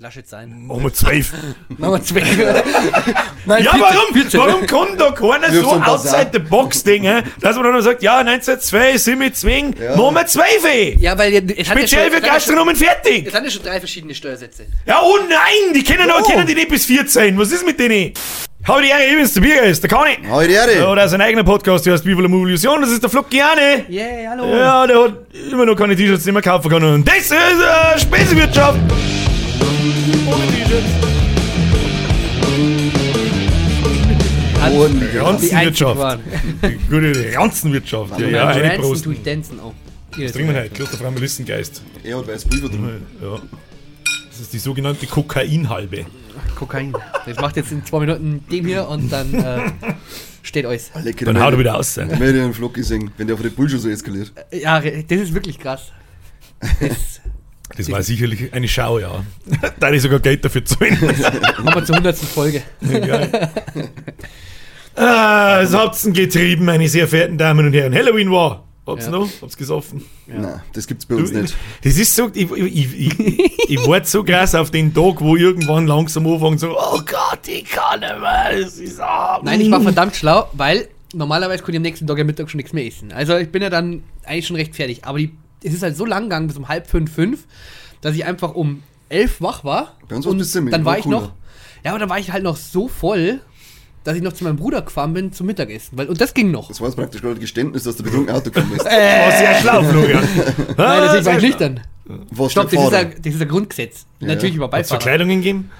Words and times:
Lass 0.00 0.14
jetzt 0.14 0.30
sein. 0.30 0.64
Machen 0.64 0.84
wir 0.84 0.92
zwölf. 0.94 1.32
Machen 1.76 1.94
wir 1.94 2.02
zwei. 2.04 2.20
Nein, 3.46 3.64
Ja, 3.64 3.72
14, 3.72 3.80
warum, 3.80 4.14
14. 4.14 4.40
warum 4.40 4.66
kann 4.66 4.96
da 4.96 5.10
keiner 5.10 5.52
so 5.52 5.72
ein 5.72 5.82
outside 5.82 6.28
the 6.32 6.38
box 6.38 6.84
Dinge, 6.84 7.24
dass 7.40 7.56
man 7.56 7.64
dann 7.72 7.82
sagt, 7.82 8.00
ja, 8.04 8.18
1902 8.18 8.96
sind 8.96 9.18
wir 9.20 9.32
zwingen, 9.34 9.74
Ja. 9.82 9.96
machen 9.96 10.14
wir 10.14 10.26
zwölf. 10.26 10.46
Ja, 11.00 11.18
weil 11.18 11.32
jetzt, 11.32 11.50
ja 11.58 11.64
Speziell 11.64 12.12
schon- 12.12 12.12
für 12.12 12.20
Gastronomen 12.20 12.76
fertig. 12.76 13.26
Es 13.26 13.32
sind 13.32 13.44
ja 13.44 13.50
schon 13.50 13.62
drei 13.64 13.80
verschiedene 13.80 14.14
Steuersätze. 14.14 14.66
Ja, 14.86 15.00
oh 15.02 15.16
nein, 15.28 15.74
die 15.74 15.82
kennen, 15.82 16.08
Oh. 16.16 16.22
kennen 16.22 16.46
die 16.46 16.54
nicht 16.54 16.68
bis 16.68 16.86
14. 16.86 17.36
Was 17.36 17.50
ist 17.50 17.66
mit 17.66 17.80
denen? 17.80 18.12
Habe 18.68 18.82
die 18.82 18.88
Ehre, 18.90 19.04
übrigens, 19.10 19.34
der 19.34 19.40
Bierger 19.40 19.62
ist, 19.64 19.82
der 19.82 19.90
kann 19.90 20.04
ich. 20.12 20.30
Hau 20.30 20.40
die 20.42 20.52
Erde! 20.52 20.78
Ja, 20.78 20.94
der 20.94 21.04
hat 21.04 21.10
seinen 21.10 21.22
eigenen 21.22 21.44
Podcast, 21.44 21.84
der 21.86 21.94
heißt 21.94 22.04
Viva 22.06 22.20
la 22.20 22.28
Illusion, 22.28 22.80
das 22.82 22.90
ist 22.90 23.02
der 23.02 23.10
Flockiane. 23.10 23.84
Yeah, 23.90 24.30
hallo. 24.30 24.46
Ja, 24.56 24.86
der 24.86 25.02
hat 25.04 25.14
immer 25.50 25.66
noch 25.66 25.74
keine 25.74 25.96
T-Shirts, 25.96 26.22
die 26.22 26.30
man 26.32 26.42
kaufen 26.42 26.70
kann. 26.70 26.84
Und 26.84 27.08
das 27.08 27.16
ist 27.18 27.32
äh, 27.32 27.98
Spesewirtschaft. 27.98 28.78
Ordentlich. 34.72 35.10
Die 35.12 35.18
Ranzenwirtschaft. 35.18 36.00
einzig 36.00 36.20
Die 36.62 36.90
gute 36.90 37.36
Ranzenwirtschaft. 37.36 38.18
Ja, 38.20 38.26
Ja, 38.26 38.56
ja, 38.56 38.62
eine 38.70 38.78
Prost. 38.78 39.04
tue 39.04 39.14
ich 39.14 39.22
tanzen 39.22 39.60
auch. 39.60 39.74
Was 40.16 40.32
trinken 40.32 40.52
wir 40.54 40.60
heute? 40.60 40.70
Klosterfrau 40.70 41.10
Melissengeist. 41.10 41.82
Er 42.04 42.18
hat 42.18 42.28
weiß 42.28 42.44
Pulver 42.44 42.68
drin. 42.68 43.02
Ja. 43.22 43.40
Das 44.30 44.40
ist 44.40 44.52
die 44.52 44.58
sogenannte 44.58 45.06
Kokainhalbe. 45.06 46.06
Kokain. 46.54 46.92
Das 47.26 47.36
macht 47.40 47.56
jetzt 47.56 47.72
in 47.72 47.84
zwei 47.84 48.00
Minuten 48.00 48.44
dem 48.50 48.66
hier 48.66 48.88
und 48.88 49.10
dann 49.10 49.34
äh, 49.34 49.70
steht 50.42 50.66
alles. 50.66 50.90
Lecker. 51.02 51.24
Dann 51.24 51.40
haut 51.40 51.52
er 51.54 51.58
wieder 51.58 51.76
aus. 51.76 51.96
Ich 51.96 52.20
werde 52.20 52.42
einen 52.42 52.54
Flock 52.54 52.74
gesehen, 52.74 53.10
wenn 53.16 53.26
der 53.26 53.34
auf 53.34 53.42
Red 53.44 53.56
Bull 53.56 53.68
schon 53.68 53.80
so 53.80 53.88
eskaliert. 53.88 54.32
Ja, 54.52 54.80
das 54.80 55.18
ist 55.18 55.34
wirklich 55.34 55.58
krass. 55.58 55.92
Das 56.60 57.20
Das 57.76 57.90
war 57.90 58.02
sicherlich 58.02 58.52
eine 58.52 58.66
Schau, 58.68 58.98
ja. 58.98 59.24
Da 59.78 59.86
hätte 59.86 59.96
ich 59.96 60.02
sogar 60.02 60.20
Geld 60.20 60.44
dafür 60.44 60.64
zahlen. 60.64 60.98
machen 61.00 61.64
wir 61.74 61.84
zur 61.84 61.94
100. 61.96 62.16
Folge. 62.16 62.62
Geil. 62.80 63.50
ah, 64.96 65.60
es 65.62 65.74
habt's 65.74 66.02
denn 66.02 66.12
getrieben, 66.12 66.64
meine 66.64 66.88
sehr 66.88 67.06
verehrten 67.08 67.38
Damen 67.38 67.66
und 67.66 67.72
Herren. 67.74 67.94
Halloween 67.94 68.30
war. 68.30 68.64
Habt's 68.86 69.04
Ja. 69.04 69.10
noch? 69.12 69.28
Habt's 69.42 69.56
gesoffen? 69.56 70.02
Nein, 70.26 70.60
das 70.72 70.86
gibt's 70.86 71.04
bei 71.04 71.14
uns 71.16 71.30
nicht. 71.30 71.54
Das 71.84 71.96
ist 71.98 72.14
so, 72.14 72.30
ich, 72.32 72.50
ich, 72.50 72.98
ich, 72.98 73.70
ich 73.70 73.86
warte 73.86 74.08
so 74.08 74.24
krass 74.24 74.54
auf 74.54 74.70
den 74.70 74.94
Tag, 74.94 75.20
wo 75.20 75.36
irgendwann 75.36 75.86
langsam 75.86 76.26
anfangen 76.26 76.56
so, 76.56 76.70
oh 76.78 76.98
Gott, 77.04 77.46
ich 77.46 77.64
kann 77.66 78.00
nicht 78.00 78.18
mehr, 78.18 78.50
es 78.58 78.78
ist 78.78 78.98
Abend. 78.98 79.44
Nein, 79.44 79.60
ich 79.60 79.70
war 79.70 79.82
verdammt 79.82 80.16
schlau, 80.16 80.48
weil 80.54 80.88
normalerweise 81.12 81.58
konnte 81.62 81.72
ich 81.72 81.76
am 81.76 81.82
nächsten 81.82 82.06
Tag 82.06 82.18
am 82.18 82.26
Mittag 82.26 82.50
schon 82.50 82.56
nichts 82.56 82.72
mehr 82.72 82.86
essen. 82.86 83.12
Also 83.12 83.36
ich 83.36 83.50
bin 83.52 83.60
ja 83.62 83.68
dann 83.68 84.02
eigentlich 84.24 84.46
schon 84.46 84.56
recht 84.56 84.74
fertig. 84.74 85.04
Aber 85.04 85.18
die, 85.18 85.32
es 85.62 85.74
ist 85.74 85.82
halt 85.82 85.96
so 85.96 86.04
lang 86.04 86.24
gegangen 86.24 86.46
bis 86.46 86.56
um 86.56 86.68
halb 86.68 86.88
fünf, 86.88 87.12
fünf, 87.12 87.46
dass 88.00 88.14
ich 88.14 88.24
einfach 88.24 88.54
um 88.54 88.82
elf 89.08 89.40
wach 89.40 89.64
war. 89.64 89.96
Bei 90.08 90.16
war's 90.16 90.26
und 90.26 90.38
bis 90.38 90.52
ziemlich, 90.52 90.72
dann 90.72 90.84
war 90.84 90.92
war 90.92 90.98
ich 90.98 91.04
cooler. 91.04 91.20
noch, 91.20 91.32
ja, 91.84 91.90
aber 91.92 92.00
dann 92.00 92.10
war 92.10 92.18
ich 92.18 92.32
halt 92.32 92.44
noch 92.44 92.56
so 92.56 92.88
voll, 92.88 93.40
dass 94.04 94.16
ich 94.16 94.22
noch 94.22 94.32
zu 94.32 94.44
meinem 94.44 94.56
Bruder 94.56 94.82
gefahren 94.82 95.12
bin 95.12 95.32
zum 95.32 95.46
Mittagessen. 95.46 95.98
Weil, 95.98 96.06
und 96.08 96.20
das 96.20 96.32
ging 96.32 96.50
noch. 96.50 96.68
Das 96.68 96.80
war 96.80 96.88
jetzt 96.88 96.96
praktisch 96.96 97.20
gerade 97.20 97.38
Geständnis, 97.40 97.82
dass 97.82 97.96
du 97.96 98.02
betrunken 98.02 98.34
Auto 98.34 98.44
gekommen 98.44 98.70
bist. 98.70 98.86
Das 98.86 98.92
war 98.92 99.38
sehr 99.38 99.54
schlau, 99.60 99.82
Florian. 99.82 100.22
Nein, 100.76 100.76
natürlich 100.76 101.26
war 101.26 101.36
ich 101.36 101.42
nüchtern. 101.42 101.80
Was 102.30 102.52
Stopp, 102.52 102.70
das 102.70 102.82
ist, 102.82 102.94
ein, 102.94 103.14
das 103.22 103.34
ist 103.34 103.42
ein 103.42 103.48
Grundgesetz. 103.48 104.06
Ja, 104.20 104.28
Natürlich 104.28 104.54
ja. 104.54 104.56
über 104.56 104.64
Hat's 104.66 104.88
Beifahrer. 104.88 105.00
Verkleidungen 105.00 105.38
gegeben? 105.38 105.70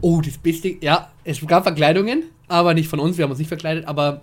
Oh, 0.00 0.20
das 0.20 0.36
Beste, 0.38 0.74
ja, 0.80 1.12
es 1.22 1.46
gab 1.46 1.62
Verkleidungen, 1.62 2.24
aber 2.48 2.74
nicht 2.74 2.88
von 2.88 2.98
uns, 2.98 3.16
wir 3.16 3.22
haben 3.22 3.30
uns 3.30 3.38
nicht 3.38 3.48
verkleidet, 3.48 3.86
aber 3.86 4.22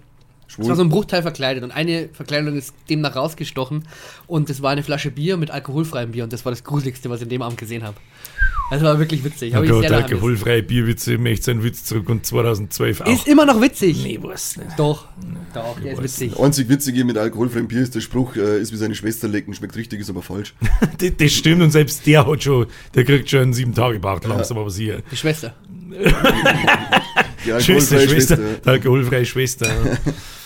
es 0.51 0.57
war 0.57 0.65
so 0.65 0.73
Schwul. 0.75 0.85
ein 0.85 0.89
Bruchteil 0.89 1.21
verkleidet 1.21 1.63
und 1.63 1.71
eine 1.71 2.09
Verkleidung 2.13 2.55
ist 2.55 2.73
demnach 2.89 3.15
rausgestochen 3.15 3.87
und 4.27 4.49
das 4.49 4.61
war 4.61 4.71
eine 4.71 4.83
Flasche 4.83 5.11
Bier 5.11 5.37
mit 5.37 5.51
alkoholfreiem 5.51 6.11
Bier 6.11 6.23
und 6.23 6.33
das 6.33 6.43
war 6.45 6.51
das 6.51 6.63
Gruseligste, 6.63 7.09
was 7.09 7.19
ich 7.19 7.23
in 7.23 7.29
dem 7.29 7.41
Abend 7.41 7.57
gesehen 7.57 7.83
habe. 7.83 7.95
Das 8.71 8.81
war 8.83 8.97
wirklich 8.99 9.23
witzig. 9.25 9.51
Oh 9.51 9.57
Hab 9.57 9.63
ich 9.65 9.69
Gott, 9.69 9.91
alkoholfreie 9.91 10.63
Bierwitze, 10.63 11.15
ich 11.15 11.19
möchte 11.19 11.45
seinen 11.47 11.61
Witz 11.61 11.83
zurück 11.83 12.07
und 12.09 12.25
2012 12.25 13.01
auch. 13.01 13.07
Ist 13.07 13.27
immer 13.27 13.45
noch 13.45 13.59
witzig. 13.59 14.01
nee, 14.03 14.17
was 14.21 14.55
nicht. 14.55 14.69
Doch, 14.77 15.07
doch, 15.53 15.77
der 15.81 15.93
ist 15.93 16.03
witzig. 16.03 16.33
Der 16.35 16.43
einzig 16.45 16.69
Witzige 16.69 17.03
mit 17.03 17.17
alkoholfreiem 17.17 17.67
Bier 17.67 17.81
ist 17.81 17.95
der 17.95 17.99
Spruch, 17.99 18.37
äh, 18.37 18.61
ist 18.61 18.71
wie 18.71 18.77
seine 18.77 18.95
Schwester 18.95 19.27
lecken, 19.27 19.53
schmeckt 19.53 19.75
richtig, 19.75 19.99
ist 19.99 20.09
aber 20.09 20.21
falsch. 20.21 20.53
Das, 20.97 21.11
das 21.17 21.31
stimmt 21.31 21.61
und 21.61 21.71
selbst 21.71 22.05
der 22.05 22.25
hat 22.27 22.43
schon, 22.43 22.67
der 22.95 23.03
kriegt 23.03 23.29
schon 23.29 23.41
einen 23.41 23.53
sieben 23.53 23.73
Tage 23.73 23.99
Bart 23.99 24.25
langsam, 24.25 24.57
aber 24.57 24.69
sie. 24.69 24.93
Die 25.11 25.17
Schwester. 25.17 25.53
Die 27.43 27.49
Schwester, 27.61 27.97
alkoholfreie 27.97 28.07
Schwester, 28.07 28.35
Schwester. 28.37 28.37
die 28.63 28.69
alkoholfreie 28.69 29.25
Schwester. 29.25 29.67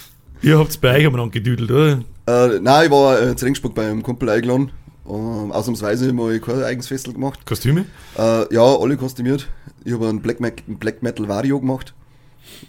ja. 0.45 0.51
Ihr 0.51 0.59
habt's 0.59 0.77
bei 0.77 0.97
euch 0.97 1.05
aneinander 1.05 1.31
gedüdelt, 1.31 1.71
oder? 1.71 2.03
Äh, 2.27 2.59
nein, 2.59 2.85
ich 2.85 2.91
war 2.91 3.21
äh, 3.21 3.35
zu 3.35 3.45
Regensburg 3.45 3.75
bei 3.75 3.85
einem 3.85 4.03
Kumpel 4.03 4.29
eingeladen. 4.29 4.71
Ähm, 5.07 5.51
ausnahmsweise 5.51 6.13
mal 6.13 6.39
kein 6.39 6.63
eigenes 6.63 6.87
Festel 6.87 7.13
gemacht. 7.13 7.45
Kostüme? 7.45 7.85
Äh, 8.17 8.53
ja, 8.53 8.63
alle 8.63 8.97
kostümiert. 8.97 9.47
Ich 9.83 9.93
habe 9.93 10.07
einen 10.07 10.21
Black, 10.21 10.37
Black 10.67 11.03
Metal 11.03 11.27
Vario 11.27 11.59
gemacht. 11.59 11.93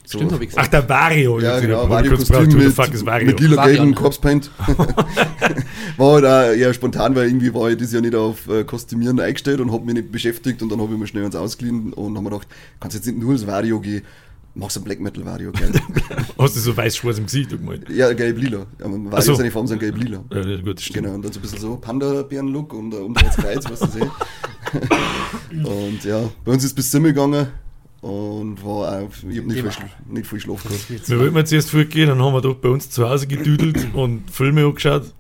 So, 0.05 0.19
Stimmt, 0.19 0.33
hab 0.33 0.41
ich 0.41 0.49
Ach, 0.51 0.57
gesagt. 0.57 0.73
der 0.73 0.89
Vario. 0.89 1.41
Ja, 1.41 1.61
genau, 1.61 1.89
Vario-Kostüm 1.89 2.59
mit, 2.59 2.77
Vario? 2.77 3.27
mit 3.27 3.41
lila 3.41 3.67
gelben 3.67 3.95
Corpse 3.95 4.21
Paint. 4.21 4.51
war 5.97 6.15
halt 6.15 6.25
auch 6.25 6.57
eher 6.57 6.73
spontan, 6.73 7.15
weil 7.15 7.27
irgendwie 7.27 7.53
war 7.53 7.71
ich 7.71 7.77
dieses 7.77 7.93
Jahr 7.93 8.03
nicht 8.03 8.15
auf 8.15 8.49
äh, 8.49 8.65
Kostümieren 8.65 9.21
eingestellt 9.21 9.61
und 9.61 9.73
habe 9.73 9.85
mich 9.85 9.95
nicht 9.95 10.13
beschäftigt 10.13 10.63
und 10.63 10.71
dann 10.71 10.81
habe 10.81 10.93
ich 10.95 10.99
mir 10.99 11.07
schnell 11.07 11.25
eins 11.25 11.37
ausgeliehen 11.37 11.93
und 11.93 12.15
habe 12.15 12.25
mir 12.25 12.31
gedacht, 12.31 12.49
kannst 12.81 12.97
jetzt 12.97 13.07
nicht 13.07 13.19
nur 13.19 13.33
das 13.33 13.47
Vario 13.47 13.81
gehen, 13.81 14.03
machst 14.57 14.77
ein 14.77 14.85
Black 14.85 15.01
Metal 15.01 15.25
Vario, 15.25 15.53
gell? 15.53 15.71
Hast 16.39 16.57
du 16.57 16.61
so 16.61 16.77
weiß-schwarz 16.77 17.19
im 17.19 17.25
Gesicht 17.25 17.51
gemalt? 17.51 17.89
ja, 17.91 18.13
gelb-lila. 18.13 18.67
Weiß 18.79 19.27
so. 19.27 19.35
seine 19.35 19.51
Farben 19.51 19.69
sind 19.69 19.79
gelb-lila. 19.79 20.25
Ja, 20.33 20.41
ja, 20.41 20.61
gut, 20.61 20.81
stimmt. 20.81 21.05
Genau, 21.05 21.15
und 21.15 21.25
dann 21.25 21.33
so 21.33 21.39
ein 21.39 21.43
bisschen 21.43 21.59
so 21.59 21.77
Panda-Bären-Look 21.77 22.73
und 22.73 22.95
äh, 22.95 22.97
umdrehtes 22.97 23.37
Kreuz, 23.37 23.65
was 23.69 23.81
du 23.81 23.87
sehen. 23.87 24.11
und 25.65 26.05
ja, 26.05 26.29
bei 26.45 26.53
uns 26.53 26.65
ist 26.65 26.75
bis 26.75 26.91
Simmel 26.91 27.13
gegangen 27.13 27.49
und 28.01 28.65
war 28.65 29.01
auch, 29.01 29.11
ich 29.29 29.39
hab 29.39 29.47
nicht 29.47 29.61
viel, 29.61 29.71
nicht 30.09 30.27
viel 30.27 30.41
Schlaf 30.41 30.63
gehabt. 30.63 31.09
Wir 31.09 31.19
wollten 31.19 31.37
jetzt 31.37 31.53
erst 31.53 31.71
fortgehen, 31.71 32.09
dann 32.09 32.23
haben 32.23 32.33
wir 32.33 32.41
doch 32.41 32.55
bei 32.55 32.69
uns 32.69 32.91
zu 32.91 33.09
Hause 33.09 33.27
gedüdelt 33.27 33.89
und 33.95 34.31
Filme 34.31 34.65
angeschaut. 34.65 35.13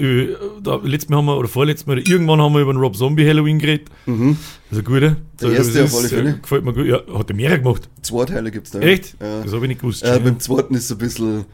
Äh, 0.00 0.28
Da, 0.62 0.80
letztes 0.82 1.08
Mal 1.10 1.18
haben 1.18 1.26
wir, 1.26 1.36
oder 1.36 1.48
vorletztes 1.48 1.86
Mal, 1.86 1.98
oder 1.98 2.06
irgendwann 2.08 2.40
haben 2.40 2.52
wir 2.54 2.60
über 2.60 2.72
den 2.72 2.78
Rob 2.80 2.96
Zombie 2.96 3.26
Halloween 3.26 3.58
geredet. 3.58 3.88
Mhm. 4.06 4.36
Das 4.70 4.78
ist 4.78 4.84
ein 4.86 4.92
guter. 4.92 5.16
Der 5.40 5.48
Das 5.50 5.52
erste 5.52 5.84
auf 5.84 5.94
alle 5.96 6.06
äh, 6.06 6.10
Fälle. 6.10 6.38
Gefällt 6.42 6.64
mir 6.64 6.72
gut. 6.72 6.86
Ja, 6.86 7.00
hat 7.18 7.28
der 7.28 7.36
mehrere 7.36 7.58
gemacht. 7.60 7.88
Zwei 8.02 8.24
Teile 8.24 8.50
gibt's 8.50 8.70
da. 8.70 8.80
Echt? 8.80 9.16
Ja. 9.20 9.42
Das 9.42 9.52
habe 9.52 9.64
ich 9.64 9.68
nicht 9.68 9.80
gewusst. 9.80 10.02
Äh, 10.02 10.20
beim 10.22 10.38
zweiten 10.40 10.74
ist 10.74 10.88
so 10.88 10.94
ein 10.94 10.98
bisschen, 10.98 11.44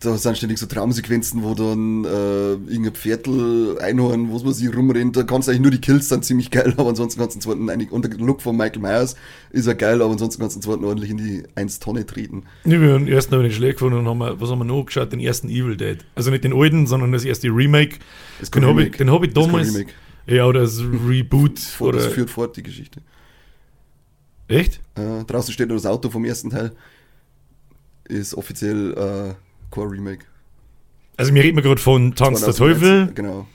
da 0.00 0.16
sind 0.16 0.36
ständig 0.36 0.58
so 0.58 0.66
Traumsequenzen, 0.66 1.42
wo 1.42 1.54
dann 1.54 2.04
äh, 2.04 2.52
irgendein 2.52 2.94
Pferdl, 2.94 3.78
Einhorn, 3.80 4.32
was 4.32 4.44
weiß 4.44 4.60
ich, 4.60 4.74
rumrennt. 4.74 5.16
Da 5.16 5.24
kannst 5.24 5.48
du 5.48 5.50
eigentlich 5.50 5.62
nur 5.62 5.70
die 5.72 5.80
Kills 5.80 6.08
sind 6.08 6.24
ziemlich 6.24 6.52
geil, 6.52 6.72
aber 6.76 6.90
ansonsten 6.90 7.20
kannst 7.20 7.34
du 7.34 7.38
den 7.38 7.42
zweiten 7.42 7.68
einig, 7.68 7.90
und 7.90 8.04
der 8.04 8.16
Look 8.18 8.40
von 8.40 8.56
Michael 8.56 8.80
Myers 8.80 9.16
ist 9.50 9.66
ja 9.66 9.72
geil, 9.72 10.00
aber 10.00 10.12
ansonsten 10.12 10.40
kannst 10.40 10.54
du 10.54 10.60
den 10.60 10.64
zweiten 10.64 10.84
ordentlich 10.84 11.10
in 11.10 11.16
die 11.16 11.42
1 11.56 11.80
Tonne 11.80 12.06
treten. 12.06 12.44
Nee, 12.64 12.80
wir 12.80 12.92
haben 12.92 13.06
den 13.06 13.14
ersten 13.14 13.34
ich 13.34 13.42
nicht 13.42 13.56
schlecht 13.56 13.78
gefunden 13.78 13.98
und 13.98 14.06
haben 14.06 14.18
wir, 14.18 14.40
was 14.40 14.50
haben 14.50 14.58
wir 14.58 14.64
noch 14.64 14.84
geschaut? 14.84 15.12
Den 15.12 15.20
ersten 15.20 15.48
Evil 15.48 15.76
Dead. 15.76 15.98
Also 16.14 16.30
nicht 16.30 16.44
den 16.44 16.54
alten, 16.54 16.86
sondern 16.86 17.10
das 17.10 17.24
erste 17.24 17.48
Remake. 17.48 17.96
Kein 18.50 18.62
Den 18.62 18.70
habe 18.70 18.84
ich, 18.84 18.96
den 18.96 19.10
hab 19.10 19.24
ich 19.24 19.34
damals. 19.34 19.74
Remake. 19.74 19.92
Ja, 20.26 20.46
oder 20.46 20.60
das 20.60 20.80
Reboot. 20.80 21.58
Vor, 21.58 21.88
oder, 21.88 21.98
das 21.98 22.12
führt 22.12 22.30
fort, 22.30 22.56
die 22.56 22.62
Geschichte. 22.62 23.00
echt? 24.46 24.80
Äh, 24.94 25.24
draußen 25.24 25.52
steht 25.52 25.68
nur 25.68 25.76
das 25.76 25.86
Auto 25.86 26.08
vom 26.10 26.24
ersten 26.24 26.50
Teil. 26.50 26.72
Ist 28.04 28.34
offiziell 28.34 28.92
äh, 28.92 29.47
kein 29.70 29.84
Remake. 29.84 30.24
Also, 31.16 31.34
wir 31.34 31.42
reden 31.42 31.60
gerade 31.62 31.80
von 31.80 32.14
Tanz 32.14 32.40
der 32.44 32.52
2019, 32.54 33.06
Teufel 33.06 33.14
Genau. 33.14 33.46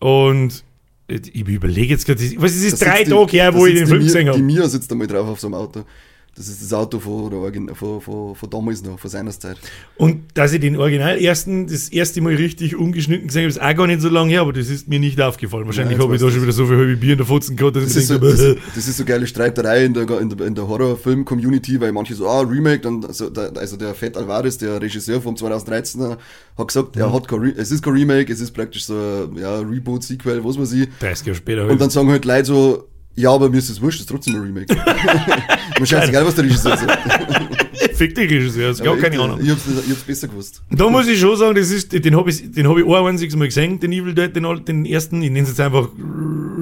und 0.00 0.64
ich 1.08 1.46
überlege 1.46 1.88
jetzt 1.90 2.06
gerade, 2.06 2.20
was 2.40 2.52
ist 2.56 2.72
es, 2.72 2.78
Da 2.80 2.86
drei 2.86 3.04
die- 3.04 3.10
Tage 3.10 3.30
her, 3.32 3.52
da 3.52 3.58
wo 3.58 3.66
ich 3.66 3.74
den 3.74 3.84
die 3.84 3.90
Film 3.90 4.02
gesehen 4.02 4.24
Die 4.24 4.28
habe. 4.30 4.38
Mia 4.42 4.66
sitzt 4.68 4.90
einmal 4.90 5.06
drauf 5.06 5.28
auf 5.28 5.40
so 5.40 5.46
einem 5.46 5.54
Auto. 5.54 5.84
Das 6.34 6.48
ist 6.48 6.62
das 6.62 6.72
Auto 6.72 6.98
von, 6.98 7.30
von, 7.74 8.00
von, 8.00 8.34
von 8.34 8.50
damals 8.50 8.82
noch, 8.82 8.98
von 8.98 9.10
seiner 9.10 9.30
Zeit. 9.32 9.58
Und 9.96 10.22
dass 10.32 10.54
ich 10.54 10.60
den 10.60 10.76
Original 10.76 11.18
ersten, 11.18 11.66
das 11.66 11.90
erste 11.90 12.22
Mal 12.22 12.34
richtig 12.36 12.74
ungeschnitten 12.74 13.26
gesehen 13.26 13.42
habe, 13.42 13.50
ist 13.50 13.60
auch 13.60 13.74
gar 13.76 13.86
nicht 13.86 14.00
so 14.00 14.08
lange 14.08 14.30
her, 14.30 14.40
aber 14.40 14.54
das 14.54 14.70
ist 14.70 14.88
mir 14.88 14.98
nicht 14.98 15.20
aufgefallen. 15.20 15.66
Wahrscheinlich 15.66 15.98
habe 15.98 16.14
ich 16.14 16.22
da 16.22 16.30
schon 16.30 16.40
wieder 16.42 16.52
so 16.52 16.64
viel 16.66 16.78
halbe 16.78 16.96
Bier 16.96 17.12
in 17.12 17.18
der 17.18 17.26
Fotzen 17.26 17.54
gehabt, 17.54 17.76
dass 17.76 17.84
Das 17.84 17.92
ich 17.96 18.02
ist, 18.04 18.08
so, 18.08 18.16
das, 18.18 18.38
das 18.74 18.88
ist 18.88 18.96
so 18.96 19.04
geile 19.04 19.26
Streiterei 19.26 19.84
in 19.84 19.92
der, 19.92 20.08
in 20.20 20.30
der, 20.30 20.46
in 20.46 20.54
der 20.54 20.66
Horrorfilm-Community, 20.66 21.78
weil 21.80 21.92
manche 21.92 22.14
so, 22.14 22.26
ah, 22.26 22.40
Remake, 22.40 22.80
dann, 22.80 23.04
also 23.04 23.28
der, 23.28 23.52
also 23.56 23.76
der 23.76 23.94
Fett 23.94 24.16
Alvarez, 24.16 24.56
der 24.56 24.80
Regisseur 24.80 25.20
vom 25.20 25.34
2013er, 25.34 26.16
hat 26.56 26.68
gesagt, 26.68 26.96
Mhm. 26.96 27.02
er 27.02 27.12
hat 27.12 27.28
kein 27.28 27.42
es 27.56 27.70
ist 27.70 27.82
kein 27.82 27.92
Remake, 27.92 28.32
es 28.32 28.40
ist 28.40 28.52
praktisch 28.52 28.84
so 28.86 28.94
ein 28.94 29.36
ja, 29.36 29.58
Reboot, 29.60 30.02
Sequel, 30.02 30.42
was 30.44 30.58
weiß 30.58 30.72
ich. 30.72 30.88
30 31.00 31.26
Jahre 31.26 31.36
später. 31.36 31.68
Und 31.68 31.80
dann 31.80 31.90
sagen 31.90 32.08
halt 32.10 32.24
Leute 32.24 32.44
so, 32.46 32.88
ja, 33.14 33.30
aber 33.30 33.48
mir 33.50 33.58
ist 33.58 33.68
das 33.68 33.80
wurscht, 33.80 34.00
das 34.00 34.04
ist 34.04 34.10
trotzdem 34.10 34.36
ein 34.36 34.42
Remake. 34.42 34.74
mir 35.78 35.86
scheißegal, 35.86 36.24
was 36.24 36.34
der 36.34 36.44
Regisseur 36.44 36.76
sagt. 36.76 36.98
Fick 37.94 38.14
dich, 38.14 38.30
Regisseur, 38.30 38.68
das 38.68 38.78
ist 38.78 38.84
gar 38.84 38.96
keine 38.96 39.20
Ahnung. 39.20 39.40
Ich 39.42 39.50
hab's, 39.50 39.62
ich 39.66 39.90
hab's 39.90 40.02
besser 40.02 40.28
gewusst. 40.28 40.62
Da 40.70 40.88
muss 40.88 41.06
ich 41.08 41.20
schon 41.20 41.36
sagen, 41.36 41.54
das 41.54 41.70
ist, 41.70 41.92
den 41.92 42.16
habe 42.16 42.30
ich, 42.30 42.50
den 42.50 42.68
hab 42.68 42.76
ich 42.78 42.84
ein 42.84 43.06
einziges 43.06 43.36
Mal 43.36 43.46
gesehen, 43.46 43.78
den 43.80 43.92
Evil 43.92 44.14
Dead, 44.14 44.34
den, 44.34 44.64
den 44.64 44.86
ersten. 44.86 45.20
Ich 45.22 45.30
nenne 45.30 45.42
es 45.42 45.50
jetzt 45.50 45.60
einfach 45.60 45.88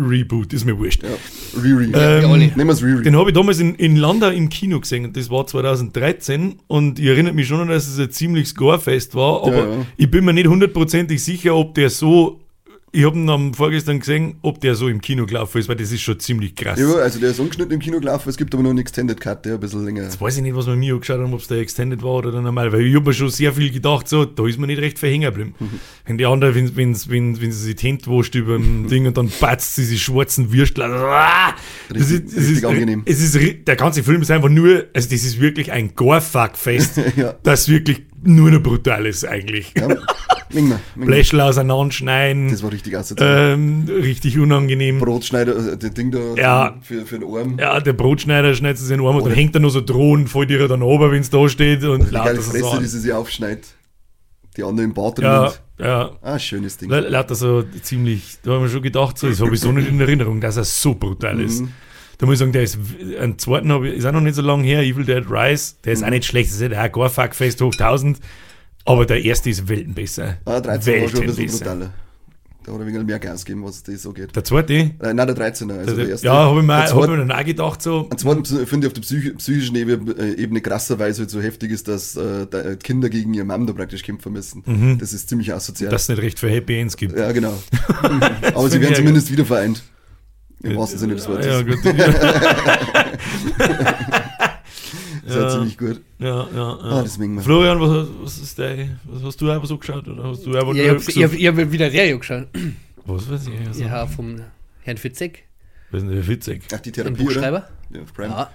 Reboot, 0.09 0.53
ist 0.53 0.65
mir 0.65 0.77
wurscht. 0.79 1.03
Ja, 1.03 1.61
Riri. 1.63 1.93
Ähm. 1.95 2.53
Nehmen 2.57 2.69
wir's 2.69 2.83
Riri. 2.83 3.03
Den 3.03 3.17
habe 3.17 3.31
ich 3.31 3.35
damals 3.35 3.61
in, 3.61 3.75
in 3.77 3.97
Landau 3.97 4.31
im 4.31 4.49
Kino 4.49 4.81
gesehen 4.81 5.05
und 5.05 5.17
das 5.17 5.31
war 5.31 5.47
2013 5.47 6.57
und 6.67 6.99
ich 6.99 7.07
erinnere 7.07 7.35
mich 7.35 7.47
schon, 7.47 7.67
dass 7.69 7.87
es 7.87 7.99
ein 7.99 8.11
ziemliches 8.11 8.55
Gorefest 8.55 9.15
war, 9.15 9.43
aber 9.43 9.57
Ja, 9.57 9.69
ja. 9.69 9.87
ich 9.97 10.11
bin 10.11 10.25
mir 10.25 10.33
nicht 10.33 10.49
hundertprozentig 10.49 11.23
sicher, 11.23 11.55
ob 11.55 11.75
der 11.75 11.91
so 11.91 12.41
ich 12.93 13.05
habe 13.05 13.17
ihn 13.17 13.29
am 13.31 13.55
vorgestern 13.55 14.01
gesehen, 14.01 14.37
ob 14.43 14.61
der 14.61 14.75
so 14.75 14.89
im 14.89 15.01
Kino 15.01 15.25
gelaufen 15.27 15.59
ist, 15.59 15.69
weil 15.69 15.77
das 15.77 15.93
ist 15.93 16.01
schon 16.03 16.19
ziemlich 16.19 16.57
krass. 16.57 16.79
Ja, 16.79 16.87
also 16.97 17.21
der 17.21 17.31
ist 17.31 17.39
ungeschnitten 17.39 17.73
im 17.75 17.81
Kino 17.81 18.01
gelaufen, 18.01 18.29
es 18.29 18.37
gibt 18.37 18.53
aber 18.55 18.63
noch 18.63 18.71
einen 18.71 18.81
Extended 18.81 19.21
Cut, 19.21 19.45
der 19.45 19.55
ein 19.55 19.61
bisschen 19.61 19.85
länger. 19.85 20.03
Jetzt 20.03 20.21
weiß 20.21 20.37
ich 20.37 20.43
nicht, 20.43 20.57
was 20.57 20.67
wir 20.67 20.75
mir 20.77 20.95
angeschaut 20.95 21.21
haben, 21.21 21.33
ob 21.33 21.41
es 21.41 21.47
der 21.49 21.59
Extended 21.59 22.03
war 22.03 22.15
oder 22.15 22.33
der 22.33 22.41
normal, 22.41 22.73
weil 22.73 22.83
ich 22.87 22.95
habe 22.97 23.07
mir 23.07 23.15
schon 23.15 23.31
sehr 23.31 23.53
viel 23.53 23.71
gedacht, 23.71 24.09
so, 24.09 24.25
da 24.25 24.47
ist 24.47 24.59
man 24.59 24.67
nicht 24.69 24.81
recht 24.81 24.99
verhängen 24.99 25.23
geblieben. 25.31 25.55
Mhm. 25.61 25.81
Wenn 26.07 26.19
die 26.19 26.27
andere, 26.27 26.55
wenn, 26.55 26.75
wenn, 26.77 26.97
wenn, 27.09 27.41
wenn 27.41 27.53
sie 27.53 27.63
sich 27.65 27.77
die 27.77 27.87
Hände 27.87 28.07
wascht 28.09 28.35
über 28.35 28.57
ein 28.57 28.89
Ding 28.89 29.07
und 29.07 29.17
dann 29.17 29.29
patzt 29.29 29.77
sie 29.77 29.85
sich 29.85 30.03
schwarzen 30.03 30.53
Würstel. 30.53 30.83
Also, 30.83 30.97
ah, 31.07 31.55
das 31.91 31.99
Richtig- 32.11 32.17
ist, 32.25 32.27
das 32.37 32.37
richtig 32.43 32.57
ist, 32.59 32.65
angenehm. 32.65 33.03
Es 33.07 33.21
ist, 33.21 33.67
der 33.69 33.77
ganze 33.77 34.03
Film 34.03 34.23
ist 34.23 34.31
einfach 34.31 34.49
nur, 34.49 34.87
also 34.95 35.09
das 35.09 35.23
ist 35.25 35.41
wirklich 35.41 35.71
ein 35.71 35.95
Gore-Fuck-Fest, 35.95 37.01
Ja. 37.17 37.35
das 37.43 37.69
wirklich 37.69 38.03
nur 38.23 38.51
noch 38.51 38.63
brutal 38.63 39.07
ist 39.07 39.25
eigentlich. 39.27 39.73
Ja. 39.77 39.89
Bläschel 40.97 41.41
auseinanderschneiden, 41.41 42.51
Das 42.51 42.63
war 42.63 42.73
richtig 42.73 42.97
assoziiert. 42.97 43.31
ähm, 43.55 43.85
richtig 43.89 44.37
unangenehm. 44.39 44.99
Brotschneider, 44.99 45.55
äh, 45.75 45.77
das 45.77 45.95
Ding 45.95 46.11
da 46.11 46.19
Ja. 46.37 46.77
für, 46.83 47.07
für 47.07 47.19
den 47.21 47.29
Arm. 47.33 47.57
Ja, 47.59 47.79
der 47.81 47.93
Brotschneider 47.93 48.53
schneidet 48.55 48.79
sich 48.79 48.91
in 48.91 48.99
den 48.99 49.07
Arm 49.07 49.17
und 49.17 49.25
dann 49.27 49.33
hängt 49.35 49.55
er 49.55 49.61
noch 49.61 49.71
so 49.71 49.81
drohen, 49.81 50.27
fällt 50.27 50.51
ihr 50.51 50.67
dann 50.67 50.83
runter, 50.83 51.11
wenn 51.13 51.21
es 51.21 51.31
da 51.31 51.49
steht 51.49 51.85
und 51.85 52.09
Die 52.09 52.13
geile 52.15 52.41
so 52.41 52.51
Fresse, 52.51 52.79
die 52.81 52.87
sie 52.87 52.99
sich 53.01 53.13
aufschneidet. 53.13 53.67
Die 54.57 54.65
andere 54.65 54.85
im 54.85 54.93
drin. 54.95 55.13
Ja, 55.25 55.53
ja. 55.79 56.11
Ah, 56.21 56.39
schönes 56.39 56.77
Ding. 56.77 56.91
La- 56.91 56.99
Lauter 56.99 57.37
so 57.37 57.63
ziemlich, 57.83 58.39
da 58.43 58.53
haben 58.55 58.63
wir 58.63 58.69
schon 58.69 58.83
gedacht, 58.83 59.17
so, 59.17 59.29
das 59.29 59.41
habe 59.41 59.55
ich 59.55 59.61
so 59.61 59.71
nicht 59.71 59.89
in 59.89 60.01
Erinnerung, 60.01 60.41
dass 60.41 60.57
er 60.57 60.65
so 60.65 60.95
brutal 60.95 61.41
ist. 61.41 61.61
Mhm. 61.61 61.73
Da 62.21 62.27
muss 62.27 62.35
ich 62.35 62.39
sagen, 62.41 62.53
der 62.53 62.63
ist, 62.65 62.79
einen 63.19 63.39
zweiten 63.39 63.73
habe 63.73 63.89
ich, 63.89 63.97
ist 63.97 64.05
auch 64.05 64.13
noch 64.13 64.21
nicht 64.21 64.35
so 64.35 64.43
lange 64.43 64.63
her, 64.65 64.83
Evil 64.83 65.05
Dead 65.07 65.25
Rise, 65.31 65.75
der 65.85 65.93
Mhm. 65.93 65.97
ist 65.99 66.05
auch 66.05 66.11
nicht 66.11 66.25
schlecht, 66.27 66.51
das 66.51 66.61
ist 66.61 66.71
ja 66.71 66.85
auch 66.85 66.93
Gore-Fuck-Fest 66.93 67.61
hoch 67.63 67.73
1000, 67.75 68.21
aber 68.85 69.07
der 69.07 69.25
erste 69.25 69.49
ist 69.51 69.69
Welten 69.69 69.95
besser. 69.95 70.37
Ah, 70.45 70.61
13 70.61 71.03
war 71.03 71.09
schon 71.09 71.21
ein 71.21 71.27
bisschen 71.27 71.47
besser. 71.47 71.59
brutaler. 71.65 71.95
Da 72.63 72.75
hat 72.75 72.81
er 72.81 72.87
wegen 72.87 73.07
mehr 73.07 73.19
Gas 73.19 73.47
gegeben, 73.47 73.65
was 73.65 73.83
das 73.83 74.03
so 74.03 74.13
geht. 74.13 74.37
Der 74.37 74.45
zweite, 74.45 74.75
Äh, 74.75 75.15
nein, 75.15 75.17
der 75.17 75.35
13er, 75.35 75.79
also 75.79 75.95
der, 75.97 76.05
der, 76.05 76.09
erste. 76.11 76.27
ja, 76.27 76.35
habe 76.35 76.61
ich, 76.61 76.67
mir- 76.67 76.75
hab 76.77 76.89
ich 77.05 77.09
mir 77.09 77.17
dann 77.17 77.33
auch 77.33 77.45
gedacht, 77.45 77.81
so, 77.81 78.07
Am 78.11 78.19
zweiten 78.19 78.45
finde 78.45 78.87
ich 78.87 78.91
auf 78.91 78.93
der 78.93 79.01
Psych 79.01 79.37
psychischen 79.39 79.77
Ebene, 79.77 80.13
äh, 80.19 80.35
Ebene 80.43 80.61
krasserweise 80.61 81.23
halt 81.23 81.31
so 81.31 81.41
heftig 81.41 81.71
ist, 81.71 81.89
dass 81.89 82.17
äh, 82.17 82.43
äh, 82.43 82.77
Kinder 82.77 83.09
gegen 83.09 83.33
ihre 83.33 83.47
Mom 83.47 83.67
da 83.67 83.73
praktisch 83.73 84.03
kämpfen 84.03 84.35
müssen. 84.35 84.99
Das 85.01 85.15
ist 85.15 85.31
ziemlich 85.31 85.55
asozial. 85.55 85.91
dass 85.91 86.03
es 86.03 86.09
nicht 86.11 86.21
recht 86.21 86.39
für 86.39 86.51
Happy 86.51 86.79
Ends 86.79 86.99
gibt. 86.99 87.17
ja, 87.17 87.33
genau. 87.33 87.55
Aber 88.55 88.69
sie 88.69 88.79
werden 88.79 88.95
zumindest 88.95 89.33
wieder 89.33 89.47
vereint. 89.47 89.83
Im 90.63 90.77
wahrsten 90.77 90.99
Sinne 90.99 91.15
des 91.15 91.29
Wortes. 91.29 91.47
Ja, 91.47 91.63
gut. 91.63 91.79
Das 95.31 95.37
ist 95.37 95.43
ja 95.43 95.51
ziemlich 95.51 95.79
gut. 95.79 96.01
ja, 96.19 96.49
ja. 96.55 96.55
ja. 96.55 96.79
Ah. 96.83 97.41
Florian, 97.41 97.81
was, 97.81 98.09
was 98.23 98.39
ist 98.39 98.59
der, 98.59 98.89
was 99.05 99.23
hast 99.23 99.41
du 99.41 99.51
einfach 99.51 99.69
so 99.69 99.79
geschaut? 99.79 100.09
Oder 100.09 100.25
hast 100.25 100.45
du 100.45 100.55
einfach 100.55 100.75
Ja, 100.75 100.97
ich 100.97 101.17
nur 101.17 101.25
hab, 101.25 101.59
hab, 101.59 101.73
wieder 101.73 101.91
Serie 101.91 102.19
geschaut. 102.19 102.49
Was 103.05 103.31
weiß 103.31 103.47
ich? 103.47 103.67
Also, 103.67 103.83
Ja, 103.83 104.07
vom 104.07 104.41
Herrn 104.83 104.97
Fitzek, 104.97 105.45
Was 105.91 106.03
ist 106.03 106.09
denn 106.09 106.17
der 106.17 106.27
Witzig? 106.27 106.63
Ach, 106.75 106.81
die 106.81 106.93
Therapie? 106.93 107.23
Buchschreiber. 107.23 107.69
Ja, 107.91 108.03
auf 108.03 108.13
Prime. 108.13 108.31
Ja, 108.31 108.51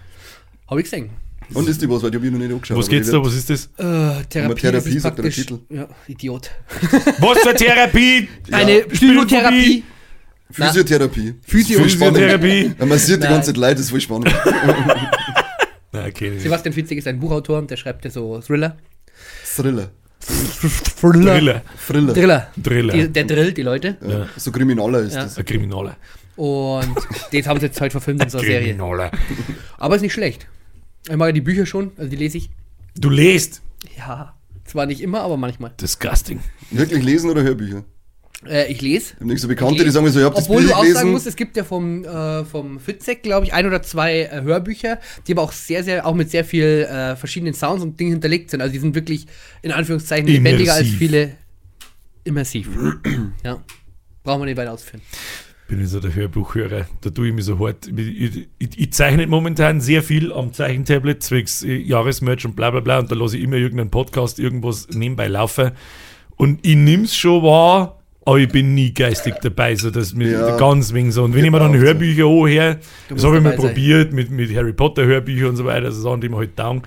hab 0.68 0.78
ich 0.78 0.84
gesehen. 0.84 1.10
Und 1.54 1.70
ist 1.70 1.82
die 1.82 1.90
was, 1.90 2.02
weil 2.02 2.12
die 2.12 2.18
hab 2.18 2.24
ich 2.24 2.32
noch 2.32 2.40
nicht 2.40 2.52
angeschaut. 2.52 2.78
Was 2.78 2.90
geht's 2.90 3.12
da? 3.12 3.24
Was 3.24 3.36
ist 3.36 3.50
das? 3.50 3.66
Äh, 3.78 3.80
Therapie, 3.80 4.26
Therapie, 4.30 4.72
das 4.72 4.86
ist 4.88 5.02
sagt 5.04 5.18
der 5.18 5.24
praktisch, 5.24 5.46
Titel. 5.46 5.60
Ja, 5.70 5.88
Idiot. 6.08 6.52
Was 7.20 7.38
für 7.40 7.54
Therapie? 7.54 8.28
Eine 8.52 8.82
Psychotherapie. 8.82 9.84
Physiotherapie. 10.52 11.36
Physio-. 11.46 11.80
Physiotherapie? 11.82 12.76
Man 12.78 12.90
massiert 12.90 13.20
die 13.22 13.24
Nein. 13.26 13.34
ganze 13.36 13.48
Zeit 13.48 13.58
Leute, 13.58 13.76
das 13.76 13.82
ist 13.86 13.90
voll 13.92 14.02
spannend. 14.02 14.34
Nein, 15.92 16.10
okay. 16.10 16.38
Sebastian 16.40 16.74
Fitzek 16.74 16.98
ist 16.98 17.08
ein 17.08 17.20
Buchautor, 17.20 17.62
der 17.64 17.78
schreibt 17.78 18.06
ja 18.06 18.12
so 18.12 18.40
Thriller. 18.40 18.78
Thriller. 19.56 19.90
Thriller. 21.00 21.62
Thriller. 21.78 22.14
Thriller. 22.14 22.48
Thriller. 22.64 22.94
Die, 22.94 23.08
der 23.14 23.24
drillt 23.26 23.58
die 23.58 23.62
Leute. 23.62 23.98
Ja, 24.08 24.28
so 24.38 24.52
Kriminaler 24.52 25.00
ist 25.00 25.14
Ja. 25.16 25.24
das. 25.24 25.38
Ein 25.38 25.46
Kriminaler. 25.46 25.96
Und 26.36 26.96
das 27.32 27.48
haben 27.48 27.60
sie 27.60 27.68
jetzt 27.68 27.80
heute 27.80 27.92
verfilmt 27.92 28.24
in 28.24 28.30
so 28.30 28.38
einer 28.40 28.48
Serie. 28.48 28.68
Kriminaler. 28.76 29.12
Aber 29.78 29.96
ist 29.96 30.02
nicht 30.02 30.14
schlecht. 30.14 30.48
Ich 31.08 31.16
mag 31.16 31.28
ja 31.28 31.32
die 31.32 31.42
Bücher 31.42 31.66
schon, 31.66 31.92
also 31.98 32.10
die 32.10 32.16
lese 32.18 32.38
ich. 32.40 32.50
Du 32.96 33.10
lest. 33.10 33.62
Ja, 33.98 34.34
zwar 34.66 34.86
nicht 34.86 35.02
immer, 35.02 35.22
aber 35.22 35.38
manchmal. 35.38 35.72
Disgusting. 35.80 36.40
Wirklich 36.72 37.04
lesen 37.04 37.30
oder 37.30 37.44
Hörbücher? 37.44 37.84
Äh, 38.48 38.72
ich 38.72 38.82
lese. 38.82 39.14
Ich 39.14 39.16
habe 39.16 39.28
nicht 39.28 39.42
so 39.42 39.48
Bekannte, 39.48 39.84
die 39.84 39.90
sagen 39.90 40.06
mir 40.06 40.12
so, 40.12 40.20
ich 40.20 40.26
hab 40.26 40.36
das 40.36 40.50
Obwohl 40.50 40.64
du 40.64 40.74
auch 40.74 40.86
sagen 40.86 41.12
musst, 41.12 41.28
es 41.28 41.36
gibt 41.36 41.58
ja 41.58 41.64
vom, 41.64 42.04
äh, 42.04 42.46
vom 42.46 42.80
Fitzek, 42.80 43.24
glaube 43.24 43.46
ich, 43.46 43.54
ein 43.54 43.66
oder 43.66 43.82
zwei 43.82 44.22
äh, 44.22 44.42
Hörbücher, 44.42 45.00
die 45.28 45.34
aber 45.34 45.44
auch 45.44 45.52
sehr, 45.52 45.84
sehr, 45.84 46.06
auch 46.06 46.16
mit 46.16 46.32
sehr 46.32 46.46
viel 46.46 46.88
äh, 46.90 47.16
verschiedenen 47.16 47.54
Sounds 47.54 47.84
und 47.84 48.00
Dingen 48.00 48.12
hinterlegt 48.12 48.52
sind. 48.52 48.62
Also 48.62 48.74
die 48.74 48.80
sind 48.80 48.96
wirklich 48.96 49.28
in 49.62 49.72
Anführungszeichen 49.72 50.28
lebendiger 50.28 50.74
als 50.74 50.82
Immersiv. 50.82 51.00
viele 51.00 51.32
immersiv. 52.24 52.70
ja. 53.44 53.64
Brauchen 54.24 54.42
wir 54.42 54.46
nicht 54.46 54.58
weiter 54.58 54.74
ausführen. 54.74 55.02
Bin 55.68 55.82
ich 55.82 55.90
so 55.90 56.00
der 56.00 56.14
Hörbuchhörer. 56.14 56.88
Da 57.02 57.10
tue 57.10 57.30
ich 57.30 57.34
mich 57.34 57.46
so 57.46 57.58
hart. 57.60 57.88
Ich, 57.88 58.48
ich, 58.60 58.80
ich 58.80 58.94
zeichne 58.94 59.26
momentan 59.26 59.82
sehr 59.82 60.04
viel 60.04 60.32
am 60.32 60.54
Zeichentablet, 60.54 61.24
zwecks 61.24 61.64
äh, 61.64 61.76
Jahresmerch 61.76 62.46
und 62.46 62.56
bla 62.56 62.70
bla 62.70 62.82
bla. 62.82 63.00
Und 63.00 63.10
da 63.10 63.16
lasse 63.16 63.38
ich 63.38 63.44
immer 63.44 63.56
irgendeinen 63.56 63.90
Podcast, 63.90 64.38
irgendwas 64.38 64.90
nebenbei 64.90 65.28
laufen. 65.28 65.72
Und 66.36 66.66
ich 66.66 66.76
nimm's 66.76 67.16
schon 67.16 67.42
wahr, 67.44 68.04
aber 68.26 68.40
ich 68.40 68.50
bin 68.50 68.74
nie 68.74 68.92
geistig 68.94 69.36
dabei, 69.42 69.76
so 69.76 69.92
dass 69.92 70.14
mir 70.14 70.32
Ja. 70.32 70.58
ganz 70.58 70.92
wenig 70.94 71.14
so. 71.14 71.24
Und 71.24 71.34
wenn 71.36 71.46
ich 71.46 71.52
mir 71.52 71.60
dann 71.60 71.72
Genau, 71.72 71.82
so. 71.84 71.88
Hörbücher 71.88 72.26
anhöre, 72.26 72.80
das 73.10 73.24
habe 73.24 73.38
ich 73.38 73.44
mal 73.44 73.52
sein. 73.52 73.60
probiert 73.60 74.14
mit, 74.14 74.32
mit 74.32 74.56
Harry 74.56 74.74
Potter 74.74 75.06
Hörbüchern 75.06 75.50
und 75.50 75.56
so 75.58 75.66
weiter, 75.66 75.82
das 75.92 76.02
die 76.02 76.30
mir 76.30 76.38
halt 76.38 76.56
taugen. 76.58 76.82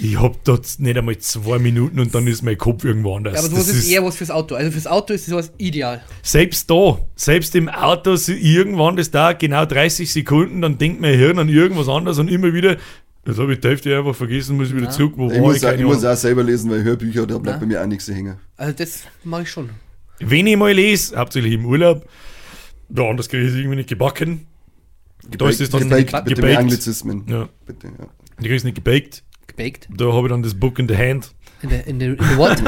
Ich 0.00 0.20
hab 0.20 0.44
dort 0.44 0.64
nicht 0.78 0.96
einmal 0.96 1.18
zwei 1.18 1.58
Minuten 1.58 1.98
und 1.98 2.14
dann 2.14 2.24
ist 2.28 2.42
mein 2.44 2.56
Kopf 2.56 2.84
irgendwo 2.84 3.16
anders. 3.16 3.34
Ja, 3.34 3.40
aber 3.40 3.48
Das 3.56 3.66
ist, 3.68 3.90
eher 3.90 4.04
was 4.04 4.14
fürs 4.14 4.30
Auto. 4.30 4.54
Also 4.54 4.70
fürs 4.70 4.86
Auto 4.86 5.12
ist 5.12 5.26
sowas 5.26 5.50
ideal. 5.58 6.00
selbst 6.22 6.70
da, 6.70 6.98
selbst 7.16 7.56
im 7.56 7.68
Auto, 7.68 8.14
so 8.14 8.30
irgendwann 8.30 8.94
das 8.96 9.10
da 9.10 9.32
genau 9.32 9.64
30 9.66 10.12
Sekunden, 10.12 10.62
dann 10.62 10.78
denkt 10.78 11.00
mein 11.00 11.14
Hirn 11.18 11.40
an 11.40 11.48
irgendwas 11.48 11.88
anderes 11.88 12.20
und 12.20 12.30
immer 12.30 12.54
wieder, 12.54 12.76
das 13.24 13.38
habe 13.38 13.54
ich 13.54 13.58
die 13.60 13.66
Hälfte 13.66 13.98
einfach 13.98 14.14
vergessen, 14.14 14.56
muss 14.56 14.68
ich 14.68 14.76
wieder 14.76 14.84
Ja. 14.86 14.90
zurück, 14.92 15.14
wo 15.16 15.26
Ich 15.26 15.32
war 15.34 15.40
muss, 15.40 15.56
ich, 15.56 15.66
auch, 15.66 15.72
ich 15.72 15.82
muss 15.82 16.04
auch 16.04 16.14
selber 16.16 16.44
lesen, 16.44 16.70
weil 16.70 16.84
Hörbücher, 16.84 17.26
da 17.26 17.38
bleibt 17.38 17.56
Ja. 17.56 17.60
bei 17.60 17.66
mir 17.66 17.82
auch 17.82 17.86
nichts 17.86 18.06
hängen. 18.06 18.36
Also 18.56 18.72
das 18.78 19.00
mache 19.24 19.42
ich 19.42 19.50
schon. 19.50 19.70
Wenn 20.20 20.46
ich 20.46 20.56
mal 20.56 20.72
lese, 20.72 21.16
hauptsächlich 21.16 21.52
im 21.52 21.64
Urlaub, 21.66 22.08
da 22.88 23.08
anders 23.08 23.28
kriege 23.28 23.44
ich 23.44 23.50
es 23.50 23.56
irgendwie 23.56 23.76
nicht 23.76 23.88
gebacken. 23.88 24.46
Da 25.28 25.48
ist 25.48 25.60
es 25.60 25.70
dann 25.70 25.82
gebaked, 25.82 26.06
gebaked. 26.06 26.24
bitte 26.26 26.42
mehr 26.42 26.58
Anglizismen. 26.58 27.24
Ja, 27.28 27.48
Bitte, 27.66 27.88
ja. 27.88 28.06
ich 28.32 28.36
kriege 28.38 28.54
es 28.56 28.64
nicht 28.64 28.76
gebaked. 28.76 29.22
Gebaked. 29.46 29.88
Da 29.94 30.12
habe 30.12 30.26
ich 30.26 30.30
dann 30.32 30.42
das 30.42 30.54
Book 30.54 30.78
in 30.78 30.88
the 30.88 30.96
hand 30.96 31.32
In 31.62 31.68
der, 31.70 31.86
in 31.86 31.98
der, 31.98 32.08
in 32.10 32.16
der 32.18 32.36
what? 32.38 32.58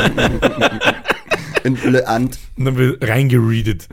In 1.64 1.76
Le 1.92 2.06
Ant. 2.08 2.38
und 2.56 2.64
dann 2.64 2.76
wird 2.76 3.06
reingereadet. 3.06 3.88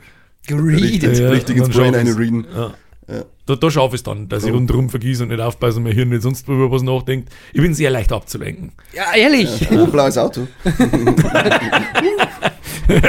Richtig, 0.50 1.18
Ja, 1.18 1.28
richtig 1.28 1.58
ins 1.58 1.68
Brain 1.68 1.94
readen. 1.94 2.46
Ja. 2.54 2.74
Ja. 3.08 3.24
Da, 3.46 3.56
da 3.56 3.70
schaffe 3.70 3.94
ich 3.94 4.00
es 4.00 4.02
dann, 4.02 4.28
dass 4.28 4.44
ich 4.44 4.52
rundherum 4.52 4.90
vergieße 4.90 5.22
und 5.22 5.30
nicht 5.30 5.40
aufpasse 5.40 5.78
und 5.78 5.84
mein 5.84 5.94
Hirn 5.94 6.10
nicht 6.10 6.22
sonst 6.22 6.46
über 6.46 6.70
was 6.70 6.82
nachdenkt. 6.82 7.30
Ich 7.54 7.62
bin 7.62 7.72
sehr 7.72 7.90
leicht 7.90 8.12
abzulenken. 8.12 8.72
Ja, 8.92 9.14
ehrlich. 9.16 9.48
Oh, 9.70 9.86
blaues 9.86 10.18
Auto. 10.18 10.46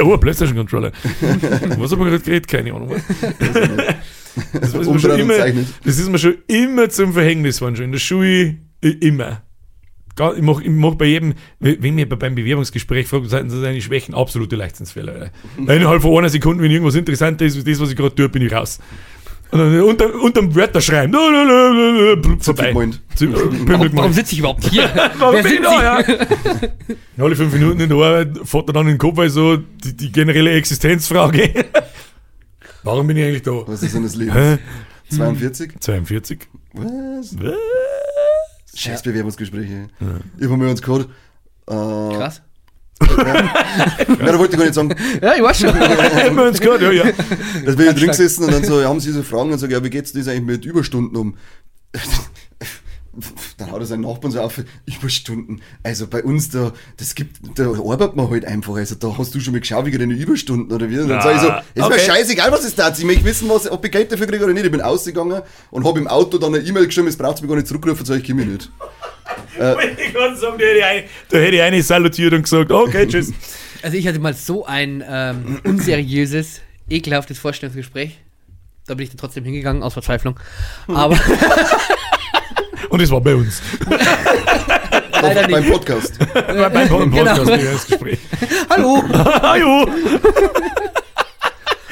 oh, 0.04 0.14
ein 0.14 0.20
Playstation-Controller. 0.20 0.94
was 1.78 1.92
haben 1.92 2.00
wir 2.00 2.12
gerade 2.12 2.24
geredet? 2.24 2.48
Keine 2.48 2.74
Ahnung. 2.74 2.96
Das, 4.54 4.74
ist 4.74 4.90
mir 4.90 5.00
schon 5.00 5.20
immer, 5.20 5.38
das 5.84 6.00
ist 6.00 6.10
mir 6.10 6.18
schon 6.18 6.38
immer 6.48 6.90
zum 6.90 7.12
Verhängnis 7.12 7.58
geworden, 7.58 7.76
schon 7.76 7.86
in 7.86 7.92
der 7.92 8.00
Schule, 8.00 8.58
immer. 8.82 9.42
Ich 10.36 10.42
mache 10.42 10.64
ich 10.64 10.70
mach 10.70 10.96
bei 10.96 11.06
jedem, 11.06 11.34
wenn 11.60 11.96
mir 11.96 12.08
beim 12.08 12.36
Bewerbungsgespräch 12.36 13.08
fragt, 13.08 13.30
seien 13.30 13.50
Sie 13.50 13.62
seine 13.62 13.82
Schwächen, 13.82 14.14
absolute 14.14 14.58
Leichtsinnsfehler. 14.58 15.32
Innerhalb 15.58 16.02
von 16.02 16.18
einer 16.18 16.30
Sekunde, 16.30 16.62
wenn 16.62 16.72
irgendwas 16.72 16.96
interessant 16.96 17.42
ist, 17.42 17.66
das, 17.66 17.80
was 17.80 17.90
ich 17.90 17.96
gerade 17.96 18.14
tue, 18.14 18.28
bin 18.28 18.42
ich 18.42 18.52
raus. 18.52 18.80
Und 19.52 19.60
dann 19.60 19.82
unter, 19.82 20.14
unterm 20.14 20.54
Wörter 20.54 20.80
schreiben, 20.80 21.14
vorbei. 22.40 22.74
Warum, 22.74 23.90
warum 23.94 24.14
sitze 24.14 24.34
ich 24.34 24.40
überhaupt 24.40 24.64
hier? 24.70 24.84
Warum 25.18 25.36
Wer 25.36 25.44
bin 25.44 25.52
ich 25.54 25.58
sind 25.58 25.66
da, 25.66 26.04
Sie? 26.04 26.12
ja? 27.18 27.24
Alle 27.26 27.36
fünf 27.36 27.54
Minuten 27.54 27.80
in 27.80 27.90
der 27.90 27.98
Arbeit 27.98 28.38
fährt 28.44 28.70
er 28.70 28.74
dann 28.74 28.86
in 28.86 28.94
den 28.94 28.98
Kopf 29.00 29.18
weil 29.18 29.30
so 29.30 29.58
die, 29.58 29.98
die 29.98 30.12
generelle 30.12 30.52
Existenzfrage. 30.52 31.66
Warum 32.84 33.08
bin 33.08 33.18
ich 33.18 33.24
eigentlich 33.26 33.42
da? 33.42 33.64
Was 33.66 33.82
ist 33.82 33.96
denn 33.96 34.04
das 34.04 34.16
Leben? 34.16 34.34
Hä? 34.34 34.58
42? 35.10 35.80
42. 35.80 36.40
Was? 36.74 37.36
Was? 37.40 37.56
Scheiß 38.76 39.02
Bewerbungsgespräche. 39.02 39.88
Ich 40.38 40.46
habe 40.46 40.58
mir 40.58 40.70
uns 40.70 40.82
gehabt. 40.82 41.08
Äh, 41.68 41.72
Krass. 41.74 42.42
Ja, 43.02 44.32
da 44.32 44.40
wollte 44.40 44.54
ich 44.54 44.60
gar 44.60 44.66
nicht 44.66 44.74
sagen. 44.74 44.96
Ja, 45.22 45.36
ich 45.36 45.42
weiß 45.42 45.60
schon. 45.60 45.74
Hätten 45.74 46.36
wir 46.36 46.44
uns 46.44 46.60
gehört, 46.60 46.82
ja, 46.82 46.92
ja. 46.92 47.06
Da 47.66 47.72
bin 47.74 47.88
ich 47.88 47.96
drin 47.96 48.08
gesessen 48.08 48.46
und 48.46 48.54
dann 48.54 48.64
so, 48.64 48.84
haben 48.84 49.00
sie 49.00 49.12
so 49.12 49.24
Fragen 49.24 49.52
und 49.52 49.60
sagen, 49.60 49.74
ja, 49.74 49.84
wie 49.84 49.90
geht's 49.90 50.12
das 50.14 50.28
eigentlich 50.28 50.44
mit 50.44 50.66
Überstunden 50.66 51.16
um? 51.16 51.36
Dann 53.58 53.72
haut 53.72 53.80
er 53.80 53.86
seinen 53.86 54.02
Nachbarn 54.02 54.32
so 54.32 54.42
auf, 54.42 54.62
Überstunden. 54.86 55.62
Also 55.84 56.08
bei 56.08 56.24
uns 56.24 56.50
da, 56.50 56.74
das 56.98 57.16
gibt, 57.16 57.38
da 57.56 57.70
arbeitet 57.70 58.16
man 58.16 58.30
halt 58.30 58.46
einfach. 58.46 58.76
Also 58.76 58.96
da 58.96 59.18
hast 59.18 59.34
du 59.36 59.40
schon 59.40 59.54
mal 59.54 59.60
geschaut, 59.60 59.86
wie 59.86 59.92
deine 59.92 60.14
Überstunden 60.14 60.74
oder 60.74 60.90
wie. 60.90 61.00
Und 61.00 61.10
dann 61.10 61.18
Na, 61.18 61.24
sag 61.24 61.36
ich 61.36 61.42
so, 61.42 61.48
ist 61.48 61.90
mir 61.90 61.96
okay. 61.96 62.00
scheißegal, 62.00 62.52
was 62.52 62.64
es 62.64 62.76
da 62.76 62.90
Ich 62.90 63.04
möchte 63.04 63.26
wissen, 63.26 63.50
was, 63.50 63.70
ob 63.70 63.84
ich 63.86 63.92
Geld 63.92 64.12
dafür 64.12 64.28
kriege 64.28 64.44
oder 64.44 64.54
nicht. 64.54 64.66
Ich 64.66 64.72
bin 64.72 64.82
ausgegangen 64.82 65.42
und 65.72 65.86
habe 65.86 66.00
im 66.00 66.08
Auto 66.08 66.38
dann 66.38 66.56
eine 66.56 66.64
E-Mail 66.64 66.86
geschrieben, 66.86 67.08
es 67.08 67.18
braucht 67.18 67.42
mich 67.42 67.50
gar 67.50 67.56
nicht 67.56 67.68
zurückrufen, 67.68 68.06
sag 68.06 68.18
ich, 68.18 68.28
komme 68.28 68.46
nicht. 68.46 68.72
Ich 69.60 70.14
sagen, 70.40 70.58
da 70.58 70.66
hätte, 70.66 70.78
ich 70.78 70.84
eine, 70.84 71.04
da 71.30 71.38
hätte 71.38 71.56
ich 71.56 71.62
eine 71.62 71.84
salutiert 71.84 72.34
und 72.34 72.44
gesagt, 72.44 72.72
okay, 72.72 73.08
tschüss. 73.08 73.34
Also 73.82 73.96
ich 73.96 74.08
hatte 74.08 74.20
mal 74.20 74.34
so 74.34 74.66
ein 74.66 75.04
ähm, 75.08 75.60
unseriöses 75.64 76.62
ekelhaftes 76.90 77.40
Vorstellungsgespräch. 77.40 78.18
Da 78.88 78.96
bin 78.96 79.04
ich 79.04 79.10
dann 79.10 79.18
trotzdem 79.18 79.46
hingegangen, 79.46 79.84
aus 79.84 79.94
Verzweiflung. 79.94 80.40
Aber 80.88 81.16
Und 82.90 83.02
es 83.02 83.12
war 83.12 83.22
bei 83.22 83.36
uns. 83.36 83.62
leider 85.22 85.48
Beim 85.48 85.62
nicht. 85.64 85.72
Podcast. 85.74 86.14
Beim 86.34 86.72
beim 86.74 86.88
Podcast, 86.90 87.46
Genau. 87.46 87.58
das 87.58 87.88
Gespräch. 87.88 88.20
Hallo! 88.70 89.04
Hallo! 89.42 89.88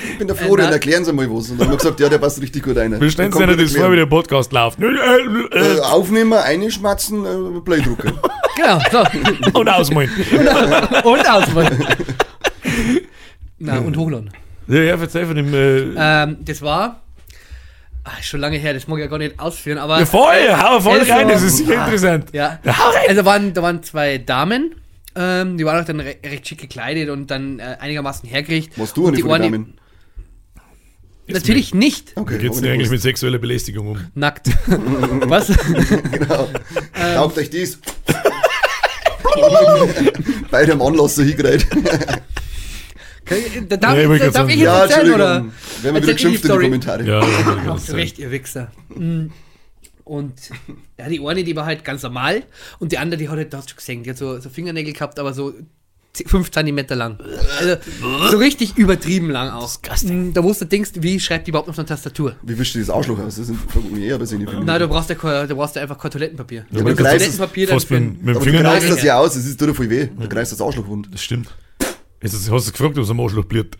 Ich 0.09 0.17
bin 0.19 0.27
der 0.27 0.35
Florian, 0.35 0.67
na- 0.69 0.73
erklären 0.75 1.03
Sie 1.05 1.11
mal 1.13 1.27
was. 1.29 1.49
Und 1.49 1.59
dann 1.59 1.67
haben 1.67 1.73
wir 1.73 1.77
gesagt, 1.77 1.99
ja, 1.99 2.09
der 2.09 2.17
passt 2.17 2.41
richtig 2.41 2.63
gut 2.63 2.77
rein. 2.77 2.99
Wir 2.99 3.09
stellen 3.11 3.29
kommt 3.31 3.47
nicht 3.47 3.59
das 3.59 3.75
vor, 3.75 3.91
wie 3.91 3.95
der 3.97 4.05
Podcast 4.05 4.51
läuft. 4.53 4.79
Äh, 4.81 4.85
Äh, 4.85 5.77
äh, 5.77 5.79
Aufnehmen, 5.81 6.33
einschmatzen, 6.33 7.25
äh, 7.25 7.61
Playdrucker. 7.61 8.13
Genau, 8.57 8.79
so. 8.91 9.59
Und 9.59 9.69
ausmalen. 9.69 10.09
Und 11.03 11.29
auswählen. 11.29 11.85
Na, 13.59 13.77
und 13.77 13.95
hochladen. 13.95 14.31
Ja, 14.67 14.79
ja, 14.81 14.97
verzeih 14.97 15.27
von 15.27 15.35
dem. 15.35 15.53
Äh, 15.53 15.93
Ähm, 15.95 16.37
das 16.43 16.63
war. 16.63 17.01
Ist 18.19 18.27
schon 18.27 18.39
lange 18.39 18.57
her, 18.57 18.73
das 18.73 18.87
mag 18.87 18.97
ich 18.99 19.03
ja 19.03 19.09
gar 19.09 19.17
nicht 19.19 19.39
ausführen, 19.39 19.77
aber. 19.77 19.99
ja, 19.99 20.05
voll, 20.05 20.33
hau 20.51 20.79
voll 20.79 20.99
Also, 20.99 21.11
rein, 21.13 21.27
das 21.27 21.43
ist 21.43 21.57
sicher 21.57 21.81
ah, 21.81 21.85
interessant. 21.85 22.29
Ja. 22.33 22.59
Ja, 22.63 22.77
hau 22.77 22.89
rein. 22.91 23.03
Also 23.09 23.25
waren, 23.25 23.53
da 23.53 23.61
waren 23.61 23.83
zwei 23.83 24.17
Damen, 24.17 24.75
ähm, 25.15 25.57
die 25.57 25.65
waren 25.65 25.81
auch 25.81 25.85
dann 25.85 25.99
re 25.99 26.15
recht 26.23 26.47
schick 26.47 26.59
gekleidet 26.59 27.09
und 27.09 27.29
dann 27.31 27.59
äh, 27.59 27.77
einigermaßen 27.79 28.27
hergerichtet. 28.29 28.77
Was 28.79 28.93
du 28.93 29.05
Und 29.05 29.11
nicht 29.13 29.21
von 29.21 29.31
waren 29.31 29.41
den 29.41 29.51
die- 29.51 29.57
Damen? 29.57 29.73
Natürlich 31.29 31.73
nicht. 31.73 32.15
Wie 32.15 32.21
Okay, 32.21 32.37
geht's 32.37 32.55
hab 32.55 32.63
denn 32.63 32.63
ich 32.63 32.69
eigentlich 32.71 32.81
nicht 32.83 32.91
mit 32.91 33.01
sexueller 33.01 33.37
Belästigung 33.37 33.87
um? 33.89 33.99
Nackt. 34.15 34.47
Was? 34.67 35.47
Genau. 36.11 36.47
Ähm. 36.95 37.15
Taugt 37.15 37.37
euch 37.37 37.49
das? 37.49 37.77
Beide 40.51 40.73
am 40.73 40.81
Anlass 40.81 41.15
so 41.15 41.23
hingereiht. 41.23 41.67
Da 43.69 43.77
darf, 43.77 43.95
Ja, 43.97 44.11
ich 44.13 44.31
darf 44.31 44.49
ich 44.49 44.55
jetzt 44.55 44.63
Ja, 44.65 44.83
erzählen, 44.85 45.13
oder? 45.13 45.45
Wir 45.81 45.89
wieder 45.95 45.99
ich 45.99 46.05
die 46.05 46.13
geschimpft 46.13 46.45
in 46.45 46.51
die. 46.51 46.57
Kommentare. 46.65 47.03
Ja, 47.03 47.21
ja, 47.21 47.73
recht, 47.93 48.19
ihr 48.19 48.31
Wichser. 48.31 48.71
Mm. 48.89 49.27
Und 50.03 50.33
ja, 50.97 51.09
die 51.09 51.19
eine, 51.25 51.43
die 51.43 51.55
war 51.55 51.65
halt 51.65 51.83
ganz 51.83 52.01
normal 52.03 52.43
und 52.79 52.93
die 52.93 52.97
andere, 52.97 53.17
die 53.19 53.27
hat 53.27 53.35
halt, 53.37 53.51
da 53.53 53.57
hast 53.57 53.65
du 53.65 53.71
schon 53.71 53.77
gesehen, 53.77 54.03
die 54.03 54.09
hat 54.11 54.17
so, 54.17 54.39
so 54.39 54.49
Fingernägel 54.49 54.93
gehabt, 54.93 55.19
aber 55.19 55.33
so 55.33 55.53
5 56.25 56.49
cm 56.49 56.85
lang. 56.91 57.19
Also 57.59 57.75
so 58.31 58.37
richtig 58.37 58.77
übertrieben 58.77 59.29
lang 59.29 59.49
auch. 59.49 59.77
Mm, 60.03 60.31
Da 60.33 60.41
musst 60.41 60.61
du 60.61 60.65
denkst, 60.65 60.91
wie 60.95 61.19
schreibt 61.19 61.45
die 61.45 61.51
überhaupt 61.51 61.69
auf 61.69 61.77
einer 61.77 61.85
Tastatur? 61.85 62.37
Wie 62.41 62.57
wischst 62.57 62.75
du 62.75 62.79
das 62.79 62.89
Arschloch 62.89 63.19
aus? 63.19 63.35
Das 63.35 63.45
sind 63.47 63.59
fragt 63.69 63.91
mich 63.91 64.03
eh, 64.05 64.13
aber 64.13 64.25
sind 64.25 64.39
die 64.39 64.47
Na, 64.63 64.79
du 64.79 64.87
brauchst 64.87 65.09
ja, 65.09 65.15
kein- 65.15 65.47
du 65.47 65.55
brauchst 65.55 65.75
ja 65.75 65.81
einfach 65.81 65.99
kein 65.99 66.09
Toilettenpapier. 66.09 66.61
Ja, 66.61 66.65
Wenn 66.71 66.79
aber 66.79 66.89
du 66.91 66.95
du 66.95 67.03
Toilettenpapier 67.03 67.67
dann 67.67 67.75
mit, 67.75 67.83
für, 67.83 67.99
mit 67.99 68.19
dem 68.23 68.35
Aber 68.37 68.45
du 68.45 68.51
greifst 68.53 68.89
das 68.89 69.03
ja 69.03 69.19
aus, 69.19 69.35
es 69.35 69.57
tut 69.57 69.67
dir 69.69 69.75
voll 69.75 69.89
weh. 69.89 70.07
Du 70.17 70.27
greifst 70.29 70.53
das 70.53 70.61
Arschloch 70.61 70.87
wund. 70.87 71.09
Das 71.11 71.21
stimmt. 71.21 71.49
Jetzt 72.21 72.49
hast 72.51 72.67
du 72.67 72.71
gefragt, 72.71 72.97
was 72.97 73.09
am 73.09 73.19
Arschloch 73.19 73.45
blüht. 73.45 73.75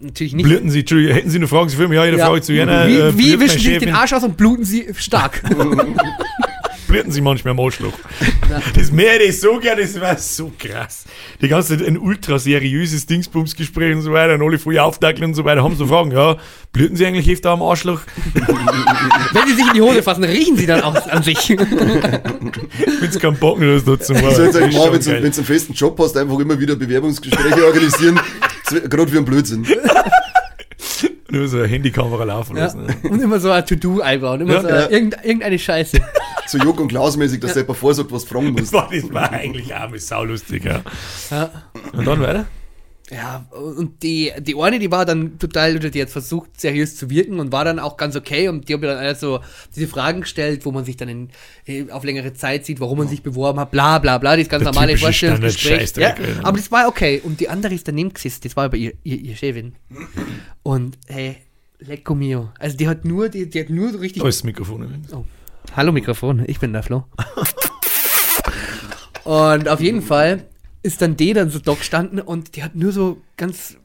natürlich 0.00 0.34
nicht. 0.34 0.44
Blüten 0.44 0.70
Sie, 0.70 0.80
Entschuldigung, 0.80 1.14
hätten 1.14 1.30
Sie 1.30 1.36
eine 1.38 1.48
Frage 1.48 1.70
für 1.70 1.86
mich? 1.88 1.96
Ja, 1.96 2.04
jede 2.04 2.18
Ja. 2.18 2.26
Frage 2.26 2.42
zu 2.42 2.52
jener. 2.52 2.88
wie 2.88 2.96
äh, 2.96 3.16
wie 3.18 3.40
wischen 3.40 3.58
sie 3.60 3.68
sich 3.70 3.78
den? 3.78 3.94
Arsch 3.94 4.12
aus 4.12 4.24
und 4.24 4.36
bluten 4.36 4.64
sie 4.64 4.86
stark? 4.96 5.42
blüten 6.92 7.10
sie 7.10 7.22
manchmal 7.22 7.52
am 7.52 7.60
Arschloch. 7.60 7.94
Das 8.76 8.92
mehr 8.92 9.18
ich 9.22 9.40
so 9.40 9.58
gerne, 9.58 9.80
das 9.80 9.98
war 9.98 10.18
so 10.18 10.52
krass. 10.58 11.04
Die 11.40 11.48
ganze 11.48 11.78
Zeit 11.78 11.86
ein 11.86 11.96
ultra 11.96 12.38
seriöses 12.38 13.06
Dingsbumsgespräch 13.06 13.96
und 13.96 14.02
so 14.02 14.12
weiter, 14.12 14.34
und 14.34 14.42
alle 14.42 14.58
voll 14.58 14.78
aufdackeln 14.78 15.24
und 15.24 15.34
so 15.34 15.46
weiter, 15.46 15.62
haben 15.62 15.74
so 15.74 15.86
Fragen, 15.86 16.10
ja, 16.10 16.36
blüten 16.70 16.94
sie 16.94 17.06
eigentlich 17.06 17.30
öfter 17.30 17.50
am 17.50 17.62
Arschloch? 17.62 18.00
Wenn 18.34 19.46
sie 19.48 19.54
sich 19.54 19.66
in 19.68 19.72
die 19.72 19.80
Hose 19.80 20.02
fassen, 20.02 20.24
riechen 20.24 20.58
sie 20.58 20.66
dann 20.66 20.82
auch 20.82 20.94
an 21.06 21.22
sich. 21.22 21.56
Wenn's 23.00 23.18
keinen 23.18 23.38
Bock 23.38 23.58
mehr 23.58 23.72
das 23.74 23.84
dazu 23.84 24.12
machen. 24.12 24.28
Ich 24.28 24.36
soll 24.36 24.44
jetzt 24.44 24.56
Das 24.56 24.74
sagen, 24.74 24.92
wenn 24.92 25.22
wenn 25.22 25.30
du 25.30 25.36
einen 25.38 25.44
festen 25.46 25.72
Job 25.72 25.98
hast, 25.98 26.14
einfach 26.18 26.38
immer 26.38 26.60
wieder 26.60 26.76
Bewerbungsgespräche 26.76 27.64
organisieren. 27.64 28.20
Gerade 28.90 29.10
wie 29.12 29.16
ein 29.16 29.24
Blödsinn. 29.24 29.66
Nur 31.32 31.48
so 31.48 31.58
eine 31.58 31.66
Handykamera 31.66 32.24
laufen 32.24 32.56
Ja. 32.56 32.64
lassen. 32.64 32.86
Und 33.02 33.20
immer 33.22 33.40
so 33.40 33.50
ein 33.50 33.64
To-Do 33.66 34.00
einbauen. 34.00 34.42
Immer 34.42 34.52
Ja, 34.54 34.60
so 34.62 34.68
ja. 34.68 34.88
Irgend, 34.90 35.16
irgendeine 35.24 35.58
Scheiße. 35.58 36.00
So 36.44 36.58
Joko 36.58 36.82
und 36.82 36.88
Klaus-mäßig, 36.88 37.40
dass 37.40 37.54
der 37.54 37.62
jemand 37.62 37.78
vorsagt, 37.78 38.10
was 38.12 38.24
fragen 38.24 38.54
Das 38.56 38.62
musst. 38.62 38.72
war, 38.74 38.90
das 38.92 39.14
war 39.14 39.30
eigentlich 39.32 39.72
auch 39.74 39.88
mal 39.88 39.98
saulustig, 39.98 40.64
ja. 40.64 40.82
Ja. 41.30 41.50
Und 41.92 42.04
dann 42.06 42.20
weiter? 42.20 42.46
Ja, 43.12 43.44
und 43.50 44.02
die, 44.02 44.32
die 44.40 44.56
eine, 44.56 44.78
die 44.78 44.90
war 44.90 45.04
dann 45.04 45.38
total, 45.38 45.76
oder 45.76 45.90
die 45.90 46.00
hat 46.00 46.08
versucht, 46.08 46.58
seriös 46.58 46.96
zu 46.96 47.10
wirken 47.10 47.40
und 47.40 47.52
war 47.52 47.62
dann 47.64 47.78
auch 47.78 47.98
ganz 47.98 48.16
okay. 48.16 48.48
Und 48.48 48.68
die 48.68 48.72
haben 48.72 48.80
mir 48.80 48.86
dann 48.86 49.04
also 49.04 49.40
diese 49.76 49.86
Fragen 49.86 50.22
gestellt, 50.22 50.64
wo 50.64 50.72
man 50.72 50.86
sich 50.86 50.96
dann 50.96 51.10
in, 51.10 51.28
äh, 51.66 51.90
auf 51.90 52.04
längere 52.04 52.32
Zeit 52.32 52.64
sieht, 52.64 52.80
warum 52.80 52.98
man 52.98 53.08
sich 53.08 53.22
beworben 53.22 53.60
hat, 53.60 53.70
bla 53.70 53.98
bla 53.98 54.16
bla, 54.16 54.34
das 54.36 54.48
ganz 54.48 54.64
Der 54.64 54.72
normale 54.72 54.96
Vorstellungsgespräch. 54.96 55.92
Ja, 55.96 56.14
aber 56.42 56.56
das 56.56 56.72
war 56.72 56.88
okay. 56.88 57.20
Und 57.22 57.40
die 57.40 57.50
andere 57.50 57.74
ist 57.74 57.86
daneben 57.86 58.14
gesessen, 58.14 58.40
das 58.44 58.56
war 58.56 58.64
aber 58.64 58.78
ihr, 58.78 58.94
ihr, 59.02 59.18
ihr 59.18 59.36
Chefin. 59.36 59.74
Und 60.62 60.96
hey, 61.06 61.36
lecco 61.80 62.14
mio. 62.14 62.48
Also 62.58 62.78
die 62.78 62.88
hat 62.88 63.04
nur, 63.04 63.28
die, 63.28 63.48
die 63.50 63.60
hat 63.60 63.68
nur 63.68 63.92
so 63.92 63.98
richtig 63.98 64.22
Da 64.22 64.28
ist 64.28 64.38
das 64.38 64.44
Mikrofon. 64.44 64.84
übrigens. 64.84 65.12
Oh. 65.12 65.26
Hallo 65.76 65.92
Mikrofon, 65.92 66.44
ich 66.46 66.58
bin 66.60 66.72
der 66.72 66.82
Flo. 66.82 67.04
und 69.24 69.68
auf 69.68 69.80
jeden 69.82 70.00
Fall 70.00 70.46
ist 70.82 71.02
dann 71.02 71.16
die 71.16 71.32
dann 71.32 71.50
so 71.50 71.58
da 71.58 71.74
gestanden 71.74 72.20
und 72.20 72.56
die 72.56 72.62
hat 72.62 72.74
nur 72.74 72.92
so 72.92 73.20
ganz 73.36 73.76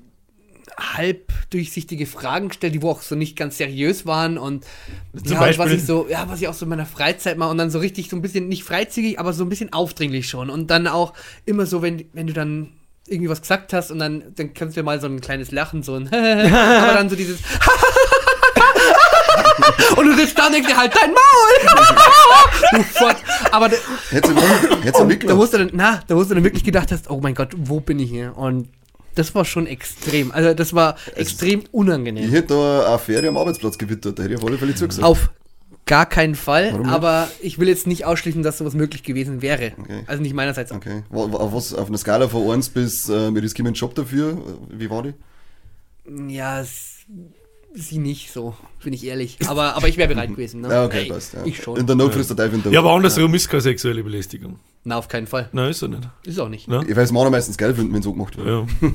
halb 0.77 1.31
durchsichtige 1.49 2.05
Fragen 2.05 2.49
gestellt, 2.49 2.75
die 2.75 2.81
wo 2.81 2.91
auch 2.91 3.01
so 3.01 3.15
nicht 3.15 3.35
ganz 3.35 3.57
seriös 3.57 4.05
waren 4.05 4.37
und 4.37 4.65
Zum 5.15 5.33
ja, 5.33 5.39
Beispiel? 5.39 5.65
was 5.65 5.71
ich 5.71 5.85
so, 5.85 6.07
ja, 6.09 6.29
was 6.29 6.41
ich 6.41 6.47
auch 6.47 6.53
so 6.53 6.65
in 6.65 6.69
meiner 6.69 6.85
Freizeit 6.85 7.37
mache 7.37 7.49
und 7.49 7.57
dann 7.57 7.71
so 7.71 7.79
richtig 7.79 8.09
so 8.09 8.15
ein 8.15 8.21
bisschen 8.21 8.47
nicht 8.47 8.63
freizügig, 8.63 9.19
aber 9.19 9.33
so 9.33 9.43
ein 9.43 9.49
bisschen 9.49 9.73
aufdringlich 9.73 10.29
schon 10.29 10.49
und 10.49 10.69
dann 10.69 10.87
auch 10.87 11.13
immer 11.45 11.65
so, 11.65 11.81
wenn, 11.81 12.05
wenn 12.13 12.27
du 12.27 12.33
dann 12.33 12.73
irgendwie 13.07 13.29
was 13.29 13.41
gesagt 13.41 13.73
hast 13.73 13.89
und 13.89 13.99
dann, 13.99 14.23
dann 14.35 14.53
kannst 14.53 14.77
du 14.77 14.83
mal 14.83 14.99
so 14.99 15.07
ein 15.07 15.21
kleines 15.21 15.51
Lachen, 15.51 15.81
so 15.81 15.95
ein 15.95 16.07
aber 16.13 16.93
dann 16.93 17.09
so 17.09 17.15
dieses 17.15 17.39
und 19.95 20.05
du 20.05 20.15
sitzt 20.15 20.37
da 20.37 20.47
und 20.47 20.53
denkst 20.53 20.67
dir 20.69 20.77
halt 20.77 20.93
dein 20.95 21.11
Maul! 21.11 22.83
du. 22.99 23.51
Aber 23.51 23.69
da, 23.69 23.75
Hättest 24.09 24.33
du 24.35 24.41
hättest 24.81 24.99
du 25.23 25.27
da 25.27 25.35
musst 25.35 25.53
du 25.53 25.57
dann, 25.59 25.69
na, 25.73 26.01
da 26.07 26.15
musst 26.15 26.29
du 26.31 26.35
dann 26.35 26.43
wirklich 26.43 26.63
gedacht 26.63 26.91
hast, 26.91 27.09
oh 27.09 27.19
mein 27.21 27.35
Gott, 27.35 27.49
wo 27.55 27.79
bin 27.79 27.99
ich 27.99 28.09
hier? 28.09 28.35
Und 28.37 28.69
das 29.15 29.33
war 29.33 29.45
schon 29.45 29.65
extrem. 29.67 30.31
Also 30.31 30.53
das 30.53 30.73
war 30.73 30.95
extrem 31.15 31.61
Ich 31.61 31.73
unangenehm. 31.73 32.29
hätte 32.29 32.53
da 32.53 32.79
eine 32.81 32.87
Affäre 32.89 33.27
am 33.27 33.37
Arbeitsplatz 33.37 33.77
gewittert, 33.77 34.19
da 34.19 34.23
hätte 34.23 34.35
ich 34.35 34.39
auf 34.39 34.47
alle 34.47 34.57
Fälle 34.57 34.75
zugesagt. 34.75 35.05
Auf 35.05 35.29
gar 35.85 36.05
keinen 36.05 36.35
Fall, 36.35 36.71
Warum 36.73 36.85
nicht? 36.85 36.93
aber 36.93 37.29
ich 37.41 37.59
will 37.59 37.67
jetzt 37.69 37.87
nicht 37.87 38.05
ausschließen, 38.05 38.43
dass 38.43 38.57
sowas 38.57 38.73
möglich 38.73 39.03
gewesen 39.03 39.41
wäre. 39.41 39.71
Okay. 39.79 40.03
Also 40.05 40.21
nicht 40.21 40.35
meinerseits. 40.35 40.71
Okay. 40.71 41.03
Auf, 41.11 41.53
was, 41.53 41.73
auf 41.73 41.87
einer 41.87 41.97
Skala 41.97 42.27
von 42.27 42.51
1 42.51 42.69
bis, 42.69 43.09
äh, 43.09 43.33
wir 43.33 43.41
riskieren 43.41 43.67
einen 43.67 43.75
Job 43.75 43.95
dafür, 43.95 44.33
äh, 44.33 44.79
wie 44.79 44.89
war 44.89 45.01
die? 45.03 45.13
Ja, 46.27 46.59
es, 46.61 47.05
sie 47.77 47.99
nicht 47.99 48.31
so, 48.31 48.55
bin 48.83 48.93
ich 48.93 49.05
ehrlich. 49.05 49.37
Aber, 49.47 49.75
aber 49.75 49.87
ich 49.87 49.97
wäre 49.97 50.07
bereit 50.13 50.29
gewesen. 50.35 50.61
Ne? 50.61 50.69
Ja, 50.69 50.85
okay, 50.85 51.03
Ey, 51.03 51.09
passt. 51.09 51.33
Ja. 51.33 51.39
Ich 51.45 51.61
schon. 51.61 51.77
In 51.77 51.85
der 51.87 51.95
Not 51.95 52.13
frisst 52.13 52.29
der 52.31 52.37
Teufel 52.37 52.55
in 52.55 52.63
der 52.63 52.71
Ja, 52.71 52.79
aber 52.79 52.91
andersrum 52.93 53.33
ist 53.35 53.47
keine 53.49 53.61
sexuelle 53.61 54.03
Belästigung. 54.03 54.59
Na, 54.83 54.97
auf 54.97 55.07
keinen 55.07 55.27
Fall. 55.27 55.49
Nein, 55.51 55.71
ist 55.71 55.81
er 55.81 55.89
nicht. 55.89 56.07
Ist 56.25 56.39
auch 56.39 56.49
nicht. 56.49 56.67
Ne? 56.67 56.81
Ich 56.87 56.95
weiß, 56.95 57.11
Männer 57.11 57.29
meistens 57.29 57.57
geil 57.57 57.73
finden, 57.75 57.93
wenn 57.93 58.01
so 58.01 58.13
gemacht 58.13 58.37
wird. 58.37 58.47
Ja. 58.47 58.65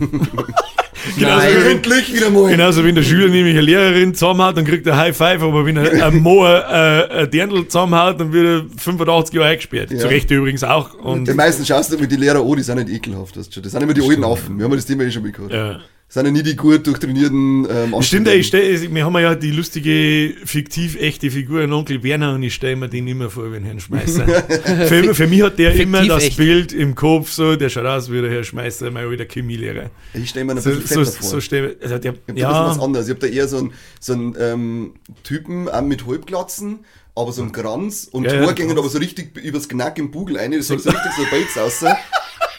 genauso, 1.17 1.37
Nein. 1.37 1.51
wie 1.53 1.65
wenn, 1.65 1.77
Endlich 1.77 2.15
wieder 2.15 2.31
mal! 2.31 2.51
genauso 2.51 2.83
wie 2.83 2.89
wenn 2.89 2.95
der 2.95 3.03
Schüler 3.03 3.29
nämlich 3.29 3.53
eine 3.55 3.61
Lehrerin 3.63 4.15
zusammenhaut, 4.15 4.57
dann 4.57 4.65
kriegt 4.65 4.87
er 4.87 4.97
High 4.97 5.15
Five, 5.17 5.43
aber 5.43 5.67
wenn 5.67 5.77
er 5.77 6.07
ein 6.07 6.17
Moor 6.23 6.49
äh, 6.49 7.23
ein 7.25 7.31
Dirndl 7.31 7.67
zusammenhaut, 7.69 8.19
dann 8.21 8.33
wird 8.33 8.71
er 8.71 8.79
85 8.79 9.35
Jahre 9.35 9.49
eingesperrt. 9.49 9.91
Ja. 9.91 9.99
Zu 9.99 10.09
Recht 10.09 10.31
übrigens 10.31 10.65
auch. 10.65 10.95
Und, 10.95 11.29
Die 11.29 11.35
meisten 11.35 11.67
schaust 11.67 11.93
du 11.93 11.99
mit 11.99 12.11
die 12.11 12.17
Lehrer 12.17 12.41
an, 12.41 12.57
die 12.57 12.63
sind 12.63 12.79
nicht 12.79 12.89
ekelhaft. 12.89 13.37
Das 13.37 13.47
sind 13.51 13.83
immer 13.83 13.93
die 13.95 14.03
alten 14.03 14.25
Affen. 14.25 14.57
Wir 14.59 14.65
haben 14.65 14.73
das 14.75 14.87
Thema 14.87 15.03
eh 15.05 15.11
schon 15.11 15.23
mitgehört. 15.23 15.53
ja. 15.53 15.81
Sind 16.13 16.27
ja 16.27 16.31
nie 16.31 16.43
die 16.43 16.57
gut 16.57 16.87
durchtrainierten 16.87 17.67
ähm, 17.71 18.03
Stimmt, 18.03 18.29
ich 18.29 18.47
stell, 18.47 18.95
wir 18.95 19.05
haben 19.07 19.17
ja 19.17 19.35
die 19.35 19.51
lustige, 19.51 20.35
fiktiv 20.45 21.01
echte 21.01 21.31
Figur, 21.31 21.63
einen 21.63 21.73
Onkel 21.73 22.03
Werner, 22.03 22.35
und 22.35 22.43
ich 22.43 22.53
stelle 22.53 22.77
mir 22.77 22.91
den 22.91 23.09
immer 23.09 23.31
vor 23.31 23.51
wie 23.51 23.57
einen 23.57 23.65
Herrn 23.65 23.81
Schmeißer. 23.81 24.27
für, 24.89 25.15
für 25.15 25.27
mich 25.27 25.41
hat 25.41 25.59
der 25.59 25.71
Fiktiv 25.71 25.87
immer 25.87 26.07
das 26.07 26.25
echt. 26.25 26.37
Bild 26.37 26.75
im 26.75 26.95
Kopf, 26.95 27.31
so, 27.33 27.57
der 27.57 27.71
schaut 27.71 27.87
aus 27.87 28.13
wie 28.13 28.21
der 28.21 28.31
Herr 28.31 28.45
Schmeißer, 28.45 28.91
mein 28.91 29.07
alter 29.07 29.25
Chemielehrer. 29.25 29.89
Ich 30.13 30.29
stelle 30.29 30.45
mir 30.45 30.53
einen 30.53 30.61
So, 30.61 30.69
bisschen 30.69 30.87
so, 30.87 31.05
fetter 31.11 31.17
vor. 31.23 31.31
so 31.31 31.41
stell, 31.41 31.77
also 31.81 31.97
der, 31.97 32.13
Ich 32.13 32.19
da 32.27 32.35
ja. 32.35 32.53
ja, 32.53 32.67
was 32.69 32.79
anderes. 32.79 33.09
Ich 33.09 33.15
hab 33.15 33.21
da 33.21 33.27
eher 33.29 33.49
so 33.49 33.57
einen, 33.57 33.73
so 33.99 34.13
einen 34.13 34.37
ähm, 34.39 34.95
Typen 35.23 35.71
auch 35.71 35.81
mit 35.81 36.07
Halbglatzen, 36.07 36.81
aber 37.15 37.33
so 37.33 37.41
einen 37.41 37.53
Kranz 37.53 38.07
und 38.13 38.25
Ja, 38.25 38.35
ja, 38.35 38.53
ja, 38.53 38.71
aber 38.71 38.89
so 38.91 38.99
richtig 38.99 39.35
übers 39.39 39.67
Knack 39.67 39.99
im 39.99 40.11
Bugel 40.11 40.37
rein. 40.37 40.53
Das 40.53 40.69
sieht 40.69 40.81
so 40.81 40.91
richtig 40.91 41.13
so 41.17 41.23
Bates 41.31 41.57
aus. 41.57 41.83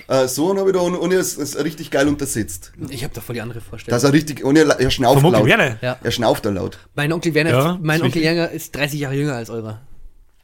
Äh, 0.08 0.28
so 0.28 0.50
einen 0.50 0.60
habe 0.60 0.70
ich 0.70 0.76
da 0.76 0.82
und, 0.82 0.96
und 0.96 1.12
er 1.12 1.20
ist, 1.20 1.38
ist 1.38 1.58
richtig 1.64 1.92
geil 1.92 2.08
untersetzt. 2.08 2.74
Ich 2.90 3.04
habe 3.04 3.14
da 3.14 3.22
voll 3.22 3.36
die 3.36 3.42
andere 3.42 3.62
Vorstellung. 3.62 3.96
Das 3.96 4.04
ist 4.04 4.10
er 4.10 4.14
richtig, 4.14 4.44
und 4.44 4.56
er, 4.58 4.68
er 4.80 4.92
schnauft 4.92 5.22
vom 5.22 5.34
Onkel 5.34 5.40
laut. 5.40 5.60
Werner. 5.60 5.78
Ja. 5.82 5.98
Er 6.04 6.12
schnauft 6.12 6.46
da 6.46 6.50
laut. 6.50 6.78
Mein 6.96 7.14
Onkel 7.14 7.34
Werner, 7.34 7.50
Ja, 7.52 7.72
ist, 7.74 7.80
mein 7.82 7.96
ist 7.98 8.04
Onkel 8.06 8.20
richtig. 8.22 8.24
Werner 8.24 8.52
ist 8.52 8.76
30 8.76 9.00
Jahre 9.00 9.16
jünger 9.16 9.36
als 9.36 9.50
eurer. 9.50 9.82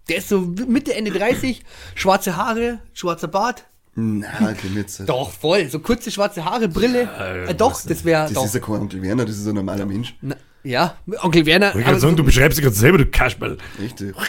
Der 0.08 0.18
ist 0.18 0.30
so 0.30 0.40
Mitte, 0.42 0.94
Ende 0.96 1.12
30, 1.12 1.64
schwarze 1.96 2.36
Haare, 2.36 2.80
schwarzer 2.94 3.28
Bart. 3.28 3.66
Na, 3.96 4.28
Witz. 4.74 5.04
Doch, 5.06 5.32
voll. 5.32 5.70
So 5.70 5.80
kurze 5.80 6.10
schwarze 6.10 6.46
Haare, 6.46 6.70
Brille. 6.70 7.04
Ja, 7.04 7.36
äh, 7.46 7.56
doch, 7.56 7.80
das 7.82 8.06
wäre 8.06 8.24
Das 8.24 8.34
doch. 8.34 8.46
ist 8.46 8.54
ja 8.56 8.62
kein 8.62 8.76
Onkel 8.76 9.02
Werner, 9.02 9.26
das 9.26 9.38
ist 9.38 9.46
ein 9.48 9.56
normaler 9.56 9.86
Mensch. 9.86 10.16
Na, 10.22 10.36
ja, 10.64 10.96
Onkel 11.22 11.46
Werner. 11.46 11.76
Ich 11.76 11.84
kann 11.84 12.00
sagen, 12.00 12.16
du 12.16 12.24
beschreibst 12.24 12.58
dich 12.58 12.64
gerade 12.64 12.76
selber, 12.76 12.98
du 12.98 13.06
Kasperl. 13.08 13.58
Richtig. 13.80 14.16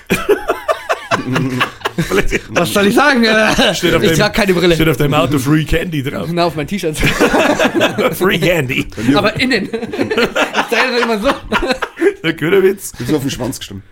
Was 2.50 2.72
soll 2.72 2.86
ich 2.88 2.94
sagen? 2.94 3.24
Steht 3.74 3.94
auf 3.94 4.02
ich 4.02 4.12
trage 4.18 4.34
keine 4.34 4.54
Brille. 4.54 4.74
Steht 4.74 4.88
auf 4.88 4.96
deinem 4.96 5.14
Auto 5.14 5.38
Free 5.38 5.64
Candy 5.64 6.02
drauf. 6.02 6.28
Na, 6.32 6.44
auf 6.44 6.54
mein 6.56 6.66
T-Shirt. 6.66 6.96
Free 8.12 8.38
Candy. 8.38 8.86
Aber 9.14 9.38
innen. 9.40 9.64
Ich 9.64 9.70
zeige 10.70 10.92
das 10.92 11.02
immer 11.02 11.18
so. 11.18 11.28
Der 12.22 12.34
Köderwitz. 12.36 12.92
Ich 12.92 12.98
bin 12.98 13.06
so 13.08 13.16
auf 13.16 13.22
den 13.22 13.30
Schwanz 13.30 13.58
gestimmt. 13.58 13.82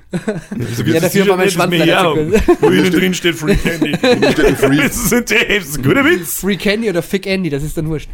Ja, 0.86 1.00
dafür 1.00 1.28
war 1.28 1.36
mein 1.36 1.50
Schwanz 1.50 1.74
leider. 1.76 2.14
Wo 2.60 2.68
innen 2.68 2.92
drin 2.92 3.14
steht 3.14 3.34
Free 3.36 3.56
Candy. 3.56 3.94
Steht 4.32 4.56
Free. 4.58 4.76
Das 4.76 4.96
ist 4.96 5.76
ein 5.78 5.82
guter 5.82 6.04
Witz. 6.04 6.40
Free 6.40 6.56
Candy 6.56 6.90
oder 6.90 7.02
Fick 7.02 7.26
Andy, 7.26 7.50
das 7.50 7.62
ist 7.62 7.76
dann 7.76 7.88
wurscht. 7.88 8.08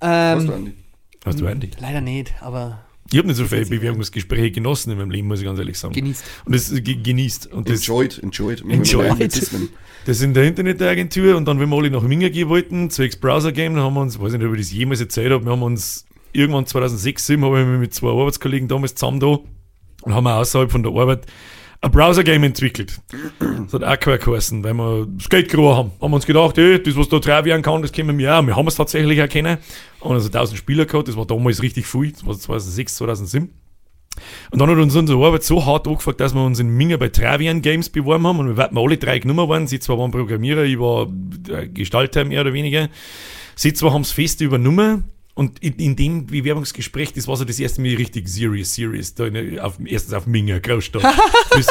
Was 0.00 0.42
Ähm, 0.42 0.48
war 0.48 0.54
Andi? 0.56 0.74
Hast 1.24 1.40
du 1.40 1.46
Andy? 1.46 1.70
leider 1.80 2.00
nicht, 2.00 2.32
aber 2.40 2.84
Ich 3.10 3.18
habe 3.18 3.28
nicht 3.28 3.36
so 3.36 3.46
viele 3.46 3.64
Bewerbungsgespräche 3.66 4.50
genossen 4.50 4.90
in 4.92 4.98
meinem 4.98 5.10
Leben, 5.10 5.28
muss 5.28 5.38
ich 5.40 5.46
ganz 5.46 5.58
ehrlich 5.58 5.78
sagen. 5.78 5.94
genießt. 5.94 6.24
Und 6.44 6.54
das 6.54 6.70
ge- 6.82 6.96
genießt. 7.02 7.46
Und 7.52 7.68
das, 7.68 7.80
Enjoyed, 7.80 8.18
enjoyed. 8.22 8.60
Enjoyed. 8.68 9.20
Enjoyed. 9.20 9.70
das 10.04 10.20
in 10.20 10.34
der 10.34 10.44
Internetagentur 10.44 11.36
und 11.36 11.46
dann, 11.46 11.58
wenn 11.58 11.68
wir 11.70 11.76
alle 11.76 11.90
nach 11.90 12.02
Minga 12.02 12.28
gehen 12.28 12.48
wollten, 12.48 12.90
zwecks 12.90 13.16
Browser 13.16 13.52
Game, 13.52 13.74
dann 13.74 13.82
haben 13.84 13.94
wir 13.94 14.02
uns, 14.02 14.20
weiß 14.20 14.32
nicht, 14.32 14.44
ob 14.44 14.52
ich 14.54 14.60
das 14.60 14.72
jemals 14.72 15.00
erzählt 15.00 15.32
habe, 15.32 15.44
wir 15.44 15.52
haben 15.52 15.62
uns 15.62 16.04
irgendwann 16.32 16.66
2006, 16.66 17.24
2007 17.26 17.44
habe 17.44 17.60
ich 17.62 17.66
mich 17.66 17.80
mit 17.80 17.94
zwei 17.94 18.08
Arbeitskollegen 18.10 18.68
damals 18.68 18.94
zusammen 18.94 19.20
da 19.20 19.38
und 20.02 20.14
haben 20.14 20.26
auch 20.26 20.36
außerhalb 20.40 20.70
von 20.70 20.82
der 20.82 20.92
Arbeit 20.92 21.24
ein 21.80 21.90
Browser-Game 21.90 22.42
entwickelt. 22.42 23.00
Das 23.38 23.72
hat 23.72 23.84
Aqua 23.84 24.16
geheißen, 24.16 24.64
weil 24.64 24.74
wir 24.74 25.06
das 25.06 25.28
Geld 25.28 25.48
gerungen 25.48 25.76
haben. 25.76 25.92
Haben 26.00 26.10
wir 26.10 26.16
uns 26.16 26.26
gedacht, 26.26 26.58
ey, 26.58 26.82
das, 26.82 26.96
was 26.96 27.08
da 27.08 27.18
drauf 27.18 27.44
werden 27.44 27.62
kann, 27.62 27.82
das 27.82 27.92
können 27.92 28.18
wir 28.18 28.34
auch. 28.34 28.44
Wir 28.44 28.56
haben 28.56 28.66
es 28.66 28.74
tatsächlich 28.74 29.22
auch 29.22 29.28
kennen. 29.28 29.58
Und 30.00 30.14
also 30.14 30.26
1000 30.26 30.58
Spieler 30.58 30.86
gehabt, 30.86 31.08
das 31.08 31.16
war 31.16 31.26
damals 31.26 31.62
richtig 31.62 31.86
viel, 31.86 32.12
das 32.12 32.26
war 32.26 32.36
2006, 32.36 32.96
2007. 32.96 33.50
Und 34.50 34.60
dann 34.60 34.68
hat 34.68 34.78
uns 34.78 34.96
unsere 34.96 35.24
Arbeit 35.24 35.44
so 35.44 35.64
hart 35.64 35.86
angefragt, 35.86 36.20
dass 36.20 36.34
wir 36.34 36.44
uns 36.44 36.58
in 36.58 36.68
Minga 36.68 36.96
bei 36.96 37.08
Travian 37.08 37.62
Games 37.62 37.88
beworben 37.88 38.26
haben 38.26 38.40
und 38.40 38.48
wir 38.48 38.56
werden 38.56 38.76
alle 38.76 38.96
drei 38.96 39.20
genommen 39.20 39.48
worden. 39.48 39.68
Sie 39.68 39.78
zwar 39.78 39.98
waren 39.98 40.10
Programmierer, 40.10 40.64
ich 40.64 40.80
war 40.80 41.06
äh, 41.48 41.68
Gestalter 41.68 42.24
mehr 42.24 42.40
oder 42.40 42.52
weniger. 42.52 42.88
Sie 43.54 43.72
zwar 43.72 43.92
haben 43.92 44.02
es 44.02 44.10
fest 44.10 44.40
übernommen 44.40 45.04
und 45.38 45.60
in, 45.60 45.74
in 45.74 45.94
dem 45.94 46.26
Bewerbungsgespräch, 46.26 47.12
das 47.12 47.28
war 47.28 47.36
so 47.36 47.44
das 47.44 47.60
erste 47.60 47.80
Mal 47.80 47.94
richtig 47.94 48.28
serious, 48.28 48.74
serious, 48.74 49.14
da 49.14 49.24
in, 49.24 49.60
auf, 49.60 49.74
erstens 49.84 50.12
auf 50.12 50.26
Minga, 50.26 50.58
Großstadt. 50.58 51.04
Weiß 51.04 51.68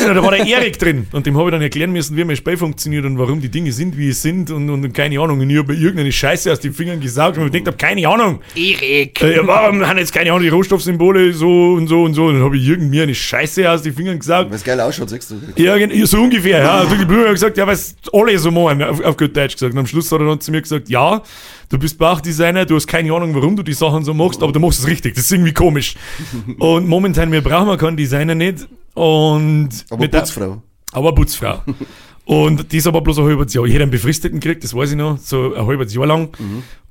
ich 0.00 0.06
nicht, 0.06 0.16
da 0.16 0.22
war 0.24 0.32
der 0.32 0.44
Erik 0.44 0.76
drin 0.76 1.06
und 1.12 1.24
dem 1.24 1.36
habe 1.38 1.48
ich 1.48 1.52
dann 1.52 1.62
erklären 1.62 1.92
müssen, 1.92 2.16
wie 2.16 2.24
mein 2.24 2.34
Spiel 2.34 2.56
funktioniert 2.56 3.04
und 3.04 3.16
warum 3.16 3.40
die 3.40 3.48
Dinge 3.48 3.70
sind, 3.70 3.96
wie 3.96 4.10
sie 4.10 4.20
sind 4.26 4.50
und, 4.50 4.68
und, 4.68 4.92
keine 4.92 5.20
Ahnung. 5.20 5.38
Und 5.38 5.48
ich 5.48 5.58
habe 5.58 5.72
irgendeine 5.72 6.10
Scheiße 6.10 6.50
aus 6.50 6.58
den 6.58 6.72
Fingern 6.72 6.98
gesaugt 6.98 7.38
und 7.38 7.46
ich 7.46 7.52
gedacht 7.52 7.68
habe, 7.68 7.76
keine 7.76 8.08
Ahnung. 8.08 8.40
Erik! 8.56 9.22
Äh, 9.22 9.46
warum 9.46 9.86
haben 9.86 9.98
jetzt 9.98 10.12
keine 10.12 10.32
Ahnung 10.32 10.42
die 10.42 10.48
Rohstoffsymbole 10.48 11.32
so 11.32 11.74
und 11.74 11.86
so 11.86 12.02
und 12.02 12.14
so? 12.14 12.24
Und 12.26 12.34
dann 12.34 12.42
habe 12.42 12.56
ich 12.56 12.66
irgendwie 12.66 13.02
eine 13.02 13.14
Scheiße 13.14 13.70
aus 13.70 13.82
den 13.82 13.94
Fingern 13.94 14.18
gesaugt. 14.18 14.50
Weil 14.50 14.56
es 14.56 14.64
geil 14.64 14.80
ausschaut, 14.80 15.10
sagst 15.10 15.30
du. 15.30 15.36
Ja, 15.62 15.76
so 16.06 16.22
ungefähr, 16.22 16.58
ja. 16.58 16.80
Und 16.80 17.00
die 17.00 17.04
Blume 17.04 17.26
hat 17.26 17.34
gesagt, 17.34 17.56
ja, 17.56 17.68
was 17.68 17.94
alle 18.12 18.36
so 18.36 18.50
machen, 18.50 18.82
auf, 18.82 19.00
auf 19.00 19.16
gut 19.16 19.36
Deutsch 19.36 19.52
gesagt. 19.52 19.74
Und 19.74 19.78
am 19.78 19.86
Schluss 19.86 20.10
hat 20.10 20.20
er 20.20 20.26
dann 20.26 20.40
zu 20.40 20.50
mir 20.50 20.60
gesagt, 20.60 20.88
ja, 20.88 21.22
du 21.68 21.78
bist 21.78 21.98
Bauchdesigner, 21.98 22.64
du 22.66 22.76
hast 22.76 22.86
keine 22.86 23.12
Ahnung, 23.12 23.34
warum 23.34 23.56
du 23.56 23.62
die 23.62 23.72
Sachen 23.74 24.04
so 24.04 24.14
machst, 24.14 24.42
aber 24.42 24.52
du 24.52 24.60
machst 24.60 24.80
es 24.80 24.86
richtig. 24.86 25.14
Das 25.14 25.24
ist 25.24 25.32
irgendwie 25.32 25.52
komisch. 25.54 25.94
und 26.58 26.86
momentan, 26.88 27.32
wir 27.32 27.42
brauchen 27.42 27.68
wir 27.68 27.76
keinen 27.76 27.96
Designer 27.96 28.34
nicht. 28.34 28.68
Und 28.94 29.68
Aber 29.90 30.00
mit 30.00 30.14
der- 30.14 30.20
Putzfrau. 30.20 30.62
aber 30.92 31.14
Putzfrau. 31.14 31.62
Und 32.24 32.72
die 32.72 32.78
ist 32.78 32.88
aber 32.88 33.02
bloß 33.02 33.20
ein 33.20 33.24
halbes 33.26 33.54
Jahr. 33.54 33.64
Ich 33.66 33.72
hätte 33.72 33.82
einen 33.84 33.92
Befristeten 33.92 34.40
gekriegt, 34.40 34.64
das 34.64 34.74
weiß 34.74 34.90
ich 34.90 34.96
noch, 34.96 35.16
so 35.18 35.54
ein 35.54 35.64
halbes 35.64 35.94
Jahr 35.94 36.06
lang. 36.08 36.30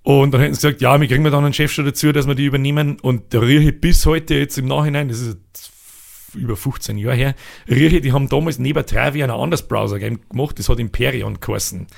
Und 0.01 0.33
dann 0.33 0.39
hätten 0.39 0.53
sie 0.53 0.61
gesagt, 0.61 0.79
ja, 0.81 0.97
wir 1.01 1.09
kriegen 1.09 1.25
wir 1.25 1.31
dann 1.31 1.43
einen 1.43 1.53
Chef 1.53 1.73
schon 1.73 1.83
dazu, 1.83 2.13
dass 2.13 2.25
wir 2.25 2.35
die 2.35 2.45
übernehmen. 2.45 2.97
Und 3.01 3.33
der 3.33 3.41
rieche 3.41 3.73
bis 3.73 4.05
heute 4.05 4.35
jetzt 4.35 4.57
im 4.57 4.67
Nachhinein, 4.67 5.09
das 5.09 5.19
ist 5.19 5.37
über 6.35 6.55
15 6.55 6.97
Jahre 6.97 7.15
her, 7.15 7.35
rieche, 7.69 8.01
die 8.01 8.11
haben 8.11 8.29
damals 8.29 8.59
neben 8.59 8.85
Travian 8.85 9.29
ein 9.29 9.39
anderes 9.39 9.67
Browser-Game 9.67 10.19
gemacht, 10.29 10.59
das 10.59 10.69
hat 10.69 10.79
Imperion 10.79 11.39
geheißen. 11.39 11.79
Und 11.79 11.89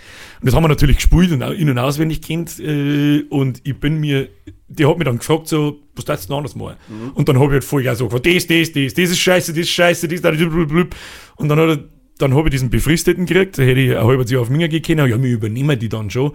das 0.41 0.53
haben 0.53 0.63
wir 0.63 0.67
natürlich 0.67 0.97
gespielt 0.97 1.31
und 1.31 1.41
in- 1.41 1.69
und 1.69 1.77
auswendig 1.77 2.21
kennt. 2.21 2.59
Äh, 2.59 3.23
und 3.29 3.61
ich 3.63 3.79
bin 3.79 3.99
mir, 3.99 4.29
die 4.67 4.85
hat 4.85 4.97
mich 4.97 5.05
dann 5.05 5.19
gefragt, 5.19 5.47
so, 5.47 5.79
was 5.95 6.05
darfst 6.05 6.25
du 6.25 6.29
denn 6.29 6.37
anders 6.37 6.55
machen? 6.55 6.75
Und 7.15 7.29
dann 7.29 7.37
habe 7.37 7.47
ich 7.47 7.53
halt 7.53 7.63
voll 7.63 7.83
so 7.95 8.07
gesagt, 8.07 8.25
das, 8.25 8.47
das, 8.47 8.71
das, 8.71 8.93
das 8.93 9.09
ist 9.09 9.19
scheiße, 9.19 9.51
das 9.53 9.61
ist 9.61 9.69
scheiße, 9.69 10.07
das, 10.07 10.21
das, 10.21 10.37
blub. 10.37 10.95
Und 11.35 11.49
dann 11.49 11.59
hat 11.59 11.69
er, 11.69 11.83
dann 12.17 12.33
habe 12.33 12.47
ich 12.47 12.51
diesen 12.51 12.69
Befristeten 12.69 13.25
gekriegt, 13.25 13.57
da 13.57 13.63
hätte 13.63 13.79
ich 13.79 13.97
ein 13.97 14.03
halbes 14.03 14.31
Jahr 14.31 14.41
auf 14.41 14.49
Minger 14.49 14.67
gehen 14.67 14.81
können, 14.81 15.09
ja, 15.09 15.21
wir 15.21 15.29
übernehmen 15.29 15.77
die 15.79 15.89
dann 15.89 16.09
schon. 16.09 16.33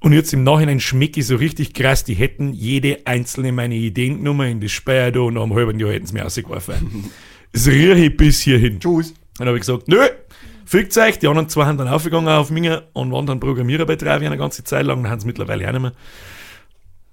Und 0.00 0.14
jetzt 0.14 0.32
im 0.32 0.44
Nachhinein 0.44 0.80
schmecke 0.80 1.20
ich 1.20 1.26
so 1.26 1.36
richtig 1.36 1.74
krass, 1.74 2.04
die 2.04 2.14
hätten 2.14 2.54
jede 2.54 3.06
einzelne 3.06 3.52
meine 3.52 3.74
Ideen 3.74 4.18
genommen 4.18 4.50
in 4.50 4.60
das 4.60 4.72
Speyer 4.72 5.12
da 5.12 5.20
und 5.20 5.34
nach 5.34 5.42
einem 5.42 5.54
halben 5.54 5.78
Jahr 5.78 5.92
hätten 5.92 6.06
sie 6.06 6.14
mir 6.14 6.22
rausgeworfen. 6.22 7.10
Es 7.52 7.66
rieche 7.66 8.10
bis 8.10 8.40
hierhin. 8.40 8.80
Tschüss. 8.80 9.14
Dann 9.38 9.48
habe 9.48 9.56
ich 9.56 9.62
gesagt, 9.62 9.88
nö, 9.88 9.98
fickt 10.64 10.96
euch. 10.98 11.18
Die 11.18 11.26
anderen 11.26 11.48
zwei 11.48 11.64
haben 11.66 11.78
dann 11.78 11.88
aufgegangen 11.88 12.28
auf 12.28 12.50
Minger 12.50 12.84
und 12.92 13.10
waren 13.12 13.26
dann 13.26 13.40
Programmierer 13.40 13.86
bei 13.86 13.96
Travian 13.96 14.32
eine 14.32 14.40
ganze 14.40 14.62
Zeit 14.64 14.84
lang, 14.86 15.02
dann 15.02 15.10
haben 15.10 15.20
sie 15.20 15.26
mittlerweile 15.26 15.66
auch 15.66 15.72
nicht 15.72 15.82
mehr. 15.82 15.92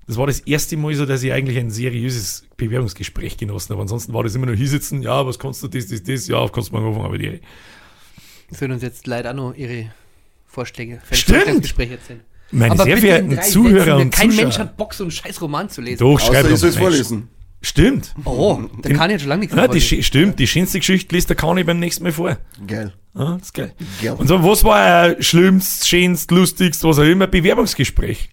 Das 0.07 0.15
war 0.17 0.27
das 0.27 0.39
erste 0.41 0.77
Mal 0.77 0.93
so, 0.93 1.05
dass 1.05 1.21
ich 1.23 1.33
eigentlich 1.33 1.57
ein 1.57 1.69
seriöses 1.69 2.45
Bewerbungsgespräch 2.55 3.35
genossen 3.37 3.73
habe. 3.73 3.81
Ansonsten 3.81 4.13
war 4.13 4.23
das 4.23 4.35
immer 4.35 4.45
nur 4.45 4.55
hier 4.55 4.69
sitzen, 4.69 5.01
ja, 5.01 5.25
was 5.25 5.37
kannst 5.37 5.63
du, 5.63 5.67
das, 5.67 5.87
das, 5.87 6.01
das, 6.03 6.27
ja, 6.27 6.37
auf 6.37 6.51
kannst 6.53 6.69
du 6.69 6.75
mal 6.75 6.85
anfangen, 6.85 7.05
aber 7.05 7.17
die. 7.17 7.41
Das 8.49 8.61
würden 8.61 8.73
uns 8.73 8.83
jetzt 8.83 9.05
leider 9.05 9.31
auch 9.31 9.35
noch 9.35 9.53
ihre 9.55 9.91
Vorschläge 10.45 11.01
für 11.03 11.15
Stimmt. 11.15 11.37
Vorstellungsgespräch 11.37 11.91
erzählen. 11.91 12.21
Meine 12.51 12.71
Aber 12.71 12.83
sehr 12.85 12.97
verehrten 12.97 13.41
Zuhörer 13.41 13.83
Sätzen, 13.83 14.01
und 14.01 14.11
Kein 14.11 14.29
Zuschauer. 14.29 14.43
Mensch 14.45 14.59
hat 14.59 14.77
Bock, 14.77 14.93
so 14.93 15.03
einen 15.03 15.11
scheiß 15.11 15.41
Roman 15.41 15.69
zu 15.69 15.81
lesen. 15.81 15.99
Doch, 15.99 16.17
schreib 16.17 16.45
Außer 16.45 16.51
ich 16.51 16.59
soll 16.59 16.69
es 16.69 16.75
Mensch. 16.75 16.87
vorlesen. 16.87 17.29
Stimmt. 17.61 18.13
Oh, 18.23 18.59
der 18.83 18.93
kann 18.95 19.09
jetzt 19.09 19.21
schon 19.21 19.29
lange 19.29 19.41
nichts 19.41 19.55
Ja, 19.55 19.61
mehr 19.63 19.67
die, 19.69 19.79
vorlesen. 19.81 19.99
schö- 19.99 20.03
stimmt, 20.03 20.39
die 20.39 20.47
schönste 20.47 20.79
Geschichte 20.79 21.13
liest 21.15 21.29
der 21.29 21.35
Kani 21.35 21.63
beim 21.63 21.79
nächsten 21.79 22.03
Mal 22.03 22.11
vor. 22.11 22.37
Geil. 22.65 22.93
Ja, 23.15 23.33
das 23.33 23.41
ist 23.47 23.53
geil. 23.53 23.73
Geil. 24.01 24.13
Und 24.17 24.27
so, 24.27 24.43
was 24.43 24.63
war 24.63 25.03
ein 25.03 25.21
schlimmst, 25.23 25.87
schönst, 25.87 26.29
lustigst, 26.31 26.83
was 26.83 26.99
auch 26.99 27.03
immer, 27.03 27.25
Bewerbungsgespräch? 27.27 28.29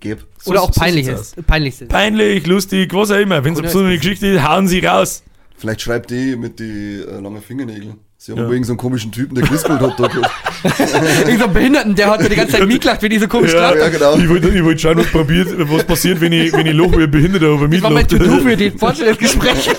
Geb. 0.00 0.24
So- 0.38 0.50
Oder 0.50 0.62
auch 0.62 0.72
so 0.72 0.80
peinliches. 0.80 1.18
aus. 1.38 1.44
Peinlichstes. 1.46 1.88
Peinlich, 1.88 2.46
lustig, 2.46 2.92
was 2.94 3.10
auch 3.10 3.16
immer. 3.18 3.42
Wenn 3.42 3.54
es 3.54 3.74
eine 3.74 3.94
ist- 3.94 4.00
Geschichte 4.02 4.26
ist, 4.28 4.42
hauen 4.46 4.68
sie 4.68 4.80
raus. 4.80 5.22
Vielleicht 5.56 5.80
schreibt 5.80 6.10
die 6.10 6.36
mit 6.36 6.60
die 6.60 7.00
äh, 7.00 7.18
langen 7.20 7.40
Fingernägeln. 7.40 7.98
Sie 8.26 8.32
haben 8.32 8.38
Ja. 8.38 8.44
ja. 8.46 8.50
wegen 8.50 8.64
so 8.64 8.72
einen 8.72 8.78
komischen 8.78 9.12
Typen, 9.12 9.36
der 9.36 9.44
gewispelt 9.44 9.78
hat. 9.78 10.00
Da 10.00 10.08
gehört. 10.08 10.28
Irgend 11.26 11.38
so 11.38 11.44
ein 11.46 11.52
Behinderten, 11.52 11.94
der 11.94 12.10
hat 12.10 12.20
da 12.20 12.28
die 12.28 12.34
ganze 12.34 12.58
Zeit 12.58 12.66
mitgelacht, 12.66 13.00
wie 13.02 13.08
die 13.08 13.18
so 13.20 13.28
komisch 13.28 13.52
Ja, 13.52 13.72
ja, 13.72 13.88
genau. 13.88 14.18
Ich 14.18 14.28
wollte 14.28 14.48
ich 14.48 14.64
wollt 14.64 14.80
schauen, 14.80 14.98
was, 14.98 15.06
probiert, 15.12 15.48
was 15.56 15.84
passiert, 15.84 16.20
wenn 16.20 16.32
ich, 16.32 16.52
wenn 16.52 16.66
ich 16.66 16.74
Loch 16.74 16.90
wie 16.98 17.04
ein 17.04 17.10
Behinderter 17.10 17.46
aber 17.52 17.68
Das 17.68 17.82
war 17.82 17.90
mein 17.90 18.02
mitlache. 18.02 18.24
To-Do 18.24 18.40
für 18.40 18.56
die 18.56 18.72
Vorstellungsgespräche. 18.72 19.70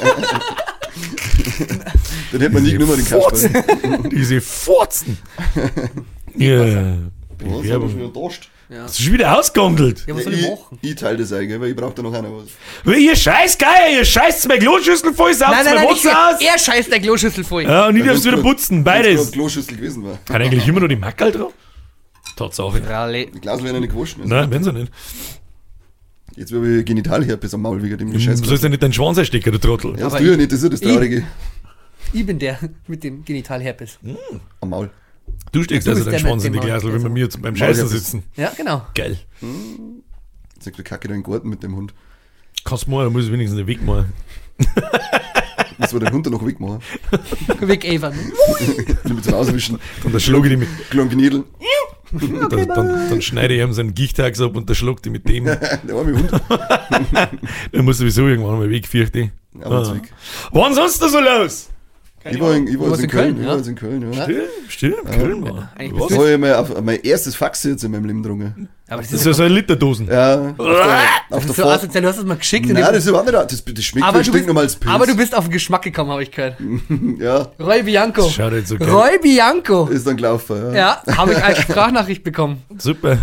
Den 2.32 2.42
hätte 2.42 2.54
man 2.54 2.64
nie 2.64 2.72
genommen, 2.72 2.96
den 2.96 3.06
Kasper. 3.06 3.50
Diese 4.10 4.40
Furzen. 4.40 5.18
Ja, 6.40 6.60
Was? 6.60 6.68
Haben 6.70 7.00
wir 7.40 7.62
Bewerbung. 7.64 8.32
Dost? 8.70 8.82
Das 8.84 8.92
ist 9.00 9.02
schon 9.06 9.14
wieder 9.14 9.38
ausgehandelt. 9.40 10.04
Ja, 10.08 10.16
was 10.16 10.24
soll 10.26 10.34
ich 10.34 10.42
ich, 10.42 10.50
machen? 10.50 10.80
ich 10.82 10.96
teile 10.96 11.18
das 11.20 11.32
eigentlich, 11.32 11.60
weil 11.62 11.70
ich 11.70 11.76
brauche 11.76 11.94
da 11.96 12.02
noch 12.02 12.14
einer 12.14 12.32
was. 12.34 12.48
Weil 12.84 12.98
ihr 13.00 13.16
scheiß 13.16 13.58
geil, 13.58 13.96
ihr 13.96 14.04
scheißt 14.06 14.48
meine 14.48 14.60
Kloschüssel 14.60 15.14
voll, 15.14 15.34
saugt 15.34 15.52
Nein, 15.52 15.66
nein, 15.66 15.86
ich, 15.94 16.04
Wasser 16.06 16.30
aus. 16.36 16.42
er 16.42 16.60
scheißt 16.60 16.92
der 16.92 17.00
Kloschüssel 17.00 17.44
voll. 17.46 17.64
Ja, 17.64 17.88
und 17.88 17.96
ich 17.96 18.04
Ja, 18.06 18.12
darf's 18.12 18.26
wieder 18.26 18.38
putzen, 18.42 18.84
beides. 18.84 19.22
grad 19.24 19.32
Kloschüssel 19.34 19.76
gewesen 19.78 20.04
war. 20.04 20.14
Hat 20.30 20.42
eigentlich 20.42 20.68
immer 20.68 20.82
noch 20.82 20.90
die 20.90 20.96
Mackerl 20.98 21.32
drauf? 21.32 21.54
Tatsache. 22.36 22.82
Ralle. 22.88 23.28
Die 23.28 23.40
Glas 23.40 23.64
werden 23.64 23.80
nicht 23.82 23.94
gewaschen. 23.94 24.24
Also. 24.24 24.34
Nein, 24.36 24.52
wenn 24.52 24.64
sie 24.64 24.74
nicht. 24.74 24.92
Jetzt 26.36 26.54
habe 26.54 26.68
ich 26.80 26.86
Genitalherpes 26.86 27.54
am 27.54 27.62
Maul 27.64 27.82
wegen 27.82 27.98
dem 27.98 28.12
Du 28.14 28.20
Scheiß. 28.20 28.40
sollst 28.40 28.64
ja 28.64 28.70
nicht 28.70 28.84
deinen 28.84 28.94
Schwanz 28.94 29.18
einstecken, 29.18 29.52
du 29.52 29.58
Trottel. 29.60 29.92
Ja, 29.98 30.04
das 30.10 30.14
tue 30.18 30.26
ich 30.26 30.32
ich- 30.34 30.38
nicht, 30.38 30.52
das 30.52 30.58
ist 30.60 30.64
ja 30.64 30.70
das 30.70 30.82
ich- 30.82 30.88
Traurige. 30.92 31.24
Ich 32.14 32.26
bin 32.26 32.38
der 32.38 32.60
mit 32.88 33.04
dem 33.04 33.26
Genitalherpes. 33.26 33.98
Am 34.62 34.70
Maul. 34.70 34.90
Du 35.52 35.64
steckst 35.64 35.88
Du 35.88 35.92
also 35.92 36.04
deinen 36.04 36.12
der 36.12 36.20
Schwanz 36.20 36.44
in 36.46 36.54
die 36.54 36.60
Glasel, 36.60 36.94
wenn 36.94 37.02
wir 37.02 37.10
Maul. 37.10 37.14
mir 37.14 37.24
jetzt 37.24 37.42
beim 37.42 37.56
Scheißen 37.56 37.88
sitzen. 37.88 38.24
Ja, 38.36 38.52
genau. 38.56 38.86
Geil. 38.96 39.18
Jetzt 40.56 40.66
sagt 40.66 40.78
der 40.78 40.86
Kacke 40.86 41.08
den 41.08 41.24
Garten 41.24 41.50
mit 41.50 41.64
dem 41.64 41.76
Hund. 41.76 41.94
Kannst 42.64 42.88
du 42.88 42.92
mal, 42.92 43.06
dann 43.06 43.14
muss 43.14 43.26
ich 43.26 43.32
wenigstens 43.32 43.58
den 43.58 43.68
Weg 43.68 43.82
machen. 43.84 44.12
Müssen 45.78 45.94
wir 45.94 46.00
den 46.06 46.14
Hund 46.14 46.26
dann 46.26 46.34
noch 46.34 46.46
wegmachen. 46.46 46.80
Weg 47.60 47.86
Eva. 47.86 48.12
Mit 49.04 49.24
zum 49.24 49.34
Auswischen. 49.36 49.80
Und 50.04 50.14
dann 50.14 50.20
schlage 50.20 50.48
ich 50.48 50.54
die 50.54 50.58
mit, 50.58 50.68
Kleinen 50.90 51.10
Kniedeln. 51.10 51.44
dann, 52.12 52.68
dann, 52.68 53.10
dann 53.10 53.22
schneide 53.22 53.54
ich 53.54 53.62
ihm 53.62 53.74
seinen 53.74 53.94
Gichtags 53.94 54.42
ab 54.42 54.56
und 54.56 54.68
dann 54.68 54.76
schlag 54.76 55.04
die 55.04 55.12
mit 55.12 55.30
dem. 55.30 55.46
Der 55.46 55.80
arme 55.96 56.18
Hund. 56.18 56.32
Dann 57.72 57.86
muss 57.86 58.00
sowieso 58.00 58.28
irgendwann 58.28 58.58
mal 58.58 58.70
weg, 58.70 58.88
fürchte 58.88 59.20
ich. 59.20 59.30
Ah. 59.64 59.94
weg. 59.94 60.12
Wann 60.52 60.74
sonst 60.74 61.02
da 61.02 61.10
so 61.10 61.20
los? 61.20 61.70
Ich 62.32 62.40
war, 62.40 62.56
in, 62.56 62.68
ich 62.68 62.80
war 62.80 62.90
warst 62.90 63.02
jetzt 63.02 63.14
in 63.14 63.20
in 63.20 63.36
Köln, 63.36 63.36
Köln. 63.36 63.38
Ich 63.38 63.44
ja? 63.44 63.50
war 63.50 63.58
jetzt 63.58 63.68
in 63.68 63.76
Köln, 63.76 64.14
ja. 64.14 64.24
Stimmt, 64.24 64.42
stimmt, 64.70 65.12
Köln 65.12 65.44
war. 65.44 65.72
Eigentlich 65.76 66.02
Was? 66.02 66.08
Da 66.10 66.16
habe 66.18 66.32
ich 66.32 66.38
mein, 66.38 66.86
mein 66.86 67.02
erstes 67.02 67.36
Fax 67.36 67.64
jetzt 67.64 67.84
in 67.84 67.92
meinem 67.92 68.06
Leben 68.06 68.24
drungen. 68.24 68.70
Aber 68.90 69.02
das 69.02 69.12
Das 69.12 69.20
ist 69.20 69.20
ist 69.22 69.26
ja 69.28 69.34
so 69.34 69.44
eine 69.44 69.54
Literdosen. 69.54 70.08
Ja, 70.08 70.50
auf 70.50 70.56
der, 70.58 71.00
auf 71.30 71.42
das 71.42 71.46
ist 71.46 71.56
so 71.56 71.66
asozial. 71.66 72.02
Du 72.02 72.08
hast 72.08 72.18
es 72.18 72.26
mal 72.26 72.38
geschickt. 72.38 72.68
Nein, 72.68 72.76
das 72.82 72.98
ist 72.98 73.08
überhaupt 73.08 73.28
nicht. 73.32 73.52
Das, 73.52 73.66
das 73.66 73.84
schmeckt, 73.84 74.06
aber, 74.08 74.18
das 74.20 74.26
du 74.28 74.32
stinkt 74.32 74.34
bist, 74.34 74.48
nochmal 74.48 74.64
als 74.64 74.76
Pilz. 74.76 74.94
aber 74.94 75.06
du 75.08 75.16
bist 75.16 75.36
auf 75.36 75.44
den 75.46 75.52
Geschmack 75.52 75.82
gekommen, 75.82 76.12
habe 76.12 76.24
ich 76.24 76.32
gehört. 76.32 76.58
Ja, 77.20 77.48
Roy 77.60 77.84
Bianco. 77.84 78.22
Das 78.24 78.34
schaut 78.34 78.54
jetzt 78.54 78.70
so 78.70 78.78
geil. 78.78 78.90
Roy 78.90 79.20
Bianco. 79.22 79.86
ist 79.88 80.06
dann 80.08 80.18
gelaufen. 80.18 80.74
Ja. 80.74 81.02
Ja, 81.06 81.18
habe 81.18 81.34
ich 81.34 81.44
als 81.44 81.60
Sprachnachricht 81.60 82.24
bekommen. 82.24 82.62
Super. 82.78 83.18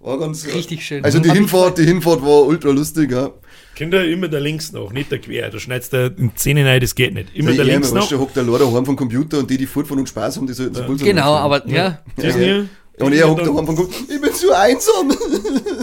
War 0.00 0.18
ganz 0.18 0.46
Richtig 0.46 0.84
schön. 0.86 1.04
Also 1.04 1.18
die 1.18 1.30
Hinfahrt, 1.30 1.78
die 1.78 1.84
Hinfahrt 1.84 2.22
war 2.22 2.46
ultra 2.46 2.70
lustig, 2.70 3.10
ja. 3.10 3.30
Kinder, 3.78 4.04
immer 4.04 4.26
der 4.26 4.40
links 4.40 4.72
noch, 4.72 4.92
nicht 4.92 5.10
der 5.12 5.20
quer. 5.20 5.50
Da 5.50 5.58
schneidest 5.60 5.92
du 5.92 6.12
in 6.18 6.32
Zähne 6.34 6.66
rein, 6.66 6.80
das 6.80 6.94
geht 6.96 7.14
nicht. 7.14 7.28
Immer 7.34 7.52
der 7.52 7.64
Ja, 7.64 7.74
links 7.74 7.92
noch. 7.92 8.08
du, 8.08 8.18
hockt 8.18 8.34
der 8.36 8.42
Lord 8.42 8.60
daheim 8.60 8.84
vom 8.84 8.96
Computer 8.96 9.38
und 9.38 9.48
die, 9.48 9.56
die 9.56 9.66
fort 9.66 9.86
von 9.86 9.98
uns 10.00 10.08
Spaß 10.08 10.36
haben, 10.36 10.46
die 10.48 10.52
sollten 10.52 10.76
wohl 10.88 10.98
so 10.98 11.04
Genau, 11.04 11.32
machen. 11.34 11.44
aber 11.44 11.68
ja. 11.68 12.00
Ja. 12.20 12.34
hier. 12.34 12.68
Und 12.98 13.12
er 13.12 13.30
hockt 13.30 13.42
daheim 13.46 13.64
vom 13.66 13.76
Computer, 13.76 14.12
ich 14.12 14.20
bin 14.20 14.32
zu 14.34 14.52
einsam. 14.52 15.10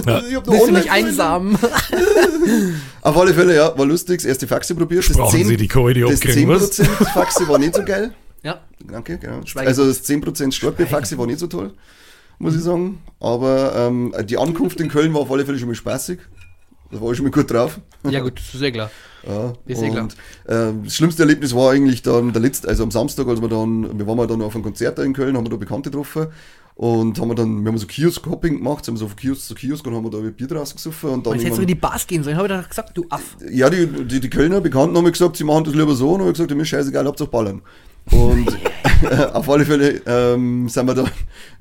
Ja. 0.05 0.21
Ich 0.29 0.35
hab 0.35 0.45
noch 0.45 0.53
Bist 0.53 0.67
du 0.67 0.71
nicht 0.73 0.91
einsam? 0.91 1.57
Auf 3.01 3.17
alle 3.17 3.33
Fälle, 3.33 3.55
ja, 3.55 3.77
war 3.77 3.85
lustig. 3.85 4.17
Das 4.17 4.25
erste 4.25 4.47
Faxi 4.47 4.73
probiert. 4.73 5.07
Das 5.09 5.15
Brauchen 5.15 5.43
Sie 5.45 5.57
die 5.57 5.67
Kohle, 5.67 5.93
die 5.93 6.01
das 6.01 6.15
abkriegen, 6.21 6.49
was? 6.49 6.71
10% 6.79 6.85
Faxi 7.13 7.47
war 7.47 7.57
nicht 7.59 7.75
so 7.75 7.83
geil. 7.83 8.13
ja. 8.43 8.59
Danke, 8.91 9.17
genau. 9.17 9.39
Schweigen. 9.45 9.67
Also 9.67 9.87
das 9.87 10.03
10% 10.07 10.51
Startbier-Faxi 10.51 11.17
war 11.17 11.25
nicht 11.25 11.39
so 11.39 11.47
toll, 11.47 11.73
muss 12.37 12.55
ich 12.55 12.61
sagen. 12.61 12.99
Aber 13.19 13.73
ähm, 13.75 14.13
die 14.25 14.37
Ankunft 14.37 14.79
in 14.79 14.89
Köln 14.89 15.13
war 15.13 15.21
auf 15.21 15.31
alle 15.31 15.45
Fälle 15.45 15.57
schon 15.57 15.69
mal 15.69 15.75
spaßig. 15.75 16.19
Da 16.91 17.01
war 17.01 17.11
ich 17.11 17.17
schon 17.17 17.25
mal 17.25 17.31
gut 17.31 17.49
drauf. 17.51 17.79
Ja, 18.09 18.21
gut, 18.21 18.37
das 18.37 18.53
ist 18.53 18.61
ja 18.61 18.71
klar. 18.71 18.91
Ja, 19.27 19.53
Ist 19.65 19.81
eh 19.81 19.89
klar. 19.89 20.03
und 20.03 20.15
ähm, 20.47 20.83
das 20.83 20.95
schlimmste 20.95 21.23
Erlebnis 21.23 21.55
war 21.55 21.71
eigentlich 21.71 22.03
dann 22.03 22.31
der 22.31 22.41
letzte, 22.41 22.67
also 22.67 22.83
am 22.83 22.91
Samstag, 22.91 23.27
als 23.27 23.41
wir 23.41 23.47
dann, 23.47 23.97
wir 23.97 24.05
waren 24.05 24.19
ja 24.19 24.27
dann 24.27 24.41
auf 24.43 24.53
einem 24.53 24.63
Konzert 24.63 24.99
da 24.99 25.03
in 25.03 25.13
Köln, 25.13 25.35
haben 25.35 25.45
wir 25.45 25.49
da 25.49 25.55
Bekannte 25.55 25.89
getroffen 25.89 26.27
und 26.75 27.19
haben 27.19 27.29
wir 27.29 27.35
dann, 27.35 27.63
wir 27.63 27.71
haben 27.71 27.77
so 27.77 27.87
Kiosk-Hopping 27.87 28.57
gemacht, 28.57 28.85
sind 28.85 28.95
wir 28.95 28.99
so 28.99 29.07
von 29.07 29.15
Kiosk 29.15 29.41
zu 29.47 29.55
Kiosk 29.55 29.87
und 29.87 29.95
haben 29.95 30.03
wir 30.03 30.11
da 30.11 30.19
Bier 30.29 30.47
draußen 30.47 30.75
gesoffen 30.75 31.09
und 31.09 31.25
dann 31.25 31.33
Jetzt 31.33 31.43
hättest 31.45 31.57
du 31.57 31.61
in 31.63 31.67
die 31.69 31.75
Bars 31.75 32.05
gehen 32.05 32.23
sollen. 32.23 32.37
Habe 32.37 32.47
ich 32.47 32.53
doch 32.53 32.69
gesagt, 32.69 32.95
du 32.95 33.05
Aff. 33.09 33.37
ja, 33.49 33.67
die, 33.69 33.87
die, 33.87 34.19
die 34.19 34.29
Kölner 34.29 34.61
Bekannten 34.61 34.95
haben 34.95 35.05
mir 35.05 35.11
gesagt, 35.11 35.37
sie 35.37 35.43
machen 35.43 35.63
das 35.63 35.73
lieber 35.73 35.95
so 35.95 36.11
und 36.13 36.21
haben 36.21 36.31
gesagt, 36.31 36.51
mir 36.53 36.61
ist 36.61 36.67
scheißegal, 36.69 37.05
habt 37.07 37.19
ihr 37.19 37.25
ballern. 37.27 37.61
Und 38.11 38.47
äh, 39.03 39.15
auf 39.33 39.49
alle 39.49 39.65
Fälle 39.65 40.01
ähm, 40.05 40.69
sind 40.69 40.85
wir 40.85 40.93
da, 40.93 41.05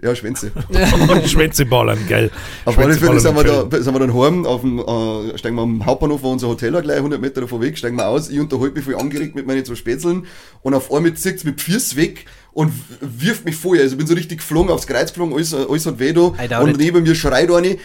ja, 0.03 0.15
Schwänze. 0.15 0.53
Schwänze 1.27 1.65
ballern, 1.65 1.99
geil. 2.09 2.31
Auf 2.65 2.79
alle 2.79 2.95
Fälle 2.95 3.19
sind 3.19 3.35
wir, 3.35 3.45
da, 3.45 3.83
sind 3.83 3.95
wir 3.95 3.99
dann 3.99 4.15
heim, 4.15 4.45
auf 4.45 4.61
dem, 4.61 4.79
äh, 4.79 5.39
steigen 5.39 5.57
wir 5.57 5.63
am 5.63 5.85
Hauptbahnhof, 5.87 6.23
war 6.23 6.31
unser 6.31 6.49
Hotel 6.49 6.73
gleich 6.83 6.99
100 6.99 7.21
Meter 7.21 7.41
davon 7.41 7.61
weg, 7.63 7.79
steigen 7.79 7.97
wir 7.97 8.07
aus, 8.07 8.29
ich 8.29 8.39
unterhalte 8.39 8.75
mich 8.75 8.85
voll 8.85 8.97
angeregt 8.97 9.35
mit 9.35 9.47
meinen 9.47 9.65
zwei 9.65 9.75
Spätzeln 9.75 10.27
und 10.63 10.75
auf 10.75 10.93
einmal 10.93 11.15
zieht 11.15 11.37
es 11.37 11.45
mit 11.45 11.61
Füß 11.61 11.97
weg 11.97 12.27
und 12.53 12.73
wirft 13.01 13.45
mich 13.45 13.57
vorher, 13.57 13.83
also 13.83 13.95
ich 13.95 13.99
bin 13.99 14.07
so 14.07 14.15
richtig 14.15 14.39
geflogen, 14.39 14.71
aufs 14.71 14.87
Kreuz 14.87 15.09
geflogen, 15.09 15.35
alles, 15.35 15.55
alles 15.55 15.87
hat 15.87 15.99
weh 15.99 16.13
da 16.13 16.61
und 16.61 16.71
it. 16.71 16.77
neben 16.77 17.03
mir 17.03 17.15
schreit 17.15 17.51
eine, 17.51 17.79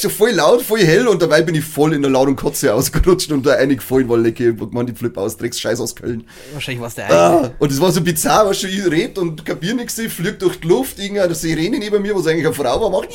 so 0.00 0.08
voll 0.08 0.30
laut, 0.30 0.62
voll 0.62 0.80
hell 0.80 1.06
und 1.08 1.20
dabei 1.22 1.42
bin 1.42 1.54
ich 1.54 1.64
voll 1.64 1.94
in 1.94 2.02
der 2.02 2.10
lauten 2.10 2.36
Kotze 2.36 2.72
ausgerutscht 2.74 3.30
und 3.32 3.44
da 3.46 3.52
eingefallen, 3.54 4.08
weil 4.08 4.20
lecke, 4.20 4.54
man 4.70 4.86
die 4.86 4.94
Flip 4.94 5.16
aus, 5.16 5.36
Drecks 5.36 5.60
Scheiß 5.60 5.80
aus 5.80 5.94
Köln. 5.94 6.26
Wahrscheinlich 6.52 6.80
war 6.80 6.88
es 6.88 6.94
der 6.94 7.10
Ah, 7.10 7.36
eigene. 7.36 7.54
und 7.58 7.72
es 7.72 7.80
war 7.80 7.92
so 7.92 8.00
bizarr, 8.00 8.46
was 8.46 8.60
schon 8.60 8.70
ich 8.70 8.84
red 8.90 9.18
und 9.18 9.44
kapier 9.44 9.74
nichts, 9.74 9.98
ich 9.98 10.12
flieg 10.12 10.38
durch 10.38 10.60
die 10.60 10.68
Luft, 10.68 10.98
irgendeine 10.98 11.34
Sirene 11.34 11.78
neben 11.78 12.02
mir, 12.02 12.14
was 12.14 12.26
eigentlich 12.26 12.46
eine 12.46 12.54
Frau 12.54 12.80
war, 12.80 12.90
macht 12.90 13.08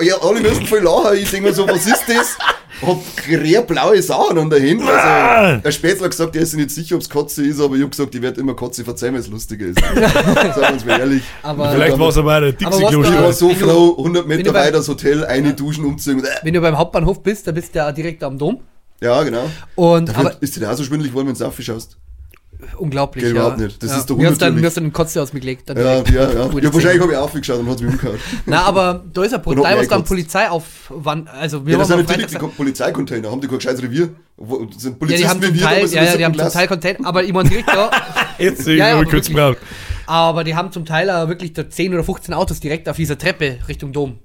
ja, 0.00 0.16
alle 0.20 0.40
müssen 0.40 0.66
voll 0.66 0.80
lachen, 0.80 1.16
ich 1.16 1.30
denke 1.30 1.48
mir 1.48 1.54
so, 1.54 1.66
was 1.66 1.86
ist 1.86 2.04
das? 2.08 2.36
Hab 2.86 3.16
quer 3.16 3.62
blaue 3.62 4.00
Sachen 4.02 4.38
an 4.38 4.50
der 4.50 4.60
Hand. 4.60 4.82
Also, 4.82 5.62
der 5.62 5.72
Spätzler 5.72 6.04
hat 6.04 6.10
gesagt, 6.12 6.36
er 6.36 6.42
ist 6.42 6.54
nicht 6.54 6.70
sicher, 6.70 6.94
ob 6.96 7.02
es 7.02 7.10
Kotze 7.10 7.44
ist, 7.44 7.60
aber 7.60 7.76
ich 7.76 7.82
hab 7.82 7.90
gesagt, 7.90 8.14
ich 8.14 8.22
werde 8.22 8.40
immer 8.40 8.54
Kotze 8.54 8.84
verzeihen, 8.84 9.14
weil 9.14 9.20
es 9.20 9.28
lustiger 9.28 9.66
ist. 9.66 9.80
Sagen 9.84 9.94
wir 9.94 10.72
uns 10.72 10.84
mal 10.84 11.00
ehrlich. 11.00 11.22
Aber 11.42 11.72
Vielleicht 11.72 11.98
war 11.98 12.08
es 12.08 12.16
aber 12.18 12.36
auch 12.36 12.40
der 12.40 12.66
Aber 12.66 12.82
was 12.82 12.92
Ich 12.92 13.20
war 13.20 13.32
so 13.32 13.48
wenn 13.48 13.56
froh, 13.56 13.96
100 13.98 14.28
wenn 14.28 14.36
Meter 14.36 14.54
weiter 14.54 14.78
das 14.78 14.88
Hotel, 14.88 15.24
eine 15.24 15.54
Duschen 15.54 15.84
umziehen. 15.84 16.22
wenn 16.42 16.54
du 16.54 16.60
beim 16.60 16.78
Hauptbahnhof 16.78 17.22
bist, 17.22 17.46
da 17.46 17.52
bist 17.52 17.74
du 17.74 17.78
ja 17.78 17.90
direkt 17.92 18.22
am 18.22 18.38
Dom. 18.38 18.60
Ja, 19.00 19.22
genau. 19.22 19.48
Und, 19.74 20.08
Dafür 20.08 20.20
aber 20.20 20.42
ist 20.42 20.56
dir 20.56 20.60
da 20.60 20.72
auch 20.72 20.76
so 20.76 20.84
schwindelig 20.84 21.12
geworden, 21.12 21.28
wenn 21.28 21.34
du 21.34 21.44
aufschaust. 21.44 21.96
Unglaublich, 22.76 23.24
Geht 23.24 23.34
ja. 23.34 23.40
überhaupt 23.40 23.58
nicht. 23.60 23.82
Das 23.82 23.90
ja. 23.90 23.98
ist 23.98 24.10
doch 24.10 24.16
Mir 24.16 24.30
hast 24.30 24.42
dann, 24.42 24.54
mir 24.54 24.66
hast 24.66 24.76
dann 24.76 24.84
den 24.84 24.92
Kotze 24.92 25.22
aus 25.22 25.32
mir 25.32 25.40
gelegt. 25.40 25.68
Dann 25.68 25.76
Ja, 25.76 26.02
ja, 26.02 26.32
ja. 26.32 26.50
Ja 26.60 26.74
wahrscheinlich 26.74 27.00
habe 27.00 27.12
ich 27.12 27.18
aufgeschaut 27.18 27.60
und 27.60 27.68
hat 27.68 27.80
mich 27.80 27.92
umgehauen. 27.92 28.18
Na, 28.46 28.62
aber 28.62 29.04
da 29.12 29.22
ist 29.22 29.32
ja 29.32 29.38
brutal, 29.44 29.78
was 29.78 29.88
da 29.88 29.94
am 29.96 30.02
gekotzt. 30.02 30.08
Polizeiaufwand, 30.08 31.28
also 31.28 31.64
wir 31.64 31.72
Ja, 31.72 31.78
das 31.78 31.88
sind 31.88 31.98
natürlich 31.98 32.26
die 32.26 32.38
Polizeicontainer, 32.38 33.30
haben 33.30 33.40
die 33.40 33.48
kein 33.48 33.58
gescheites 33.58 33.82
Revier? 33.82 34.10
Sind 34.76 34.92
ja, 34.92 34.98
Polizisten 34.98 35.06
die 35.06 35.28
haben 35.28 35.42
zum 35.42 35.54
wie 35.54 35.58
wir, 35.58 35.66
Teil, 35.66 35.80
ja, 35.80 35.88
der 35.88 36.04
ja, 36.04 36.16
die 36.16 36.24
haben 36.24 36.34
zum. 36.34 36.52
Teil 36.52 36.68
Container, 36.68 37.06
aber 37.06 37.24
ich 37.24 37.32
meine 37.32 37.48
direkt 37.48 37.68
da, 37.68 37.90
Jetzt 38.38 38.66
Ja, 38.66 38.72
ja, 38.72 38.88
ja, 38.88 38.96
ja, 38.98 39.04
kurz 39.04 39.28
gebraucht. 39.28 39.58
aber 40.06 40.44
die 40.44 40.54
haben 40.54 40.70
zum 40.72 40.84
Teil 40.84 41.10
auch 41.10 41.28
wirklich 41.28 41.52
da 41.52 41.68
10 41.68 41.92
oder 41.94 42.04
15 42.04 42.34
Autos 42.34 42.60
direkt 42.60 42.88
auf 42.88 42.96
dieser 42.96 43.18
Treppe 43.18 43.58
Richtung 43.68 43.92
Dom. 43.92 44.18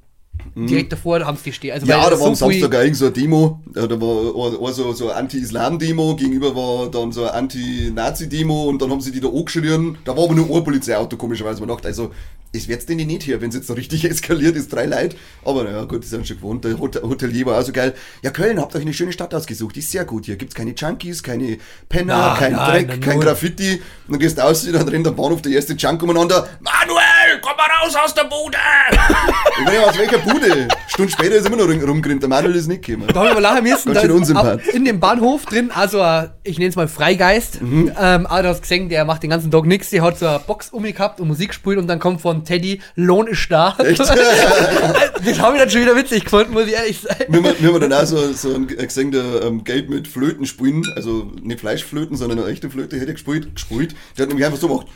Direkt 0.56 0.92
davor 0.92 1.20
haben 1.26 1.38
sie 1.38 1.46
die 1.46 1.52
stehen. 1.54 1.74
Also 1.74 1.86
Mhm. 1.86 1.92
Ja, 1.92 2.10
da 2.10 2.20
war 2.20 2.28
am 2.28 2.36
so 2.36 2.46
Samstag 2.46 2.76
auch 2.76 2.82
irgend 2.82 2.96
so 2.98 3.06
eine 3.06 3.14
Demo. 3.14 3.60
Da 3.74 3.90
war 4.02 4.74
so, 4.74 4.94
so 4.94 5.10
eine 5.10 5.16
Anti-Islam-Demo, 5.16 6.16
gegenüber 6.16 6.56
war 6.56 6.90
dann 6.92 7.12
so 7.12 7.22
eine 7.24 7.34
Anti-Nazi-Demo 7.34 8.66
und 8.66 8.82
dann 8.82 8.92
haben 8.92 9.02
sie 9.02 9.12
die 9.12 9.20
da 9.20 9.30
angeschrien. 9.30 9.98
Da 10.06 10.16
war 10.16 10.26
aber 10.26 10.34
nur 10.36 10.56
ein 10.56 10.64
Polizeiauto, 10.64 11.18
komischerweise. 11.18 11.60
Man 11.60 11.70
dachte, 11.70 11.88
also, 11.88 12.12
es 12.56 12.68
wird's 12.68 12.86
denen 12.86 13.08
nicht 13.08 13.24
hier, 13.24 13.42
wenn 13.42 13.50
es 13.50 13.56
jetzt 13.56 13.68
so 13.68 13.74
richtig 13.74 14.06
eskaliert 14.10 14.56
ist, 14.56 14.72
drei 14.72 14.86
Leute. 14.86 15.16
Aber 15.44 15.64
naja, 15.64 15.84
gut, 15.86 16.04
die 16.04 16.08
sind 16.08 16.28
schon 16.28 16.38
gewohnt. 16.38 16.64
Der 16.64 16.80
Hot- 16.80 17.02
Hotelier 17.02 17.46
war 17.48 17.60
auch 17.60 17.64
so 17.66 17.72
geil. 17.72 17.94
Ja, 18.22 18.30
Köln, 18.32 18.60
habt 18.60 18.76
euch 18.76 18.82
eine 18.84 18.94
schöne 18.94 19.12
Stadt 19.12 19.34
ausgesucht, 19.34 19.76
die 19.76 19.80
ist 19.80 19.92
sehr 19.92 20.06
gut 20.06 20.26
hier. 20.26 20.36
Gibt's 20.36 20.56
keine 20.56 20.72
Junkies, 20.72 21.24
keine 21.24 21.58
Penner, 21.90 22.16
Na, 22.16 22.36
kein 22.38 22.54
nein, 22.54 22.88
Dreck, 22.88 23.02
kein. 23.02 23.20
Graffiti. 23.20 23.82
Und 24.08 24.14
dann 24.14 24.20
gehst 24.20 24.38
du 24.38 24.44
aus, 24.44 24.64
dann 24.72 24.88
rennt 24.88 25.08
am 25.08 25.16
Bahnhof 25.16 25.42
der 25.42 25.52
erste 25.54 25.74
Junk 25.74 26.02
umeinander. 26.04 26.48
Manuel, 26.62 27.40
komm 27.42 27.58
mal 27.58 27.68
raus 27.82 27.96
aus 27.96 28.14
der 28.14 28.24
Bude! 28.26 28.58
ich 29.60 29.66
meine, 29.66 29.86
aus 29.88 29.98
welcher 29.98 30.20
Bude? 30.20 30.68
Stunde 30.88 31.12
später 31.12 31.36
ist 31.36 31.48
immer 31.48 31.58
noch 31.58 31.68
rum- 31.68 31.84
rumgerannt. 31.84 32.22
Der 32.22 32.30
Manuel 32.30 32.56
ist 32.56 32.68
nicht 32.68 32.84
gekommen. 32.84 33.08
Da 33.14 33.20
haben 33.28 33.36
wir 33.36 33.42
lachen 33.42 33.64
müssen. 33.64 33.94
Da 33.94 34.54
in 34.74 34.86
dem 34.86 35.00
Bahnhof 35.00 35.46
drin, 35.46 35.72
also 35.74 36.04
ich 36.44 36.58
nenne 36.60 36.70
es 36.70 36.76
mal 36.76 36.88
Freigeist. 36.88 37.62
Mhm. 37.62 37.92
Ähm, 38.00 38.26
aber 38.28 38.44
du 38.44 38.50
hast 38.50 38.62
gesehen, 38.62 38.90
der 38.90 39.06
macht 39.06 39.24
den 39.24 39.30
ganzen 39.32 39.50
Tag 39.50 39.66
nichts. 39.66 39.90
Der 39.90 40.02
hat 40.04 40.20
so 40.20 40.28
eine 40.28 40.40
Box 40.40 40.70
um 40.70 40.84
mich 40.84 40.96
gehabt 40.96 41.20
und 41.20 41.28
Musik 41.28 41.50
gespielt 41.50 41.78
und 41.80 41.88
dann 41.88 42.00
kommt 42.00 42.22
von 42.22 42.43
Teddy, 42.44 42.82
Lohn 42.96 43.28
ist 43.28 43.50
da. 43.50 43.76
Echt? 43.80 44.00
das 44.00 44.10
habe 44.10 45.56
ich 45.56 45.62
dann 45.62 45.70
schon 45.70 45.82
wieder 45.82 45.96
witzig 45.96 46.26
gefunden, 46.26 46.54
muss 46.54 46.68
ich 46.68 46.74
ehrlich 46.74 47.00
sagen. 47.00 47.26
Wir 47.28 47.44
haben, 47.44 47.56
wir 47.60 47.74
haben 47.74 47.82
dann 47.82 47.94
auch 47.94 48.06
so, 48.06 48.34
so 48.34 48.54
ein 48.56 48.68
gesehen, 48.68 49.12
der 49.12 49.44
ähm, 49.44 49.64
Geld 49.64 49.90
mit 49.90 50.08
Flöten 50.08 50.46
spielen, 50.46 50.84
also 50.96 51.32
nicht 51.42 51.60
Fleischflöten, 51.60 52.18
sondern 52.18 52.40
eine 52.40 52.50
echte 52.50 52.70
Flöte 52.70 52.98
hätte 52.98 53.08
er 53.08 53.14
gespielt, 53.14 53.56
gespielt. 53.56 53.96
Der 54.18 54.24
hat 54.24 54.30
nämlich 54.30 54.46
einfach 54.46 54.60
so 54.60 54.68
gemacht. 54.68 54.88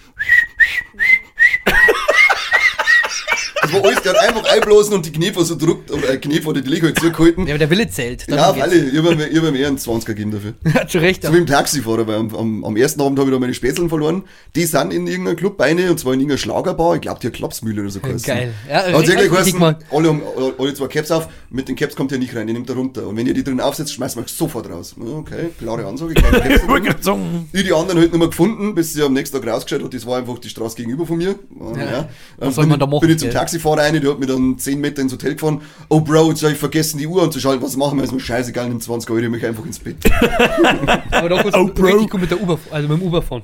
War 3.74 3.84
alles, 3.84 3.98
hat 3.98 4.18
einfach 4.18 4.54
einblasen 4.54 4.94
und 4.94 5.06
die 5.06 5.12
Knie 5.12 5.32
so 5.36 5.56
druckt, 5.56 5.92
oder 5.92 6.10
äh, 6.10 6.18
Knie 6.18 6.42
oder 6.46 6.62
die 6.62 6.70
Liga 6.70 6.88
halt 6.88 7.00
zugehalten. 7.00 7.46
Ja, 7.48 7.54
aber 7.54 7.60
der 7.60 7.70
Wille 7.70 7.90
zählt. 7.90 8.26
Ja, 8.30 8.52
alle, 8.52 8.76
ich 8.76 8.98
habe 8.98 9.16
mir, 9.16 9.26
hab 9.26 9.52
mir 9.52 9.60
eher 9.60 9.68
einen 9.68 9.78
20er 9.78 10.06
gegeben 10.06 10.32
dafür. 10.32 10.54
Hat 10.74 10.92
schon 10.92 11.02
recht. 11.02 11.24
So 11.24 11.34
wie 11.34 11.38
im 11.38 11.46
Taxifahrer, 11.46 12.08
weil 12.08 12.16
am, 12.16 12.36
am, 12.36 12.66
am 12.66 12.78
ersten 12.78 13.02
Abend 13.02 13.20
habe 13.20 13.30
ich 13.30 13.36
da 13.36 13.40
meine 13.40 13.54
Spätzeln 13.54 13.90
verloren. 13.90 14.24
Die 14.56 14.66
sind 14.66 14.94
in 14.94 15.08
irgendeinem 15.08 15.36
Club 15.38 15.60
eine, 15.62 15.90
und 15.92 16.00
zwar 16.00 16.14
in 16.14 16.20
irgendeiner 16.20 16.38
Schlagerbar. 16.38 16.96
Ich 16.96 17.02
glaube, 17.02 17.20
die 17.22 17.28
hat 17.28 17.34
Klapsmühle 17.34 17.82
oder 17.82 17.90
so 17.92 18.00
geheißen. 18.02 18.24
Geil. 18.24 18.54
Ja, 18.70 18.84
hat 18.84 19.08
richtig 19.08 19.30
geheißen, 19.30 19.62
alle 19.92 20.08
haben 20.10 20.22
alle, 20.58 20.74
zwei 20.74 20.88
Caps 20.88 21.12
auf, 21.12 21.28
mit 21.50 21.68
den 21.68 21.76
Caps 21.76 21.96
kommt 21.96 22.12
ihr 22.12 22.18
nicht 22.18 22.36
rein, 22.36 22.48
die 22.48 22.54
nimmt 22.54 22.70
er 22.70 22.76
runter. 22.76 23.08
Und 23.08 23.18
wenn 23.18 23.28
ihr 23.28 23.34
die 23.34 23.44
drin 23.44 23.62
aufsetzt, 23.62 23.94
schmeißt 23.94 24.16
man 24.16 24.26
sofort 24.28 24.70
raus. 24.70 24.96
Okay, 25.00 25.50
klare 25.60 25.86
Ansage, 25.86 26.14
keine 26.14 26.40
Caps 26.84 27.08
Ich 27.54 27.64
gerade 27.64 27.64
die 27.64 27.74
anderen 27.74 28.00
halt 28.00 28.12
nicht 28.12 28.20
mehr 28.20 28.28
gefunden, 28.28 28.76
bis 28.76 28.94
sie 28.94 29.04
am 29.04 29.14
nächsten 29.14 29.42
Tag 29.42 29.52
rausgeschaut 29.52 29.84
hat. 29.84 29.94
Das 29.94 30.06
war 30.06 30.18
einfach 30.18 30.40
die 30.40 30.50
Straße 30.50 30.76
gegenüber 30.76 31.06
von 31.06 31.18
mir. 31.18 31.36
Ja, 31.76 31.92
Ja. 31.92 32.10
Was 32.38 32.56
soll 32.56 32.66
man 32.66 32.80
da 32.80 32.86
machen, 32.86 33.02
bin 33.02 33.12
ich 33.12 33.20
zum 33.20 33.30
gell? 33.30 33.38
Taxifahrer 33.58 33.82
rein, 33.82 34.00
der 34.02 34.12
hat 34.12 34.20
mich 34.20 34.30
dann 34.30 34.58
10 34.58 34.80
Meter 34.80 35.02
ins 35.02 35.14
Hotel 35.14 35.34
gefahren. 35.36 35.62
Oh 35.90 36.00
Bro, 36.02 36.30
jetzt 36.30 36.44
habe 36.44 36.54
ich 36.54 36.60
vergessen, 36.60 36.98
die 36.98 37.08
Uhr 37.08 37.24
anzuschalten. 37.24 37.62
Was 37.64 37.76
machen 37.78 37.98
wir? 37.98 38.04
Ist 38.04 38.14
mir 38.14 38.20
scheißegal, 38.20 38.70
nimm 38.70 38.80
20 38.82 39.10
Euro, 39.10 39.20
ich 39.22 39.30
mich 39.30 39.46
einfach 39.46 39.66
ins 39.66 39.80
Bett. 39.80 39.98
Aber 41.12 41.30
da 41.30 41.42
kurz 41.42 41.56
Oh, 41.56 41.66
Bro. 41.68 41.86
richtig 41.86 42.10
gut 42.10 42.22
mit 42.22 42.32
der 42.32 42.42
Uber, 42.42 42.60
also 42.72 42.88
mit 42.88 43.00
dem 43.02 43.08
Uber 43.08 43.22
fahren. 43.22 43.44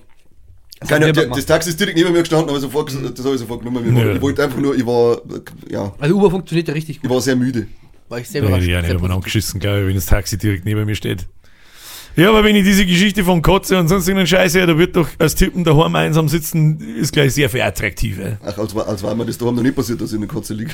Das 0.79 0.89
Keine, 0.89 1.13
gemacht. 1.13 1.37
das 1.37 1.45
Taxi 1.45 1.69
ist 1.69 1.79
direkt 1.79 1.97
neben 1.97 2.11
mir 2.11 2.19
gestanden, 2.19 2.49
aber 2.49 2.59
sofort, 2.59 2.89
das 2.89 3.23
habe 3.25 3.35
ich 3.35 3.39
sofort 3.39 3.61
genommen. 3.63 3.87
Ich, 3.87 3.95
war, 3.95 4.05
Ja. 4.05 4.13
ich 4.15 4.21
wollte 4.21 4.43
einfach 4.43 4.59
nur, 4.59 4.75
ich 4.75 4.85
war, 4.85 5.21
ja, 5.69 5.93
Also 5.97 6.15
Uber 6.15 6.29
funktioniert 6.29 6.67
ja 6.67 6.73
richtig 6.73 6.97
ich 6.97 7.01
gut. 7.01 7.09
war 7.09 7.21
sehr 7.21 7.37
müde. 7.37 7.67
War 8.09 8.19
ich 8.19 8.27
sehr 8.27 8.41
da 8.41 8.47
hätte 8.47 8.57
überrascht. 8.57 8.67
ich 8.69 8.75
auch 8.75 8.79
nicht 8.81 8.87
Sehr 8.87 8.95
einmal 8.97 9.09
positiv. 9.09 9.15
angeschissen, 9.15 9.59
glaube 9.61 9.81
ich, 9.81 9.87
wenn 9.87 9.95
das 9.95 10.05
Taxi 10.07 10.37
direkt 10.37 10.65
neben 10.65 10.85
mir 10.85 10.95
steht. 10.95 11.25
Ja, 12.15 12.29
aber 12.29 12.43
wenn 12.43 12.55
ich 12.55 12.63
diese 12.63 12.85
Geschichte 12.85 13.23
von 13.23 13.41
Kotze 13.41 13.77
und 13.79 13.87
sonst 13.87 14.07
irgendeinen 14.07 14.27
Scheiß 14.27 14.53
höre, 14.53 14.67
da 14.67 14.77
wird 14.77 14.95
doch 14.95 15.09
als 15.17 15.33
Typen 15.35 15.63
daheim 15.63 15.95
einsam 15.95 16.29
sitzen, 16.29 16.79
ist 16.97 17.11
gleich 17.11 17.33
sehr 17.33 17.49
viel 17.49 17.61
attraktiver. 17.61 18.37
Ach, 18.45 18.57
als, 18.57 18.75
war- 18.75 18.87
als 18.87 19.01
war 19.01 19.15
mir 19.15 19.25
das 19.25 19.37
daheim 19.37 19.55
noch 19.55 19.63
nicht 19.63 19.75
passiert, 19.75 19.99
dass 19.99 20.11
ich 20.11 20.15
in 20.15 20.21
der 20.21 20.29
Katze 20.29 20.53
liege. 20.53 20.71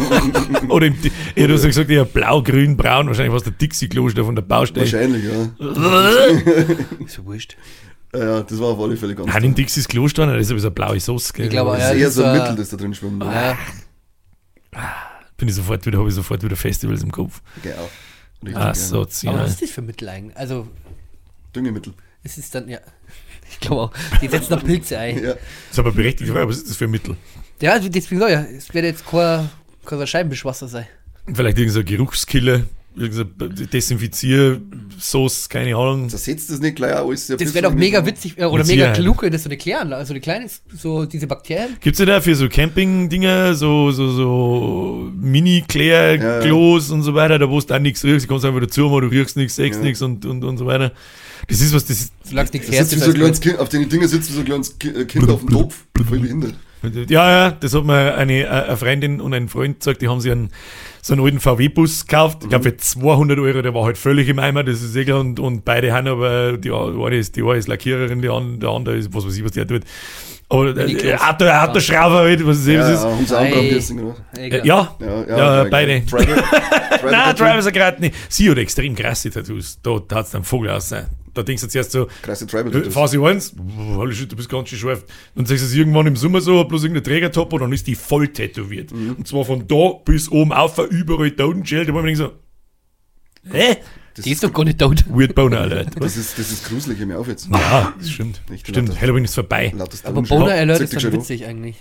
Oder 0.68 0.86
im, 0.86 0.94
ja, 1.34 1.46
du 1.48 1.54
hast 1.54 1.62
ja 1.62 1.68
gesagt, 1.68 1.90
ja, 1.90 2.04
blau, 2.04 2.42
grün, 2.42 2.76
braun, 2.76 3.08
wahrscheinlich 3.08 3.34
was 3.34 3.42
der 3.42 3.52
Dixie-Kloster 3.52 4.24
von 4.24 4.36
der 4.36 4.42
Baustelle. 4.42 4.86
Wahrscheinlich, 4.86 5.24
ja. 5.24 5.50
Ist 7.04 7.14
so 7.14 7.24
wurscht. 7.24 7.56
Ja, 8.14 8.20
ja, 8.36 8.42
das 8.42 8.58
war 8.60 8.68
auf 8.68 8.80
alle 8.80 8.96
Fälle 8.96 9.14
ganz 9.14 9.30
Hat 9.30 9.42
in 9.42 9.54
Dixies 9.54 9.86
Klo 9.86 10.08
stehen, 10.08 10.28
das 10.28 10.40
ist 10.46 10.50
aber 10.50 10.60
so 10.60 10.68
eine 10.68 10.74
blaue 10.74 10.98
Sauce. 11.00 11.32
Gell? 11.32 11.44
Ich 11.46 11.50
glaube, 11.50 11.72
Das 11.72 11.80
ja, 11.80 11.90
ist 11.90 12.00
eher 12.00 12.10
so 12.10 12.24
ein 12.24 12.38
Mittel, 12.38 12.56
das 12.56 12.68
da 12.70 12.76
drin 12.78 12.94
schwimmt. 12.94 13.22
Ja, 13.22 13.58
Bin 15.36 15.48
ich 15.48 15.54
sofort 15.54 15.84
wieder, 15.84 15.98
habe 15.98 16.08
ich 16.08 16.14
sofort 16.14 16.42
wieder 16.42 16.56
Festivals 16.56 17.02
im 17.02 17.10
Kopf. 17.12 17.42
Genau. 17.62 17.74
Richtig, 17.76 18.07
Ah, 18.54 18.68
ja. 18.68 18.74
so, 18.74 19.06
aber 19.26 19.40
was 19.40 19.50
ist 19.50 19.62
das 19.62 19.70
für 19.70 19.82
Mittel 19.82 20.08
eigentlich? 20.08 20.36
Also, 20.36 20.68
Düngemittel. 21.54 21.92
es 22.22 22.38
ist 22.38 22.54
dann, 22.54 22.68
ja, 22.68 22.78
ich 23.50 23.60
glaube 23.60 23.82
auch, 23.82 23.92
die 24.20 24.28
setzen 24.28 24.50
da 24.50 24.56
Pilze 24.56 24.98
ein. 24.98 25.16
Ja. 25.16 25.34
Das 25.34 25.40
ist 25.72 25.78
aber 25.78 25.92
berechtigt, 25.92 26.30
Frage, 26.30 26.48
was 26.48 26.58
ist 26.58 26.70
das 26.70 26.76
für 26.76 26.84
ein 26.84 26.90
Mittel? 26.90 27.16
Ja, 27.60 27.78
deswegen 27.78 28.20
ich 28.20 28.30
ja, 28.30 28.42
es 28.42 28.72
wird 28.72 28.84
jetzt 28.84 29.04
kein, 29.06 29.50
kein 29.84 30.06
Scheibenwischwasser 30.06 30.68
sein. 30.68 30.86
Vielleicht 31.32 31.58
irgend 31.58 31.72
so 31.72 31.80
ein 31.80 31.84
Geruchskiller. 31.84 32.62
Desinfiziersauce, 32.98 35.48
keine 35.48 35.76
Ahnung. 35.76 36.08
Zersetzt 36.08 36.50
das 36.50 36.60
nicht 36.60 36.76
gleich 36.76 36.94
auch 36.94 37.08
alles? 37.08 37.26
Das 37.26 37.54
wäre 37.54 37.68
doch 37.68 37.74
mega 37.74 38.04
witzig 38.04 38.34
äh, 38.38 38.44
oder 38.44 38.64
mega 38.64 38.66
Sicherheit. 38.66 38.96
klug, 38.96 39.22
wenn 39.22 39.32
das 39.32 39.42
so 39.44 39.48
eine 39.48 39.56
klären, 39.56 39.92
also 39.92 40.12
eine 40.12 40.20
kleine, 40.20 40.46
so 40.76 41.04
diese 41.06 41.26
Bakterien. 41.26 41.76
Gibt's 41.80 41.98
ja 41.98 42.06
da 42.06 42.20
für 42.20 42.34
so 42.34 42.48
Camping-Dinger, 42.48 43.54
so, 43.54 43.90
so, 43.90 44.10
so 44.10 45.10
Mini-Klär-Klos 45.16 46.90
und 46.90 47.02
so 47.02 47.14
weiter, 47.14 47.38
da 47.38 47.48
wo 47.48 47.60
du 47.60 47.66
dann 47.66 47.82
nichts 47.82 48.04
riechst, 48.04 48.24
du 48.24 48.28
kommst 48.28 48.44
einfach 48.44 48.60
dazu, 48.60 48.86
aber 48.86 49.02
du 49.02 49.08
riechst 49.08 49.36
nichts, 49.36 49.56
sechst 49.56 49.80
Ja. 49.80 49.86
nichts 49.86 50.02
und, 50.02 50.24
und, 50.26 50.44
und 50.44 50.58
so 50.58 50.66
weiter. 50.66 50.92
Das 51.48 51.60
ist 51.60 51.74
was, 51.74 51.86
das 51.86 52.00
ist, 52.00 52.12
Solange 52.24 52.50
nichts 52.52 52.66
Das 52.68 52.76
herz 52.76 52.90
sitzt 52.90 53.06
wie 53.06 53.24
so 53.24 53.40
Kind, 53.40 53.58
auf 53.58 53.68
den 53.68 53.88
Dingen 53.88 54.08
sitzt 54.08 54.28
wie 54.30 54.34
so 54.34 54.40
ein 54.40 54.44
kleines 54.44 54.76
äh, 54.84 55.04
Kind 55.04 55.30
auf 55.30 55.40
dem 55.40 55.50
Topf. 55.50 55.84
Voll 56.08 56.18
behindert. 56.20 56.54
ja, 57.08 57.30
ja, 57.30 57.50
das 57.52 57.74
hat 57.74 57.84
mir 57.84 58.14
eine, 58.14 58.50
eine 58.50 58.76
Freundin 58.76 59.20
und 59.20 59.34
ein 59.34 59.48
Freund 59.48 59.80
gesagt, 59.80 60.02
die 60.02 60.08
haben 60.08 60.20
sich 60.20 60.30
einen, 60.32 60.50
so 61.02 61.14
einen 61.14 61.22
alten 61.24 61.40
VW-Bus 61.40 62.06
gekauft, 62.06 62.38
ich 62.42 62.48
glaube 62.48 62.64
für 62.70 62.76
200 62.76 63.38
Euro, 63.38 63.62
der 63.62 63.74
war 63.74 63.84
halt 63.84 63.98
völlig 63.98 64.28
im 64.28 64.38
Eimer, 64.38 64.64
das 64.64 64.82
ist 64.82 64.94
eh 64.96 65.04
klar, 65.04 65.20
und, 65.20 65.38
und 65.40 65.64
beide 65.64 65.92
haben 65.92 66.06
aber, 66.08 66.56
die 66.58 66.70
eine 66.72 67.16
ist, 67.16 67.36
die 67.36 67.42
eine 67.42 67.56
ist 67.56 67.68
Lackiererin, 67.68 68.20
die 68.22 68.28
andere, 68.28 68.58
der 68.58 68.68
andere 68.70 68.96
ist, 68.96 69.14
was 69.14 69.26
weiß 69.26 69.36
ich, 69.36 69.44
was 69.44 69.52
der 69.52 69.66
tut. 69.66 69.82
Aber 70.50 70.74
äh. 70.76 71.14
Auto, 71.16 71.44
Autoschrauber 71.46 72.20
halt, 72.20 72.46
was 72.46 72.66
Ja, 72.66 72.88
ist. 72.88 73.30
ja, 73.30 73.36
auch 73.36 73.40
Ei. 73.42 73.52
ein 73.54 73.68
Piercing, 73.68 73.98
oder? 74.00 74.16
Äh, 74.36 74.66
ja, 74.66 74.94
Egal. 74.98 75.26
Ja, 75.28 75.64
beide. 75.64 76.00
Driver, 76.00 76.26
Nein, 77.04 77.12
Tattoo. 77.12 77.44
Drivers 77.44 77.72
gerade 77.72 78.00
nicht. 78.00 78.14
Sie 78.30 78.50
hat 78.50 78.56
extrem 78.56 78.94
krasse 78.94 79.30
Tattoos. 79.30 79.78
Da 79.82 80.00
hat 80.14 80.24
es 80.24 80.30
dann 80.30 80.44
Vogel 80.44 80.70
aus. 80.70 80.94
Da 81.38 81.44
denkst 81.44 81.62
du 81.62 81.68
zuerst 81.68 81.92
so, 81.92 82.08
äh. 82.08 82.90
Phase 82.90 83.24
1, 83.24 83.54
holy 83.94 84.12
shit, 84.12 84.32
du 84.32 84.34
bist 84.34 84.48
ganz 84.48 84.68
schön 84.70 84.78
scharf. 84.80 85.04
Dann 85.36 85.46
sagst 85.46 85.62
du 85.62 85.68
es 85.68 85.74
irgendwann 85.74 86.08
im 86.08 86.16
Sommer 86.16 86.40
so, 86.40 86.64
bloß 86.64 86.82
irgendein 86.82 87.04
Trägertop 87.04 87.52
und 87.52 87.60
dann 87.60 87.72
ist 87.72 87.86
die 87.86 87.94
voll 87.94 88.26
tätowiert. 88.26 88.92
Mhm. 88.92 89.14
Und 89.18 89.28
zwar 89.28 89.44
von 89.44 89.68
da 89.68 89.92
bis 90.04 90.28
oben 90.28 90.52
auf, 90.52 90.78
überall 90.90 91.30
Totenschild. 91.30 91.88
Da 91.88 91.94
war 91.94 92.02
mir 92.02 92.16
so, 92.16 92.32
hä? 93.52 93.76
Das 94.16 94.24
Die 94.24 94.32
ist 94.32 94.42
doch 94.42 94.52
gar 94.52 94.64
nicht 94.64 94.80
tot. 94.80 95.04
Weird 95.08 95.36
Boner 95.36 95.60
Alert. 95.60 95.90
Das 96.00 96.16
ist, 96.16 96.36
das 96.36 96.50
ist 96.50 96.68
gruselig, 96.68 96.98
hör 96.98 97.06
mir 97.06 97.20
auf 97.20 97.28
jetzt. 97.28 97.48
Ja, 97.52 97.94
das 97.96 98.10
stimmt. 98.10 98.42
Nicht 98.50 98.66
Stimmt. 98.66 99.00
Halloween 99.00 99.22
ist 99.22 99.34
vorbei. 99.36 99.72
Aber. 100.02 100.22
Boner 100.22 100.54
Alert 100.54 100.80
ist 100.80 100.92
dann 100.92 101.00
schon 101.00 101.12
witzig 101.12 101.46
eigentlich. 101.46 101.76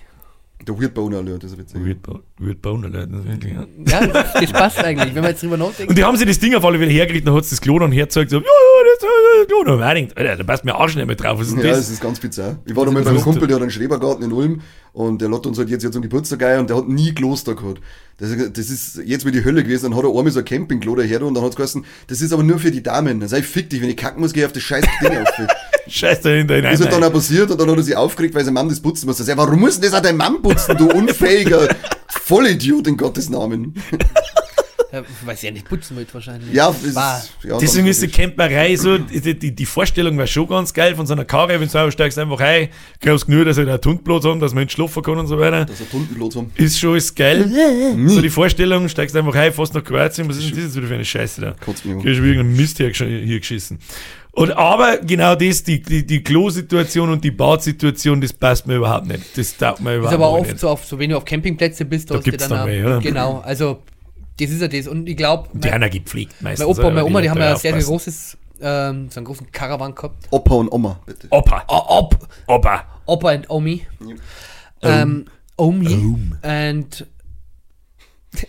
Der 0.68 0.78
Weird 0.80 0.94
Boner 0.94 1.20
Alert 1.20 1.44
ist 1.46 1.58
witzig. 1.58 1.86
Weird, 1.86 2.02
Bo 2.02 2.20
Weird 2.40 2.62
Boner 2.62 2.88
Alert, 2.88 3.10
das 3.12 3.20
ist 3.22 3.28
wirklich, 3.28 3.54
ja. 3.54 3.66
Ja, 4.02 4.08
das, 4.08 4.34
das 4.34 4.52
passt 4.52 4.80
eigentlich, 4.84 5.16
wenn 5.16 5.22
man 5.22 5.32
jetzt 5.32 5.42
drüber 5.42 5.56
nachdenkt. 5.58 5.90
Und 5.90 5.98
die 5.98 6.04
haben 6.04 6.18
sich 6.18 6.28
das 6.28 6.40
Ding 6.40 6.54
auf 6.56 6.66
alle 6.66 6.78
Fälle 6.78 6.92
hergekriegt, 6.92 7.26
dann 7.26 7.34
hat 7.36 7.44
es 7.44 7.52
das 7.52 7.62
Klo 7.62 7.80
dann 7.80 7.92
hergezeigt, 7.92 8.32
so, 8.32 8.38
ja, 8.38 8.44
ja, 8.44 8.50
das 8.84 8.94
ist 9.04 9.08
das 9.42 9.48
Klo. 9.48 9.72
Und 9.74 9.80
man 9.80 9.96
denkt, 9.96 10.18
Alter, 10.18 10.36
da 10.36 10.44
passt 10.44 10.66
mir 10.66 10.76
Arsch 10.76 10.96
nicht 10.96 11.06
mehr 11.08 11.16
drauf. 11.16 11.40
Was 11.40 11.48
ist 11.48 11.56
denn 11.56 11.64
Ja, 11.64 11.70
das? 11.70 11.80
das 11.80 11.90
ist 11.92 12.02
ganz 12.02 12.20
bizarr. 12.20 12.58
Ich 12.66 12.76
war 12.76 12.86
da 12.86 12.92
mal 12.92 13.02
bei 13.04 13.10
einem 13.12 13.22
Kumpel, 13.22 13.48
der 13.48 13.56
hat 13.56 13.62
einen 13.62 13.72
Schrebergarten 13.72 14.26
in 14.26 14.34
Ulm 14.34 14.62
und 14.98 15.22
der 15.22 15.30
lädt 15.30 15.46
uns 15.46 15.60
halt 15.60 15.70
jetzt, 15.70 15.84
jetzt 15.84 15.94
zum 15.94 16.02
Geburtstag 16.02 16.42
ein 16.42 16.62
und 16.62 16.72
der 16.72 16.78
hat 16.78 16.88
nie 16.88 17.14
Kloster 17.14 17.54
gehabt. 17.54 17.80
Das, 18.18 18.32
das 18.32 18.70
ist 18.72 19.00
jetzt 19.06 19.28
wie 19.28 19.32
die 19.32 19.46
Hölle 19.46 19.64
gewesen. 19.64 19.92
Dann 19.92 19.96
hat 19.96 20.04
er 20.04 20.10
einmal 20.10 20.32
so 20.32 20.40
ein 20.40 20.46
Campingklo 20.46 20.96
daher 20.96 21.22
und 21.22 21.36
dann 21.36 21.44
hat 21.44 21.52
es 21.52 21.56
geheißen, 21.56 21.86
das 22.08 22.20
ist 22.22 22.34
aber 22.34 22.42
nur 22.42 22.58
für 22.58 22.72
die 22.72 22.82
Damen. 22.82 23.20
Dann 23.20 23.30
sag 23.30 23.42
ich, 23.42 23.46
fick 23.46 23.70
dich, 23.70 23.80
wenn 23.80 23.90
ich 23.90 23.96
kacken 23.96 24.22
muss, 24.22 24.34
geh 24.34 24.44
auf 24.44 24.54
das 24.54 24.64
scheiß 24.64 24.84
Ding 25.04 25.18
auf. 25.20 25.28
Scheiß 25.88 26.22
dahinter 26.22 26.56
hinein. 26.56 26.72
Das 26.72 26.80
ist 26.80 26.88
halt 26.88 26.96
dann 26.96 27.04
auch 27.04 27.14
passiert 27.14 27.52
und 27.52 27.62
dann 27.62 27.70
hat 27.70 27.78
er 27.78 27.84
sich 27.84 27.96
aufgeregt, 27.96 28.34
weil 28.34 28.44
sein 28.44 28.56
Mann 28.56 28.70
das 28.70 28.80
putzen 28.80 29.06
muss. 29.06 29.20
Er 29.20 29.26
sagt, 29.26 29.38
warum 29.38 29.60
muss 29.60 29.80
denn 29.80 29.92
das 29.92 30.00
auch 30.00 30.04
dein 30.04 30.18
Mann 30.18 30.42
putzen, 30.42 30.76
du 30.76 30.92
unfähiger 30.92 31.70
Vollidiot 32.08 32.88
in 32.88 32.98
Gottes 32.98 33.30
Namen? 33.30 33.76
Ja, 34.92 35.04
weiß 35.26 35.42
ja 35.42 35.52
nicht, 35.52 35.68
putzen 35.68 35.98
wird 35.98 36.14
wahrscheinlich. 36.14 36.54
Ja, 36.54 36.70
ist, 36.70 36.96
ja 36.96 37.58
Deswegen 37.60 37.88
ist 37.88 38.02
die. 38.02 38.08
Camperei 38.08 38.76
so, 38.78 38.98
die, 38.98 39.38
die, 39.38 39.54
die 39.54 39.66
Vorstellung 39.66 40.18
war 40.18 40.28
schon 40.28 40.48
ganz 40.48 40.74
geil 40.74 40.96
von 40.96 41.06
so 41.06 41.14
einer 41.14 41.26
Karre, 41.26 41.60
wenn 41.60 41.68
du 41.68 41.78
aussteigst, 41.78 42.18
einfach 42.18 42.40
hey, 42.40 42.70
glaubst 43.02 43.28
nur, 43.28 43.44
dass 43.44 43.58
wir 43.58 43.66
da 43.66 43.74
einen 43.74 43.82
Tundplatz 43.82 44.24
haben, 44.24 44.40
dass 44.40 44.54
man 44.54 44.64
nicht 44.64 44.74
schlafen 44.74 45.04
kann 45.04 45.18
und 45.18 45.28
so 45.28 45.38
weiter. 45.38 45.66
Dass 45.66 45.82
er 45.82 45.90
Tundenblut 45.90 46.36
haben. 46.36 46.52
Ist 46.56 46.80
schon 46.80 46.96
ist 46.96 47.16
geil. 47.16 47.52
so 48.08 48.22
die 48.22 48.30
Vorstellung, 48.30 48.88
steigst 48.88 49.16
einfach 49.16 49.36
hey, 49.36 49.52
fast 49.52 49.74
nach 49.74 49.84
Kroatien, 49.84 50.30
was 50.30 50.38
ist 50.38 50.46
denn 50.46 50.56
das 50.56 50.64
jetzt 50.66 50.76
wieder 50.78 50.88
für 50.88 50.94
eine 50.96 51.06
Scheiße 51.06 51.42
da? 51.42 51.56
Kotzt 51.64 51.86
mich 51.86 51.96
um. 51.96 52.02
Gehst 52.04 52.20
du 52.20 52.24
irgendeinen 52.24 52.56
Mist 52.56 52.78
hier, 52.78 52.92
hier 52.92 53.40
geschissen. 53.40 53.80
Und 54.32 54.52
aber 54.52 54.98
genau 54.98 55.34
das, 55.34 55.64
die, 55.64 55.82
die, 55.82 56.06
die 56.06 56.22
Klo-Situation 56.24 57.10
und 57.10 57.24
die 57.24 57.32
Badsituation, 57.32 58.22
das 58.22 58.32
passt 58.32 58.68
mir 58.68 58.76
überhaupt 58.76 59.08
nicht. 59.08 59.36
Das 59.36 59.58
taugt 59.58 59.82
mir 59.82 59.94
Ist 59.94 59.98
überhaupt 59.98 60.14
aber 60.14 60.30
oft 60.30 60.48
nicht. 60.52 60.60
so, 60.60 60.70
auf, 60.70 60.86
so, 60.86 61.00
wenn 61.00 61.10
du 61.10 61.18
auf 61.18 61.26
Campingplätze 61.26 61.86
bist, 61.86 62.12
Da 62.12 62.18
hast 62.18 62.28
du 62.28 62.32
dann 62.38 62.54
auch- 62.54 62.66
mehr, 62.66 62.86
oder? 62.86 63.00
Genau, 63.00 63.40
also 63.40 63.80
das 64.40 64.50
ist 64.52 64.62
ja 64.62 64.68
das. 64.68 64.88
Und 64.88 65.08
ich 65.08 65.18
glaube, 65.18 65.50
Die 65.54 65.70
einer 65.70 65.90
gepflegt 65.90 66.42
meistens. 66.42 66.66
mein 66.68 66.76
Opa 66.78 66.88
und 66.88 66.94
meine 66.96 67.06
Oma, 67.06 67.22
die 67.22 67.30
halt 67.30 67.40
haben 67.40 67.46
ja 67.46 67.56
sehr, 67.58 67.74
sehr 67.74 67.84
großes, 67.84 68.38
ähm, 68.62 69.10
so 69.10 69.20
einen 69.20 69.26
großen 69.26 69.52
Caravan 69.52 69.96
gehabt. 69.96 70.28
Opa 70.32 70.56
und 70.56 70.72
Oma, 70.72 71.00
bitte. 71.06 71.28
Opa. 71.32 71.64
Oh, 71.68 71.82
Op, 72.00 72.18
Opa. 72.48 72.84
Opa 73.06 73.30
and 73.30 73.50
Omi. 73.50 73.86
Ähm, 74.82 75.26
Omi. 75.56 76.18
And. 76.44 77.06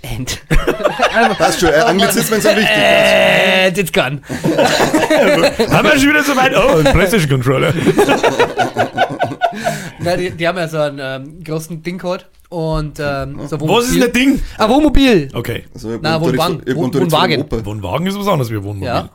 And. 0.05 0.43
Passt 1.39 1.61
schon, 1.61 1.71
äh, 1.71 1.77
Anglizismen 1.77 2.41
sind 2.41 2.57
wichtig. 2.57 2.77
And 2.77 3.79
it's 3.79 3.93
gone. 3.93 4.21
Haben 5.73 5.85
wir 5.89 5.99
schon 5.99 6.11
wieder 6.11 6.23
so 6.25 6.37
weit? 6.37 6.53
Oh, 6.55 6.79
ein 6.85 6.93
PlayStation 6.93 7.31
Controller. 7.31 7.73
Na, 10.01 10.17
die, 10.17 10.31
die 10.31 10.47
haben 10.49 10.59
ja 10.59 10.69
so 10.69 10.79
einen 10.79 10.99
ähm, 11.01 11.45
großen 11.45 11.83
Ding 11.83 11.99
gehabt. 11.99 12.29
Und 12.51 12.99
ähm, 12.99 13.39
so 13.47 13.61
Was 13.61 13.87
ist 13.87 13.95
denn 13.95 14.01
das 14.01 14.13
Ding? 14.13 14.41
Ah, 14.57 14.69
Wohnmobil. 14.69 15.29
Okay. 15.35 15.65
Also, 15.75 15.99
Na, 16.01 16.21
Wohnwagen. 16.21 16.63
Wohnwagen. 16.75 17.45
Wohnwagen 17.65 18.07
ist 18.07 18.19
was 18.19 18.27
anderes 18.27 18.51
wie 18.51 18.57
Wohnmobil. 18.63 18.87
Ja. 18.89 19.11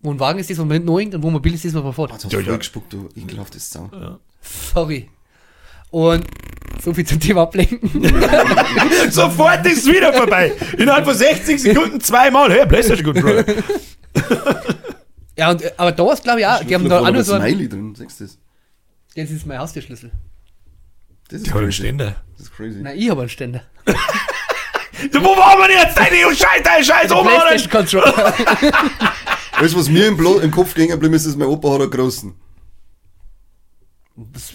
Wohnwagen 0.00 0.38
ist 0.40 0.48
das, 0.48 0.58
was 0.58 0.64
man 0.64 0.74
hinten 0.74 0.88
und 1.16 1.22
Wohnmobil 1.22 1.54
ist 1.54 1.64
das, 1.64 1.74
was 1.74 1.82
man 1.82 1.92
fährt. 1.92 2.12
Hat 2.12 2.20
so 2.20 2.28
Ja, 2.28 2.40
ja. 2.40 2.56
gespuckt, 2.56 2.92
du 2.92 3.08
ekelhaftes 3.16 3.70
Sau. 3.70 3.90
Sorry. 4.40 5.08
Und 5.90 6.24
so 6.82 6.94
viel 6.94 7.04
zum 7.06 7.18
Thema 7.18 7.42
Ablenken. 7.42 7.80
Sofort 9.10 9.66
ist 9.66 9.78
es 9.78 9.86
wieder 9.86 10.12
vorbei. 10.12 10.52
Innerhalb 10.76 11.06
von 11.06 11.14
60 11.14 11.60
Sekunden 11.60 12.00
zweimal. 12.00 12.52
Hey, 12.52 12.66
PlayStation 12.66 13.12
Controller. 13.12 13.44
ja, 15.36 15.50
und, 15.50 15.62
äh, 15.62 15.72
aber 15.76 15.92
da 15.92 16.12
ist 16.12 16.22
glaube 16.22 16.40
ich 16.40 16.46
auch, 16.46 16.62
die 16.62 16.74
haben 16.74 16.84
Da 16.84 16.90
war 16.90 17.00
auch 17.00 17.04
noch 17.06 17.12
nur 17.12 17.20
ein 17.20 17.24
so 17.24 17.34
ein, 17.34 17.40
Smiley 17.40 17.68
drin, 17.68 17.94
siehst 17.96 18.20
du 18.20 18.24
das? 18.24 18.38
Das 19.16 19.30
ist 19.30 19.46
mein 19.46 19.58
Haustürschlüssel. 19.58 20.10
Das 21.28 21.38
ist 21.38 21.46
Die 21.46 21.50
hat 21.52 21.58
einen. 21.58 21.72
Ständer. 21.72 22.16
Das 22.36 22.46
ist 22.46 22.54
crazy. 22.54 22.80
Nein, 22.80 22.98
ich 22.98 23.10
habe 23.10 23.20
einen 23.22 23.28
Ständer. 23.30 23.62
Du, 23.84 23.92
Wo 25.20 25.36
waren 25.36 25.58
wir 25.60 25.68
denn 25.68 25.78
jetzt? 25.78 25.96
Deine 25.98 26.34
Scheiß, 26.34 26.62
deine 26.64 26.84
Scheiß, 26.84 27.10
Oma? 27.12 27.30
PlayStation 27.30 27.70
Controller. 28.02 28.34
Weißt 29.60 29.74
du, 29.74 29.78
was 29.78 29.88
mir 29.88 30.06
im, 30.06 30.16
Blo 30.16 30.38
im 30.38 30.50
Kopf 30.50 30.74
hängen 30.76 30.90
geblieben 30.90 31.14
ist, 31.14 31.24
ist, 31.26 31.36
mein 31.36 31.48
Opa 31.48 31.72
hat 31.74 31.82
einen 31.82 31.90
großen. 31.90 32.34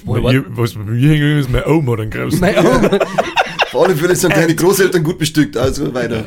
Bei 0.05 0.19
ihr- 0.33 0.45
Was 0.49 0.73
bei 0.73 0.81
mir 0.81 1.09
hängen 1.09 1.39
ist, 1.39 1.49
mein 1.49 1.65
Oma 1.65 1.91
oder 1.93 2.03
ein 2.03 2.09
großen. 2.09 2.39
mein, 2.39 2.57
Oma, 2.57 2.99
Vor 3.71 3.85
allem 3.87 3.97
für 3.97 4.13
sind 4.15 4.33
deine 4.35 4.55
Großeltern 4.55 5.03
gut 5.03 5.17
bestückt, 5.19 5.55
also 5.57 5.93
weiter. 5.93 6.25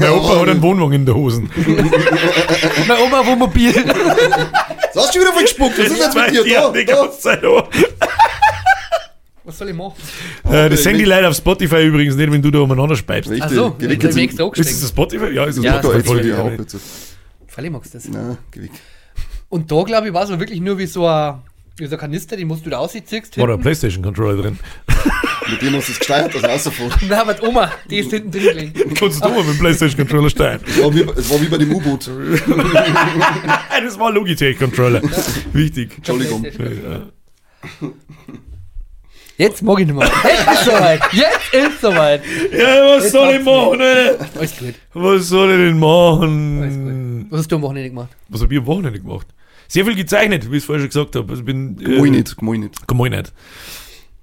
Mein 0.00 0.10
Opa 0.10 0.40
hat 0.40 0.48
einen 0.48 0.62
Wohnwagen 0.62 0.92
in 0.94 1.06
der 1.06 1.14
Hosen. 1.14 1.48
mein 2.88 2.98
Oma 3.00 3.24
Wohnmobil. 3.26 3.72
So 3.72 5.00
hast 5.00 5.14
du 5.14 5.18
schon 5.18 5.22
wieder 5.22 5.32
voll 5.32 5.42
gespuckt, 5.42 5.78
was 5.78 5.86
ist 5.86 5.98
jetzt 5.98 6.14
mit 6.16 6.30
dir? 6.32 6.46
Ja, 6.46 6.62
Da, 6.62 6.72
die 6.72 6.84
da. 6.84 6.94
ganze 6.94 7.18
Zeit 7.20 7.44
an. 7.44 7.62
Was 9.44 9.58
soll 9.58 9.68
ich 9.70 9.74
machen? 9.74 9.94
Äh, 10.50 10.68
Das 10.70 10.82
sehen 10.82 10.98
die 10.98 11.04
Leute 11.04 11.28
auf 11.28 11.36
Spotify 11.36 11.84
übrigens 11.86 12.14
nicht, 12.16 12.30
wenn 12.30 12.42
du 12.42 12.50
da 12.50 12.60
umeinander 12.60 12.96
speibst. 12.96 13.30
Richtig, 13.30 13.44
Ach 13.50 13.54
so, 13.54 13.76
mir 13.78 13.90
extra 13.90 14.50
Ist 14.54 14.82
das. 14.82 14.88
Spotify? 14.88 15.30
Ja, 15.32 15.44
ist 15.44 15.58
das 15.58 15.64
Ja, 15.64 15.78
Spotify. 15.82 16.28
ja. 16.28 16.42
bitte. 16.44 16.78
Freilich 17.48 17.70
magst 17.72 17.94
du 17.94 17.98
das. 17.98 18.08
Geh 18.50 18.62
weg. 18.62 18.70
Und 19.48 19.70
da, 19.70 19.82
glaube 19.82 20.08
ich, 20.08 20.14
war 20.14 20.26
so 20.26 20.38
wirklich 20.40 20.60
nur 20.60 20.78
wie 20.78 20.86
so 20.86 21.06
ein, 21.06 21.42
ein 21.80 21.98
Kanister, 21.98 22.36
den 22.36 22.48
musst 22.48 22.64
du 22.66 22.70
da 22.70 22.78
ausziehst. 22.78 23.38
War 23.38 23.46
da 23.46 23.54
ein 23.54 23.60
Playstation 23.60 24.02
Controller 24.02 24.42
drin? 24.42 24.58
Mit 25.50 25.62
dem 25.62 25.74
hast 25.74 25.88
du 25.88 25.92
es 25.92 25.98
gesteuert, 25.98 26.34
dass 26.34 26.42
er 26.42 26.50
rausfährt. 26.50 26.98
Na, 27.08 27.22
aber 27.22 27.34
die 27.34 27.42
Oma, 27.42 27.72
die 27.90 27.98
ist 27.98 28.10
hinten 28.10 28.30
drin 28.30 28.42
gelegen. 28.42 28.94
Kannst 28.94 29.24
du 29.24 29.28
mal 29.28 29.42
mit 29.42 29.54
dem 29.54 29.58
Playstation 29.58 30.06
Controller 30.06 30.30
steuern? 30.30 30.60
Es 30.66 30.82
war 30.82 30.94
wie, 30.94 31.00
es 31.00 31.30
war 31.30 31.40
wie 31.40 31.46
bei 31.48 31.58
dem 31.58 31.74
U-Boot. 31.74 32.10
Das 33.84 33.98
war 33.98 34.12
Logitech 34.12 34.58
Controller. 34.58 35.02
Wichtig. 35.52 35.96
Entschuldigung. 35.96 36.44
Ja. 36.44 37.02
Jetzt 39.36 39.62
mag 39.62 39.80
ich 39.80 39.86
nicht 39.86 39.96
mehr. 39.96 40.08
Jetzt 40.24 40.52
ist 40.52 40.64
soweit. 40.64 41.00
Jetzt 41.12 41.54
ist 41.54 41.80
soweit. 41.80 42.22
Ja, 42.52 42.96
was 42.96 43.02
Jetzt 43.04 43.12
soll 43.12 43.34
ich 43.34 43.44
machen, 43.44 43.80
Alter? 43.80 44.26
Alles 44.38 44.56
gut. 44.56 44.74
Was 44.94 45.28
soll 45.28 45.50
ich 45.50 45.56
denn 45.56 45.82
Alles 45.82 46.20
machen? 46.20 47.22
gut. 47.22 47.32
Was 47.32 47.38
hast 47.40 47.50
du 47.52 47.56
am 47.56 47.62
Wochenende 47.62 47.88
gemacht? 47.90 48.10
Was 48.28 48.42
habe 48.42 48.54
ich 48.54 48.60
am 48.60 48.66
Wochenende 48.66 49.00
gemacht? 49.00 49.26
Sehr 49.72 49.86
viel 49.86 49.94
gezeichnet, 49.94 50.50
wie 50.52 50.56
ich 50.56 50.62
es 50.62 50.66
vorher 50.66 50.82
schon 50.82 50.90
gesagt 50.90 51.16
habe. 51.16 51.32
Also 51.32 51.44
bin, 51.44 51.80
äh, 51.80 51.98
nicht, 52.10 52.42
nicht. 52.42 52.92
Nicht. 52.92 53.32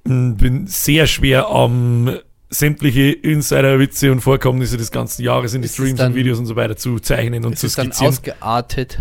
Mm, 0.04 0.36
Bin 0.36 0.68
sehr 0.68 1.08
schwer 1.08 1.48
am 1.48 2.20
sämtliche 2.52 3.12
Insider-Witze 3.14 4.12
und 4.12 4.22
Vorkommnisse 4.22 4.78
des 4.78 4.92
ganzen 4.92 5.24
Jahres 5.24 5.56
in 5.56 5.64
die 5.64 5.66
Ist 5.66 5.72
es 5.72 5.78
Streams 5.78 5.98
dann- 5.98 6.12
und 6.12 6.18
Videos 6.20 6.38
und 6.38 6.46
so 6.46 6.56
weiter 6.56 6.78
zu 6.78 7.00
zeichnen 7.00 7.46
und 7.46 7.54
Es 7.54 7.62
zu 7.62 7.66
ist 7.66 7.80
dann 7.80 7.88
skizzieren. 7.88 8.14
ausgeartet. 8.14 9.00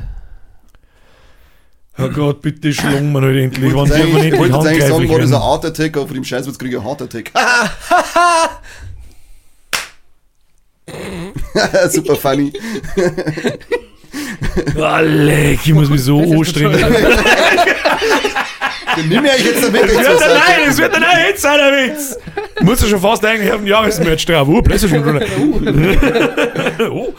Oh 1.99 2.09
Gott, 2.09 2.41
bitte 2.41 2.73
schlungen 2.73 3.13
wir 3.13 3.21
halt 3.21 3.37
endlich. 3.37 3.69
Ich 3.69 3.75
wollte 3.75 3.95
eigentlich, 3.97 4.33
ich 4.33 4.35
jetzt 4.41 4.41
eigentlich 4.55 4.85
sagen, 4.85 5.09
war 5.11 5.19
das 5.19 5.29
ein 5.29 5.33
werden? 5.33 5.43
Art 5.43 5.65
Attack, 5.67 5.97
aber 5.99 6.07
von 6.07 6.15
dem 6.15 6.25
Scheiß 6.25 6.59
kriege 6.59 6.77
ich 6.77 6.81
ein 6.81 6.87
Heart 6.87 7.03
Attack. 7.03 7.31
Super 11.91 12.17
funny. 12.17 12.55
Oh, 14.77 14.99
leck, 15.03 15.61
ich 15.65 15.73
muss 15.75 15.89
mich 15.91 16.03
so 16.03 16.21
anstrengen. 16.21 16.73
Den 18.97 19.09
nimm 19.09 19.25
ich 19.25 19.45
jetzt 19.45 19.65
damit. 19.65 19.83
Das 19.83 19.91
wird 19.97 20.23
ein, 20.23 20.31
nein, 20.31 20.61
das 20.67 20.79
wird 20.79 20.95
ein 20.95 21.31
Insider-Witz. 21.31 22.19
Muss 22.63 22.83
ja 22.83 22.89
schon 22.89 23.01
fast 23.01 23.25
eigentlich 23.25 23.51
auf 23.53 23.59
den 23.59 23.67
Jahresmerch 23.67 24.25
drauf. 24.27 24.49
Oh, 24.49 24.63
PlayStation 24.63 25.03
Controller. 25.03 26.91
oh. 26.91 27.13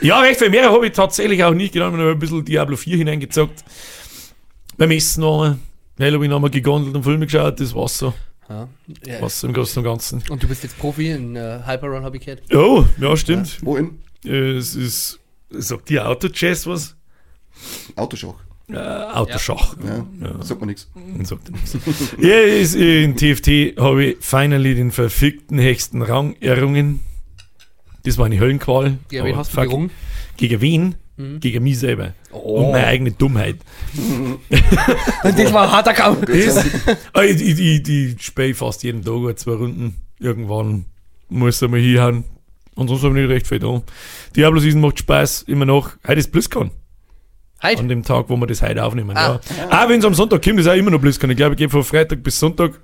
Ja, 0.00 0.20
recht 0.20 0.38
viel 0.38 0.50
mehr 0.50 0.70
habe 0.70 0.86
ich 0.86 0.92
tatsächlich 0.92 1.42
auch 1.44 1.54
nicht 1.54 1.72
genommen. 1.72 1.94
Ich 1.96 2.00
habe 2.02 2.12
ein 2.12 2.18
bisschen 2.18 2.44
Diablo 2.44 2.76
4 2.76 2.96
hineingezockt. 2.98 3.64
Beim 4.76 4.90
Essen 4.92 5.22
noch 5.22 5.56
Halloween 5.98 6.32
haben 6.32 6.42
wir 6.42 6.50
gegondelt 6.50 6.94
und 6.94 7.02
Filme 7.02 7.26
geschaut, 7.26 7.58
das 7.60 7.74
war's 7.74 7.98
so. 7.98 8.14
Ja. 8.48 8.68
Ja. 9.04 9.20
Was 9.20 9.42
im 9.42 9.52
Großen 9.52 9.80
und 9.80 9.84
Ganzen. 9.84 10.22
Und 10.30 10.42
du 10.42 10.48
bist 10.48 10.62
jetzt 10.62 10.78
Profi 10.78 11.10
in 11.10 11.34
äh, 11.36 11.60
Hyperrun, 11.66 12.02
habe 12.04 12.16
ich 12.16 12.24
gehört. 12.24 12.42
Oh, 12.54 12.84
ja, 13.00 13.16
stimmt. 13.16 13.58
Wohin? 13.62 13.98
Äh, 14.24 14.52
Es 14.56 14.74
ist, 14.74 15.18
sagt 15.50 15.88
die 15.88 16.00
Auto-Jazz 16.00 16.66
was? 16.66 16.96
Autoschach. 17.96 18.34
Äh, 18.70 18.76
Autoschach. 18.76 19.76
Ja, 19.82 20.42
sagt 20.42 20.60
man 20.60 20.68
nichts. 20.68 20.88
Sagt 21.24 21.48
er 21.48 21.52
nichts. 21.52 21.76
ja, 22.20 22.38
ist, 22.40 22.74
in 22.74 23.16
TFT 23.16 23.80
habe 23.80 24.04
ich 24.04 24.16
finally 24.20 24.74
den 24.74 24.90
verfickten 24.90 25.58
höchsten 25.58 26.02
Rang 26.02 26.36
errungen. 26.40 27.00
Das 28.04 28.18
war 28.18 28.26
eine 28.26 28.38
Höllenqual. 28.38 28.98
Ja, 29.10 29.24
wen 29.24 29.36
hast 29.36 29.56
du 29.56 29.60
gerungen? 29.62 29.90
Gegen 30.36 30.60
wen? 30.60 30.94
Gegen 31.40 31.64
mich 31.64 31.80
selber. 31.80 32.12
Oh. 32.30 32.60
Und 32.62 32.70
meine 32.72 32.86
eigene 32.86 33.10
Dummheit. 33.10 33.56
Das 35.22 35.52
war 35.52 35.64
ein 35.64 35.72
harter 35.72 35.92
Kampf. 35.92 36.26
Das, 36.26 36.64
Ah, 37.12 37.22
ich, 37.22 37.40
ich, 37.42 37.58
ich, 37.58 37.88
ich 37.88 38.22
spiele 38.22 38.54
fast 38.54 38.84
jeden 38.84 39.02
Tag 39.04 39.36
zwei 39.38 39.52
Runden. 39.52 39.96
Irgendwann 40.20 40.84
muss 41.28 41.60
er 41.60 41.68
mal 41.68 41.80
hinhauen. 41.80 42.24
Und 42.78 42.86
sonst 42.86 43.02
habe 43.02 43.18
ich 43.18 43.26
nicht 43.26 43.34
recht 43.34 43.48
viel 43.48 43.58
da. 43.58 43.82
Diablo 44.36 44.60
Season 44.60 44.80
macht 44.80 45.00
Spaß, 45.00 45.42
immer 45.48 45.64
noch. 45.64 45.90
Heute 46.06 46.20
ist 46.20 46.30
BlizzCon. 46.30 46.70
Halt. 47.60 47.80
An 47.80 47.88
dem 47.88 48.04
Tag, 48.04 48.26
wo 48.28 48.36
wir 48.36 48.46
das 48.46 48.62
heute 48.62 48.84
aufnehmen. 48.84 49.16
Ah. 49.16 49.40
ja. 49.58 49.84
Auch 49.84 49.88
wenn 49.88 49.98
es 49.98 50.04
am 50.04 50.14
Sonntag 50.14 50.44
kommt, 50.44 50.60
ist 50.60 50.68
auch 50.68 50.76
immer 50.76 50.92
noch 50.92 51.00
BlizzCon. 51.00 51.28
Ich 51.30 51.36
glaube, 51.36 51.54
ich 51.54 51.58
gehe 51.58 51.68
von 51.68 51.82
Freitag 51.82 52.22
bis 52.22 52.38
Sonntag. 52.38 52.78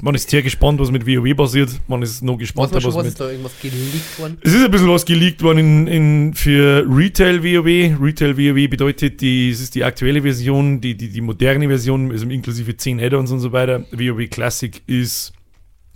Man 0.00 0.14
ist 0.14 0.30
sehr 0.30 0.42
gespannt, 0.42 0.78
was 0.78 0.92
mit 0.92 1.04
WoW 1.08 1.34
passiert. 1.34 1.70
Man 1.88 2.02
ist 2.02 2.22
noch 2.22 2.34
Was 2.34 2.38
gespannt, 2.38 2.72
was 2.72 2.84
was 2.84 2.96
mit 2.96 3.06
ist 3.06 3.18
da 3.18 3.28
irgendwas 3.28 3.52
geleakt 3.60 4.18
worden? 4.20 4.38
es 4.42 4.52
ist 4.52 4.64
ein 4.64 4.70
bisschen 4.70 4.90
was 4.90 5.04
geleakt 5.04 5.42
worden 5.42 5.58
in, 5.58 5.86
in, 5.88 6.34
für 6.34 6.86
Retail 6.88 7.42
WoW. 7.42 8.00
Retail 8.00 8.36
WoW 8.36 8.70
bedeutet, 8.70 9.20
die, 9.20 9.50
es 9.50 9.60
ist 9.60 9.74
die 9.74 9.82
aktuelle 9.82 10.22
Version, 10.22 10.80
die, 10.80 10.96
die, 10.96 11.08
die 11.08 11.20
moderne 11.20 11.66
Version, 11.66 12.12
also 12.12 12.28
inklusive 12.28 12.76
10 12.76 13.00
Add-ons 13.00 13.32
und 13.32 13.40
so 13.40 13.50
weiter. 13.50 13.86
WoW 13.90 14.24
Classic 14.30 14.80
ist, 14.86 15.32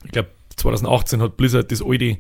ich 0.05 0.11
glaube, 0.11 0.31
2018 0.57 1.23
hat 1.23 1.37
Blizzard 1.37 1.71
das 1.71 1.81
alte 1.81 2.17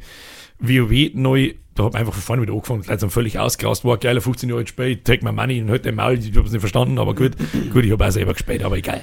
WoW 0.60 1.10
neu, 1.14 1.54
da 1.74 1.84
hab 1.84 1.94
ich 1.94 2.00
einfach 2.00 2.12
von 2.12 2.22
vorne 2.22 2.42
wieder 2.42 2.52
angefangen, 2.52 2.82
sind 2.82 3.10
völlig 3.10 3.38
ausgerast, 3.38 3.84
war 3.84 3.98
geiler 3.98 4.20
15 4.20 4.48
Jahre 4.48 4.66
Spiel, 4.66 4.96
take 4.96 5.24
my 5.24 5.32
money 5.32 5.60
und 5.62 5.70
halt 5.70 5.84
den 5.84 5.94
Maul, 5.94 6.18
ich 6.18 6.36
hab's 6.36 6.52
nicht 6.52 6.60
verstanden, 6.60 6.98
aber 6.98 7.14
gut, 7.14 7.32
gut, 7.72 7.84
ich 7.84 7.92
habe 7.92 8.06
auch 8.06 8.10
selber 8.10 8.32
gespielt, 8.34 8.62
aber 8.62 8.76
egal. 8.76 9.02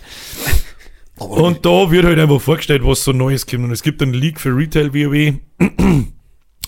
Und 1.17 1.65
da 1.65 1.89
wird 1.89 2.05
halt 2.05 2.19
einfach 2.19 2.39
vorgestellt, 2.39 2.85
was 2.85 3.03
so 3.03 3.11
Neues 3.11 3.47
kommt. 3.47 3.63
Und 3.63 3.71
es 3.71 3.81
gibt 3.81 4.01
einen 4.01 4.13
Leak 4.13 4.39
für 4.39 4.55
Retail 4.55 4.93
WoW. 4.93 5.39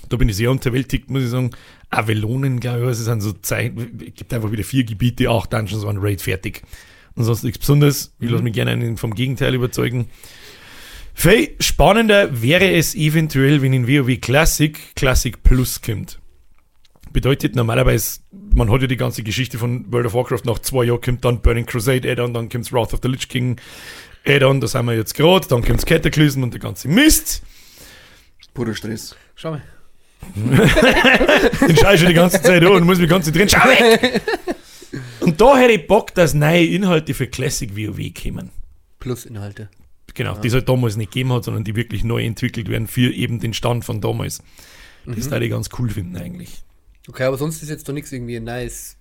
da 0.09 0.17
bin 0.17 0.27
ich 0.27 0.37
sehr 0.37 0.49
unterwältigt, 0.49 1.09
muss 1.09 1.23
ich 1.23 1.29
sagen. 1.29 1.51
Avallonen, 1.91 2.59
glaube 2.59 2.79
ich, 2.79 2.85
was 2.85 2.99
es 2.99 3.05
sind 3.05 3.21
so 3.21 3.31
Zeichen. 3.33 3.99
Es 4.07 4.15
gibt 4.15 4.33
einfach 4.33 4.51
wieder 4.51 4.63
vier 4.63 4.83
Gebiete, 4.83 5.29
acht 5.29 5.53
Dungeons 5.53 5.85
waren 5.85 5.97
Raid 5.99 6.21
fertig. 6.21 6.63
Und 7.15 7.25
sonst 7.25 7.43
nichts 7.43 7.59
Besonderes. 7.59 8.15
Ich 8.19 8.29
lasse 8.29 8.43
mich 8.43 8.53
gerne 8.53 8.97
vom 8.97 9.13
Gegenteil 9.13 9.53
überzeugen. 9.53 10.07
Viel 11.19 11.53
spannender 11.59 12.41
wäre 12.41 12.71
es 12.71 12.95
eventuell, 12.95 13.61
wenn 13.61 13.73
in 13.73 13.89
WoW 13.89 14.21
Classic 14.21 14.95
Classic 14.95 15.43
Plus 15.43 15.81
kommt. 15.81 16.17
Bedeutet 17.11 17.57
normalerweise, 17.57 18.21
man 18.31 18.71
hat 18.71 18.79
ja 18.79 18.87
die 18.87 18.95
ganze 18.95 19.21
Geschichte 19.21 19.57
von 19.57 19.91
World 19.91 20.05
of 20.05 20.13
Warcraft 20.13 20.45
nach 20.45 20.59
zwei 20.59 20.85
Jahren 20.85 21.01
kommt 21.01 21.25
dann 21.25 21.41
Burning 21.41 21.65
Crusade 21.65 22.09
Add-on, 22.09 22.33
dann 22.33 22.47
kommt 22.47 22.71
Wrath 22.71 22.93
of 22.93 23.01
the 23.03 23.09
Lich 23.09 23.27
King 23.27 23.59
Add-on, 24.25 24.61
da 24.61 24.67
sind 24.67 24.85
wir 24.85 24.95
jetzt 24.95 25.13
gerade, 25.13 25.45
dann 25.45 25.61
kommt 25.61 25.85
Cataclysm 25.85 26.41
und 26.41 26.53
der 26.53 26.61
ganze 26.61 26.87
Mist. 26.87 27.41
Purer 28.53 28.73
Stress. 28.73 29.13
Schau 29.35 29.51
mal. 29.51 29.61
Den 30.35 31.75
schaue 31.75 31.95
ich 31.95 31.99
schon 31.99 32.07
die 32.07 32.15
ganze 32.15 32.41
Zeit 32.41 32.63
an 32.63 32.71
und 32.71 32.85
muss 32.85 32.97
mich 32.97 33.09
konzentrieren. 33.09 33.49
Schau 33.49 33.67
weg! 33.67 34.21
Und 35.19 35.41
da 35.41 35.57
hätte 35.57 35.73
ich 35.73 35.85
Bock, 35.85 36.15
dass 36.15 36.33
neue 36.33 36.65
Inhalte 36.65 37.13
für 37.13 37.27
Classic 37.27 37.75
WoW 37.75 38.13
kommen. 38.13 38.51
Plus 38.99 39.25
Inhalte. 39.25 39.69
Genau, 40.13 40.37
die 40.37 40.47
es 40.47 40.53
halt 40.53 40.67
damals 40.69 40.97
nicht 40.97 41.11
gegeben 41.11 41.33
hat, 41.33 41.43
sondern 41.43 41.63
die 41.63 41.75
wirklich 41.75 42.03
neu 42.03 42.23
entwickelt 42.23 42.69
werden 42.69 42.87
für 42.87 43.11
eben 43.13 43.39
den 43.39 43.53
Stand 43.53 43.85
von 43.85 44.01
damals. 44.01 44.41
Das 45.05 45.29
würde 45.31 45.45
ich 45.45 45.51
ganz 45.51 45.69
cool 45.77 45.89
finden 45.89 46.17
eigentlich. 46.17 46.61
Okay, 47.07 47.23
aber 47.23 47.37
sonst 47.37 47.63
ist 47.63 47.69
jetzt 47.69 47.87
doch 47.87 47.93
nichts 47.93 48.11
irgendwie 48.11 48.39
nice. 48.39 48.97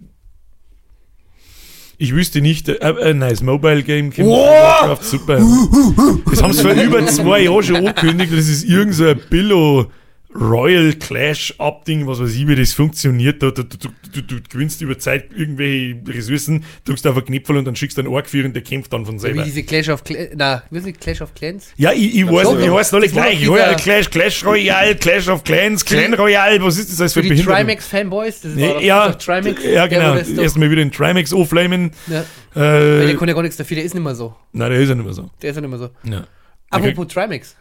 Ich 2.00 2.14
wüsste 2.14 2.40
nicht, 2.40 2.68
äh, 2.68 2.78
ein 2.80 3.18
nice 3.18 3.42
Mobile 3.42 3.82
Game 3.82 4.12
kommt 4.12 4.28
Wow! 4.28 4.46
von 4.46 4.88
Warcraft, 4.88 5.02
super. 5.02 5.38
Das 6.30 6.42
haben 6.42 6.52
sie 6.52 6.62
vor 6.62 6.72
über 6.72 7.04
zwei 7.06 7.40
Jahren 7.40 7.62
schon 7.62 7.76
angekündigt, 7.76 8.32
das 8.32 8.48
ist 8.48 8.64
irgend 8.64 8.94
so 8.94 9.06
ein 9.08 9.20
Billo 9.28 9.90
Royal 10.34 10.92
Clash 10.92 11.54
Up-Ding, 11.58 12.06
was 12.06 12.20
weiß 12.20 12.34
ich, 12.34 12.46
wie 12.46 12.54
das 12.54 12.74
funktioniert. 12.74 13.42
Du, 13.42 13.50
du, 13.50 13.62
du, 13.64 14.22
du, 14.22 14.40
gewinnst 14.48 14.80
über 14.82 14.98
Zeit 14.98 15.30
irgendwelche 15.34 16.00
Ressourcen, 16.06 16.64
drückst 16.84 17.06
auf 17.06 17.16
einen 17.16 17.24
Knipfel 17.24 17.56
und 17.56 17.64
dann 17.64 17.74
schickst 17.74 17.98
einen 17.98 18.08
Ork 18.08 18.28
für 18.28 18.44
und 18.44 18.54
der 18.54 18.62
kämpft 18.62 18.92
dann 18.92 19.06
von 19.06 19.16
Wie 19.16 19.20
selber. 19.20 19.42
diese 19.42 19.62
Clash 19.62 19.88
of 19.88 20.04
Clans. 20.04 20.30
Na, 20.36 20.62
wie 20.70 20.92
Clash 20.92 21.22
of 21.22 21.34
Clans? 21.34 21.68
Ja, 21.76 21.92
ich, 21.92 22.14
ich 22.14 22.26
weiß 22.26 22.48
ja. 22.62 22.74
heißen 22.74 22.98
alle 22.98 23.08
gleich. 23.08 23.48
Royal 23.48 23.74
Clash, 23.76 24.10
Clash 24.10 24.44
Royale, 24.44 24.96
Clash 24.96 25.28
of 25.28 25.44
Clans, 25.44 25.82
Clan 25.84 26.12
Royale, 26.12 26.62
was 26.62 26.76
ist 26.76 26.92
das 26.92 27.00
alles 27.00 27.14
Für 27.14 27.20
für 27.20 27.22
die 27.22 27.30
Behinderten? 27.30 27.66
Trimax-Fanboys? 27.66 28.40
Das 28.42 28.56
war 28.56 28.82
ja, 28.82 29.12
Trimax. 29.14 29.64
ja, 29.64 29.86
genau. 29.86 30.14
Erstmal 30.14 30.70
wieder 30.70 30.82
in 30.82 30.92
Trimax 30.92 31.32
auflamen. 31.32 31.92
Ja. 32.06 32.20
Äh, 32.54 33.06
der 33.06 33.16
kann 33.16 33.28
ja 33.28 33.34
gar 33.34 33.42
nichts 33.42 33.56
dafür, 33.56 33.76
der 33.76 33.84
ist 33.84 33.94
nicht 33.94 34.04
mehr 34.04 34.14
so. 34.14 34.34
nein, 34.52 34.70
der 34.70 34.80
ist 34.80 34.88
ja 34.90 34.94
nicht 34.94 35.04
mehr 35.04 35.14
so. 35.14 35.30
Der 35.40 35.50
ist 35.50 35.56
ja 35.56 35.62
nicht 35.62 35.70
mehr 35.70 35.78
so. 35.78 35.90
Ja. 36.04 36.26
Apropos 36.70 37.08
Trimax. 37.08 37.56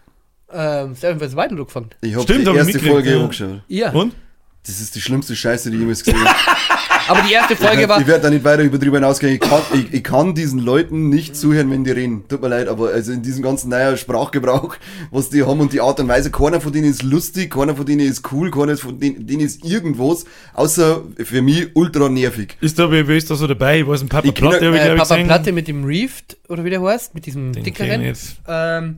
Ähm, 0.52 0.96
Seven 0.96 1.20
vs. 1.20 1.36
Wild 1.36 1.52
angefangen. 1.52 1.90
Ich 2.02 2.14
habe 2.14 2.24
Stimmt, 2.24 2.42
die 2.44 2.48
hab 2.48 2.56
ich 2.56 2.74
erste 2.74 2.80
Folge 2.80 3.12
ja. 3.12 3.22
angeschaut. 3.22 3.62
Ja. 3.68 3.92
Und? 3.92 4.14
Das 4.66 4.82
ist 4.82 4.96
die 4.96 5.02
schlimmste 5.02 5.36
Scheiße, 5.36 5.70
die 5.70 5.76
ich 5.78 5.82
jemals 5.82 6.04
gesehen 6.04 6.20
habe. 6.24 6.36
Aber 7.08 7.22
die 7.22 7.32
erste 7.32 7.56
Folge 7.56 7.88
war. 7.88 8.02
Ich 8.02 8.08
werde 8.08 8.24
da 8.24 8.30
nicht 8.30 8.44
weiter 8.44 8.64
über 8.64 8.78
drüber 8.78 8.98
hinausgehen. 8.98 9.34
Ich 9.36 9.40
kann, 9.40 9.62
ich, 9.74 9.94
ich 9.94 10.04
kann 10.04 10.36
diesen 10.36 10.60
Leuten 10.60 11.08
nicht 11.08 11.38
zuhören, 11.38 11.72
wenn 11.72 11.86
die 11.86 11.92
reden. 11.92 12.28
Tut 12.28 12.42
mir 12.42 12.50
leid, 12.50 12.68
aber 12.68 12.90
also 12.90 13.14
in 13.14 13.22
diesem 13.22 13.44
ganzen 13.44 13.70
neuen 13.70 13.96
Sprachgebrauch, 13.96 14.76
was 15.10 15.30
die 15.30 15.44
haben 15.44 15.62
und 15.62 15.72
die 15.72 15.80
Art 15.80 16.02
und 16.02 16.10
Weise, 16.10 16.32
keiner 16.32 16.60
von 16.60 16.74
denen 16.74 16.90
ist 16.90 17.04
lustig, 17.04 17.54
keiner 17.54 17.78
von 17.78 17.86
denen 17.86 18.02
ist 18.06 18.30
cool, 18.34 18.52
keiner 18.52 18.76
von 18.76 19.00
denen, 19.00 19.26
denen 19.26 19.40
ist 19.40 19.64
irgendwas, 19.64 20.26
außer 20.54 21.02
für 21.24 21.42
mich 21.42 21.70
ultra 21.76 22.10
nervig. 22.10 22.58
Ist 22.60 22.78
da, 22.78 22.92
wer 22.92 23.08
ist 23.08 23.32
da 23.32 23.36
so 23.36 23.48
dabei? 23.48 23.80
Ich 23.80 23.88
weiß, 23.88 24.02
ein 24.02 24.10
Papa 24.10 24.28
Ich 24.28 24.34
Platte 24.34 24.66
habe 24.66 24.76
ich, 24.76 24.82
Äh, 24.82 24.96
ich, 24.96 25.00
Papa. 25.00 25.24
Platte 25.24 25.52
mit 25.54 25.70
dem 25.70 25.86
Reefed, 25.86 26.36
oder 26.50 26.66
wie 26.66 26.72
der 26.72 26.82
heißt, 26.82 27.16
mit 27.16 27.26
diesem 27.26 27.54
Den 27.54 27.64
dickeren. 27.64 28.02
ich 28.02 28.08
nicht. 28.10 28.42
Ähm, 28.50 28.98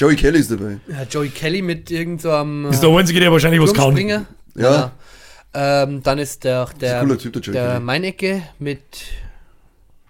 Joey 0.00 0.16
Kelly 0.16 0.38
ist 0.38 0.50
dabei. 0.50 0.78
ja, 0.88 1.02
Joey 1.10 1.28
Kelly 1.28 1.60
mit 1.62 1.90
irgend 1.90 2.22
so 2.22 2.30
ist 2.70 2.82
der 2.82 2.90
Einzige, 2.90 3.20
der 3.20 3.30
wahrscheinlich 3.30 3.60
was 3.60 3.74
kann. 3.74 3.96
Ja. 3.96 4.24
Ja. 4.56 4.92
Ähm, 5.52 6.02
dann 6.02 6.18
ist 6.18 6.42
der, 6.44 6.66
der, 6.80 7.00
cooler 7.00 7.18
Typ, 7.18 7.32
der 7.34 7.42
Joey 7.42 7.52
der 7.54 7.66
Kelly. 7.72 7.80
Meinecke 7.84 8.42
mit, 8.60 8.80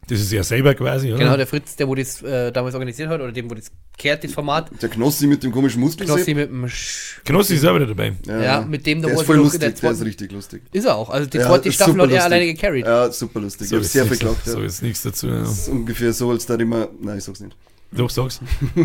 Das 0.07 0.21
ist 0.21 0.31
ja 0.31 0.43
selber 0.45 0.75
quasi, 0.75 1.09
oder? 1.13 1.19
genau, 1.19 1.37
der 1.37 1.47
Fritz, 1.47 1.75
der 1.77 1.89
wo 1.89 1.95
das 1.95 2.23
äh, 2.23 2.53
damals 2.53 2.75
organisiert 2.75 3.09
hat, 3.09 3.21
oder 3.21 3.33
dem, 3.33 3.51
wo 3.51 3.55
das 3.55 3.71
kehrt, 3.99 4.23
das 4.23 4.33
Format. 4.33 4.71
Der 4.81 4.89
Knossi 4.91 5.27
mit 5.27 5.43
dem 5.43 5.51
komischen 5.51 5.81
Knossi 5.81 5.99
Muskelsepp. 6.07 6.37
mit 6.37 6.49
dem 6.51 6.69
Sch 6.69 7.21
Knossi 7.25 7.55
ist 7.55 7.63
selber 7.63 7.81
dabei. 7.85 8.13
Ja, 8.27 8.61
mit 8.63 8.87
dem, 8.87 9.03
da 9.03 9.09
der 9.09 9.17
wo 9.17 9.21
ist 9.23 9.27
voll 9.27 9.37
lustig, 9.39 9.61
der 9.61 9.71
der, 9.71 9.91
ist 9.91 10.05
richtig 10.05 10.31
lustig. 10.33 10.63
Ist 10.73 10.85
er 10.85 10.95
auch. 10.95 11.11
Also 11.11 11.29
die 11.29 11.39
Ja, 11.39 11.47
zweite 11.47 11.69
ist 11.69 11.75
Staffel 11.75 12.01
hat 12.01 12.11
er 12.13 12.25
alleine 12.25 12.47
gecarried. 12.47 12.85
Ja, 12.87 13.11
super 13.11 13.41
lustig. 13.41 13.69
So 13.69 13.77
ich 13.79 13.79
habe 13.79 13.85
ist 13.87 13.93
sehr 13.93 14.07
viel. 14.07 14.37
So 14.45 14.61
Ja. 14.61 14.67
ist 14.67 14.83
nichts 14.83 15.03
dazu. 15.03 15.27
Ja. 15.27 15.41
Das 15.41 15.59
ist 15.59 15.69
ungefähr 15.69 16.13
so, 16.13 16.31
als 16.31 16.47
da 16.47 16.55
immer. 16.55 16.89
Nein, 17.01 17.19
ich 17.19 17.25
sag's 17.25 17.41
nicht. 17.41 17.57
Doch, 17.93 18.11
sag's. 18.11 18.41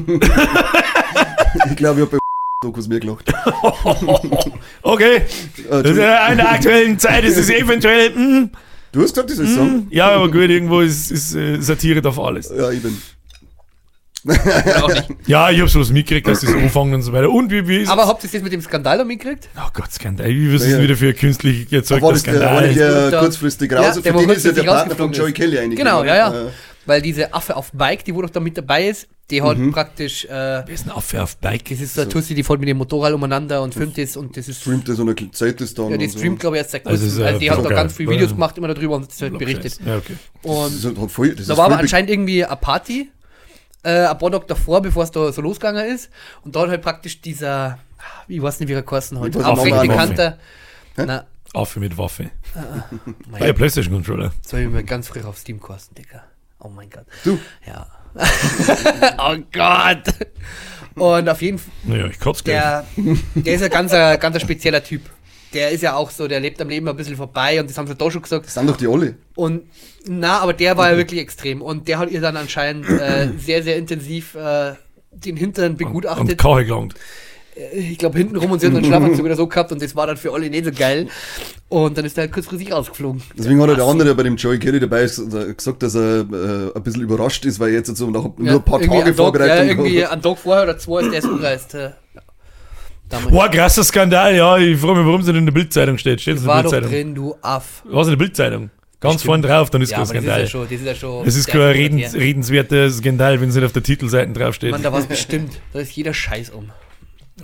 Ich 1.70 1.76
glaube, 1.78 2.02
ich 2.02 2.06
habe 2.06 2.18
bei 2.18 2.18
Dokus 2.68 2.88
mehr 2.88 3.00
gelacht. 3.00 3.32
Okay, 4.82 5.16
Äh, 5.18 5.24
das 5.70 5.84
ist, 5.84 5.90
in 5.92 5.96
der 5.98 6.52
aktuellen 6.52 7.00
Zeit 7.00 7.24
ist 7.24 7.38
es 7.38 7.50
eventuell, 7.50 8.10
mm, 8.12 8.52
du 8.92 9.02
hast 9.02 9.14
gesagt, 9.14 9.32
ich 9.32 9.38
soll 9.38 9.48
sagen? 9.48 9.88
ja, 9.90 10.10
aber 10.12 10.30
gut, 10.30 10.50
irgendwo 10.50 10.82
ist, 10.82 11.12
ist 11.12 11.34
äh, 11.36 11.60
Satire 11.62 12.02
darf 12.02 12.20
alles. 12.20 12.52
Ja, 12.56 12.70
ich 12.72 12.82
bin. 12.84 13.02
Ja, 15.28 15.50
ich 15.52 15.62
hab 15.62 15.70
sowas 15.70 15.92
mitgekriegt, 15.92 16.28
dass 16.28 16.42
das 16.42 16.52
anfangen 16.54 16.96
und 16.96 17.02
so 17.04 17.14
weiter. 17.14 17.30
Und 17.30 17.52
wie, 17.52 17.68
wie 17.68 17.78
ist 17.84 17.90
Aber 17.90 18.08
habt 18.08 18.24
ihr 18.24 18.30
das 18.32 18.42
mit 18.42 18.52
dem 18.52 18.62
Skandal 18.62 18.98
noch 18.98 19.06
mitgekriegt? 19.06 19.50
Oh 19.58 19.70
Gott, 19.74 19.92
Skandal. 19.92 20.28
Wie 20.28 20.54
ist 20.56 20.64
es 20.64 20.72
Ja. 20.74 20.82
wieder 20.82 20.96
für 20.98 21.10
ein 21.10 21.16
künstlich 21.16 21.68
Da 21.70 21.78
erzeugter 21.78 22.12
das 22.12 22.24
der, 22.24 22.34
Skandal? 22.36 22.68
nicht 22.68 22.80
der 22.80 23.12
Da- 23.12 23.20
kurzfristig 23.22 23.72
Ja, 23.72 23.82
raus. 23.82 24.02
der 24.02 24.14
Für 24.14 24.20
den 24.20 24.30
ist 24.32 24.46
ja 24.46 24.52
der 24.52 24.64
kurzfristig 24.64 24.66
Partner 24.66 24.96
von 24.96 25.12
Joey 25.14 25.32
Kelly 25.32 25.60
eigentlich. 25.60 25.78
Genau, 25.80 26.04
ja, 26.04 26.16
ja. 26.16 26.34
Weil 26.86 27.02
diese 27.02 27.34
Affe 27.34 27.56
auf 27.56 27.72
Bike, 27.72 28.04
die 28.06 28.14
wo 28.14 28.22
doch 28.22 28.30
da 28.30 28.40
mit 28.40 28.58
dabei 28.58 28.88
ist, 28.88 29.08
die 29.32 29.42
hat 29.42 29.58
Mhm. 29.58 29.72
praktisch, 29.72 30.26
äh, 30.26 30.30
Wer 30.30 30.70
ist 30.70 30.86
ein 30.86 30.92
Affe 30.92 31.24
auf 31.24 31.38
Bike? 31.38 31.68
das 31.70 31.80
ist 31.80 31.96
so 31.96 32.02
eine 32.02 32.10
Tussi, 32.12 32.36
die 32.36 32.44
fährt 32.44 32.60
mit 32.60 32.70
dem 32.70 32.78
Motorrad 32.78 33.12
umeinander 33.14 33.64
und 33.64 33.74
filmt 33.74 33.98
das 33.98 34.16
und 34.18 34.38
das 34.38 34.48
ist, 34.48 34.62
Streamt 34.62 34.88
das 34.88 35.00
und 35.00 35.08
er 35.20 35.32
Zeit 35.32 35.60
das 35.60 35.74
dann. 35.74 35.90
ja, 35.90 35.98
die 35.98 36.06
und 36.06 36.12
so. 36.12 36.18
streamt 36.20 36.40
glaube 36.40 36.58
ich 36.58 36.60
erst 36.60 36.72
seit 36.72 36.86
Also 36.86 37.04
kurzem. 37.04 37.20
ist, 37.22 37.26
Also 37.26 37.40
die 37.40 37.50
hat 37.52 37.66
da 37.66 37.70
ganz 37.70 37.94
viele 37.94 38.12
Videos 38.12 38.30
gemacht, 38.32 38.56
immer 38.60 38.68
darüber 38.68 38.96
und 38.98 39.08
das 39.10 39.20
halt 39.22 39.38
berichtet. 39.38 39.80
Ja, 39.84 39.98
okay. 39.98 40.16
Und 40.44 40.66
Das 40.76 40.86
ist, 40.86 40.98
hat 40.98 41.12
voll, 41.12 41.36
das 41.36 41.48
da 41.48 41.54
ist 41.54 41.58
war 41.58 41.66
aber 41.66 41.80
anscheinend 41.80 42.12
irgendwie 42.12 42.46
eine 42.46 42.56
Party, 42.56 43.10
äh, 43.84 44.06
ein 44.06 44.18
paar 44.20 44.32
Tage 44.32 44.46
davor, 44.48 44.82
bevor 44.84 45.04
es 45.04 45.12
da 45.12 45.32
so 45.32 45.42
losgegangen 45.42 45.86
ist. 45.88 46.10
Und 46.44 46.56
da 46.56 46.62
hat 46.62 46.70
halt 46.70 46.84
praktisch 46.84 47.20
dieser, 47.22 47.80
ich 48.28 48.40
weiß 48.42 48.60
nicht, 48.60 48.70
wie 48.70 48.74
er 48.74 48.84
geheißen 48.84 49.20
hat, 49.20 49.34
na, 50.98 51.26
Affe 51.56 51.80
mit 51.80 51.98
Waffe. 51.98 52.30
mein 52.54 53.14
Bei 53.40 53.46
der 53.48 53.54
Playstation 53.54 53.96
Controller. 53.96 54.34
Das 54.44 54.54
habe 54.54 54.64
ich 54.64 54.70
mir 54.70 54.84
ganz 54.84 55.08
früh 55.08 55.22
auf 55.22 55.38
Steam 55.38 55.60
gekostet, 55.60 55.98
Digga. 55.98 56.24
Oh 56.66 56.70
mein 56.70 56.90
Gott. 56.90 57.06
Du, 57.24 57.38
Ja. 57.68 57.88
oh 59.18 59.36
Gott. 59.52 60.04
Und 60.96 61.28
auf 61.30 61.42
jeden 61.42 61.58
Fall, 61.60 61.74
Naja, 61.84 62.08
ich 62.08 62.20
kotze 62.20 62.44
gleich. 62.44 62.56
der, 62.56 62.86
der 63.36 63.54
ist 63.56 63.62
ein 63.64 63.70
ganzer, 63.70 64.18
ganzer 64.18 64.40
spezieller 64.40 64.84
Typ. 64.84 65.02
Der 65.54 65.70
ist 65.72 65.82
ja 65.82 65.96
auch 65.96 66.10
so, 66.10 66.28
der 66.28 66.40
lebt 66.40 66.62
am 66.62 66.70
Leben 66.70 66.88
ein 66.88 66.96
bisschen 66.96 67.18
vorbei 67.18 67.60
und 67.60 67.70
das 67.70 67.78
haben 67.78 67.88
sie 67.88 67.96
da 67.96 68.10
schon 68.10 68.22
gesagt. 68.22 68.46
Das 68.46 68.54
sind 68.54 68.68
doch 68.70 68.78
die 68.78 68.88
alle. 68.88 69.16
Und 69.36 69.64
na, 70.08 70.40
aber 70.40 70.54
der 70.54 70.78
war 70.78 70.92
ja 70.92 70.98
wirklich 70.98 71.20
extrem. 71.20 71.62
Und 71.62 71.88
der 71.88 72.00
hat 72.00 72.10
ihr 72.10 72.22
dann 72.22 72.38
anscheinend 72.38 72.90
äh, 72.90 73.30
sehr, 73.38 73.62
sehr 73.64 73.76
intensiv 73.78 74.36
äh, 74.36 74.74
den 75.12 75.38
Hintern 75.38 75.72
Und 75.74 75.78
begutachtet. 75.78 76.38
Kache 76.38 76.66
gelangt. 76.66 76.96
Ich 77.74 77.98
glaube 77.98 78.18
hinten 78.18 78.36
rum 78.36 78.52
und 78.52 78.60
sie 78.60 78.68
hat 78.68 78.76
einen 78.76 78.86
Schlafanzug 78.86 79.26
oder 79.26 79.36
so 79.36 79.48
gehabt 79.48 79.72
und 79.72 79.82
das 79.82 79.96
war 79.96 80.08
dann 80.08 80.18
für 80.18 80.34
alle 80.34 80.50
nicht 80.50 80.66
so 80.66 80.72
geil. 80.72 81.08
Und 81.70 81.98
dann 81.98 82.06
ist 82.06 82.18
er 82.18 82.24
halt 82.24 82.34
kurzfristig 82.34 82.72
rausgeflogen. 82.72 83.22
Deswegen 83.38 83.62
hat 83.62 83.70
er 83.70 83.76
der 83.76 83.86
andere, 83.86 84.10
der 84.10 84.14
bei 84.16 84.24
dem 84.24 84.36
Joey 84.36 84.60
Kelly 84.60 84.80
dabei 84.80 85.04
ist, 85.04 85.22
gesagt, 85.58 85.82
dass 85.84 85.96
er 85.96 86.20
äh, 86.22 86.72
ein 86.76 86.84
bisschen 86.84 87.02
überrascht 87.02 87.46
ist, 87.46 87.60
weil 87.60 87.70
er 87.70 87.76
jetzt 87.76 87.96
so 87.96 88.10
nach 88.10 88.24
nur 88.38 88.52
ein 88.56 88.62
paar 88.64 88.80
Tage 88.82 88.92
einen 89.06 89.16
Tag, 89.16 89.40
ja, 89.40 89.64
irgendwie 89.64 90.04
hat. 90.04 90.12
einen 90.12 90.22
Tag 90.22 90.38
vorher 90.38 90.64
oder 90.64 90.78
zwei 90.78 91.00
ist 91.02 91.08
der 91.08 91.14
erst 91.16 91.28
umgereist. 91.28 91.74
Äh, 91.74 91.90
damals. 93.10 93.32
Boah, 93.32 93.50
krasser 93.50 93.84
Skandal, 93.84 94.36
ja. 94.36 94.58
Ich 94.58 94.80
frage 94.80 95.00
mich, 95.00 95.06
warum 95.08 95.22
es 95.22 95.28
in 95.28 95.46
der 95.46 95.52
Bildzeitung 95.54 95.98
steht. 95.98 96.22
Steht 96.22 96.36
es 96.38 96.42
in 96.42 96.48
der 96.48 96.62
Bildzeitung? 96.62 96.90
drin, 96.92 97.16
du 97.16 97.36
Aff. 97.42 97.84
Was 97.86 98.08
in 98.08 98.12
der 98.12 98.18
Bildzeitung? 98.18 98.70
Ganz 99.00 99.16
Stimmt. 99.16 99.26
vorne 99.26 99.48
drauf, 99.48 99.70
dann 99.70 99.82
ist 99.82 99.92
Ja, 99.92 99.98
kein 99.98 100.06
aber 100.08 100.14
das 100.14 100.24
ist 100.24 100.28
ja 100.28 100.32
Skandal. 100.34 100.48
schon, 100.48 100.64
das 100.64 100.72
ist 100.80 100.86
ja 100.86 100.96
schon. 100.96 101.28
Es 101.28 101.36
ist 101.36 101.48
kein 101.48 101.62
redens, 101.62 102.14
redenswerter 102.16 102.90
Skandal, 102.90 103.40
wenn 103.42 103.50
es 103.50 103.56
nicht 103.56 103.64
auf 103.66 103.74
der 103.74 103.84
Titelseite 103.84 104.32
draufsteht. 104.34 104.72
Mann, 104.72 104.82
da 104.84 104.92
war 104.92 105.00
es 105.00 105.06
bestimmt. 105.08 105.60
Da 105.74 105.80
ist 105.80 105.92
jeder 105.92 106.14
Scheiß 106.14 106.50
um. 106.52 106.72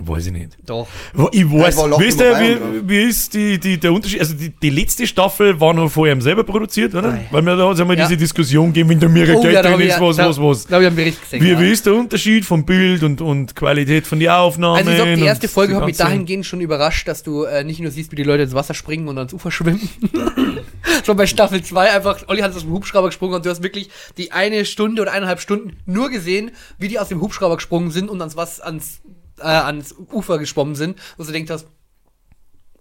Weiß 0.04 0.26
ich 0.26 0.32
nicht. 0.32 0.56
Doch. 0.66 0.86
Ich 1.32 1.50
weiß, 1.50 1.76
Loch 1.86 2.00
wisst 2.00 2.20
ihr, 2.20 2.38
wie, 2.40 2.88
wie 2.88 3.02
ist 3.02 3.34
die, 3.34 3.58
die, 3.58 3.78
der 3.78 3.92
Unterschied? 3.92 4.20
Also 4.20 4.34
die, 4.34 4.50
die 4.50 4.70
letzte 4.70 5.06
Staffel 5.06 5.60
war 5.60 5.72
noch 5.74 5.88
vorher 5.90 6.20
selber 6.20 6.44
produziert, 6.44 6.94
oder? 6.94 7.12
Ei. 7.12 7.26
Weil 7.30 7.42
wir 7.42 7.56
da 7.56 7.68
hat 7.68 7.74
es 7.74 7.80
einmal 7.80 7.98
Ja. 7.98 8.06
diese 8.06 8.16
Diskussion 8.18 8.68
gegeben, 8.68 8.90
wenn 8.90 9.00
da 9.00 9.08
mehr 9.08 9.26
Geld 9.26 9.44
da 9.44 9.62
drin 9.62 9.80
ist, 9.80 9.88
ja- 9.88 10.00
was, 10.00 10.16
da, 10.16 10.28
was, 10.28 10.40
was. 10.40 10.66
Da 10.66 10.74
habe 10.74 10.84
ich 10.84 10.86
einen 10.88 10.96
Bericht 10.96 11.22
gesehen. 11.22 11.42
Wie, 11.42 11.50
ja. 11.50 11.60
wie 11.60 11.70
ist 11.70 11.86
der 11.86 11.94
Unterschied 11.94 12.44
vom 12.44 12.64
Bild 12.64 13.02
und, 13.02 13.20
und 13.20 13.54
Qualität 13.54 14.06
von 14.06 14.18
den 14.18 14.30
Aufnahmen? 14.30 14.76
Also 14.78 14.90
ich 14.90 14.98
sag, 14.98 15.14
die 15.14 15.22
erste 15.22 15.48
Folge 15.48 15.76
hat 15.76 15.86
mich 15.86 15.96
dahingehend 15.96 16.46
schon 16.46 16.60
überrascht, 16.60 17.06
dass 17.08 17.22
du 17.22 17.44
äh, 17.44 17.64
nicht 17.64 17.80
nur 17.80 17.90
siehst, 17.90 18.12
wie 18.12 18.16
die 18.16 18.24
Leute 18.24 18.42
ins 18.44 18.54
Wasser 18.54 18.74
springen 18.74 19.08
und 19.08 19.18
ans 19.18 19.32
Ufer 19.32 19.50
schwimmen. 19.50 19.88
schon 21.06 21.16
bei 21.16 21.26
Staffel 21.26 21.62
2 21.62 21.90
einfach, 21.92 22.20
Olli 22.28 22.40
hat 22.40 22.54
aus 22.54 22.62
dem 22.62 22.72
Hubschrauber 22.72 23.08
gesprungen 23.08 23.34
und 23.34 23.44
du 23.46 23.50
hast 23.50 23.62
wirklich 23.62 23.90
die 24.18 24.32
eine 24.32 24.64
Stunde 24.64 25.02
oder 25.02 25.12
eineinhalb 25.12 25.40
Stunden 25.40 25.76
nur 25.86 26.10
gesehen, 26.10 26.50
wie 26.78 26.88
die 26.88 26.98
aus 26.98 27.08
dem 27.08 27.20
Hubschrauber 27.20 27.56
gesprungen 27.56 27.90
sind 27.90 28.08
und 28.10 28.20
ans 28.20 28.36
was 28.36 28.60
ans, 28.60 29.00
äh, 29.42 29.48
ans 29.48 29.94
Ufer 30.12 30.38
geschwommen 30.38 30.74
sind, 30.74 30.98
wo 31.16 31.24
du 31.24 31.32
denkst 31.32 31.50
hast, 31.50 31.66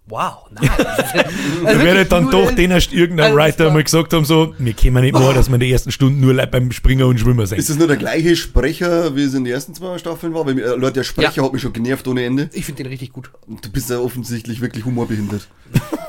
wow, 0.07 0.49
nice. 0.51 0.69
Da 1.63 1.83
wäre 1.83 2.05
dann 2.05 2.29
doch 2.29 2.51
den 2.51 2.71
erst 2.71 2.91
irgendein 2.93 3.27
Also 3.27 3.37
Writer 3.37 3.71
mal 3.71 3.83
gesagt 3.83 4.13
haben, 4.13 4.25
so, 4.25 4.53
wir 4.57 4.73
können 4.73 5.01
nicht 5.01 5.13
mehr, 5.13 5.33
dass 5.33 5.47
wir 5.47 5.55
in 5.55 5.59
den 5.61 5.71
ersten 5.71 5.91
Stunden 5.91 6.19
nur 6.19 6.33
beim 6.33 6.71
Springer 6.71 7.07
und 7.07 7.19
Schwimmer 7.19 7.45
sind. 7.47 7.59
Ist 7.59 7.69
das 7.69 7.77
nur 7.77 7.87
der 7.87 7.97
gleiche 7.97 8.35
Sprecher, 8.35 9.15
wie 9.15 9.23
es 9.23 9.33
in 9.33 9.43
den 9.43 9.53
ersten 9.53 9.73
zwei 9.73 9.97
Staffeln 9.97 10.33
war? 10.33 10.45
Weil 10.45 10.59
äh, 10.59 10.75
Leute, 10.75 10.93
der 10.93 11.03
Sprecher 11.03 11.43
hat 11.43 11.53
mich 11.53 11.61
schon 11.61 11.73
genervt 11.73 12.07
ohne 12.07 12.23
Ende. 12.23 12.49
Ich 12.53 12.65
finde 12.65 12.83
den 12.83 12.91
richtig 12.91 13.11
gut. 13.11 13.31
Du 13.47 13.69
bist 13.71 13.89
ja 13.89 13.99
offensichtlich 13.99 14.61
wirklich 14.61 14.85
humorbehindert. 14.85 15.47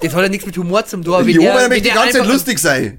Das 0.03 0.15
hat 0.15 0.23
ja 0.23 0.29
nichts 0.29 0.47
mit 0.47 0.57
Humor 0.57 0.85
zum 0.85 1.05
tun. 1.05 1.29
Jo, 1.29 1.43
weil 1.43 1.63
er 1.63 1.69
möchte 1.69 1.89
die 1.89 1.95
ganze 1.95 2.19
Zeit 2.19 2.27
lustig 2.27 2.59
sein. 2.59 2.99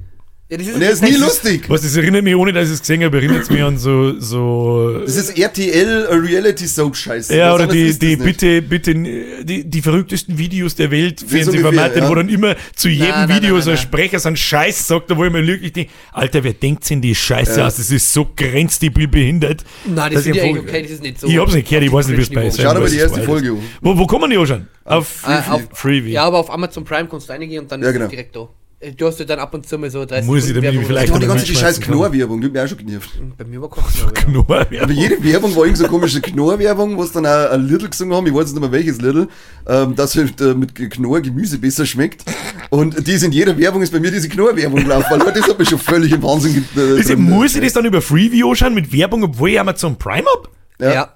Ja, 0.54 0.58
das 0.60 0.68
ist 0.68 0.76
Und 0.76 0.82
er 0.84 0.92
ist 0.92 1.02
nie 1.04 1.16
lustig. 1.16 1.64
Was, 1.68 1.82
das 1.82 1.96
erinnert 1.96 2.24
mich, 2.24 2.36
ohne 2.36 2.54
dass 2.54 2.68
ich 2.68 2.76
es 2.76 2.80
gesehen 2.82 3.04
habe, 3.04 3.18
erinnert 3.18 3.42
es 3.44 3.50
mich 3.50 3.64
an 3.64 3.78
so, 3.80 4.20
so, 4.20 5.00
Das 5.04 5.16
ist 5.16 5.36
RTL 5.38 6.06
äh, 6.06 6.14
Reality 6.14 6.68
Soap 6.68 6.96
Scheiße. 6.96 7.36
ja, 7.36 7.56
oder 7.56 7.66
die, 7.66 7.88
ist 7.88 8.02
die, 8.02 8.16
bitte, 8.16 8.62
bitte, 8.62 8.94
die, 8.94 9.64
die 9.68 9.82
verrücktesten 9.82 10.38
Videos 10.38 10.76
der 10.76 10.92
Welt, 10.92 11.24
Fernsehformate, 11.28 12.00
ja. 12.00 12.10
wo 12.10 12.14
dann 12.14 12.30
immer 12.30 12.56
zu 12.76 12.88
jedem 12.90 13.10
nein, 13.10 13.30
Video 13.30 13.54
nein, 13.56 13.62
so 13.64 13.70
ein 13.72 13.76
nein. 13.78 13.84
Sprecher 13.84 14.20
so 14.20 14.28
einen 14.28 14.38
Scheiß 14.38 14.88
sagt, 14.88 15.10
da 15.10 15.18
wo 15.18 15.26
ich 15.26 15.32
mir 15.32 15.46
wirklich 15.48 15.74
denke, 15.74 15.92
Alter, 16.12 16.44
wer 16.44 16.54
denkt 16.54 16.88
denn 16.90 17.02
die 17.02 17.16
Scheiße 17.16 17.60
Ja. 17.60 17.68
aus? 17.68 17.78
Das 17.78 17.90
ist 17.90 18.14
so 18.14 18.28
grenzdebil 18.36 19.08
behindert. 19.08 19.64
Nein, 19.86 20.14
das 20.14 20.26
ich 20.28 20.40
eigentlich 20.40 20.58
voll- 20.58 20.70
okay, 20.70 20.82
das 20.84 20.92
ist 20.92 21.02
nicht 21.02 21.20
so. 21.20 21.28
Ich 21.28 21.38
hab's 21.40 21.54
nicht 21.56 21.68
gehört, 21.68 21.84
ich 21.86 21.92
weiß 21.92 22.08
nicht, 22.10 22.18
wie 22.18 22.22
es 22.22 22.30
bei 22.30 22.46
ist. 22.48 22.62
Schau 22.62 22.74
dir 22.74 22.80
mal 22.80 22.90
die 22.90 22.98
erste. 22.98 23.24
Folge 23.24 23.50
an. 23.52 23.58
Wo, 23.82 23.98
wo 23.98 24.06
kann 24.06 24.22
man 24.22 24.30
die 24.30 24.38
anschauen? 24.38 24.68
Auf 24.86 25.24
Äh, 25.28 25.50
auf, 25.50 25.62
Freebie. 25.74 26.12
Ja, 26.12 26.26
aber 26.26 26.38
auf 26.40 26.52
Amazon 26.52 26.84
Prime 26.84 27.08
kannst 27.10 27.28
du 27.30 27.34
reingehen 27.34 27.64
und 27.64 27.72
dann 27.72 27.82
Ja, 27.82 27.88
ist 27.88 27.94
genau. 27.94 28.06
es 28.06 28.12
direkt 28.12 28.36
da. 28.36 28.50
Du 28.98 29.08
hast 29.08 29.20
ja 29.20 29.26
dann 29.26 29.40
ab 29.40 29.54
und 29.54 29.68
zu 29.68 29.78
mal 29.78 29.90
so 29.90 30.04
30 30.06 30.26
Muss 30.28 30.40
ich 30.40 30.46
Sekunden 30.48 30.66
damit 30.66 30.88
vielleicht 30.88 31.08
Ich 31.08 31.14
die 31.14 31.20
noch 31.26 31.28
ganze 31.28 31.46
die 31.46 31.56
scheiß. 31.56 31.80
Knorr-Werbung, 31.80 32.42
die 32.42 32.48
hat 32.48 32.54
mich 32.54 32.62
auch 32.62 32.68
schon 32.68 32.78
genervt. 32.80 33.10
so. 33.18 33.24
Bei 33.38 33.46
mir 33.46 33.62
war 33.62 33.70
Kochknoblauch. 33.70 34.66
ja. 34.72 34.84
Aber 34.84 34.92
jede 34.92 35.24
Werbung 35.24 35.56
war 35.56 35.64
irgend 35.64 35.78
so 35.78 35.88
komische 35.88 36.20
Knorr-Werbung, 36.22 36.98
wo 36.98 37.04
es 37.04 37.12
dann 37.12 37.26
auch 37.26 37.52
ein 37.52 37.68
Lidl 37.68 37.90
gesungen 37.90 38.16
haben, 38.16 38.28
ich 38.28 38.34
weiß 38.34 38.42
jetzt 38.42 38.52
nicht 38.54 38.62
mehr 38.62 38.72
welches 38.72 39.00
Lidl, 39.02 39.28
ähm, 39.68 39.96
dass 39.96 40.16
halt, 40.16 40.40
äh, 40.42 40.54
mit 40.54 40.76
Knorr 40.76 41.22
Gemüse 41.22 41.58
besser 41.58 41.86
schmeckt. 41.86 42.24
Und 42.70 43.08
die 43.08 43.12
ist 43.14 43.24
in 43.24 43.32
jeder 43.32 43.58
Werbung 43.58 43.82
ist 43.82 43.92
bei 43.94 44.00
mir 44.00 44.12
diese 44.12 44.28
Knorr-Werbung 44.30 44.82
gelaufen, 44.84 45.22
weil 45.24 45.32
das 45.34 45.48
hat 45.48 45.58
mich 45.60 45.70
schon 45.70 45.80
völlig 45.80 46.12
im 46.12 46.22
Wahnsinn 46.24 46.66
äh, 46.76 46.80
Also, 46.98 47.14
drin. 47.14 47.22
muss 47.24 47.56
ich 47.56 47.62
das 47.62 47.74
dann 47.74 47.86
über 47.86 48.02
Freeview 48.02 48.50
anschauen 48.52 48.74
mit 48.74 48.92
Werbung, 48.92 49.24
obwohl 49.24 49.50
ich 49.52 49.60
Amazon 49.60 49.98
Prime 49.98 50.26
hab? 50.36 50.50
Ja. 50.80 50.94
Ja. 50.94 51.14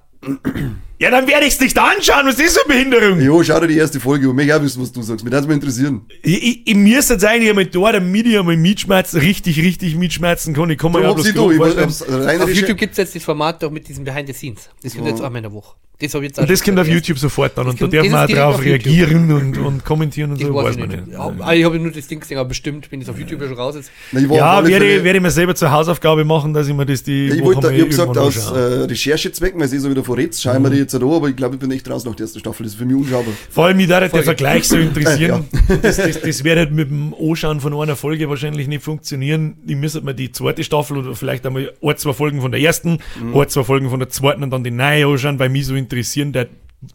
Ja, 1.00 1.12
dann 1.12 1.28
werde 1.28 1.46
ich 1.46 1.54
es 1.54 1.60
nicht 1.60 1.78
anschauen. 1.78 2.26
Was 2.26 2.40
ist 2.40 2.58
für 2.58 2.68
eine 2.68 2.74
Behinderung? 2.74 3.20
Jo, 3.20 3.42
schau 3.44 3.60
dir 3.60 3.68
die 3.68 3.76
erste 3.76 4.00
Folge 4.00 4.28
an. 4.28 4.34
Mich 4.34 4.52
auch 4.52 4.60
wissen, 4.60 4.82
was 4.82 4.90
du 4.90 5.00
sagst. 5.00 5.24
Mich 5.24 5.32
würde 5.32 5.46
mal 5.46 5.54
interessieren. 5.54 6.02
Ich, 6.22 6.42
ich, 6.42 6.66
ich 6.66 6.74
müsste 6.74 7.14
jetzt 7.14 7.24
eigentlich 7.24 7.50
einmal 7.50 7.66
da, 7.66 7.92
damit 7.92 8.26
ich 8.26 8.36
einmal 8.36 8.56
mitschmerzen, 8.56 9.20
richtig, 9.20 9.62
richtig 9.62 9.94
mitschmerzen 9.94 10.54
kann. 10.54 10.70
Ich 10.70 10.78
kann 10.78 10.90
mir 10.90 11.02
Darum 11.02 11.18
ja 11.18 11.32
bloß 11.32 11.34
du. 11.34 11.50
Ich 11.52 12.42
Auf. 12.42 12.52
YouTube 12.52 12.78
gibt 12.78 12.92
es 12.92 12.98
jetzt 12.98 13.14
das 13.14 13.22
Format 13.22 13.62
doch 13.62 13.70
mit 13.70 13.86
diesem 13.86 14.04
Behind 14.04 14.26
the 14.26 14.34
Scenes. 14.34 14.68
Das 14.82 14.94
kommt 14.94 15.06
jetzt 15.06 15.20
einmal 15.20 15.36
in 15.36 15.44
der 15.44 15.52
Woche. 15.52 15.76
Das 16.00 16.14
habe 16.14 16.24
ich 16.24 16.30
jetzt 16.30 16.38
auch 16.38 16.42
Und 16.42 16.50
das 16.50 16.62
kommt 16.62 16.78
auf 16.78 16.86
YouTube 16.86 17.18
sofort 17.18 17.58
dann. 17.58 17.66
Und 17.66 17.82
da 17.82 17.88
darf 17.88 18.08
man 18.08 18.14
auch 18.14 18.26
drauf 18.32 18.62
reagieren 18.62 19.32
und, 19.32 19.58
und 19.58 19.84
kommentieren 19.84 20.30
und 20.30 20.40
Das 20.40 20.46
so. 20.46 20.54
weiß 20.54 20.64
Weiß 20.66 20.74
ich 20.76 20.80
man 20.80 20.88
nicht. 20.90 21.06
nicht. 21.08 21.12
Ja, 21.18 21.34
ah, 21.40 21.52
ich 21.54 21.64
habe 21.64 21.78
nur 21.80 21.90
das 21.90 22.06
Ding 22.06 22.20
gesehen, 22.20 22.38
aber 22.38 22.48
bestimmt, 22.48 22.86
wenn 22.92 23.00
es 23.02 23.08
auf 23.08 23.18
YouTube 23.18 23.40
ja 23.42 23.48
schon 23.48 23.56
raus 23.56 23.74
ist. 23.74 23.90
Na, 24.12 24.20
ich 24.20 24.28
war 24.28 24.36
auf 24.60 24.64
Ja, 24.64 24.68
werde, 24.68 24.86
ich- 24.96 25.02
werde 25.02 25.18
ich 25.18 25.22
mir 25.22 25.30
selber 25.32 25.56
zur 25.56 25.72
Hausaufgabe 25.72 26.24
machen, 26.24 26.54
dass 26.54 26.68
ich 26.68 26.74
mir 26.74 26.86
das 26.86 27.02
die 27.02 27.26
Ja, 27.26 27.34
ich 27.34 27.42
wollte, 27.42 27.72
ich 27.74 27.80
hab 27.82 27.88
gesagt, 27.88 28.16
aus 28.16 28.50
äh, 28.52 28.58
Recherchezwecken, 28.84 29.60
weil 29.60 29.66
sie 29.66 29.78
so 29.78 29.90
wieder 29.90 30.04
verrätst, 30.04 30.40
schauen 30.42 30.62
wir 30.62 30.70
die 30.70 30.76
jetzt 30.78 30.94
da, 30.94 30.98
aber 30.98 31.28
ich 31.30 31.36
glaube, 31.36 31.56
ich 31.56 31.60
bin 31.60 31.70
echt 31.72 31.90
raus 31.90 32.04
nach 32.04 32.14
der 32.14 32.24
ersten 32.24 32.38
Staffel. 32.40 32.62
Das 32.64 32.72
ist 32.74 32.78
für 32.78 32.84
mich 32.86 32.96
unschaubar. 32.96 33.32
Vor 33.50 33.66
allem, 33.66 33.76
mich 33.76 33.88
da 33.88 33.98
der. 34.00 34.10
Vergleich 34.10 34.68
so 34.68 34.76
interessieren. 34.78 35.46
Das, 35.82 35.96
das, 35.96 36.20
das 36.20 36.44
wird 36.44 36.58
halt 36.58 36.72
mit 36.72 36.90
dem 36.90 37.14
Anschauen 37.20 37.60
von 37.60 37.74
einer 37.74 37.96
Folge 37.96 38.28
wahrscheinlich 38.28 38.68
nicht 38.68 38.82
funktionieren. 38.82 39.56
Ich 39.66 39.76
müsste 39.76 40.00
mir 40.02 40.14
die 40.14 40.30
zweite 40.32 40.62
Staffel 40.62 40.98
oder 40.98 41.14
vielleicht 41.14 41.44
einmal 41.46 41.72
ein, 41.82 41.96
zwei 41.96 42.12
Folgen 42.12 42.40
von 42.40 42.52
der 42.52 42.60
ersten, 42.60 42.98
Mhm. 43.20 43.36
ein, 43.36 43.48
zwei 43.48 43.64
Folgen 43.64 43.90
von 43.90 43.98
der 43.98 44.08
zweiten 44.10 44.42
und 44.42 44.50
dann 44.50 44.62
die 44.64 44.70
neue 44.70 45.06
anschauen, 45.06 45.38
weil 45.38 45.48
mich 45.48 45.66
so 45.66 45.74
interessieren, 45.88 46.32
der, 46.32 46.48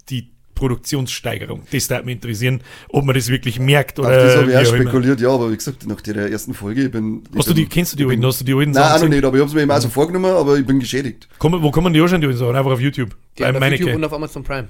die 0.10 0.30
Produktionssteigerung. 0.56 1.64
Das 1.72 1.90
würde 1.90 2.06
mich 2.06 2.16
interessieren, 2.16 2.62
ob 2.90 3.06
man 3.06 3.16
das 3.16 3.28
wirklich 3.28 3.60
merkt 3.60 4.00
Auf 4.00 4.06
oder 4.06 4.24
das 4.24 4.38
habe 4.38 4.52
ich 4.52 4.56
auch 4.58 4.62
auch 4.62 4.74
immer. 4.74 4.84
spekuliert, 4.84 5.20
ja, 5.20 5.30
aber 5.30 5.52
wie 5.52 5.58
gesagt, 5.58 5.86
nach 5.88 6.00
der 6.02 6.32
ersten 6.32 6.54
Folge, 6.54 6.84
ich 6.86 6.92
bin. 6.92 7.24
ich 7.32 7.38
Hast 7.40 7.50
du 7.50 7.54
bin, 7.54 7.64
die, 7.64 7.70
kennst 7.70 7.94
du 7.94 7.98
die 7.98 8.06
alten? 8.06 8.26
Hast 8.26 8.40
du 8.42 8.46
die 8.46 8.54
alten 8.54 8.72
Nein, 8.72 8.84
auch 8.92 9.02
noch 9.02 9.08
nicht, 9.10 9.24
aber 9.26 9.36
ich 9.36 9.42
habe 9.42 9.50
es 9.50 9.56
mir 9.56 9.62
eben 9.64 9.72
auch 9.72 9.82
so 9.82 9.90
vorgenommen, 9.90 10.32
aber 10.32 10.58
ich 10.58 10.66
bin 10.66 10.80
geschädigt. 10.80 11.28
Komm, 11.40 11.62
wo 11.62 11.82
man 11.82 11.92
die 11.94 12.00
anschauen, 12.02 12.22
die 12.22 12.28
alten 12.28 12.40
Sachen? 12.40 12.56
Einfach 12.56 12.72
auf 12.72 12.80
YouTube. 12.80 13.16
Die 13.38 13.44
haben 13.46 13.58
auf 13.58 13.64
YouTube 13.70 13.90
Ke- 13.90 13.96
und 13.96 14.04
auf 14.06 14.14
Amazon 14.14 14.44
Prime. 14.44 14.68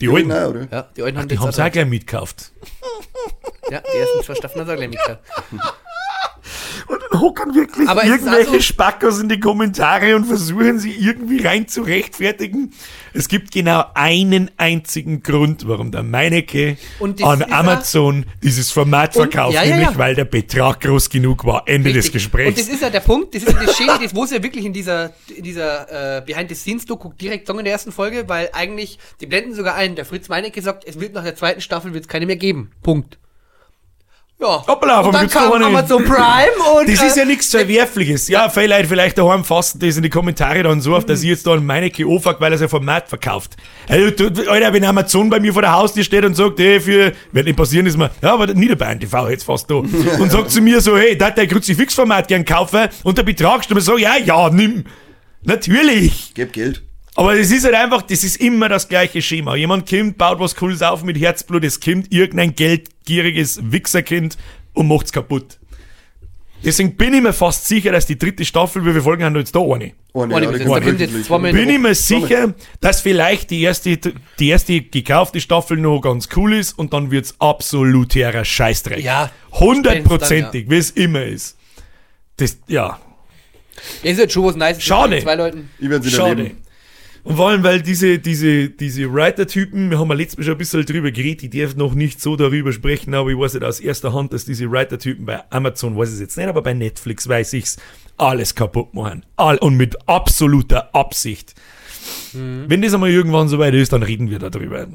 die 0.00 0.08
alten? 0.08 0.28
Nein, 0.28 0.46
oder? 0.46 0.68
Ja, 0.70 0.88
die 0.96 1.02
alten 1.02 1.18
haben 1.18 1.28
Die 1.28 1.38
haben 1.38 1.52
sie 1.52 1.64
auch 1.64 1.72
gleich 1.72 1.86
mitgekauft. 1.88 2.52
Ja, 3.70 3.80
die 3.80 3.98
ersten 3.98 4.22
zwei 4.24 4.34
Staffeln 4.34 4.60
hat 4.60 4.68
er 4.68 4.76
gleich 4.76 4.90
mitgekriegt. 4.90 5.20
Und 7.24 7.30
hocken 7.38 7.54
wirklich 7.54 7.88
Aber 7.88 8.04
irgendwelche 8.04 8.50
also- 8.50 8.60
Spackos 8.60 9.20
in 9.20 9.28
die 9.28 9.40
Kommentare 9.40 10.14
und 10.16 10.24
versuchen 10.26 10.78
sie 10.78 10.92
irgendwie 10.92 11.42
rein 11.44 11.66
zu 11.68 11.82
rechtfertigen. 11.82 12.72
Es 13.12 13.28
gibt 13.28 13.52
genau 13.52 13.84
einen 13.94 14.50
einzigen 14.56 15.22
Grund, 15.22 15.66
warum 15.68 15.90
der 15.90 16.02
Meinecke 16.02 16.76
Und 16.98 17.22
an 17.22 17.42
Amazon 17.44 18.26
dieses 18.42 18.70
Format 18.70 19.16
Und- 19.16 19.22
verkauft, 19.32 19.54
ja, 19.54 19.62
ja, 19.62 19.70
nämlich 19.76 19.90
ja. 19.92 19.98
weil 19.98 20.14
der 20.14 20.24
Betrag 20.24 20.80
groß 20.80 21.08
genug 21.10 21.44
war. 21.44 21.62
Ende 21.66 21.92
des 21.92 22.06
Richtig. 22.06 22.12
Gesprächs. 22.24 22.48
Und 22.48 22.58
das 22.58 22.68
ist 22.74 22.82
ja 22.82 22.90
der 22.90 23.00
Punkt, 23.00 23.34
das 23.34 23.42
ist 23.44 23.56
das 23.56 23.76
Schöne, 23.76 23.98
das 24.02 24.12
muss 24.12 24.30
ja 24.30 24.42
wirklich 24.42 24.64
in 24.64 24.72
dieser, 24.72 25.12
in 25.34 25.44
dieser 25.44 26.18
äh, 26.18 26.22
Behind-the-Scenes-Doku 26.22 27.12
direkt 27.20 27.46
sagen 27.46 27.58
in 27.60 27.64
der 27.64 27.72
ersten 27.72 27.92
Folge, 27.92 28.24
weil 28.28 28.50
eigentlich, 28.52 28.98
die 29.20 29.26
blenden 29.26 29.54
sogar 29.54 29.74
ein, 29.76 29.94
der 29.96 30.04
Fritz 30.04 30.28
Meinecke 30.28 30.60
sagt, 30.62 30.84
es 30.86 31.00
wird 31.00 31.14
nach 31.14 31.22
der 31.24 31.36
zweiten 31.36 31.60
Staffel 31.60 31.94
wird's 31.94 32.08
keine 32.08 32.26
mehr 32.26 32.36
geben. 32.36 32.70
Punkt. 32.82 33.18
Ja. 34.44 34.62
Hoppla, 34.66 35.00
und 35.00 35.14
dann 35.14 35.28
kam 35.28 35.52
Amazon 35.52 36.04
Prime 36.04 36.52
und 36.78 36.86
Das 36.86 37.02
ist 37.02 37.16
äh, 37.16 37.20
ja 37.20 37.24
nichts 37.24 37.50
Verwerfliches. 37.50 38.28
Ja, 38.28 38.50
vielleicht, 38.50 38.90
vielleicht 38.90 39.16
daheim 39.16 39.42
fassen 39.42 39.78
das 39.78 39.96
in 39.96 40.02
die 40.02 40.10
Kommentare 40.10 40.62
dann 40.62 40.82
so 40.82 40.94
auf, 40.94 41.06
dass 41.06 41.22
ich 41.22 41.30
jetzt 41.30 41.46
da 41.46 41.52
einen 41.52 41.64
Meinecke 41.64 42.04
anfuck, 42.06 42.40
weil 42.40 42.52
er 42.52 42.58
sein 42.58 42.68
Format 42.68 43.08
verkauft. 43.08 43.56
Du, 43.88 44.50
Alter, 44.50 44.72
wenn 44.74 44.84
Amazon 44.84 45.30
bei 45.30 45.40
mir 45.40 45.54
vor 45.54 45.62
der 45.62 45.72
Haustür 45.72 46.04
steht 46.04 46.26
und 46.26 46.34
sagt, 46.34 46.58
hey, 46.58 46.78
für, 46.78 47.12
wird 47.32 47.46
nicht 47.46 47.56
passieren, 47.56 47.86
ist 47.86 47.96
mir, 47.96 48.10
ja, 48.20 48.34
aber 48.34 48.48
Niederbayern 48.48 49.00
TV 49.00 49.30
jetzt 49.30 49.44
fast 49.44 49.70
da. 49.70 49.76
Und 50.18 50.30
sagt 50.30 50.50
zu 50.50 50.60
mir 50.60 50.80
so, 50.80 50.96
hey, 50.96 51.16
da 51.16 51.26
hat 51.26 51.38
der 51.38 51.46
Kruzifix-Format 51.46 52.28
gern 52.28 52.44
kaufen 52.44 52.88
und 53.02 53.16
der 53.16 53.22
Betrag 53.22 53.64
stimmt, 53.64 53.82
so, 53.82 53.96
ja, 53.96 54.16
ja, 54.22 54.50
nimm. 54.50 54.84
Natürlich. 55.42 56.32
Gib 56.34 56.52
Geld. 56.52 56.82
Aber 57.16 57.38
es 57.38 57.50
ist 57.52 57.64
halt 57.64 57.74
einfach, 57.74 58.02
das 58.02 58.24
ist 58.24 58.36
immer 58.36 58.68
das 58.68 58.88
gleiche 58.88 59.22
Schema. 59.22 59.54
Jemand 59.54 59.88
kommt, 59.88 60.18
baut 60.18 60.40
was 60.40 60.56
Cooles 60.56 60.82
auf 60.82 61.04
mit 61.04 61.18
Herzblut, 61.18 61.62
es 61.64 61.80
kommt 61.80 62.12
irgendein 62.12 62.54
geldgieriges 62.54 63.60
Wichserkind 63.70 64.36
und 64.72 64.88
macht's 64.88 65.12
kaputt. 65.12 65.58
Deswegen 66.64 66.96
bin 66.96 67.12
ich 67.12 67.20
mir 67.22 67.34
fast 67.34 67.68
sicher, 67.68 67.92
dass 67.92 68.06
die 68.06 68.18
dritte 68.18 68.44
Staffel, 68.44 68.82
wie 68.84 68.90
viele 68.90 69.02
Folgen 69.02 69.22
haben 69.22 69.34
wir 69.34 69.40
jetzt 69.40 69.54
da? 69.54 69.60
Eine. 69.60 69.92
Ja, 70.14 70.26
das 70.40 70.50
die 70.50 70.62
ist- 70.62 71.28
kommt 71.28 71.44
da 71.44 71.50
Bin 71.52 71.68
ich 71.68 71.78
mir 71.78 71.94
sicher, 71.94 72.54
dass 72.80 73.02
vielleicht 73.02 73.50
die 73.50 73.60
erste, 73.60 73.98
die 74.38 74.48
erste 74.48 74.80
gekaufte 74.80 75.40
Staffel 75.42 75.76
noch 75.76 76.00
ganz 76.00 76.28
cool 76.36 76.54
ist 76.54 76.72
und 76.72 76.94
dann 76.94 77.10
wird's 77.10 77.34
absoluter 77.38 78.44
Scheißdreck. 78.44 79.04
Ja, 79.04 79.30
Hundertprozentig, 79.52 80.70
wie 80.70 80.76
es 80.76 80.90
immer 80.92 81.22
ist. 81.24 81.58
Das, 82.38 82.56
ja, 82.66 82.98
Das 84.02 84.12
ist 84.12 84.18
jetzt 84.18 84.32
schon 84.32 84.44
was 84.46 84.56
Nice. 84.56 84.82
Schade. 84.82 85.20
Zwei 85.20 85.34
Leuten. 85.34 85.70
Ich 85.78 85.90
werde 85.90 86.04
sie 86.04 86.10
schade. 86.10 86.30
erleben. 86.30 86.62
Und 87.24 87.36
vor 87.36 87.48
allem, 87.48 87.64
weil 87.64 87.80
diese, 87.80 88.18
diese, 88.18 88.68
diese 88.68 89.12
Writer-Typen, 89.12 89.90
wir 89.90 89.98
haben 89.98 90.08
ja 90.10 90.14
letztes 90.14 90.36
Mal 90.38 90.44
schon 90.44 90.54
ein 90.54 90.58
bisschen 90.58 90.84
drüber 90.84 91.10
geredet, 91.10 91.42
ich 91.42 91.62
darf 91.62 91.74
noch 91.74 91.94
nicht 91.94 92.20
so 92.20 92.36
darüber 92.36 92.70
sprechen, 92.70 93.14
aber 93.14 93.30
ich 93.30 93.38
weiß 93.38 93.54
nicht 93.54 93.64
aus 93.64 93.80
erster 93.80 94.12
Hand, 94.12 94.34
dass 94.34 94.44
diese 94.44 94.70
Writer-Typen 94.70 95.24
bei 95.24 95.40
Amazon, 95.50 95.96
weiß 95.96 96.12
ich 96.14 96.20
jetzt 96.20 96.36
nicht, 96.36 96.48
aber 96.48 96.60
bei 96.60 96.74
Netflix 96.74 97.26
weiß 97.26 97.54
ich's, 97.54 97.78
alles 98.18 98.54
kaputt 98.54 98.92
machen. 98.92 99.24
All, 99.36 99.56
und 99.56 99.76
mit 99.76 100.06
absoluter 100.06 100.94
Absicht. 100.94 101.54
Wenn 102.34 102.82
das 102.82 102.92
einmal 102.92 103.10
irgendwann 103.10 103.48
so 103.48 103.58
weit 103.58 103.74
ist, 103.74 103.92
dann 103.92 104.02
reden 104.02 104.30
wir 104.30 104.38
darüber. 104.38 104.86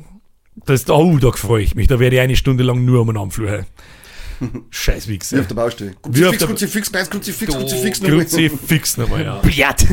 Das, 0.66 0.88
oh, 0.90 1.18
da 1.18 1.32
freue 1.32 1.64
ich 1.64 1.74
mich. 1.74 1.88
Da 1.88 2.00
werde 2.00 2.18
ich 2.18 2.22
eine 2.22 2.36
Stunde 2.36 2.64
lang 2.64 2.86
nur 2.86 3.02
um 3.02 3.08
den 3.08 3.18
Anfluhe. 3.18 3.66
Scheiß 4.70 5.08
Wie 5.08 5.20
auf 5.40 5.48
der 5.48 5.56
Baustelle. 5.56 5.92
Kruzifix, 6.02 6.38
der- 6.38 6.48
Kruzifix, 6.48 6.92
Kreis, 6.92 7.10
Kruzifix, 7.10 7.54
Kruzifix. 7.54 8.02
nochmal. 8.02 8.20
Kruzifix 8.20 8.98
nochmal, 8.98 9.24
ja. 9.24 9.36
Blatt. 9.42 9.86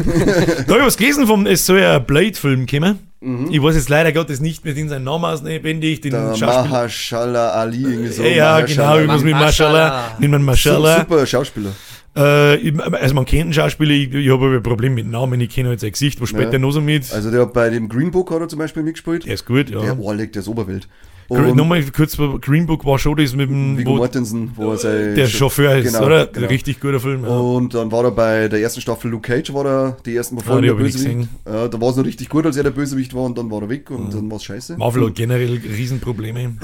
Da 0.66 0.72
habe 0.72 0.80
ich 0.80 0.86
was 0.86 0.96
gelesen 0.96 1.26
vom, 1.26 1.46
es 1.46 1.66
soll 1.66 1.80
ja 1.80 1.96
ein 1.96 2.04
Blade-Film 2.06 2.66
kommen. 2.66 2.98
Mhm. 3.20 3.48
Ich 3.50 3.62
weiß 3.62 3.74
jetzt 3.74 3.88
leider 3.88 4.12
Gottes 4.12 4.40
nicht 4.40 4.64
mehr 4.64 4.74
den 4.74 4.88
seinen 4.88 5.04
Namen 5.04 5.24
auswendig, 5.24 6.00
den 6.02 6.12
Der 6.12 6.28
Schauspieler. 6.36 6.64
Mahershala 6.64 7.48
Ali, 7.50 7.82
irgendwie 7.82 8.08
so. 8.12 8.22
Ja, 8.22 8.52
Mahershala 8.52 8.66
genau, 8.66 8.96
irgendwas 8.98 9.22
mit 9.24 9.34
Mashallah. 9.34 10.16
Su- 10.20 10.28
Mashallah. 10.38 10.98
Super 11.00 11.26
Schauspieler. 11.26 11.70
Äh, 12.14 12.72
also 12.92 13.14
man 13.14 13.24
kennt 13.26 13.42
einen 13.42 13.52
Schauspieler, 13.52 13.90
ich, 13.92 14.12
ich 14.14 14.30
habe 14.30 14.46
aber 14.46 14.54
ein 14.56 14.62
Problem 14.62 14.94
mit 14.94 15.06
Namen, 15.06 15.38
ich 15.40 15.50
kenne 15.50 15.70
jetzt 15.72 15.82
sein 15.82 15.92
Gesicht, 15.92 16.20
was 16.20 16.28
spielt 16.30 16.44
Ja. 16.44 16.50
der 16.50 16.60
noch 16.60 16.70
so 16.70 16.80
mit? 16.80 17.12
Also 17.12 17.30
der 17.30 17.42
hat 17.42 17.52
bei 17.52 17.68
dem 17.68 17.88
Green 17.88 18.10
Book 18.10 18.30
hat 18.30 18.40
er 18.40 18.48
zum 18.48 18.58
Beispiel 18.58 18.82
mitgespielt. 18.82 19.26
Der 19.26 19.34
ist 19.34 19.44
gut, 19.44 19.68
ja. 19.70 19.80
Der 19.80 19.98
Ohrleg, 19.98 20.32
der 20.32 20.40
ist 20.42 20.48
Oberwelt. 20.48 20.88
Und 21.28 21.56
Nochmal 21.56 21.82
kurz, 21.94 22.16
Green 22.16 22.66
Book 22.66 22.84
war 22.84 22.98
schon 22.98 23.16
das 23.16 23.34
mit 23.34 23.50
dem, 23.50 23.76
Viggo 23.76 23.96
Mortensen, 23.96 24.52
wo 24.54 24.70
er 24.70 24.76
sein 24.76 25.14
der 25.14 25.26
Chauffeur 25.26 25.76
ist, 25.76 25.92
genau, 25.92 26.06
oder? 26.06 26.26
genau. 26.26 26.46
Richtig 26.46 26.80
guter 26.80 27.00
Film. 27.00 27.24
Ja. 27.24 27.30
Und 27.30 27.74
dann 27.74 27.90
war 27.90 28.04
er 28.04 28.10
bei 28.12 28.48
der 28.48 28.60
ersten 28.60 28.80
Staffel 28.80 29.10
Luke 29.10 29.28
Cage, 29.28 29.52
war 29.52 29.66
er 29.66 29.96
die 30.06 30.14
ersten 30.14 30.36
paar 30.36 30.44
Ah, 30.44 30.48
Folgen 30.52 30.62
die 30.62 30.68
der 30.68 30.74
Bösewicht. 30.74 31.28
Ja, 31.44 31.68
da 31.68 31.80
war 31.80 31.90
es 31.90 31.96
noch 31.96 32.04
richtig 32.04 32.28
gut, 32.28 32.46
als 32.46 32.56
er 32.56 32.62
der 32.62 32.70
Bösewicht 32.70 33.14
war 33.14 33.24
und 33.24 33.36
dann 33.36 33.50
war 33.50 33.62
er 33.62 33.68
weg 33.68 33.90
und 33.90 34.14
dann 34.14 34.30
war 34.30 34.36
es 34.36 34.44
scheiße. 34.44 34.76
Marvel 34.76 35.06
hat 35.06 35.14
generell 35.16 35.60
Riesenprobleme. 35.64 36.56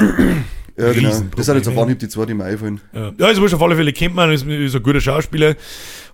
Ja, 0.76 0.92
genau. 0.92 1.10
Das 1.36 1.46
sind 1.46 1.56
jetzt 1.56 1.68
auf 1.68 1.76
Anhieb 1.78 1.98
die 1.98 2.08
zwei, 2.08 2.24
die 2.24 2.34
mir 2.34 2.44
einfallen. 2.44 2.80
Ja, 2.94 3.12
ja 3.18 3.26
also 3.26 3.42
wurscht, 3.42 3.54
auf 3.54 3.62
alle 3.62 3.76
Fälle 3.76 3.92
kennt 3.92 4.14
man, 4.14 4.32
ist, 4.32 4.46
ist 4.46 4.74
ein 4.74 4.82
guter 4.82 5.00
Schauspieler. 5.00 5.54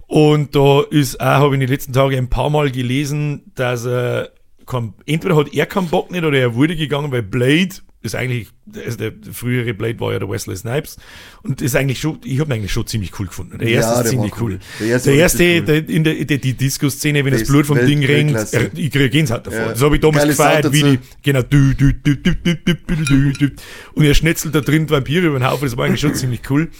Und 0.06 0.56
da 0.56 0.82
ist 0.90 1.20
auch, 1.20 1.24
habe 1.24 1.48
ich 1.48 1.54
in 1.54 1.60
den 1.60 1.68
letzten 1.68 1.92
Tagen 1.92 2.16
ein 2.16 2.28
paar 2.28 2.50
Mal 2.50 2.70
gelesen, 2.70 3.52
dass 3.54 3.84
er 3.84 4.30
kein, 4.66 4.94
entweder 5.06 5.36
hat 5.36 5.52
er 5.54 5.66
keinen 5.66 5.88
Bock 5.88 6.10
nicht 6.10 6.24
oder 6.24 6.38
er 6.38 6.54
wurde 6.54 6.76
gegangen, 6.76 7.12
weil 7.12 7.22
Blade 7.22 7.76
ist 8.00 8.14
eigentlich, 8.14 8.48
also 8.84 8.96
der 8.96 9.12
frühere 9.32 9.74
Blade 9.74 9.98
war 9.98 10.12
ja 10.12 10.20
der 10.20 10.28
Wesley 10.30 10.56
Snipes 10.56 10.98
und 11.42 11.60
ist 11.60 11.74
eigentlich 11.74 11.98
schon, 12.00 12.18
ich 12.24 12.38
habe 12.38 12.50
ihn 12.50 12.58
eigentlich 12.58 12.72
schon 12.72 12.86
ziemlich 12.86 13.18
cool 13.18 13.26
gefunden. 13.26 13.58
Der 13.58 13.68
Ja, 13.68 13.76
erste 13.78 13.92
ist 13.94 14.02
der 14.04 14.10
ziemlich 14.10 14.40
cool. 14.40 14.52
cool. 14.52 14.58
Der 14.78 14.86
Der 14.86 14.94
erste, 14.94 15.10
erste 15.12 15.38
war 15.44 15.50
richtig 15.74 15.86
der, 15.86 15.94
in 15.96 16.04
der, 16.04 16.24
der 16.24 16.38
die 16.38 16.52
Disco-Szene, 16.54 17.18
wenn 17.18 17.24
Der 17.24 17.32
das 17.32 17.42
ist 17.42 17.48
Blut 17.48 17.66
vom 17.66 17.76
Welt- 17.76 17.88
Ding 17.88 17.98
ringt, 18.04 18.34
Weltklasse. 18.34 18.56
er- 18.56 18.78
ich 18.78 18.90
kriege 18.92 19.10
Gänsehaut 19.10 19.46
davor. 19.46 19.58
Ja. 19.60 19.68
Das 19.72 19.82
habe 19.82 19.96
ich 19.96 20.00
damals 20.00 20.36
Geile 20.38 20.62
gefeiert, 20.62 20.72
wie 20.72 20.82
die, 20.82 20.98
genau, 21.22 21.42
du, 21.42 21.74
du, 21.74 21.92
du, 21.92 22.14
du, 22.16 22.34
du, 22.36 22.54
du, 22.54 22.74
du, 23.04 23.32
du. 23.32 23.50
und 23.94 24.04
er 24.04 24.14
schnetzelt 24.14 24.54
da 24.54 24.60
drin 24.60 24.88
Vampire 24.88 25.26
über 25.26 25.38
den 25.40 25.46
Haufen, 25.48 25.64
das 25.64 25.76
war 25.76 25.86
eigentlich 25.86 26.00
schon 26.00 26.14
ziemlich 26.14 26.42
cool. 26.50 26.70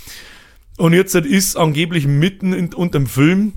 Und 0.77 0.93
jetzt 0.93 1.17
ist 1.17 1.57
angeblich 1.57 2.07
mitten 2.07 2.53
in, 2.53 2.73
unterm 2.73 3.09
Film, 3.09 3.55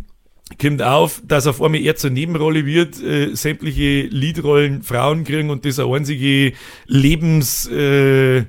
kommt 0.59 0.81
auf, 0.81 1.21
dass 1.25 1.47
auf 1.47 1.61
einmal 1.61 1.81
er 1.81 1.95
zur 1.95 2.09
Nebenrolle 2.09 2.65
wird, 2.65 3.01
äh, 3.01 3.35
sämtliche 3.35 4.03
Leadrollen 4.09 4.81
Frauen 4.83 5.23
kriegen 5.23 5.49
und 5.49 5.65
das 5.65 5.79
eine 5.79 5.93
einzige 5.93 6.53
Lebens, 6.87 7.67
äh, 7.69 8.45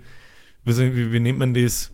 wie, 0.64 0.72
soll- 0.72 0.96
wie, 0.96 1.12
wie 1.12 1.20
nennt 1.20 1.38
man 1.38 1.54
das? 1.54 1.90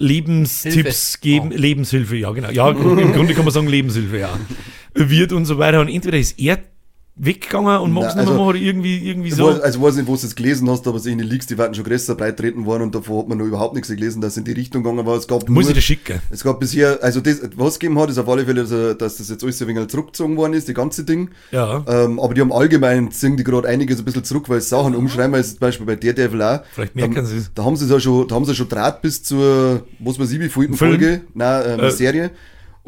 Lebenstipps 0.00 0.74
Hilfe. 0.74 1.18
geben, 1.20 1.50
Oh. 1.52 1.56
Lebenshilfe, 1.58 2.16
ja 2.16 2.30
genau. 2.30 2.50
Ja, 2.50 2.70
im 2.70 3.12
Grunde 3.12 3.34
kann 3.34 3.44
man 3.44 3.52
sagen 3.52 3.66
Lebenshilfe, 3.66 4.18
ja. 4.18 4.38
Wird 4.94 5.32
und 5.32 5.44
so 5.44 5.58
weiter. 5.58 5.80
Und 5.80 5.88
entweder 5.88 6.18
ist 6.18 6.38
er 6.38 6.58
weggegangen 7.20 7.78
und 7.80 7.92
macht 7.92 8.10
es 8.10 8.14
Na, 8.14 8.22
nicht 8.22 8.30
mehr 8.30 8.38
also- 8.38 8.48
oder 8.50 8.58
irgendwie, 8.58 8.98
irgendwie 9.08 9.28
Ich 9.28 9.34
so. 9.34 9.46
weiß, 9.48 9.60
also 9.60 9.82
weiß 9.82 9.96
nicht, 9.96 10.06
wo 10.06 10.14
du 10.14 10.24
es 10.24 10.34
gelesen 10.36 10.70
hast, 10.70 10.86
aber 10.86 11.04
in 11.04 11.18
den 11.18 11.26
Leaks, 11.26 11.46
die 11.46 11.58
werden 11.58 11.74
schon 11.74 11.84
größer 11.84 12.14
breit 12.14 12.36
treten 12.38 12.64
worden 12.64 12.84
und 12.84 12.94
davor 12.94 13.22
hat 13.22 13.28
man 13.28 13.38
noch 13.38 13.44
überhaupt 13.46 13.74
nichts 13.74 13.88
gelesen, 13.88 14.20
dass 14.20 14.32
es 14.32 14.36
in 14.38 14.44
die 14.44 14.52
Richtung 14.52 14.82
gegangen 14.84 15.04
war. 15.04 15.16
Es 15.16 15.26
gab 15.26 15.48
Muss 15.48 15.64
nur, 15.64 15.70
ich 15.70 15.74
dir 15.76 15.80
schicken. 15.82 16.20
es 16.30 16.44
gab 16.44 16.60
bisher, 16.60 16.98
also 17.02 17.20
das, 17.20 17.40
was 17.56 17.74
es 17.74 17.78
gegeben 17.80 17.98
hat, 17.98 18.08
ist 18.10 18.18
auf 18.18 18.28
alle 18.28 18.44
Fälle, 18.44 18.64
dass, 18.64 18.98
dass 18.98 19.16
das 19.16 19.28
jetzt 19.28 19.42
alles 19.42 19.60
ein 19.60 19.68
wenig 19.68 19.88
zurückgezogen 19.88 20.36
worden 20.36 20.52
ist, 20.52 20.68
die 20.68 20.74
ganze 20.74 21.04
Ding. 21.04 21.30
Ja. 21.50 21.84
Ähm, 21.88 22.20
aber 22.20 22.34
die 22.34 22.40
haben 22.40 22.52
allgemein, 22.52 23.10
ziehen 23.10 23.36
die 23.36 23.44
gerade 23.44 23.68
einiges 23.68 23.98
ein 23.98 24.04
bisschen 24.04 24.24
zurück, 24.24 24.48
weil 24.48 24.58
es 24.58 24.68
Sachen 24.68 24.94
umschreiben, 24.94 25.34
es 25.34 25.50
zum 25.50 25.58
Beispiel 25.60 25.86
bei 25.86 25.96
Daredevil 25.96 26.42
auch. 26.42 26.60
Vielleicht 26.72 26.94
merken 26.94 27.14
da, 27.16 27.24
sie 27.24 27.38
es. 27.38 27.50
Da 27.54 27.64
haben 27.64 27.76
sie 27.76 27.84
es 27.86 27.90
ja 27.90 27.98
schon, 28.00 28.28
da 28.28 28.34
haben 28.36 28.44
sie 28.44 28.54
schon 28.54 28.68
Draht 28.68 29.02
bis 29.02 29.22
zur, 29.22 29.82
was 29.98 30.18
weiß 30.18 30.30
ich, 30.32 30.40
wie? 30.40 30.48
Folge, 30.48 31.22
nein, 31.34 31.62
ähm, 31.66 31.80
Äh, 31.80 31.90
Serie. 31.90 32.30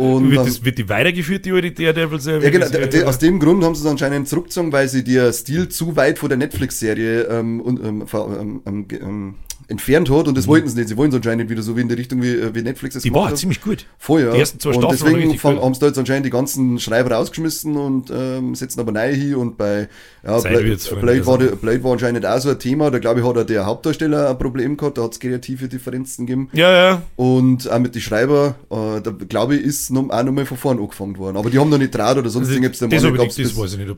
Und 0.01 0.31
Wird, 0.31 0.47
das, 0.47 0.65
wird 0.65 0.79
die 0.79 0.89
weitergeführt, 0.89 1.45
die 1.45 1.53
alte 1.53 1.73
Daredevil-Serie? 1.73 2.43
ja, 2.43 2.51
genau, 2.51 2.69
de- 2.71 2.89
de- 2.89 3.05
aus 3.05 3.19
dem 3.19 3.39
Grund 3.39 3.63
haben 3.63 3.75
sie 3.75 3.83
es 3.85 3.87
anscheinend 3.91 4.29
zurückgezogen, 4.29 4.73
weil 4.73 4.89
sie 4.89 5.05
der 5.05 5.31
Stil 5.35 5.69
zu 5.69 5.95
weit 5.95 6.19
von 6.19 6.31
der 6.31 6.39
Netflix-Serie 6.39 7.25
ähm, 7.25 7.63
ähm, 7.85 8.07
ähm, 8.11 8.63
ähm, 8.67 8.87
ähm, 8.91 9.35
entfernt 9.71 10.11
hat 10.11 10.29
und 10.29 10.37
das 10.37 10.47
wollten 10.47 10.69
sie 10.69 10.77
nicht. 10.77 10.89
Sie 10.89 10.97
wollen 10.97 11.11
es 11.11 11.17
anscheinend 11.17 11.49
wieder 11.49 11.63
so 11.63 11.77
wie 11.77 11.81
in 11.81 11.89
die 11.89 11.95
Richtung, 11.95 12.23
wie, 12.23 12.29
äh, 12.35 12.55
wie 12.55 12.63
Netflix 12.63 12.97
es 12.97 13.03
Die 13.03 13.15
war 13.15 13.29
hat. 13.31 13.39
ziemlich 13.39 13.61
gut. 13.63 13.87
Ja. 14.09 14.33
Die 14.33 14.39
ersten 14.39 14.59
zwei 14.61 14.71
und 14.71 14.83
Staffeln 14.83 15.01
waren 15.01 15.15
deswegen 15.21 15.39
fang- 15.39 15.61
haben 15.63 15.75
sie 15.75 15.81
da 15.81 15.87
jetzt 15.87 15.99
anscheinend 15.99 16.27
die 16.27 16.31
ganzen 16.31 16.79
Schreiber 16.81 17.15
rausgeschmissen 17.15 17.77
und 17.77 18.11
ähm, 18.13 18.55
setzen 18.55 18.81
aber 18.81 18.93
neue 18.93 19.13
hin 19.13 19.35
und 19.37 19.57
bei 19.57 19.89
ja, 20.27 20.39
Zeit 20.39 20.53
Bla 20.53 20.65
wird's, 20.65 20.87
Freunde, 20.89 21.07
Blade, 21.07 21.27
war, 21.27 21.39
der- 21.39 21.47
Blade 21.57 21.85
war 21.85 21.93
anscheinend 21.93 22.27
auch 22.27 22.39
so 22.41 22.51
ein 22.51 22.59
Thema, 22.59 22.91
da 22.91 22.99
glaube 22.99 23.21
ich 23.21 23.27
hat 23.27 23.39
auch 23.39 23.45
der 23.47 23.65
Hauptdarsteller 23.65 24.29
ein 24.31 24.39
Problem 24.39 24.77
gehabt, 24.77 24.99
da 24.99 25.03
hat 25.05 25.13
es 25.13 25.21
kreative 25.21 25.69
Differenzen 25.69 26.27
gegeben 26.27 26.51
Ja, 26.53 26.71
ja. 26.73 27.03
und 27.17 27.71
auch 27.71 27.79
mit 27.79 27.95
den 27.95 28.03
Schreiber, 28.03 28.57
äh, 28.71 29.01
da 29.01 29.13
glaube 29.29 29.55
ich 29.57 29.63
ist 29.63 29.91
noch, 29.91 30.11
auch 30.11 30.23
nochmal 30.25 30.47
von 30.47 30.57
vorn 30.59 30.79
angefangen 30.79 31.17
worden, 31.17 31.37
aber 31.37 31.49
die 31.49 31.59
haben 31.59 31.71
noch 31.71 31.79
nicht 31.79 31.95
Draht 31.95 32.19
oder 32.19 32.29
sonst 32.29 32.49
Also, 32.49 32.61
irgendwas, 32.61 32.79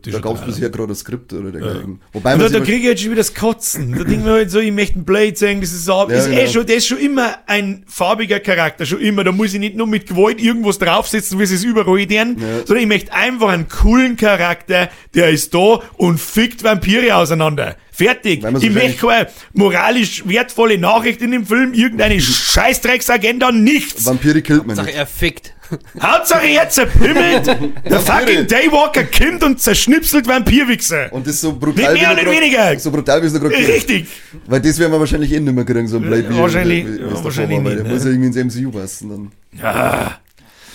da 0.03 0.19
gab 0.21 0.37
es 0.37 0.45
bisher 0.45 0.71
gerade 0.71 0.93
ein 0.93 0.97
Skript 0.97 1.33
oder 1.33 1.51
dergleichen. 1.51 2.01
Wobei 2.13 2.35
Und 2.35 2.43
man 2.43 2.53
da, 2.53 2.59
da 2.59 2.65
kriege 2.65 2.79
ich 2.79 2.85
jetzt 2.85 3.01
schon 3.03 3.11
wieder 3.13 3.21
das 3.21 3.35
Kotzen. 3.35 3.93
Da 3.93 3.99
denke 3.99 4.13
ich 4.15 4.21
mir 4.23 4.31
halt 4.33 4.51
so, 4.51 4.59
ich 4.61 4.73
möchte 4.73 4.97
einen 4.97 5.05
Blade 5.05 5.35
sagen, 5.37 5.61
das 5.63 5.73
ist, 5.73 5.89
auch, 5.89 6.11
Ja, 6.11 6.17
ist 6.17 6.27
eh 6.29 6.35
genau. 6.37 6.51
schon, 6.51 6.67
der 6.67 6.77
ist 6.77 6.87
schon 6.87 6.99
immer 6.99 7.39
ein 7.47 7.85
farbiger 7.89 8.41
Charakter, 8.41 8.85
schon 8.87 9.01
immer. 9.01 9.25
Da 9.25 9.33
muss 9.33 9.55
ich 9.55 9.61
nicht 9.61 9.77
nur 9.77 9.87
mit 9.87 10.07
Gewalt 10.09 10.41
irgendwas 10.41 10.79
draufsetzen, 10.79 11.39
wie 11.39 11.47
sie 11.47 11.55
es 11.55 11.65
überall 11.65 12.07
tun, 12.07 12.37
Ja. 12.39 12.59
sondern 12.67 12.79
ich 12.79 12.87
möchte 12.87 13.13
einfach 13.13 13.49
einen 13.49 13.69
coolen 13.69 14.17
Charakter, 14.17 14.89
der 15.15 15.31
ist 15.31 15.55
da 15.55 15.81
und 15.97 16.21
fickt 16.21 16.63
Vampire 16.65 17.17
auseinander. 17.17 17.77
Fertig. 17.95 18.43
Ich 18.61 18.71
möchte 18.71 19.07
keine 19.07 19.29
moralisch 19.53 20.27
wertvolle 20.27 20.79
Nachricht 20.79 21.21
in 21.23 21.31
dem 21.31 21.47
Film, 21.47 21.75
irgendeine 21.75 22.21
Scheißdrecksagenda, 22.21 23.53
nichts. 23.53 24.07
Vampire 24.07 24.43
killt 24.43 24.67
man 24.67 24.77
Sag, 24.77 24.87
nicht. 24.87 24.97
er 24.97 25.07
fickt. 25.07 25.55
Hauptsache 26.01 26.47
jetzt 26.47 26.75
zerpimmelt, 26.75 27.47
der 27.47 28.01
fucking 28.01 28.47
Daywalker 28.47 29.05
kommt 29.05 29.43
und 29.43 29.61
zerschnipselt 29.61 30.27
Vampirwichse. 30.27 31.09
Und 31.11 31.27
das 31.27 31.41
so 31.41 31.53
brutal 31.55 31.93
Nicht 31.95 32.03
mehr 32.03 32.11
er 32.17 32.25
grad- 32.25 32.35
weniger. 32.35 32.79
So 32.79 32.91
brutal 32.91 33.23
wie 33.23 33.27
es 33.27 33.33
noch 33.33 33.41
gerade. 33.41 33.57
Richtig. 33.57 34.07
Weil 34.47 34.61
das 34.61 34.79
werden 34.79 34.93
wir 34.93 35.01
wahrscheinlich 35.01 35.33
eh 35.33 35.41
nicht 35.41 35.55
mehr 35.55 35.65
kriegen, 35.65 35.89
so 35.89 35.97
ein 35.97 36.03
Blade 36.03 36.27
Ja, 36.31 36.39
wahrscheinlich- 36.39 36.87
wie- 36.87 36.99
wie- 36.99 37.01
ja, 37.03 37.25
wahrscheinlich 37.25 37.59
nicht, 37.61 37.77
Der 37.79 37.85
ne? 37.85 37.89
muss 37.91 38.05
ja 38.05 38.11
irgendwie 38.11 38.27
ins 38.29 38.37
MCU 38.57 38.71
passen. 38.71 39.09
Dann. 39.11 39.33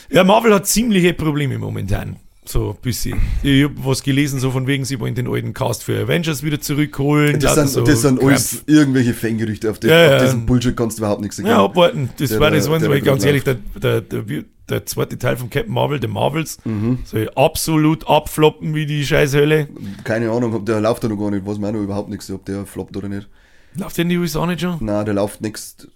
Ja, 0.09 0.23
Marvel 0.23 0.53
hat 0.53 0.67
ziemliche 0.67 1.13
Probleme 1.13 1.57
momentan. 1.57 2.17
So 2.47 2.71
ein 2.71 2.77
bisschen. 2.81 3.21
Ich 3.43 3.63
hab 3.65 3.71
was 3.85 4.03
gelesen, 4.03 4.39
so 4.39 4.51
von 4.51 4.67
wegen, 4.67 4.85
sie 4.85 4.99
wollen 4.99 5.15
den 5.15 5.27
alten 5.27 5.53
Cast 5.53 5.83
für 5.83 5.99
Avengers 6.01 6.43
wieder 6.43 6.61
zurückholen. 6.61 7.39
Das 7.39 7.55
sind, 7.55 7.69
so 7.69 7.81
das 7.83 8.01
sind 8.01 8.21
alles 8.23 8.63
irgendwelche 8.65 9.13
Fangerüchte. 9.13 9.69
Auf, 9.69 9.79
den, 9.79 9.89
Ja, 9.89 9.97
ja. 10.11 10.15
auf 10.17 10.23
diesen 10.23 10.45
Bullshit 10.45 10.75
kannst 10.75 10.97
du 10.97 11.01
überhaupt 11.01 11.21
nichts 11.21 11.37
Ja, 11.37 11.63
abwarten. 11.63 12.09
Das 12.17 12.29
Der 12.29 12.39
war 12.39 12.49
da- 12.51 12.55
das, 12.57 12.65
sie, 12.65 12.71
da 12.89 12.99
ganz 12.99 13.25
ehrlich, 13.25 13.43
der, 13.43 13.55
der, 13.75 14.01
der, 14.01 14.23
der 14.69 14.85
zweite 14.85 15.17
Teil 15.17 15.35
von 15.37 15.49
Captain 15.49 15.73
Marvel, 15.73 15.99
der 15.99 16.09
Marvels, 16.09 16.57
Mhm. 16.65 16.99
soll 17.03 17.29
absolut 17.35 18.07
abfloppen 18.07 18.73
wie 18.75 18.85
die 18.85 19.05
Scheißhölle. 19.05 19.67
Keine 20.03 20.31
Ahnung, 20.31 20.53
ob 20.53 20.65
der 20.65 20.79
läuft 20.81 21.03
da 21.03 21.09
noch 21.09 21.17
gar 21.17 21.31
nicht. 21.31 21.45
Weiß 21.45 21.57
man 21.57 21.69
auch 21.71 21.79
noch 21.79 21.83
überhaupt 21.83 22.09
nichts, 22.09 22.29
ob 22.31 22.45
der 22.45 22.65
floppt 22.65 22.95
oder 22.95 23.09
nicht. 23.09 23.27
Läuft 23.75 23.97
der 23.97 24.03
in 24.03 24.09
die 24.09 24.17
USA 24.17 24.45
nicht 24.45 24.61
schon? 24.61 24.77
Nein, 24.79 25.05
der 25.05 25.13
läuft 25.13 25.41
nächst, 25.41 25.87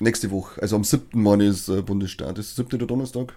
nächste 0.00 0.30
Woche. 0.30 0.60
Also 0.60 0.76
am 0.76 0.84
7. 0.84 1.20
Mai 1.22 1.36
ist 1.46 1.68
äh, 1.68 1.80
Bundesstaat. 1.82 2.36
Das 2.38 2.46
ist 2.48 2.58
der 2.58 2.64
7. 2.66 2.78
der 2.78 2.88
Donnerstag? 2.88 3.34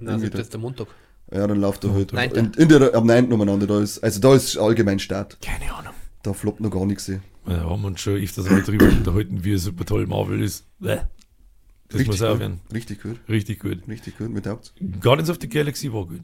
Na, 0.00 0.12
Irgendwie 0.12 0.30
das 0.30 0.40
ist 0.42 0.52
der 0.52 0.60
Montag. 0.60 0.88
Ja, 1.32 1.46
dann 1.46 1.60
läuft 1.60 1.84
er 1.84 1.92
halt. 1.92 2.12
Neunter. 2.12 2.38
In, 2.38 2.52
in 2.54 2.68
der, 2.68 2.94
am 2.94 3.06
9. 3.06 3.32
umeinander. 3.32 3.66
Da 3.66 3.80
ist, 3.80 4.02
also 4.02 4.20
da 4.20 4.34
ist 4.34 4.56
allgemein 4.56 4.98
Start. 4.98 5.38
Keine 5.40 5.72
Ahnung. 5.74 5.92
Da 6.22 6.32
floppt 6.32 6.60
noch 6.60 6.70
gar 6.70 6.86
nichts. 6.86 7.06
Ja, 7.08 7.20
haben 7.46 7.82
wir 7.82 7.88
uns 7.88 8.00
schon 8.00 8.16
öfters 8.16 8.48
mal 8.50 8.62
drüber 8.62 8.86
unterhalten, 8.86 9.44
wie 9.44 9.56
super 9.56 9.84
toll 9.84 10.06
Marvel 10.06 10.42
ist. 10.42 10.66
Bäh. 10.78 10.98
Das 11.88 12.04
muss 12.04 12.18
gut. 12.18 12.28
aufhören. 12.28 12.60
Richtig 12.72 13.02
gut. 13.02 13.18
Richtig 13.28 13.60
gut. 13.60 13.78
Richtig 13.88 14.18
gut. 14.18 14.30
Mit 14.30 14.46
Haupt. 14.46 14.74
Guardians 15.00 15.30
of 15.30 15.38
the 15.40 15.48
Galaxy 15.48 15.92
war 15.92 16.06
gut. 16.06 16.20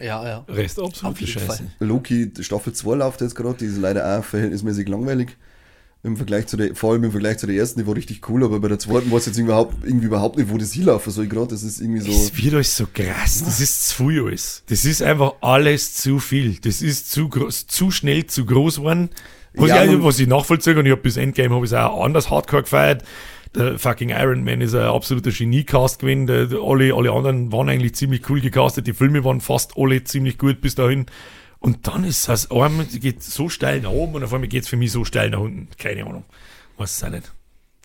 Ja, 0.00 0.24
ja. 0.24 0.44
Rest 0.48 0.78
absolute 0.80 1.26
Scheiße. 1.26 1.46
Fall. 1.46 1.58
Loki 1.80 2.30
Staffel 2.38 2.72
2 2.72 2.94
läuft 2.94 3.20
jetzt 3.20 3.34
gerade, 3.34 3.58
die 3.58 3.64
ist 3.64 3.78
leider 3.78 4.18
auch 4.18 4.24
verhältnismäßig 4.24 4.88
langweilig. 4.88 5.36
Im 6.04 6.16
Vergleich 6.16 6.46
zu 6.46 6.56
der, 6.56 6.76
vor 6.76 6.92
allem 6.92 7.02
im 7.04 7.10
Vergleich 7.10 7.38
zu 7.38 7.46
der 7.48 7.56
ersten, 7.56 7.80
die 7.80 7.86
war 7.86 7.96
richtig 7.96 8.28
cool, 8.28 8.44
aber 8.44 8.60
bei 8.60 8.68
der 8.68 8.78
zweiten 8.78 9.10
weiß 9.10 9.22
ich 9.22 9.26
jetzt 9.28 9.38
überhaupt, 9.38 9.84
irgendwie 9.84 10.06
überhaupt 10.06 10.38
nicht, 10.38 10.48
wo 10.48 10.56
das 10.56 10.72
hinlaufen 10.72 11.12
soll 11.12 11.26
gerade. 11.26 11.48
Das 11.48 11.64
ist 11.64 11.80
irgendwie 11.80 12.00
so. 12.00 12.12
Es 12.12 12.36
wird 12.40 12.54
euch 12.54 12.68
so 12.68 12.86
krass. 12.92 13.42
Das 13.44 13.60
ist 13.60 13.88
zu 13.88 14.06
viel 14.06 14.22
alles. 14.22 14.62
Das 14.68 14.84
ist 14.84 15.02
einfach 15.02 15.34
alles 15.40 15.94
zu 15.94 16.20
viel. 16.20 16.56
Das 16.60 16.82
ist 16.82 17.10
zu 17.10 17.28
groß, 17.28 17.66
zu 17.66 17.90
schnell 17.90 18.26
zu 18.26 18.46
groß 18.46 18.76
geworden. 18.76 19.10
Was, 19.54 19.70
Ja, 19.70 19.84
ich, 19.84 20.00
was 20.00 20.20
ich 20.20 20.28
nachvollziehe 20.28 20.78
und 20.78 20.86
ich 20.86 20.92
habe 20.92 21.02
bis 21.02 21.16
Endgame 21.16 21.52
habe 21.52 21.64
ich 21.64 21.72
es 21.72 21.76
auch 21.76 22.04
anders 22.04 22.30
hardcore 22.30 22.62
gefeiert. 22.62 23.02
Der 23.56 23.76
fucking 23.78 24.10
Iron 24.10 24.44
Man 24.44 24.60
ist 24.60 24.74
ein 24.74 24.82
absoluter 24.82 25.32
Genie-Cast 25.32 25.98
gewesen. 25.98 26.26
Der, 26.28 26.46
der, 26.46 26.60
alle, 26.60 26.94
alle 26.94 27.10
anderen 27.10 27.50
waren 27.50 27.68
eigentlich 27.68 27.94
ziemlich 27.94 28.28
cool 28.30 28.40
gecastet. 28.40 28.86
Die 28.86 28.92
Filme 28.92 29.24
waren 29.24 29.40
fast 29.40 29.72
alle 29.76 30.04
ziemlich 30.04 30.38
gut 30.38 30.60
bis 30.60 30.76
dahin. 30.76 31.06
Und 31.60 31.86
dann 31.88 32.04
ist 32.04 32.28
das 32.28 32.48
geht 33.00 33.22
so 33.22 33.48
steil 33.48 33.80
nach 33.80 33.90
oben 33.90 34.14
und 34.14 34.24
auf 34.24 34.32
einmal 34.32 34.48
geht 34.48 34.62
es 34.62 34.68
für 34.68 34.76
mich 34.76 34.92
so 34.92 35.04
steil 35.04 35.30
nach 35.30 35.40
unten. 35.40 35.68
Keine 35.76 36.04
Ahnung. 36.06 36.24
Weiß 36.76 36.96
es 36.96 37.04
auch 37.04 37.10
nicht. 37.10 37.32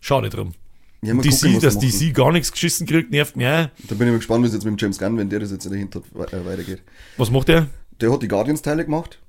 Schade 0.01 0.30
drum. 0.30 0.53
Ja, 1.01 1.13
Die 1.15 1.30
gucken, 1.30 1.59
dass 1.59 1.76
machen. 1.76 1.89
sie 1.91 2.13
gar 2.13 2.32
nichts 2.32 2.51
geschissen 2.51 2.88
kriegt, 2.88 3.11
nervt 3.11 3.36
mich 3.36 3.45
auch. 3.47 3.67
Da 3.89 3.95
bin 3.95 4.07
ich 4.07 4.11
mal 4.11 4.17
gespannt, 4.17 4.43
wie 4.43 4.47
es 4.47 4.53
jetzt 4.53 4.63
mit 4.63 4.71
dem 4.74 4.78
James 4.78 4.97
Gunn, 4.99 5.17
wenn 5.17 5.30
der 5.30 5.39
das 5.39 5.51
jetzt 5.51 5.65
dahinter 5.69 6.01
äh, 6.15 6.45
weitergeht. 6.45 6.82
Was 7.17 7.30
macht 7.30 7.49
der? 7.49 7.67
Der 7.99 8.11
hat 8.11 8.21
die 8.21 8.28
Guardians-Teile 8.30 8.86
gemacht. 8.86 9.19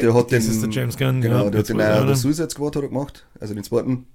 Der 0.00 0.14
hat 0.14 0.30
Das 0.30 0.44
den, 0.44 0.52
ist 0.52 0.62
der 0.62 0.70
James 0.70 0.96
Gunn, 0.96 1.20
Genau, 1.20 1.44
ja, 1.44 1.50
der 1.50 1.60
hat 1.60 1.68
der 1.68 1.76
den, 1.76 1.80
äh, 1.80 2.06
der 2.06 2.14
Suicide 2.16 2.50
Squad 2.50 2.76
hat 2.76 2.82
er 2.82 2.88
gemacht, 2.90 3.26
also 3.40 3.54
den 3.54 3.64
zweiten. 3.64 4.06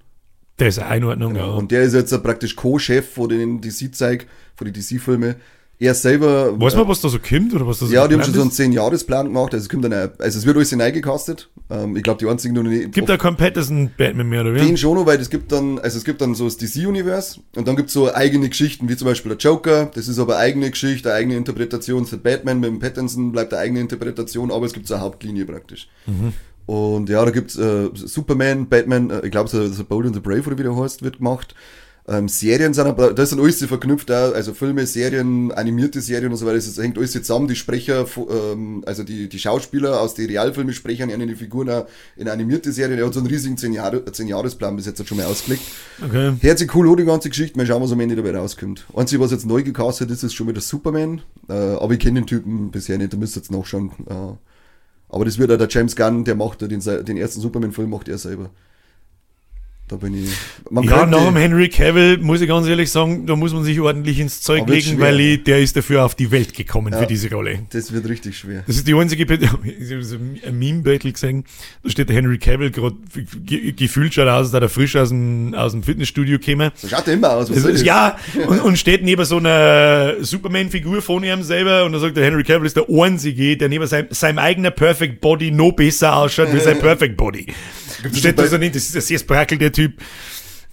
Der 0.58 0.68
ist 0.68 0.78
auch 0.80 0.90
in 0.92 1.04
Ordnung, 1.04 1.34
ja. 1.36 1.44
Und 1.46 1.70
der 1.72 1.82
ist 1.82 1.92
jetzt 1.94 2.22
praktisch 2.22 2.54
Co-Chef 2.56 3.12
von 3.12 3.28
den 3.28 3.60
DC-Zeig, 3.60 4.26
von 4.54 4.64
den 4.66 4.72
DC-Filme. 4.72 5.36
Er 5.80 5.94
selber. 5.94 6.58
Weiß 6.58 6.76
man, 6.76 6.86
was 6.86 7.00
da 7.00 7.08
so 7.08 7.18
kommt 7.18 7.52
oder 7.52 7.66
was 7.66 7.80
da 7.80 7.86
so 7.86 7.92
Ja, 7.92 8.06
die 8.06 8.14
haben 8.14 8.22
schon 8.22 8.34
so 8.34 8.40
einen 8.40 8.50
10-Jahres-Plan 8.50 9.26
gemacht. 9.26 9.52
Also 9.54 9.64
es 9.64 9.68
kommt 9.68 9.84
dann, 9.84 9.92
äh, 9.92 10.08
also 10.18 10.38
es 10.38 10.46
wird 10.46 10.56
alles 10.56 10.70
hineingecastet. 10.70 11.50
Ähm, 11.68 11.96
ich 11.96 12.02
glaube, 12.02 12.18
die 12.20 12.28
einzigen, 12.30 12.54
die. 12.64 12.88
Gibt 12.90 13.08
da 13.08 13.16
keinen 13.16 13.36
Patterson 13.36 13.90
Batman 13.96 14.28
mehr, 14.28 14.42
oder 14.42 14.54
wie? 14.54 14.60
Den 14.60 14.76
schon 14.76 14.94
noch, 14.94 15.06
weil 15.06 15.20
es 15.20 15.30
gibt 15.30 15.50
dann, 15.50 15.78
also 15.80 15.98
es 15.98 16.04
gibt 16.04 16.20
dann 16.20 16.34
so 16.34 16.44
das 16.44 16.56
DC-Universe 16.58 17.40
und 17.56 17.66
dann 17.66 17.76
gibt 17.76 17.88
es 17.88 17.94
so 17.94 18.12
eigene 18.14 18.48
Geschichten, 18.48 18.88
wie 18.88 18.96
zum 18.96 19.08
Beispiel 19.08 19.30
der 19.30 19.38
Joker, 19.38 19.86
das 19.86 20.06
ist 20.06 20.18
aber 20.18 20.36
eigene 20.38 20.70
Geschichte, 20.70 21.10
eine 21.10 21.18
eigene 21.18 21.36
Interpretation. 21.36 22.06
Für 22.06 22.18
Batman 22.18 22.60
mit 22.60 22.70
dem 22.70 22.78
Pattinson 22.78 23.32
bleibt 23.32 23.52
eine 23.52 23.62
eigene 23.62 23.80
Interpretation, 23.80 24.52
aber 24.52 24.66
es 24.66 24.72
gibt 24.72 24.86
so 24.86 24.94
eine 24.94 25.02
Hauptlinie 25.02 25.44
praktisch. 25.44 25.88
Und 26.66 27.08
ja, 27.10 27.24
da 27.24 27.30
gibt's 27.30 27.56
äh, 27.56 27.90
Superman, 27.94 28.68
Batman, 28.68 29.10
äh, 29.10 29.20
ich 29.24 29.30
glaube, 29.30 29.50
so, 29.50 29.66
so 29.68 29.84
Bold 29.84 30.06
and 30.06 30.14
the 30.14 30.20
Brave 30.20 30.46
oder 30.46 30.58
wie 30.58 30.62
der 30.62 30.76
heißt, 30.76 31.02
wird 31.02 31.18
gemacht. 31.18 31.54
Ähm, 32.06 32.28
Serien 32.28 32.74
sind 32.74 32.86
aber, 32.86 33.14
das 33.14 33.30
sind 33.30 33.40
alles 33.40 33.64
verknüpft, 33.64 34.10
auch, 34.10 34.34
also 34.34 34.52
Filme, 34.52 34.86
Serien, 34.86 35.52
animierte 35.52 36.02
Serien 36.02 36.30
und 36.32 36.36
so 36.36 36.44
weiter, 36.44 36.56
das 36.56 36.76
hängt 36.76 36.98
alles 36.98 37.12
zusammen, 37.12 37.48
die 37.48 37.56
Sprecher, 37.56 38.04
ähm, 38.28 38.82
also 38.84 39.04
die, 39.04 39.26
die 39.26 39.38
Schauspieler 39.38 39.98
aus 40.02 40.12
den 40.12 40.26
Realfilmen 40.26 40.74
sprechen 40.74 41.08
in 41.08 41.26
die 41.26 41.34
Figuren 41.34 41.70
auch 41.70 41.86
in 42.16 42.28
animierte 42.28 42.72
Serien, 42.72 42.98
er 42.98 43.06
hat 43.06 43.14
so 43.14 43.20
einen 43.20 43.28
riesigen 43.28 43.56
10-Jahres-Plan 43.56 44.76
bis 44.76 44.84
jetzt 44.84 45.00
hat 45.00 45.08
schon 45.08 45.16
mal 45.16 45.24
ausgelegt. 45.24 45.62
Okay. 46.04 46.34
Hört 46.40 46.58
sich 46.58 46.74
cool 46.74 46.90
an, 46.90 46.96
die 46.98 47.04
ganze 47.06 47.30
Geschichte, 47.30 47.56
mal 47.56 47.66
schauen, 47.66 47.82
was 47.82 47.92
am 47.92 48.00
Ende 48.00 48.16
dabei 48.16 48.36
rauskommt. 48.36 48.84
Einzige, 48.94 49.22
was 49.22 49.30
jetzt 49.30 49.46
neu 49.46 49.62
gecastet 49.62 50.10
ist, 50.10 50.22
ist 50.22 50.34
schon 50.34 50.46
wieder 50.46 50.60
Superman, 50.60 51.22
äh, 51.48 51.54
aber 51.54 51.94
ich 51.94 52.00
kenne 52.00 52.20
den 52.20 52.26
Typen 52.26 52.70
bisher 52.70 52.98
nicht, 52.98 53.14
da 53.14 53.16
müsst 53.16 53.34
ihr 53.34 53.40
jetzt 53.40 53.50
nachschauen. 53.50 53.92
Äh, 54.10 54.34
aber 55.08 55.24
das 55.24 55.38
wird 55.38 55.48
ja 55.48 55.56
der 55.56 55.68
James 55.70 55.96
Gunn, 55.96 56.24
der 56.24 56.34
macht 56.34 56.60
ja 56.60 56.68
den, 56.68 56.80
den 56.80 57.16
ersten 57.16 57.40
Superman-Film, 57.40 57.88
macht 57.88 58.08
er 58.08 58.18
selber. 58.18 58.50
Da 59.86 59.96
bin 59.96 60.14
ich. 60.24 60.30
Man 60.70 60.84
Ja, 60.84 61.04
nach 61.04 61.26
dem 61.26 61.36
Henry 61.36 61.68
Cavill 61.68 62.16
muss 62.16 62.40
ich 62.40 62.48
ganz 62.48 62.66
ehrlich 62.66 62.90
sagen, 62.90 63.26
da 63.26 63.36
muss 63.36 63.52
man 63.52 63.64
sich 63.64 63.78
ordentlich 63.80 64.18
ins 64.18 64.40
Zeug 64.40 64.66
legen, 64.66 64.98
weil 64.98 65.20
ich, 65.20 65.44
der 65.44 65.60
ist 65.60 65.76
dafür 65.76 66.06
auf 66.06 66.14
die 66.14 66.30
Welt 66.30 66.54
gekommen 66.54 66.94
Ja. 66.94 67.00
für 67.00 67.06
diese 67.06 67.30
Rolle. 67.30 67.58
das 67.70 67.92
wird 67.92 68.08
richtig 68.08 68.38
schwer. 68.38 68.64
Das 68.66 68.76
ist 68.76 68.88
die 68.88 68.94
einzige, 68.94 69.24
ich 69.34 69.90
habe 69.92 70.02
so 70.02 70.16
ein 70.16 70.58
Meme-Battle 70.58 71.12
gesehen, 71.12 71.44
da 71.82 71.90
steht 71.90 72.08
der 72.08 72.16
Henry 72.16 72.38
Cavill 72.38 72.70
gerade 72.70 72.96
ge 73.44 73.72
gefühlt 73.72 74.14
schaut 74.14 74.26
aus, 74.26 74.44
als 74.44 74.50
sei 74.52 74.58
er 74.60 74.68
frisch 74.70 74.96
aus 74.96 75.10
dem, 75.10 75.52
aus 75.54 75.72
dem 75.72 75.82
Fitnessstudio 75.82 76.38
gekommen. 76.38 76.70
So 76.76 76.88
schaut 76.88 77.06
er 77.06 77.12
immer 77.12 77.32
aus. 77.32 77.50
Was 77.50 77.66
Also, 77.66 77.84
ja, 77.84 78.16
und, 78.46 78.60
und 78.60 78.78
steht 78.78 79.02
neben 79.04 79.24
so 79.26 79.36
einer 79.36 80.14
Superman-Figur 80.20 81.02
von 81.02 81.22
ihm 81.24 81.42
selber 81.42 81.84
und 81.84 81.92
dann 81.92 82.00
sagt 82.00 82.16
der 82.16 82.24
Henry 82.24 82.42
Cavill 82.42 82.66
ist 82.66 82.76
der 82.76 82.86
einzige, 82.88 83.58
der 83.58 83.68
neben 83.68 83.86
seinem, 83.86 84.06
seinem 84.10 84.38
eigenen 84.38 84.72
Perfect 84.74 85.20
Body 85.20 85.50
noch 85.50 85.72
besser 85.72 86.16
ausschaut 86.16 86.54
wie 86.54 86.60
sein 86.60 86.78
Perfect 86.80 87.18
Body. 87.18 87.48
Steht 88.12 88.38
da 88.38 88.46
so 88.46 88.58
nicht, 88.58 88.74
das 88.74 88.84
ist 88.84 88.96
ein 88.96 89.02
sehr 89.02 89.18
sprackelt, 89.18 89.60
der 89.60 89.72
Typ. 89.72 89.94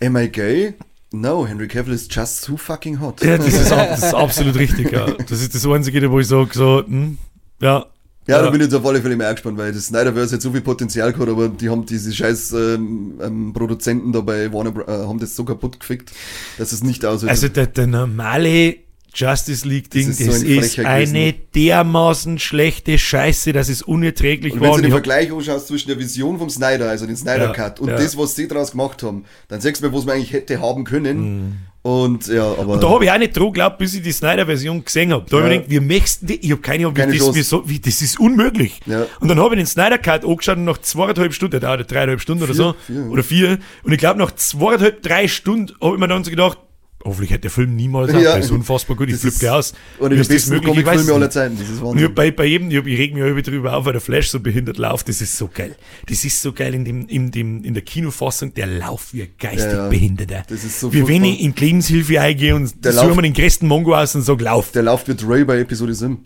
Am 0.01 0.17
I 0.17 0.27
gay? 0.29 0.73
No, 1.13 1.45
Henry 1.45 1.67
Cavill 1.67 1.93
is 1.93 2.07
just 2.09 2.45
too 2.45 2.55
fucking 2.57 2.99
hot. 2.99 3.21
Ja, 3.23 3.37
das 3.37 3.47
ist, 3.53 3.71
ab- 3.71 3.89
das 3.89 4.03
ist 4.03 4.13
absolut 4.13 4.55
richtig, 4.55 4.91
ja. 4.91 5.05
Das 5.29 5.41
ist 5.41 5.53
das 5.53 5.65
einzige, 5.67 6.09
wo 6.09 6.19
ich 6.19 6.27
sage, 6.27 6.49
so, 6.53 6.83
hm, 6.85 7.17
ja. 7.61 7.85
Ja, 8.27 8.41
da 8.41 8.49
bin 8.51 8.61
ich 8.61 8.67
jetzt 8.67 8.75
auf 8.75 8.85
alle 8.85 9.01
Fälle 9.01 9.15
mehr 9.17 9.33
gespannt, 9.33 9.57
weil 9.57 9.73
das 9.73 9.87
Snyderverse 9.87 10.35
hat 10.35 10.41
so 10.41 10.51
viel 10.51 10.61
Potenzial 10.61 11.11
gehabt, 11.11 11.29
aber 11.29 11.49
die 11.49 11.69
haben 11.69 11.85
diese 11.85 12.13
scheiß 12.13 12.53
ähm, 12.53 13.19
ähm, 13.21 13.51
Produzenten 13.51 14.13
da 14.13 14.21
bei 14.21 14.53
Warner. 14.53 14.87
Äh, 14.87 15.07
haben 15.07 15.19
das 15.19 15.35
so 15.35 15.43
kaputt 15.43 15.79
gefickt, 15.79 16.11
dass 16.57 16.71
es 16.71 16.83
nicht 16.83 17.03
aussieht. 17.03 17.29
Also 17.29 17.47
der, 17.49 17.65
der 17.67 17.87
normale 17.87 18.75
Justice 19.13 19.67
League-Ding, 19.67 20.07
Das 20.07 20.17
das 20.17 20.27
ist 20.27 20.43
ist, 20.43 20.43
so 20.43 20.47
ein 20.47 20.59
Frecher 20.63 20.89
eine 20.89 21.33
dermaßen 21.55 22.39
schlechte 22.39 22.97
Scheiße, 22.97 23.51
das 23.53 23.67
ist 23.69 23.81
unerträglich 23.83 24.53
und 24.53 24.61
wenn 24.61 24.71
du 24.71 24.81
den 24.81 24.91
Vergleich 24.91 25.31
anschaust 25.31 25.67
zwischen 25.67 25.89
der 25.89 25.99
Vision 25.99 26.37
vom 26.39 26.49
Snyder, 26.49 26.89
also 26.89 27.05
den 27.05 27.17
Snyder 27.17 27.47
Ja, 27.47 27.53
Cut, 27.53 27.79
und 27.79 27.89
ja. 27.89 27.97
das, 27.97 28.17
was 28.17 28.35
sie 28.35 28.47
daraus 28.47 28.71
gemacht 28.71 29.03
haben, 29.03 29.25
dann 29.49 29.59
sagst 29.61 29.81
du 29.83 29.87
mir, 29.87 29.93
was 29.93 30.05
man 30.05 30.15
eigentlich 30.15 30.33
hätte 30.33 30.61
haben 30.61 30.83
können. 30.85 31.67
Und 31.83 32.27
ja, 32.27 32.43
aber. 32.43 32.75
Mhm. 32.75 32.79
Da 32.79 32.89
habe 32.91 33.05
ich 33.05 33.11
auch 33.11 33.17
nicht 33.17 33.35
dran 33.35 33.47
geglaubt, 33.47 33.79
bis 33.79 33.95
ich 33.95 34.03
die 34.03 34.11
Snyder-Version 34.11 34.85
gesehen 34.85 35.11
habe. 35.11 35.25
Da 35.27 35.37
habe 35.37 35.47
ich 35.47 35.51
Ja. 35.53 35.57
gedacht, 35.61 35.71
wir 35.71 35.81
möchten 35.81 36.27
die, 36.27 36.35
ich 36.35 36.51
habe 36.51 36.61
keine 36.61 36.83
Ahnung, 36.83 36.95
wie 36.95 36.99
Keine 37.01 37.17
das, 37.17 37.49
so, 37.49 37.67
wie, 37.67 37.79
das 37.79 38.03
ist 38.03 38.19
unmöglich. 38.19 38.79
Ja. 38.85 39.07
Und 39.19 39.29
dann 39.29 39.39
habe 39.39 39.55
ich 39.55 39.61
den 39.61 39.65
Snyder-Cut 39.65 40.23
angeschaut 40.23 40.57
und 40.57 40.65
nach 40.65 40.77
zweieinhalb 40.77 41.33
Stunden, 41.33 41.59
der 41.59 41.59
dauert 41.61 41.91
dreieinhalb 41.91 42.21
Stunden 42.21 42.43
oder 42.43 42.53
Vier, 42.53 42.63
so, 42.63 42.75
vier, 42.85 42.95
ja. 42.97 43.07
oder 43.07 43.23
vier, 43.23 43.57
und 43.81 43.91
ich 43.93 43.97
glaube 43.97 44.19
nach 44.19 44.31
zweieinhalb, 44.35 45.01
drei 45.01 45.27
Stunden 45.27 45.73
habe 45.81 45.95
ich 45.95 45.99
mir 45.99 46.07
dann 46.07 46.23
so 46.23 46.29
gedacht, 46.29 46.59
hoffentlich 47.03 47.31
hätte 47.31 47.41
der 47.41 47.51
Film 47.51 47.75
niemals 47.75 48.11
Ja. 48.13 48.19
der 48.19 48.37
ist 48.39 48.51
unfassbar 48.51 48.95
gut, 48.97 49.07
ich 49.09 49.19
Das 49.19 49.35
flippe 49.35 49.53
aus. 49.53 49.73
Oder 49.99 50.11
Wie 50.11 50.15
die 50.15 50.21
ist 50.21 50.31
das 50.31 50.47
möglich? 50.47 50.77
Ich 50.77 50.85
weiß 50.85 51.09
aller. 51.09 51.29
Zeiten, 51.29 51.57
das 51.59 51.69
ist 51.69 51.71
Und 51.71 51.77
ich, 51.77 51.83
Wahnsinn. 51.83 52.05
hab 52.07 52.15
bei, 52.15 52.31
bei 52.31 52.45
jedem, 52.45 52.69
ich, 52.71 52.77
ich 52.77 52.99
reg 52.99 53.13
mich 53.13 53.23
immer 53.23 53.41
drüber 53.41 53.77
auf, 53.77 53.85
weil 53.85 53.93
der 53.93 54.01
Flash 54.01 54.29
so 54.29 54.39
behindert 54.39 54.77
läuft. 54.77 55.07
Das 55.09 55.21
ist 55.21 55.37
so 55.37 55.49
geil. 55.53 55.75
Das 56.07 56.23
ist 56.25 56.41
so 56.41 56.53
geil 56.53 56.73
in, 56.73 56.85
dem, 56.85 57.07
in, 57.07 57.31
dem, 57.31 57.63
in 57.63 57.73
der 57.73 57.83
Kinofassung. 57.83 58.53
Der 58.53 58.67
Lauf 58.67 59.13
wie 59.13 59.23
ein 59.23 59.29
geistig 59.39 59.71
Ja, 59.71 59.83
ja. 59.83 59.89
Behinderter. 59.89 60.43
Das 60.47 60.63
ist 60.63 60.79
so 60.79 60.93
wie 60.93 61.07
wenn 61.07 61.23
ich 61.23 61.41
in 61.41 61.53
Lebenshilfe 61.55 62.19
eingehe 62.21 62.55
und 62.55 62.83
Der 62.83 62.93
suche 62.93 63.07
Lauf- 63.07 63.15
mir 63.15 63.21
den 63.23 63.33
größten 63.33 63.67
Mongo 63.67 63.95
aus 63.95 64.15
und 64.15 64.21
sage, 64.23 64.43
lauf. 64.43 64.71
Der 64.71 64.83
läuft 64.83 65.07
mit 65.07 65.23
Ray 65.27 65.43
bei 65.45 65.59
Episode 65.59 65.93
7. 65.93 66.17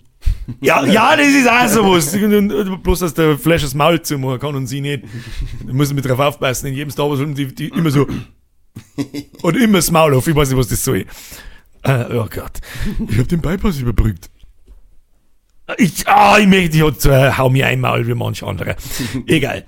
Ja, 0.61 0.83
ja, 0.85 1.15
das 1.15 1.27
ist 1.27 1.47
auch 1.47 1.67
sowas. 1.67 2.13
Und, 2.15 2.51
und, 2.51 2.81
bloß, 2.83 2.99
dass 2.99 3.13
der 3.13 3.37
Flash 3.37 3.61
das 3.61 3.75
Maul 3.75 4.01
zumachen 4.01 4.39
kann 4.39 4.55
und 4.55 4.65
sie 4.67 4.81
nicht. 4.81 5.03
Da 5.67 5.71
muss 5.73 5.89
ich 5.89 5.95
mit 5.95 6.05
drauf 6.05 6.19
aufpassen. 6.19 6.67
In 6.67 6.73
jedem 6.73 6.89
Star 6.89 7.07
Wars 7.09 7.19
Film, 7.19 7.35
die, 7.35 7.53
die 7.53 7.67
immer 7.67 7.91
so. 7.91 8.07
Und 9.41 9.57
immer 9.57 9.79
das 9.79 9.91
Maul 9.91 10.13
auf. 10.13 10.27
Ich 10.27 10.35
weiß 10.35 10.49
nicht, 10.49 10.57
was 10.57 10.67
das 10.67 10.83
soll. 10.83 11.05
Äh, 11.83 12.05
oh 12.11 12.27
Gott. 12.29 12.59
Ich 13.09 13.17
hab 13.19 13.27
den 13.27 13.41
Bypass 13.41 13.79
überbrückt. 13.79 14.29
Ich, 15.77 16.07
ah, 16.07 16.37
ich 16.37 16.47
möchte, 16.47 16.77
ich 16.77 16.83
hat, 16.83 17.05
äh, 17.05 17.31
hau 17.37 17.49
mir 17.49 17.67
ein 17.67 17.79
Maul 17.81 18.05
wie 18.07 18.13
manch 18.13 18.43
andere. 18.43 18.75
Egal. 19.27 19.65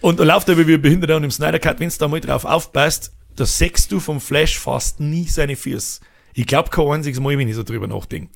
Und 0.00 0.20
da 0.20 0.24
läuft 0.24 0.48
er 0.48 0.56
wie 0.66 0.74
ein 0.74 0.80
Behinderter 0.82 1.16
und 1.16 1.24
im 1.24 1.30
Snyder 1.30 1.58
Cut, 1.58 1.80
wenn 1.80 1.88
du 1.88 1.94
da 1.98 2.08
mal 2.08 2.20
drauf 2.20 2.44
aufpasst, 2.44 3.12
da 3.36 3.44
sechst 3.44 3.92
du 3.92 4.00
vom 4.00 4.20
Flash 4.20 4.58
fast 4.58 5.00
nie 5.00 5.24
seine 5.26 5.56
Füße. 5.56 6.00
Ich 6.34 6.46
glaube 6.46 6.70
kein 6.70 6.86
einziges 6.86 7.20
Mal, 7.20 7.36
wenn 7.36 7.48
ich 7.48 7.56
so 7.56 7.62
drüber 7.62 7.86
nachdenke. 7.86 8.30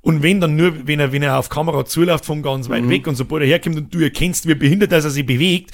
Und 0.00 0.22
wenn 0.22 0.40
dann 0.40 0.56
nur, 0.56 0.86
wenn 0.86 1.00
er, 1.00 1.12
wenn 1.12 1.22
er 1.22 1.38
auf 1.38 1.48
Kamera 1.48 1.84
zuläuft 1.86 2.24
von 2.26 2.42
ganz 2.42 2.68
Mhm. 2.68 2.72
weit 2.72 2.88
weg 2.88 3.06
und 3.06 3.14
sobald 3.16 3.42
er 3.42 3.48
herkommt 3.48 3.76
und 3.76 3.94
du 3.94 4.00
erkennst, 4.00 4.46
wie 4.46 4.54
behindert 4.54 4.92
dass 4.92 5.04
er 5.04 5.10
sich 5.10 5.24
bewegt, 5.24 5.70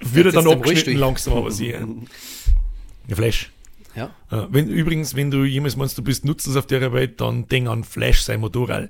wird 0.00 0.26
er 0.26 0.32
dann 0.32 0.48
abgeschnitten 0.48 0.98
langsam, 1.00 1.34
aber 1.34 1.50
sie. 1.50 1.74
Der 3.08 3.16
Flash. 3.16 3.50
Ja. 3.94 4.10
Ja, 4.30 4.48
wenn, 4.50 4.68
übrigens, 4.68 5.14
wenn 5.14 5.30
du 5.30 5.44
jemals 5.44 5.76
meinst, 5.76 5.98
du 5.98 6.02
bist 6.02 6.24
nutzlos 6.24 6.56
auf 6.56 6.66
der 6.66 6.92
Welt, 6.92 7.20
dann 7.20 7.46
denk 7.48 7.68
an 7.68 7.84
Flash, 7.84 8.22
sein 8.22 8.40
Motorrad. 8.40 8.88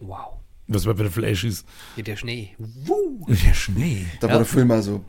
Wow. 0.00 0.34
Was 0.68 0.84
bei 0.84 0.92
der 0.94 1.10
Flash 1.10 1.44
ist. 1.44 1.64
Ja, 1.96 2.02
der 2.02 2.16
Schnee. 2.16 2.56
Der 3.28 3.54
Schnee. 3.54 4.06
Da 4.20 4.26
Ja. 4.26 4.32
war 4.32 4.38
der 4.40 4.46
Film 4.46 4.70
also. 4.72 5.04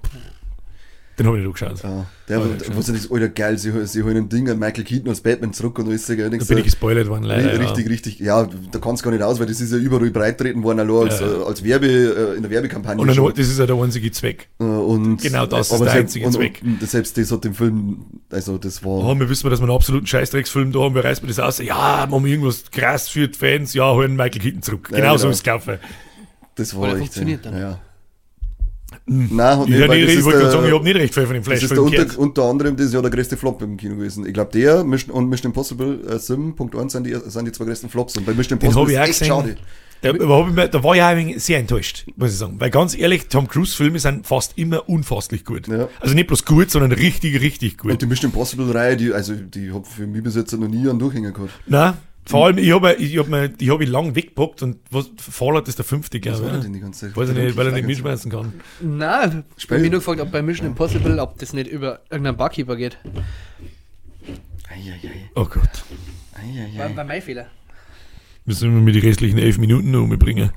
Den 1.18 1.26
habe 1.26 1.40
ich 1.40 1.46
nicht 1.48 1.62
angeschaut. 1.64 1.84
Ja, 1.84 2.06
der, 2.30 2.40
war, 2.40 2.46
ja, 2.48 2.64
schon. 2.64 2.78
was 2.78 2.90
ist 2.90 3.06
das, 3.06 3.12
Alter, 3.12 3.30
geil, 3.30 3.58
sie, 3.58 3.72
sie 3.88 4.04
holen 4.04 4.18
ein 4.18 4.30
Ding 4.30 4.48
an 4.50 4.60
Michael 4.60 4.84
Keaton 4.84 5.10
als 5.10 5.22
Batman 5.22 5.52
zurück 5.52 5.80
und 5.80 5.88
alles. 5.88 6.06
Da 6.06 6.14
Da 6.16 6.30
bin 6.30 6.58
ich 6.60 6.64
gespoilert 6.64 7.08
worden, 7.08 7.24
leider. 7.24 7.60
Richtig, 7.60 7.86
ja. 7.86 7.92
richtig. 7.92 8.20
Ja, 8.20 8.50
da 8.72 8.78
kannst 8.80 9.02
du 9.02 9.06
gar 9.10 9.12
nicht 9.16 9.24
aus, 9.24 9.40
weil 9.40 9.48
das 9.48 9.60
ist 9.60 9.72
ja 9.72 9.80
überall 9.80 10.12
breittreten 10.12 10.62
worden, 10.62 10.80
allein 10.82 11.10
als, 11.10 11.20
Ja. 11.20 11.26
äh, 11.42 11.44
als 11.46 11.64
Werbe, 11.64 11.88
äh, 11.88 12.36
in 12.36 12.44
der 12.44 12.52
Werbekampagne. 12.52 13.02
Und 13.02 13.08
dann, 13.08 13.16
schon. 13.16 13.34
das 13.34 13.48
ist 13.48 13.58
ja 13.58 13.66
der 13.66 13.76
einzige 13.78 14.12
Zweck. 14.12 14.50
Äh, 14.60 14.64
und, 14.64 15.18
Genau 15.22 15.48
das 15.48 15.72
ist 15.72 15.72
der 15.72 15.78
selbst- 15.80 15.96
einzige 15.96 16.26
und, 16.28 16.32
Zweck. 16.34 16.62
Und, 16.64 16.82
und 16.82 16.90
selbst 16.90 17.18
das 17.18 17.32
hat 17.32 17.44
den 17.44 17.54
Film, 17.56 17.98
also 18.30 18.60
das 18.60 18.84
war. 18.84 18.92
Oh, 19.04 19.16
wir 19.20 19.28
wissen, 19.28 19.44
wir, 19.46 19.50
dass 19.50 19.60
wir 19.60 19.64
einen 19.68 19.76
absoluten 19.76 20.06
Scheißdrecksfilm 20.06 20.72
da 20.72 20.82
haben, 20.82 20.94
wir 20.94 21.04
reißen 21.04 21.24
wir 21.24 21.30
das 21.30 21.40
aus. 21.40 21.58
Ja, 21.58 22.06
machen 22.10 22.26
wir 22.26 22.32
irgendwas 22.32 22.70
krass 22.70 23.10
für 23.10 23.28
die 23.28 23.38
Fans, 23.38 23.74
ja, 23.74 23.92
holen 23.92 24.16
Michael 24.16 24.40
Keaton 24.42 24.62
zurück. 24.62 24.90
Ja, 24.92 24.98
genau 24.98 25.18
so 25.18 25.22
genau. 25.24 25.32
ist 25.32 25.38
es 25.38 25.44
gelaufen. 25.44 25.80
Das 26.56 26.76
war 26.78 26.90
echt. 26.90 26.98
funktioniert 26.98 27.46
ja, 27.46 27.52
dann. 27.52 27.60
Ja. 27.60 27.80
Nein, 29.08 29.60
hat 29.60 29.68
Ich, 29.68 29.70
nicht, 29.70 29.80
ja, 29.80 29.88
weil 29.88 30.06
nicht, 30.06 30.18
ich 30.18 30.26
wollte 30.26 30.40
gerade 30.40 30.52
sagen, 30.52 30.68
ich 30.68 30.74
habe 30.74 30.84
nicht 30.84 30.96
recht 30.98 31.14
viel 31.14 31.26
von 31.26 31.34
dem 31.34 31.44
Das 31.44 31.64
ist 31.64 31.78
unter, 31.78 32.20
unter 32.20 32.44
anderem 32.44 32.76
das 32.76 32.88
ist 32.88 32.94
ja 32.94 33.02
der 33.02 33.10
größte 33.10 33.38
Flop 33.38 33.62
im 33.62 33.78
Kino 33.78 33.96
gewesen. 33.96 34.26
Ich 34.26 34.34
glaube, 34.34 34.52
der 34.52 34.84
Mission, 34.84 35.16
und 35.16 35.30
Mission 35.30 35.52
Impossible 35.52 36.02
äh, 36.08 36.16
7.1 36.16 36.90
sind 36.90 37.06
die, 37.06 37.16
sind 37.26 37.46
die 37.46 37.52
zwei 37.54 37.66
größten 37.66 37.90
Flops. 37.90 38.18
Und 38.18 38.26
bei 38.26 38.34
Mission 38.34 38.60
Impossible 38.60 38.84
ist 38.84 38.92
ich 38.92 39.00
echt 39.00 39.20
gesehen. 39.20 39.28
schade. 39.28 39.56
Da, 40.02 40.12
ich 40.12 40.20
da 40.70 40.84
war 40.84 40.96
ich 40.96 41.02
auch 41.02 41.40
sehr 41.40 41.58
enttäuscht, 41.58 42.06
muss 42.18 42.32
ich 42.32 42.38
sagen. 42.38 42.60
Weil 42.60 42.70
ganz 42.70 42.96
ehrlich, 42.96 43.30
Tom 43.30 43.48
Cruise-Filme 43.48 43.98
sind 43.98 44.28
fast 44.28 44.58
immer 44.58 44.88
unfasslich 44.88 45.44
gut. 45.44 45.68
Ja. 45.68 45.88
Also 46.00 46.14
nicht 46.14 46.28
bloß 46.28 46.46
gut, 46.46 46.70
sondern 46.70 46.92
richtig, 46.92 47.42
richtig 47.42 47.78
gut. 47.80 47.92
Und 47.92 48.02
die 48.02 48.06
Mission 48.06 48.30
Impossible 48.30 48.72
Reihe, 48.72 48.96
die, 48.98 49.14
also 49.14 49.34
die 49.34 49.72
hat 49.72 49.88
für 49.88 50.06
mich 50.06 50.22
bis 50.22 50.36
jetzt 50.36 50.52
noch 50.54 50.68
nie 50.68 50.88
einen 50.88 51.00
Durchhänger 51.00 51.32
gehabt. 51.32 51.52
Nein, 51.66 51.94
vor 52.28 52.46
allem, 52.46 52.58
ich 52.58 52.72
habe 52.72 52.94
ich 52.96 53.18
hab 53.18 53.28
mir, 53.28 53.52
ich 53.58 53.70
hab 53.70 53.82
ihn 53.82 53.90
lang 53.90 54.16
weggepackt 54.16 54.62
und 54.64 54.78
was, 54.92 55.10
Fallout 55.18 55.68
ist 55.68 55.78
der 55.78 55.86
fünfte, 55.86 56.18
Was 56.18 56.22
glaube 56.24 56.46
war 56.52 56.58
ich. 56.58 56.64
denn 56.64 56.74
die 56.74 56.80
ganze 56.80 57.08
Zeit? 57.08 57.18
Weiß 57.18 57.30
ich 57.30 57.36
nicht, 57.38 57.56
weil 57.58 57.68
er 57.68 57.74
nicht 57.74 57.88
mitschmeißen 57.88 58.32
kann. 58.32 58.54
Na, 58.82 59.44
ich 59.58 59.70
habe 59.70 59.80
mich 59.80 59.92
nur 59.92 60.00
gefragt, 60.00 60.20
ob 60.22 60.32
bei 60.32 60.42
Mission 60.42 60.68
Impossible, 60.68 61.20
ob 61.20 61.38
das 61.40 61.54
nicht 61.54 61.70
über 61.70 62.02
irgendeinen 62.10 62.38
Barkeeper 62.38 62.76
geht. 62.76 62.98
Eieiei. 64.70 65.30
Oh 65.36 65.46
Gott. 65.46 65.84
War, 66.34 66.44
Eieiei. 66.44 66.96
war 66.96 67.04
mein 67.04 67.22
Fehler. 67.22 67.48
Müssen 68.46 68.74
wir 68.74 68.82
mit 68.82 68.96
die 68.96 69.00
restlichen 69.00 69.38
elf 69.38 69.58
Minuten 69.58 69.92
noch 69.92 70.02
umbringen. 70.04 70.52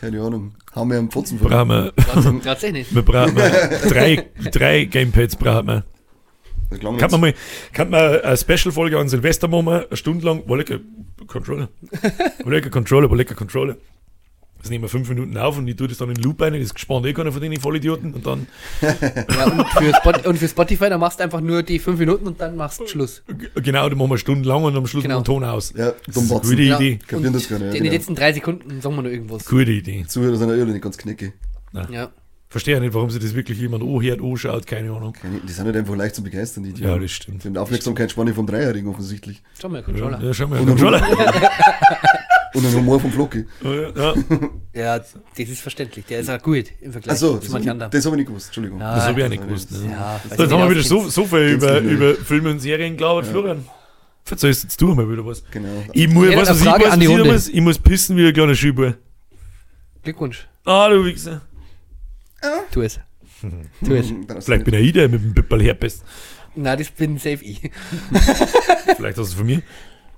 Keine 0.00 0.20
Ahnung. 0.20 0.54
Haben 0.74 0.90
wir 0.90 0.98
einen 0.98 1.10
Pfotzen 1.10 1.38
vor. 1.38 1.48
Brauchen 1.48 1.68
wir, 1.68 2.42
Tatsächlich. 2.42 2.92
wir 2.94 3.02
brauchen 3.02 3.34
drei, 3.36 4.28
drei 4.50 4.84
Gamepads 4.84 5.36
brauchen 5.36 5.66
wir. 5.68 5.84
Kann 6.80 6.98
jetzt- 6.98 7.10
man 7.12 7.20
mal, 7.20 7.34
kann 7.72 7.90
man 7.90 8.20
eine 8.20 8.36
Special-Folge 8.36 8.98
an 8.98 9.08
Silvester 9.08 9.48
machen, 9.48 9.68
eine 9.88 9.96
Stunde 9.96 10.24
lang, 10.26 10.42
wo 10.46 10.54
lecker 10.54 10.78
Controller. 11.26 11.68
Wo 12.44 12.50
lecker 12.50 12.70
Controller, 12.70 13.10
wo 13.10 13.14
lecker 13.14 13.34
Controller. 13.34 13.76
Das 14.60 14.70
nehmen 14.70 14.84
wir 14.84 14.88
fünf 14.88 15.08
Minuten 15.08 15.36
auf 15.38 15.58
und 15.58 15.66
ich 15.66 15.74
tue 15.74 15.88
das 15.88 15.98
dann 15.98 16.08
in 16.10 16.14
den 16.14 16.22
Loop 16.22 16.40
ein, 16.40 16.52
das 16.60 16.72
gespannt 16.72 17.04
eh 17.06 17.12
keiner 17.12 17.32
von 17.32 17.40
denen 17.42 17.60
Vollidioten 17.60 18.14
und 18.14 18.24
dann, 18.24 18.46
Ja, 18.80 19.44
und, 19.46 19.66
für 19.70 19.92
Spot 19.92 20.28
und 20.28 20.38
für 20.38 20.46
Spotify, 20.46 20.88
da 20.88 20.98
machst 20.98 21.18
du 21.18 21.24
einfach 21.24 21.40
nur 21.40 21.64
die 21.64 21.80
fünf 21.80 21.98
Minuten 21.98 22.28
und 22.28 22.40
dann 22.40 22.54
machst 22.56 22.78
du 22.78 22.86
Schluss. 22.86 23.24
genau, 23.56 23.88
dann 23.88 23.98
machen 23.98 24.10
wir 24.10 24.18
Stunden 24.18 24.48
und 24.48 24.76
am 24.76 24.86
Schluss 24.86 25.02
Genau. 25.02 25.16
machen 25.18 25.26
wir 25.26 25.34
den 25.34 25.40
Ton 25.40 25.44
aus. 25.44 25.74
Ja, 25.76 25.90
Das 26.06 26.14
dumm 26.14 26.24
ist 26.24 26.30
eine 26.30 26.38
Batzen. 26.40 26.50
gute 26.50 26.62
Ja. 26.62 26.76
Idee. 26.78 26.96
Kapieren 26.98 27.26
Und 27.26 27.32
das 27.34 27.48
gar 27.48 27.58
nicht, 27.58 27.62
ja, 27.62 27.66
in 27.70 27.72
den 27.74 27.82
genau. 27.82 27.92
letzten 27.94 28.14
drei 28.14 28.32
Sekunden 28.32 28.80
sagen 28.80 28.94
wir 28.94 29.02
noch 29.02 29.10
irgendwas. 29.10 29.46
Gute 29.46 29.70
Idee. 29.72 30.04
Zuhörer 30.06 30.36
sind 30.36 30.48
ja 30.50 30.54
ehrlich 30.54 30.74
nicht 30.74 30.82
ganz 30.84 30.96
knicke. 30.96 31.32
Ja. 31.90 32.12
Verstehe 32.52 32.78
nicht, 32.80 32.92
warum 32.92 33.08
sich 33.08 33.22
das 33.22 33.34
wirklich 33.34 33.58
jemand 33.58 33.82
anhört, 33.82 34.20
anschaut, 34.20 34.66
keine 34.66 34.92
Ahnung. 34.92 35.14
Die 35.48 35.50
sind 35.50 35.66
nicht 35.66 35.74
einfach 35.74 35.96
leicht 35.96 36.14
zu 36.14 36.22
begeistern, 36.22 36.64
die 36.64 36.82
Ja, 36.82 36.98
das 36.98 37.10
stimmt. 37.10 37.42
Die 37.42 37.48
haben 37.48 37.56
Aufmerksamkeitsspanne 37.56 38.34
vom 38.34 38.46
Dreijährigen 38.46 38.90
offensichtlich. 38.90 39.42
Schau 39.58 39.70
mal, 39.70 39.82
Controller. 39.82 40.22
Ja, 40.22 40.34
schau 40.34 40.48
mal, 40.48 40.60
Und 40.60 40.66
Controller. 40.66 41.02
Und 42.54 42.66
ein 42.66 42.74
Humor 42.74 43.00
vom 43.00 43.10
Flocki. 43.10 43.46
Ja, 43.64 44.14
Ja, 44.74 44.98
das 44.98 45.14
ist 45.34 45.62
verständlich. 45.62 46.04
Der 46.04 46.20
ist 46.20 46.28
auch 46.28 46.42
gut 46.42 46.66
im 46.82 46.92
Vergleich 46.92 47.14
Achso, 47.14 47.36
zu 47.36 47.40
das, 47.44 47.48
manchen 47.48 47.70
anderen. 47.70 47.90
das 47.90 48.04
habe 48.04 48.16
ich 48.16 48.18
nicht 48.18 48.26
gewusst. 48.28 48.46
Entschuldigung. 48.48 48.80
Ja. 48.80 48.96
das 48.96 49.06
habe 49.06 49.18
ich 49.18 49.24
auch 49.24 49.30
nicht 49.30 49.42
gewusst. 49.42 49.72
Ne? 49.72 49.90
ja, 49.90 50.20
So, 50.22 50.28
jetzt 50.28 50.38
nicht, 50.38 50.52
haben 50.52 50.62
wir 50.68 50.70
wieder 50.70 50.82
so, 50.82 51.08
so 51.08 51.24
viel 51.24 51.38
über, 51.54 51.80
über 51.80 52.14
Filme 52.16 52.50
und 52.50 52.58
Serien 52.60 52.98
gelabert, 52.98 53.28
Florian. 53.28 53.64
Verzeihst 54.24 54.64
jetzt 54.64 54.78
du 54.78 54.94
mal 54.94 55.10
wieder 55.10 55.24
was. 55.24 55.42
Genau. 55.50 55.68
Ich 55.94 56.06
muss, 56.10 56.28
Ja, 56.28 56.36
was, 56.36 56.50
was 56.50 56.96
ich, 56.98 57.08
muss, 57.24 57.48
ich 57.48 57.60
muss 57.62 57.78
pissen 57.78 58.14
wie 58.18 58.26
ein 58.26 58.34
kleiner 58.34 58.54
Schieber. 58.54 58.92
Glückwunsch. 60.02 60.46
Ah, 60.66 60.90
du 60.90 61.02
Wichser. 61.06 61.40
Tu 62.70 62.82
es. 62.82 63.00
Tu 63.84 63.94
es. 63.94 64.08
Du 64.08 64.40
Vielleicht 64.40 64.64
bin 64.64 64.74
ich 64.74 64.92
der 64.92 65.08
mit 65.08 65.22
dem 65.22 65.34
Pippel 65.34 65.62
herpest. 65.62 66.02
Na, 66.54 66.76
das 66.76 66.90
bin 66.90 67.18
safe 67.18 67.42
ich. 67.44 67.60
Vielleicht 68.96 69.00
hast 69.00 69.16
du 69.16 69.22
es 69.22 69.34
von 69.34 69.46
mir. 69.46 69.62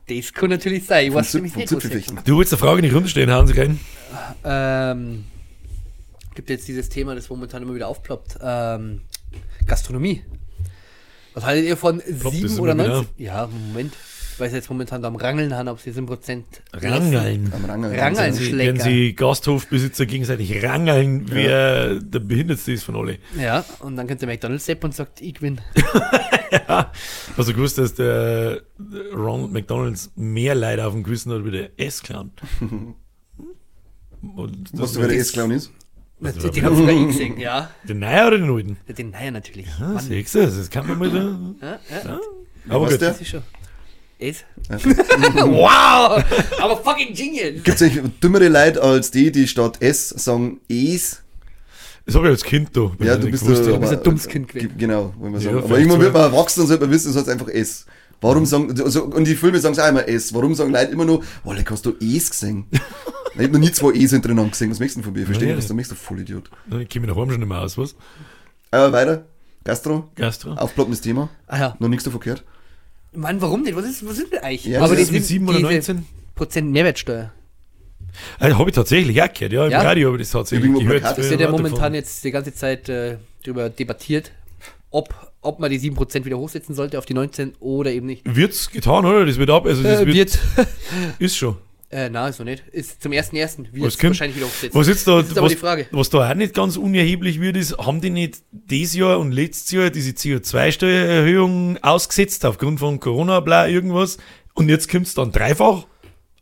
Das 0.09 0.33
kann 0.33 0.51
natürlich 0.51 0.85
sein. 0.85 1.07
Ich 1.07 1.15
weiß 1.15 1.35
nämlich 1.35 1.57
nicht, 1.57 1.73
was. 1.73 2.25
Du 2.25 2.39
willst 2.39 2.53
eine 2.53 2.59
Frage 2.59 2.83
nicht 2.83 2.95
runterstehen, 2.95 3.31
hauen 3.31 3.47
sie 3.47 3.59
rein. 3.59 3.81
Ähm, 4.45 5.25
gibt 6.35 6.51
jetzt 6.51 6.69
dieses 6.69 6.89
Thema, 6.89 7.15
das 7.15 7.31
momentan 7.31 7.63
immer 7.63 7.75
wieder 7.75 7.89
aufploppt. 7.89 8.39
Ähm, 8.43 9.01
Gastronomie. 9.67 10.23
Was 11.33 11.45
haltet 11.45 11.67
ihr 11.67 11.77
von 11.77 12.01
Ploppt 12.01 12.37
7 12.37 12.43
das 12.49 12.59
oder 12.61 12.73
immer 12.73 12.87
19? 12.87 13.15
Ja, 13.17 13.47
Moment. 13.47 13.95
Weil 14.39 14.51
sie 14.51 14.57
jetzt 14.57 14.69
momentan 14.71 15.01
da 15.03 15.09
am 15.09 15.17
Rangeln 15.17 15.55
haben, 15.55 15.69
ob 15.69 15.81
sie 15.81 15.91
7% 15.91 16.43
Rangeln. 16.73 17.53
Am 17.53 17.65
Rangeln. 17.65 17.99
Rangeln. 17.99 18.17
Wenn 18.27 18.33
sie, 18.35 18.59
wenn 18.59 18.81
sie 18.81 19.15
Gasthofbesitzer 19.15 20.07
gegenseitig 20.07 20.63
rangeln, 20.65 21.27
wer 21.31 21.95
der 22.01 22.19
Behindertste 22.21 22.73
ist 22.73 22.85
von 22.85 22.97
alle. 22.97 23.19
Ja, 23.39 23.65
und 23.81 23.97
dann 23.97 24.07
kommt 24.09 24.21
der 24.23 24.29
McDonalds 24.29 24.65
Sepp 24.67 24.83
und 24.85 24.95
sagt, 24.95 25.21
ich 25.21 25.35
gewinne. 25.35 25.59
Hast 27.37 27.49
du 27.49 27.53
gewusst, 27.55 27.79
dass 27.79 27.95
der 27.95 28.63
Ronald 29.15 29.53
McDonalds 29.53 30.11
mehr 30.17 30.55
Leute 30.55 30.87
auf 30.87 30.93
dem 30.95 31.03
Gewissen 31.03 31.33
hat 31.33 31.45
wie 31.45 31.51
der 31.51 31.71
S-Clown? 31.79 32.31
Was 34.73 34.93
du, 34.93 35.01
wer 35.01 35.09
der 35.09 35.19
das- 35.19 35.27
S-Clown 35.29 35.51
ist? 35.51 35.71
Den, 36.21 36.33
den 36.53 36.65
hab 36.65 36.75
sogar 36.75 36.93
ich 36.95 37.07
gesehen, 37.09 37.39
ja. 37.39 37.71
Den 37.87 37.99
Neuen 37.99 38.27
oder 38.27 38.39
den 38.39 38.51
Alten? 38.51 38.77
Den 38.97 39.11
Naja 39.11 39.31
natürlich. 39.31 39.67
Mann. 39.79 39.99
siehst 39.99 40.35
du, 40.35 40.47
das 40.47 40.71
kann 40.71 40.87
man 40.87 40.99
mal 40.99 41.11
da. 41.11 41.79
Ja, 41.91 42.03
ja, 42.05 42.21
Aber 42.69 42.85
Was 42.87 42.93
gut. 42.93 43.01
der? 43.03 43.09
das 43.11 43.21
ist 43.21 43.29
schon. 43.29 43.43
Es? 44.19 44.45
Wow! 45.35 46.23
Aber 46.61 46.77
fucking 46.83 47.15
genius! 47.15 47.63
Gibt 47.63 47.69
es 47.69 47.83
eigentlich 47.83 48.13
dümmere 48.23 48.49
Leute 48.49 48.83
als 48.83 49.11
die, 49.11 49.31
die 49.33 49.47
statt 49.49 49.77
S 49.81 50.09
sagen 50.11 50.61
Es? 50.69 51.21
Das 52.07 52.15
habe 52.17 52.27
ich 52.27 52.33
als 52.33 52.45
Kind 52.45 52.77
da. 52.77 52.91
wenn 52.99 53.07
Ja, 53.07 53.17
du 53.17 53.31
bist, 53.31 53.45
gewusst. 53.45 53.67
Du 53.67 53.79
bist 53.79 53.93
ein 53.93 54.03
dummes 54.03 54.29
Kind 54.29 54.49
gewesen. 54.49 54.69
Ge- 54.69 54.77
Genau, 54.79 55.15
wollen 55.19 55.33
wir 55.33 55.41
Ja, 55.41 55.53
sagen. 55.53 55.65
aber 55.65 55.79
irgendwann 55.79 56.01
wird 56.01 56.13
man 56.13 56.23
erwachsen 56.23 56.61
und 56.61 56.67
sollte 56.67 56.85
man 56.85 56.93
wissen, 56.93 57.11
es 57.11 57.17
heißt 57.17 57.29
einfach 57.29 57.49
S. 57.49 57.87
Warum 58.21 58.47
sagen, 58.47 58.79
also, 58.81 59.05
und 59.05 59.27
die 59.27 59.35
Filme 59.35 59.59
sagen 59.59 59.73
es 59.75 59.79
auch 59.79 59.89
immer 59.89 60.07
S. 60.09 60.33
Warum 60.33 60.55
sagen 60.55 60.71
Leute 60.73 60.93
immer 60.93 61.05
nur, 61.05 61.23
leck, 61.45 61.71
hast 61.71 61.85
du 61.87 61.95
Es 62.01 62.31
gesehen? 62.31 62.67
ich 63.35 63.41
habe 63.41 63.49
noch 63.49 63.59
nie 63.59 63.73
zwei 63.73 63.93
Es 63.93 64.11
hintereinander 64.13 64.51
gesehen. 64.51 64.71
Was 64.71 64.79
möchtest 64.81 64.99
du 65.01 65.03
von 65.03 65.13
mir? 65.15 65.25
Verstehe 65.27 65.49
Ja, 65.49 65.55
ich, 65.55 65.59
was 65.59 65.67
du 65.69 65.75
möchtest, 65.75 66.01
du 66.01 66.05
Vollidiot. 66.05 66.51
Ich 66.81 66.89
komme 66.91 67.07
nach 67.07 67.17
Hause 67.17 67.33
schon 67.33 67.41
nicht 67.41 67.49
mehr 67.49 67.61
aus, 67.61 67.77
was? 67.79 67.95
Aber 68.71 68.93
weiter. 68.93 69.25
Gastro, 69.65 70.11
Gastro? 70.15 70.53
aufploppendes 70.53 71.01
Thema. 71.01 71.31
Ah 71.47 71.59
ja. 71.59 71.77
Noch 71.79 71.89
nichts 71.89 72.05
davon 72.05 72.21
gehört. 72.21 72.45
Mann, 73.15 73.41
warum 73.41 73.63
nicht? 73.63 73.77
Was 73.77 73.85
ist, 73.87 74.07
was 74.07 74.19
ist 74.19 74.33
denn 74.33 74.41
eigentlich? 74.41 74.65
Ja, 74.67 74.79
Aber 74.81 74.89
das 74.91 74.99
das 74.99 75.07
ist 75.09 75.13
mit 75.13 75.25
7 75.25 75.49
oder 75.49 75.61
19? 75.61 76.05
Prozent 76.35 76.71
Mehrwertsteuer. 76.71 77.33
Also, 78.39 78.59
habe 78.59 78.71
ich 78.71 78.75
tatsächlich 78.77 79.21
auch 79.23 79.33
gehört, 79.33 79.53
ja. 79.53 79.65
Im 79.67 79.71
Ja? 79.73 79.83
Radio 79.83 80.09
habe 80.09 80.19
ich 80.19 80.23
das 80.29 80.31
tatsächlich 80.33 80.67
Irgendwo 80.71 80.85
gehört. 80.87 81.19
Es 81.19 81.25
Ja, 81.25 81.31
wird 81.31 81.41
ja 81.41 81.51
momentan 81.51 81.81
von- 81.81 81.95
jetzt 81.95 82.23
die 82.25 82.31
ganze 82.31 82.55
Zeit 82.55 82.89
äh, 82.89 83.17
darüber 83.43 83.71
debattiert, 83.71 84.31
ob, 84.91 85.13
ob 85.41 85.59
man 85.59 85.71
die 85.71 85.81
7% 85.81 86.25
wieder 86.25 86.39
hochsetzen 86.39 86.75
sollte 86.75 86.99
auf 86.99 87.07
die 87.07 87.15
19 87.15 87.55
oder 87.61 87.91
eben 87.93 88.07
nicht. 88.07 88.23
Wird's 88.25 88.71
getan, 88.71 89.05
oder? 89.05 89.27
Das 89.27 89.37
wird 89.39 89.51
ab. 89.51 89.67
Also, 89.67 89.83
das 89.83 90.01
Äh, 90.01 90.07
wird, 90.07 90.17
wird. 90.17 90.39
ist 91.19 91.37
schon. 91.37 91.57
Äh, 91.95 92.11
na, 92.11 92.29
ist 92.29 92.39
noch 92.39 92.45
nicht. 92.47 92.65
Ist 92.73 93.01
zum 93.03 93.13
1.1. 93.13 93.33
wird 93.33 93.69
Was 93.85 93.95
es 93.95 93.99
kommt? 93.99 94.11
wahrscheinlich 94.11 94.37
wieder 94.37 94.47
hochsetzen. 94.47 94.79
Was 94.79 94.89
jetzt 94.89 95.07
da, 95.07 95.21
Das 95.23 95.31
ist 95.31 95.37
was, 95.41 95.53
die 95.53 95.57
Frage. 95.59 95.87
was 95.93 96.11
da 96.11 96.29
auch 96.31 96.35
nicht 96.35 96.53
ganz 96.55 96.77
unerheblich 96.77 97.41
wird, 97.41 97.57
ist, 97.57 97.79
haben 97.79 98.01
die 98.01 98.11
nicht 98.11 98.39
dieses 98.51 98.95
Jahr 98.97 99.19
und 99.21 99.33
letztes 99.33 99.71
Jahr 99.71 99.91
diese 99.91 100.11
CO2-Steuererhöhung 100.11 101.79
ausgesetzt 101.83 102.45
aufgrund 102.45 102.81
von 102.81 103.01
Corona, 103.01 103.41
bla, 103.41 103.69
irgendwas? 103.69 104.19
Und 104.55 104.69
jetzt 104.69 104.91
kommt's 104.91 105.15
dann 105.15 105.33
dreifach 105.33 105.87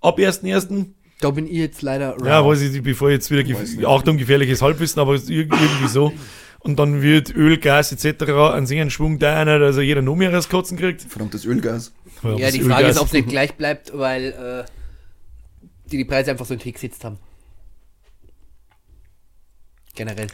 ab 0.01 0.19
1.1. 0.19 0.87
Da 1.21 1.31
bin 1.31 1.47
ich 1.47 1.53
jetzt 1.53 1.83
leider 1.83 2.17
Ja, 2.25 2.41
raus. 2.41 2.59
weiß 2.61 2.75
ich 2.75 2.83
bevor 2.83 3.11
jetzt 3.11 3.31
wieder, 3.31 3.43
gef. 3.45 3.59
Achtung, 3.87 4.17
gefährliches 4.19 4.61
Halbwissen, 4.63 5.01
aber 5.01 5.15
es 5.15 5.29
irgendwie 5.29 5.87
so. 5.89 6.13
Und 6.61 6.79
dann 6.79 7.03
wird 7.03 7.35
Öl, 7.35 7.59
Gas 7.59 7.93
etc. 7.93 8.23
an 8.33 8.67
sich 8.67 8.81
einen 8.81 8.91
Schwung 8.91 9.19
da 9.19 9.37
einer, 9.41 9.59
dass 9.59 9.77
er 9.77 9.83
jeder 9.83 10.03
noch 10.03 10.15
mehr 10.17 10.31
Kotzen 10.49 10.77
kriegt. 10.79 11.03
Verdammtes 11.03 11.45
Ölgas. 11.45 11.93
Ja, 12.23 12.31
Ja, 12.31 12.39
das 12.39 12.53
die 12.53 12.61
Öl, 12.61 12.67
Frage 12.71 12.87
ist, 12.89 12.99
ob 12.99 13.07
es 13.09 13.13
nicht 13.13 13.29
gleich 13.29 13.55
bleibt, 13.55 13.97
weil 13.97 14.65
äh, 14.67 14.82
die 15.93 15.99
die 15.99 16.05
Preise 16.05 16.31
einfach 16.31 16.47
so 16.47 16.55
in 16.55 16.61
den 16.61 16.65
Weg 16.67 16.75
gesetzt 16.75 17.05
haben. 17.05 17.19
Generell. 19.95 20.29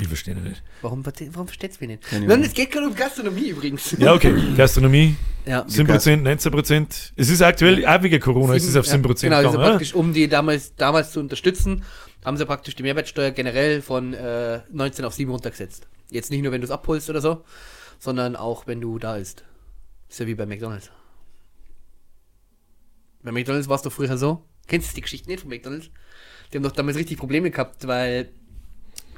Ich 0.00 0.06
verstehe 0.06 0.36
nicht. 0.36 0.62
Warum, 0.82 1.04
warum 1.04 1.46
versteht 1.48 1.72
es 1.72 1.80
mich 1.80 1.88
nicht? 1.88 2.02
Keine 2.04 2.26
Nein, 2.26 2.44
es 2.44 2.54
geht 2.54 2.70
gerade 2.70 2.86
um 2.86 2.94
Gastronomie 2.94 3.48
übrigens. 3.48 3.96
Ja, 3.98 4.14
okay. 4.14 4.34
Gastronomie, 4.56 5.16
Ja. 5.46 5.62
7%, 5.62 6.22
19%. 6.22 7.12
Es 7.16 7.28
ist 7.28 7.42
aktuell 7.42 7.84
auch 7.84 8.00
wegen 8.02 8.20
Corona, 8.20 8.54
es 8.54 8.64
ist 8.64 8.76
auf 8.76 8.86
7% 8.86 9.20
Genau, 9.22 9.36
also 9.36 9.48
gegangen, 9.48 9.56
oder? 9.56 9.70
praktisch, 9.70 9.94
um 9.94 10.12
die 10.12 10.28
damals, 10.28 10.76
damals 10.76 11.10
zu 11.10 11.18
unterstützen, 11.18 11.82
haben 12.24 12.36
sie 12.36 12.46
praktisch 12.46 12.76
die 12.76 12.84
Mehrwertsteuer 12.84 13.32
generell 13.32 13.82
von 13.82 14.14
äh, 14.14 14.60
19 14.70 15.04
auf 15.04 15.14
7 15.14 15.30
runtergesetzt. 15.30 15.88
Jetzt 16.08 16.30
nicht 16.30 16.42
nur, 16.42 16.52
wenn 16.52 16.60
du 16.60 16.66
es 16.66 16.70
abholst 16.70 17.10
oder 17.10 17.20
so, 17.20 17.44
sondern 17.98 18.36
auch, 18.36 18.68
wenn 18.68 18.80
du 18.80 18.98
da 18.98 19.16
isst. 19.16 19.44
Ist 20.08 20.20
ja 20.20 20.26
wie 20.26 20.34
bei 20.34 20.46
McDonalds. 20.46 20.90
Bei 23.22 23.32
McDonalds 23.32 23.68
war 23.68 23.76
es 23.76 23.82
doch 23.82 23.92
früher 23.92 24.16
so. 24.16 24.44
Kennst 24.70 24.92
du 24.92 24.94
die 24.94 25.00
Geschichte 25.00 25.28
nicht 25.28 25.40
von 25.40 25.50
McDonalds? 25.50 25.90
Die 26.52 26.56
haben 26.56 26.62
doch 26.62 26.70
damals 26.70 26.96
richtig 26.96 27.18
Probleme 27.18 27.50
gehabt, 27.50 27.88
weil 27.88 28.30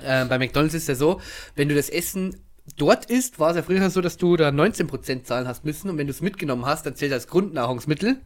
äh, 0.03 0.25
bei 0.25 0.39
McDonalds 0.39 0.75
ist 0.75 0.89
ja 0.89 0.95
so, 0.95 1.21
wenn 1.57 1.69
du 1.69 1.75
das 1.75 1.91
Essen 1.91 2.41
dort 2.79 3.05
isst, 3.05 3.39
war 3.39 3.51
es 3.51 3.57
ja 3.57 3.63
früher 3.63 3.91
so, 3.91 4.01
dass 4.01 4.17
du 4.17 4.37
da 4.37 4.49
19% 4.49 5.25
zahlen 5.25 5.47
hast 5.47 5.67
müssen 5.67 5.91
und 5.91 5.99
wenn 5.99 6.07
du 6.07 6.11
es 6.13 6.23
mitgenommen 6.23 6.65
hast, 6.65 6.87
dann 6.87 6.97
zählt 6.97 7.13
das 7.13 7.27
Grundnahrungsmittel, 7.27 8.21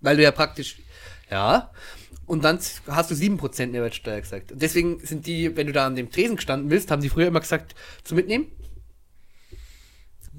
weil 0.00 0.16
du 0.16 0.22
ja 0.22 0.30
praktisch, 0.30 0.78
ja, 1.30 1.70
und 2.24 2.44
dann 2.44 2.58
hast 2.86 3.10
du 3.10 3.14
7% 3.14 3.66
Mehrwertsteuer 3.66 4.20
gesagt. 4.20 4.52
Und 4.52 4.62
deswegen 4.62 5.00
sind 5.00 5.26
die, 5.26 5.54
wenn 5.54 5.66
du 5.66 5.74
da 5.74 5.86
an 5.86 5.96
dem 5.96 6.10
Tresen 6.10 6.36
gestanden 6.36 6.70
bist, 6.70 6.90
haben 6.90 7.02
die 7.02 7.10
früher 7.10 7.26
immer 7.26 7.40
gesagt, 7.40 7.74
zu 8.04 8.14
mitnehmen. 8.14 8.46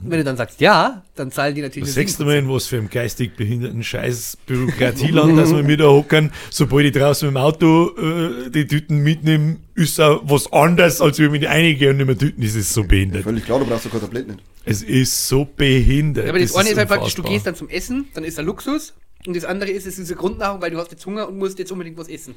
Wenn 0.01 0.19
du 0.19 0.23
dann 0.23 0.37
sagst, 0.37 0.61
ja, 0.61 1.03
dann 1.15 1.31
zahlen 1.31 1.55
die 1.55 1.61
natürlich 1.61 1.89
Das 1.89 1.95
sechste 1.95 2.23
7%. 2.23 2.25
Mal 2.25 2.37
in 2.37 2.49
was 2.49 2.67
für 2.67 2.77
einem 2.77 2.89
geistig 2.89 3.35
behinderten 3.35 3.83
Scheiß 3.83 4.37
Bürokratieland, 4.45 5.37
dass 5.37 5.51
wir 5.51 5.67
wieder 5.67 5.91
hocken, 5.91 6.31
sobald 6.49 6.85
ich 6.85 6.93
draußen 6.93 7.27
mit 7.27 7.35
dem 7.35 7.41
Auto 7.41 7.91
äh, 7.97 8.49
die 8.49 8.65
Tüten 8.65 8.99
mitnehme, 8.99 9.57
ist 9.75 9.99
auch 9.99 10.21
was 10.23 10.51
anderes, 10.53 11.01
als 11.01 11.19
wenn 11.19 11.33
ich 11.33 11.41
die 11.41 11.47
einige 11.47 11.89
und 11.89 11.97
nicht 11.97 12.05
mehr 12.05 12.17
Tüten, 12.17 12.41
das 12.41 12.55
ist 12.55 12.73
so 12.73 12.83
behindert. 12.83 13.23
Völlig 13.23 13.43
klar, 13.43 13.59
du 13.59 13.65
brauchst 13.65 13.85
doch 13.85 13.91
kein 13.91 14.01
Tablett 14.01 14.27
nicht. 14.27 14.39
Es 14.63 14.83
ist 14.83 15.27
so 15.27 15.45
behindert. 15.45 16.25
Ja, 16.25 16.31
aber 16.31 16.39
das, 16.39 16.55
eine 16.55 16.69
ist 16.69 16.77
halt 16.77 16.87
praktisch, 16.87 17.15
du 17.15 17.23
gehst 17.23 17.45
dann 17.45 17.55
zum 17.55 17.67
Essen, 17.69 18.07
dann 18.13 18.23
ist 18.23 18.37
da 18.37 18.41
Luxus. 18.41 18.93
Und 19.25 19.35
das 19.35 19.43
andere 19.43 19.69
ist, 19.71 19.85
es 19.85 19.99
ist 19.99 20.09
eine 20.09 20.17
Grundnahrung, 20.17 20.61
weil 20.61 20.71
du 20.71 20.77
hast 20.77 20.91
jetzt 20.91 21.05
Hunger 21.05 21.27
und 21.27 21.37
musst 21.37 21.59
jetzt 21.59 21.71
unbedingt 21.71 21.97
was 21.97 22.07
essen. 22.07 22.35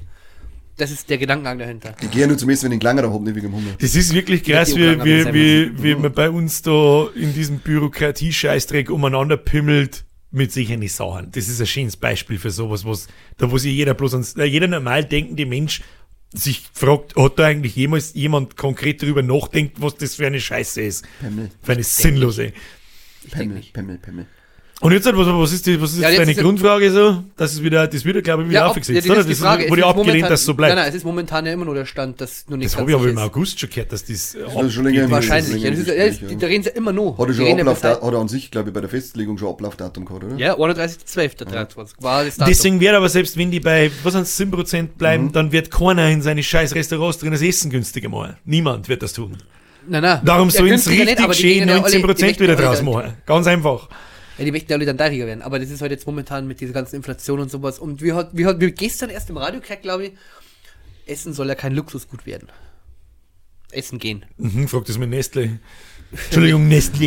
Das 0.83 0.91
ist 0.91 1.09
der 1.09 1.19
Gedankengang 1.19 1.61
dahinter. 1.61 1.95
Ich 2.03 2.11
gehe 2.11 2.27
nur 2.27 2.37
zum 2.37 2.51
Essen, 2.51 2.65
wenn 2.65 2.73
ich 2.73 2.75
einen 2.75 2.81
Klangerer 2.81 3.13
habe, 3.13 3.23
nicht 3.23 3.37
wegen 3.37 3.47
dem 3.47 3.55
Hunger. 3.55 3.77
Das 3.81 3.95
ist 3.95 4.13
wirklich 4.13 4.43
krass, 4.43 4.75
wie, 4.75 4.99
wie, 5.05 5.33
wie, 5.33 5.81
wie 5.81 5.95
man 5.95 6.13
bei 6.13 6.29
uns 6.29 6.61
da 6.63 7.07
in 7.15 7.33
diesem 7.33 7.61
Bürokratie-Scheißdreck 7.61 8.91
umeinander 8.91 9.37
pimmelt 9.37 10.05
mit 10.33 10.51
sicheren 10.51 10.85
Sachen. 10.89 11.31
Das 11.31 11.47
ist 11.47 11.61
ein 11.61 11.69
schönes 11.69 11.97
Beispiel 11.97 12.37
für 12.37 12.51
sowas, 12.51 12.85
was, 12.85 13.07
da 13.37 13.53
wo 13.53 13.59
sich 13.59 13.73
jeder 13.73 13.95
bloß 13.95 14.15
ans, 14.15 14.35
jeder 14.35 14.67
normal 14.67 15.05
denkende 15.05 15.47
Mensch 15.47 15.83
sich 16.35 16.65
fragt, 16.73 17.15
hat 17.15 17.39
da 17.39 17.45
eigentlich 17.45 17.77
jemals 17.77 18.15
jemand 18.15 18.57
konkret 18.57 19.05
darüber 19.05 19.23
nachdenkt, 19.23 19.81
was 19.81 19.95
das 19.95 20.17
für 20.17 20.27
eine 20.27 20.41
Scheiße 20.41 20.83
ist? 20.83 21.05
Pemmel, 21.21 21.49
Für 21.63 21.73
eine 21.75 21.85
sinnlose. 21.85 22.47
Ich 22.47 23.31
denke 23.31 23.37
Pemmel, 23.37 23.57
nicht. 23.57 23.73
Pemmel, 23.73 23.99
Pemmel. 23.99 24.27
Und 24.83 24.91
jetzt, 24.93 25.07
was, 25.07 25.15
was 25.17 25.53
ist, 25.53 25.65
die, 25.65 25.81
was 25.81 25.93
ist 25.93 26.01
Ja, 26.01 26.11
deine 26.11 26.31
ist 26.33 26.37
ja- 26.37 26.43
Grundfrage 26.43 26.91
so? 26.91 27.23
Das 27.37 27.53
ist 27.53 27.63
wieder, 27.63 27.87
das 27.87 28.05
wird, 28.05 28.17
ja, 28.17 28.21
glaube 28.23 28.43
ich, 28.43 28.49
wieder 28.51 28.65
ob- 28.65 28.71
aufgesetzt, 28.71 29.09
das 29.09 29.11
oder? 29.17 29.23
Das 29.25 29.39
Frage. 29.39 29.71
wurde 29.71 29.81
ja 29.81 29.87
abgelehnt, 29.87 30.09
momentan- 30.09 30.31
dass 30.31 30.41
es 30.41 30.47
so 30.47 30.55
bleibt. 30.55 30.75
Nein, 30.75 30.83
nein, 30.83 30.89
es 30.89 30.95
ist 30.97 31.05
momentan 31.05 31.47
ja 31.47 31.53
immer 31.53 31.65
nur 31.65 31.75
der 31.77 31.87
Stand, 31.87 32.21
dass 32.21 32.47
nur 32.49 32.59
nichts 32.59 32.73
das 32.73 32.81
habe 32.81 32.91
ich 32.91 32.97
aber 32.97 33.09
im. 33.09 33.17
August 33.17 33.61
schon 33.61 33.71
gehört, 33.71 33.93
dass 33.93 34.05
das, 34.05 34.35
äh, 34.35 34.41
Das 34.43 34.67
ist 34.67 34.73
schon 34.75 34.85
länger 34.85 35.09
Wahrscheinlich. 35.09 35.63
Ja, 35.63 35.71
das 35.71 35.79
ist, 35.79 35.87
ja, 35.89 35.95
das, 36.07 36.21
ja. 36.21 36.37
da 36.37 36.47
reden 36.49 36.65
sie 36.65 36.71
immer 36.71 36.93
noch. 36.93 37.17
Hat 37.17 37.29
er 37.29 37.35
schon 37.35 37.45
reden 37.45 37.59
ja 37.59 37.63
Ablauf, 37.65 37.81
bis- 37.81 37.91
hat 38.07 38.13
er 38.13 38.19
an 38.21 38.27
sich, 38.29 38.51
glaube 38.51 38.71
ich, 38.71 38.75
bei 38.75 38.81
der 38.81 38.91
Festlegung 38.91 39.39
schon 39.39 39.49
Ablaufdatum 39.51 40.05
gehabt, 40.05 40.25
oder? 40.25 40.37
Ja, 40.37 40.55
31.12.23 40.59 41.91
war 42.01 42.25
das 42.25 42.37
Datum. 42.37 42.53
Deswegen 42.53 42.81
wird 42.81 42.95
aber 42.95 43.09
selbst 43.09 43.37
wenn 43.37 43.51
die 43.51 43.61
bei, 43.61 43.91
was 44.03 44.15
sind 44.15 44.27
7% 44.27 44.99
bleiben, 44.99 45.27
Mhm. 45.27 45.33
dann 45.33 45.53
wird 45.53 45.71
keiner 45.71 46.09
in 46.11 46.23
seine 46.23 46.43
scheiß 46.43 46.75
Restaurants 46.75 47.19
drin 47.19 47.33
das 47.33 47.43
Essen 47.43 47.71
günstiger 47.71 48.09
machen. 48.09 48.37
Niemand 48.45 48.89
wird 48.89 49.03
das 49.03 49.13
tun. 49.13 49.37
Nein, 49.89 50.03
nein. 50.03 50.21
Darum 50.25 50.49
Ja, 50.49 50.59
soll 50.59 50.71
es 50.71 50.89
richtig 50.89 51.19
schön 51.35 51.51
gehen 51.51 51.69
ja 51.69 51.75
alle- 51.77 51.91
die 51.91 51.99
19% 51.99 52.21
möchten 52.27 52.43
wieder 52.45 52.55
ja 52.55 52.61
draus 52.61 52.83
machen. 52.83 53.15
Ganz 53.27 53.47
einfach. 53.47 53.89
Ja, 54.39 54.45
die 54.45 54.51
möchten 54.53 54.71
ja 54.71 54.77
alle 54.77 54.87
dann 54.87 54.99
tariger 54.99 55.27
werden. 55.27 55.43
Aber 55.43 55.59
das 55.59 55.71
ist 55.71 55.83
halt 55.83 55.91
jetzt 55.93 56.07
momentan 56.07 56.47
mit 56.47 56.61
dieser 56.61 56.73
ganzen 56.73 56.97
Inflation 56.97 57.41
und 57.41 57.51
sowas. 57.51 57.79
Und 57.79 58.01
wir 58.03 58.15
hat, 58.15 58.31
wir 58.37 58.47
hat 58.47 58.61
wir 58.61 58.71
gestern 58.71 59.11
erst 59.11 59.29
im 59.31 59.37
Radio 59.37 59.61
gehört, 59.61 59.83
glaube 59.83 60.07
ich, 60.07 60.13
Essen 61.07 61.33
soll 61.33 61.49
ja 61.49 61.55
kein 61.55 61.75
Luxusgut 61.75 62.25
werden. 62.27 62.49
Essen 63.73 63.99
gehen. 63.99 64.25
Mhm, 64.39 64.69
fragt 64.69 64.89
das 64.89 64.99
mit 64.99 65.11
Nestle. 65.11 65.59
Entschuldigung, 66.13 66.69
Nestle. 66.69 67.07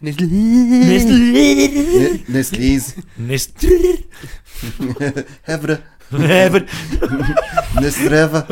Nestle. 0.00 0.26
Nestle. 0.26 1.18
Ne- 1.18 2.20
Nestlés. 2.28 2.94
Nestle. 3.18 3.98
Hevre. 5.42 5.78
Aber- 6.10 6.62
Nestreva. 7.80 8.46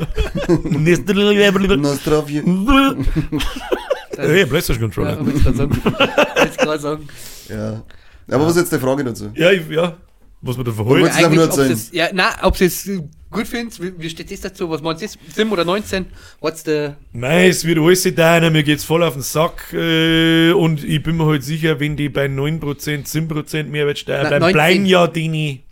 Nestle. 0.64 1.76
Nostrovje. 1.78 2.42
Hey, 4.16 4.46
PlayStation 4.46 4.90
Ja, 5.20 5.24
wollte 5.24 5.38
ich 5.38 5.44
gerade 5.44 5.56
sagen. 5.56 5.84
Wollte 5.84 6.56
gerade 6.58 6.80
sagen. 6.80 7.08
Ja. 7.48 7.82
Aber 8.28 8.46
was 8.46 8.56
ist 8.56 8.62
jetzt 8.62 8.72
die 8.72 8.78
Frage 8.78 9.04
dazu? 9.04 9.30
Ja, 9.34 9.50
ich, 9.50 9.68
ja. 9.68 9.96
Was 10.42 10.56
man 10.56 10.66
da 10.66 10.72
Ja, 10.72 11.06
einfach 11.06 11.18
Eigentlich, 11.18 11.36
nur 11.36 11.44
ob 11.44 11.50
erzählen. 11.50 11.70
das, 11.70 11.92
ja, 11.92 12.08
na, 12.12 12.30
ob 12.42 12.56
sie 12.56 12.64
es 12.64 12.90
gut 13.30 13.46
findet, 13.46 13.80
wie, 13.80 13.92
wie 13.96 14.10
steht 14.10 14.30
das 14.30 14.40
dazu? 14.40 14.68
Was 14.68 14.82
meinst 14.82 15.02
du? 15.02 15.06
7 15.34 15.50
oder 15.52 15.64
19? 15.64 16.06
What's 16.40 16.64
the. 16.64 16.90
Nein, 17.12 17.50
es 17.50 17.64
wird 17.64 17.78
alles 17.78 18.02
deiner, 18.14 18.50
mir 18.50 18.64
geht's 18.64 18.82
voll 18.84 19.04
auf 19.04 19.14
den 19.14 19.22
Sack 19.22 19.72
äh, 19.72 20.50
und 20.52 20.82
ich 20.82 21.00
bin 21.02 21.16
mir 21.16 21.26
halt 21.26 21.44
sicher, 21.44 21.78
wenn 21.78 21.96
die 21.96 22.08
bei 22.08 22.26
9%, 22.26 22.60
10% 22.60 23.64
Mehrwertsteuer 23.64 24.20
bleiben, 24.24 24.40
19. 24.40 24.52
bleiben 24.52 24.86
ja 24.86 25.06
die 25.06 25.62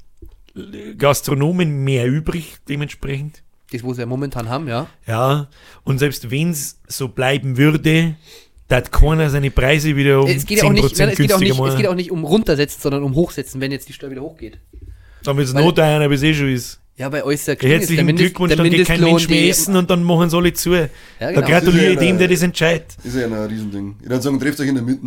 Gastronomen 0.96 1.82
mehr 1.84 2.06
übrig, 2.06 2.56
dementsprechend. 2.68 3.42
Das, 3.72 3.84
wo 3.84 3.92
sie 3.94 4.00
ja 4.00 4.06
momentan 4.06 4.48
haben, 4.48 4.66
ja. 4.68 4.88
Ja, 5.06 5.48
und 5.84 5.98
selbst 5.98 6.30
wenn's 6.30 6.80
so 6.88 7.08
bleiben 7.08 7.56
würde, 7.56 8.16
da 8.68 8.80
keiner 8.80 9.30
seine 9.30 9.50
Preise 9.50 9.94
wieder 9.96 10.20
um 10.20 10.26
es, 10.28 10.44
geht 10.46 10.58
10% 10.58 10.62
ja 10.62 10.68
auch 10.68 10.72
nicht, 10.72 10.98
nein, 10.98 11.08
es, 11.10 11.16
geht 11.18 11.32
auch 11.32 11.38
günstiger 11.38 11.38
nicht, 11.38 11.50
es 11.52 11.58
machen. 11.58 11.76
geht 11.76 11.86
auch 11.88 11.94
nicht 11.94 12.10
um 12.10 12.24
runtersetzen, 12.24 12.80
sondern 12.82 13.02
um 13.02 13.14
hochsetzen, 13.14 13.60
wenn 13.60 13.70
jetzt 13.72 13.88
die 13.88 13.92
Steuer 13.92 14.10
wieder 14.10 14.22
hochgeht. 14.22 14.58
Dann 15.24 15.36
wird's 15.36 15.54
weil- 15.54 15.64
noch 15.64 15.72
teurer, 15.72 16.08
bis 16.08 16.22
eh 16.22 16.34
schon 16.34 16.48
ist. 16.52 16.78
Ja, 16.96 17.08
bei 17.08 17.24
euch 17.24 17.36
ist 17.36 17.48
ja 17.48 17.54
Ja, 17.54 17.68
Herzlichen 17.68 18.14
Glückwunsch, 18.14 18.54
dann 18.54 18.68
geht 18.68 18.86
kein 18.86 19.00
Mensch 19.00 19.26
mehr 19.26 19.48
essen 19.48 19.74
und 19.74 19.88
dann 19.88 20.04
machen 20.04 20.28
sie 20.28 20.36
alle 20.36 20.52
zu. 20.52 20.74
Ja, 20.74 20.88
Da 21.18 21.32
genau. 21.32 21.46
gratuliere 21.46 21.86
ich 21.92 21.94
ja 21.94 22.00
dem, 22.00 22.18
der 22.18 22.26
eine- 22.26 22.34
das 22.34 22.42
entscheidet. 22.42 22.88
Ist 23.02 23.16
ja 23.16 23.24
ein 23.24 23.32
Riesending. 23.32 23.96
Ich 24.02 24.08
würde 24.10 24.20
sagen, 24.22 24.38
trefft 24.38 24.60
euch 24.60 24.68
in 24.68 24.74
der 24.74 24.84
Mitte. 24.84 25.00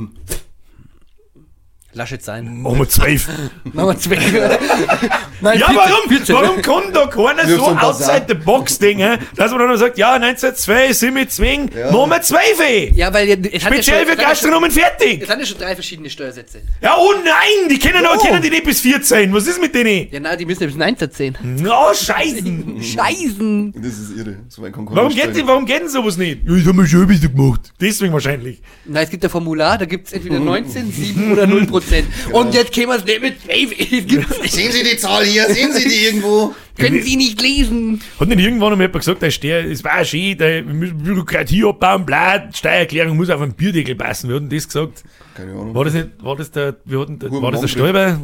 Laschet 1.95 2.23
sein. 2.23 2.61
Machen 2.61 2.79
wir 2.79 2.89
zwölf. 2.89 3.27
Machen 3.73 3.87
wir 3.89 3.97
zwei. 3.99 4.15
Nein, 5.41 5.59
Ja, 5.59 5.67
14, 5.67 5.75
warum, 5.75 6.09
14, 6.09 6.35
warum 6.35 6.61
kann 6.61 6.83
da 6.93 7.05
keiner 7.07 7.47
so 7.47 7.65
ein 7.67 7.77
outside 7.77 8.25
the 8.27 8.33
box 8.33 8.79
Dinge, 8.79 9.19
dass 9.35 9.51
man 9.51 9.59
dann 9.67 9.77
sagt, 9.77 9.97
ja, 9.97 10.13
1902 10.13 10.93
sind 10.93 11.15
wir 11.15 11.27
zwingen, 11.29 11.69
Ja. 11.77 11.91
machen 11.91 12.09
wir 12.09 12.21
zwölf 12.21 12.59
eh. 12.67 12.91
Ja, 12.95 13.13
weil 13.13 13.27
ja 13.29 13.35
schon- 13.35 13.59
Speziell 13.73 14.05
für 14.05 14.15
Gastronomen 14.15 14.71
fertig. 14.71 15.21
Es 15.21 15.27
sind 15.27 15.39
ja 15.39 15.45
schon 15.45 15.57
drei 15.59 15.75
verschiedene 15.75 16.09
Steuersätze. 16.09 16.61
Ja, 16.81 16.95
oh 16.97 17.11
nein, 17.23 17.69
die 17.69 17.77
kennen, 17.77 18.03
Oh. 18.11 18.17
kennen 18.19 18.41
die 18.41 18.49
nicht 18.49 18.63
bis 18.63 18.81
14. 18.81 19.31
Was 19.33 19.45
ist 19.47 19.61
mit 19.61 19.75
denen? 19.75 20.07
Ja, 20.11 20.19
na, 20.19 20.35
die 20.35 20.45
müssen 20.45 20.61
ja 20.63 20.67
bis 20.67 20.75
19 20.77 21.11
zählen. 21.11 21.37
Oh, 21.69 21.93
scheißen. 21.93 22.81
Scheißen. 22.81 23.73
Das 23.77 23.93
ist 23.93 24.17
irre. 24.17 24.37
So 24.49 24.61
keiner 24.63 24.73
Warum 24.89 25.13
geht, 25.13 25.35
die, 25.35 25.45
warum 25.45 25.65
geht 25.65 25.81
denn 25.81 25.89
sowas 25.89 26.17
nicht? 26.17 26.39
Ja, 26.47 26.55
das 26.55 26.65
haben 26.65 26.77
wir 26.77 26.87
schon 26.87 27.01
ein 27.01 27.07
bisschen 27.07 27.35
gemacht. 27.35 27.71
Deswegen 27.79 28.13
wahrscheinlich. 28.13 28.61
Na, 28.85 29.01
es 29.01 29.09
gibt 29.09 29.23
ein 29.23 29.29
Formular, 29.29 29.77
da 29.77 29.85
gibt 29.85 30.07
es 30.07 30.13
entweder 30.13 30.39
19, 30.39 30.91
7 30.91 31.31
oder 31.31 31.45
0 31.47 31.65
Prozent. 31.67 31.82
Und 32.31 32.53
jetzt 32.53 32.71
kämen 32.71 32.89
wir 32.89 32.95
es 32.97 33.05
nicht 33.05 33.21
mit 33.21 33.41
12. 33.41 33.71
Es 33.79 34.07
gibt's 34.07 34.41
nicht. 34.41 34.53
Sehen 34.53 34.71
Sie 34.71 34.83
die 34.83 34.97
Zahl 34.97 35.25
hier? 35.25 35.45
Sehen 35.53 35.71
Sie 35.73 35.87
die 35.87 36.05
irgendwo? 36.05 36.53
Können 36.77 37.03
Sie 37.03 37.15
nicht 37.15 37.39
lesen? 37.39 38.01
Hat 38.19 38.27
nicht 38.27 38.39
irgendwann 38.39 38.71
einmal 38.73 38.87
jemand 38.87 39.05
gesagt, 39.05 39.21
der 39.21 39.65
es 39.69 39.83
war 39.83 40.03
schön, 40.03 40.37
der 40.37 40.65
wir 40.65 40.73
müssen 40.73 40.97
Bürokratie 40.97 41.63
abbauen, 41.65 42.03
bla, 42.03 42.49
Steuererklärung 42.51 43.15
muss 43.15 43.29
auf 43.29 43.41
einen 43.41 43.53
Bierdeckel 43.53 43.95
passen. 43.95 44.29
Wir 44.29 44.37
hatten 44.37 44.49
das 44.49 44.67
gesagt. 44.67 45.03
Keine 45.35 45.51
Ahnung. 45.51 45.75
War 45.75 45.85
das 45.85 45.93
nicht, 45.93 46.09
war 46.21 46.35
das 46.35 46.49
der, 46.49 46.75
wir 46.85 46.99
hatten, 47.01 47.19
war 47.21 47.51
das 47.51 47.61
der. 47.61 47.67
Stäuber? 47.67 48.19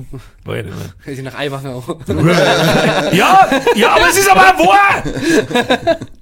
War 0.45 0.57
ich 0.57 0.65
nicht 0.65 0.75
mehr. 1.05 1.15
Sie 1.15 1.21
nach 1.21 1.37
Eiwachen 1.37 1.69
auch. 1.71 1.87
Ja, 3.13 3.49
ja, 3.75 3.89
aber 3.89 4.09
es 4.09 4.17
ist 4.17 4.29
aber 4.31 4.41
auch 4.41 4.67
wahr. 4.67 5.03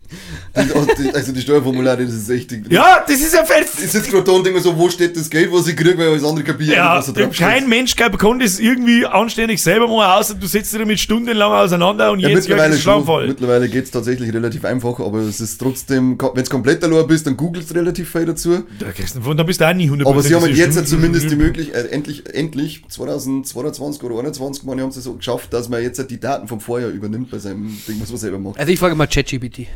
Also 1.14 1.32
die 1.32 1.42
Steuerformulare, 1.42 2.06
das 2.06 2.14
ist 2.14 2.30
echt. 2.30 2.52
Ja, 2.70 3.04
das 3.08 3.20
ist 3.20 3.34
ja 3.34 3.44
fett. 3.46 3.68
Ich 3.84 3.92
sitze 3.92 4.10
gerade 4.12 4.24
da 4.24 4.32
und 4.34 4.46
denke 4.46 4.60
mir 4.60 4.64
so, 4.64 4.78
wo 4.78 4.90
steht 4.90 5.16
das 5.18 5.30
Geld, 5.30 5.52
was 5.52 5.68
ich 5.68 5.76
kriege, 5.76 5.98
weil 5.98 6.10
alles 6.10 6.24
andere 6.24 6.44
kapiere, 6.44 6.76
Ja, 6.76 6.98
was 6.98 7.06
da 7.08 7.12
drauf 7.14 7.34
steht. 7.34 7.48
kein 7.48 7.68
Mensch 7.70 7.96
glaub, 7.96 8.18
kann 8.18 8.40
das 8.40 8.60
irgendwie 8.60 9.06
anständig 9.06 9.62
selber 9.62 9.88
machen, 9.88 10.12
außer 10.20 10.36
du 10.36 10.48
setzt 10.48 10.74
dich 10.74 10.80
damit 10.80 11.00
stundenlang 11.00 11.52
auseinander 11.52 12.12
und 12.12 12.20
Ja, 12.20 12.30
jetzt 12.30 12.42
mittlerweile 12.48 12.70
wird 12.72 12.78
es 12.80 12.84
schon. 12.84 12.94
Schlagfall. 13.04 13.28
Mittlerweile 13.28 13.70
geht 13.70 13.86
es 13.86 13.92
tatsächlich 13.92 14.34
relativ 14.34 14.66
einfach, 14.66 15.00
aber 15.00 15.20
es 15.20 15.40
ist 15.40 15.58
trotzdem, 15.58 16.18
wenn 16.34 16.44
du 16.44 16.50
komplett 16.50 16.84
allein 16.84 17.08
bist, 17.08 17.26
dann 17.28 17.38
googelst 17.38 17.70
du 17.72 17.76
relativ 17.76 18.12
viel 18.12 18.26
dazu. 18.26 18.64
Da 18.80 18.92
kriegst 18.92 19.16
du- 19.16 19.34
Dann 19.34 19.46
bist 19.46 19.62
du 19.62 19.68
auch 19.70 19.74
nie 19.74 19.90
100% 19.90 20.08
Aber 20.12 20.22
sie 20.24 20.36
haben 20.36 20.42
halt 20.44 20.56
jetzt 20.56 20.76
ja 20.76 20.84
zumindest 20.86 21.30
die 21.30 21.36
Möglichkeit, 21.36 21.86
äh, 21.86 21.90
endlich, 21.90 22.24
endlich 22.34 22.84
2022 22.90 24.04
oder 24.04 24.16
2021, 24.16 24.64
meine, 24.64 24.82
haben 24.84 24.92
sie 24.92 25.02
so 25.02 25.14
geschafft, 25.14 25.54
dass 25.54 25.70
man 25.70 25.82
jetzt 25.82 26.00
halt 26.00 26.10
die 26.12 26.20
Daten 26.20 26.48
vom 26.48 26.60
Vorjahr 26.60 26.90
übernimmt 26.90 27.30
bei 27.32 27.38
seinem 27.40 27.78
Ding, 27.88 27.98
was 28.00 28.10
man 28.10 28.18
selber 28.18 28.40
macht. 28.40 28.60
Also 28.60 28.72
ich 28.72 28.80
frage 28.80 28.96
mal 28.96 29.08
ChatGPT. 29.08 29.68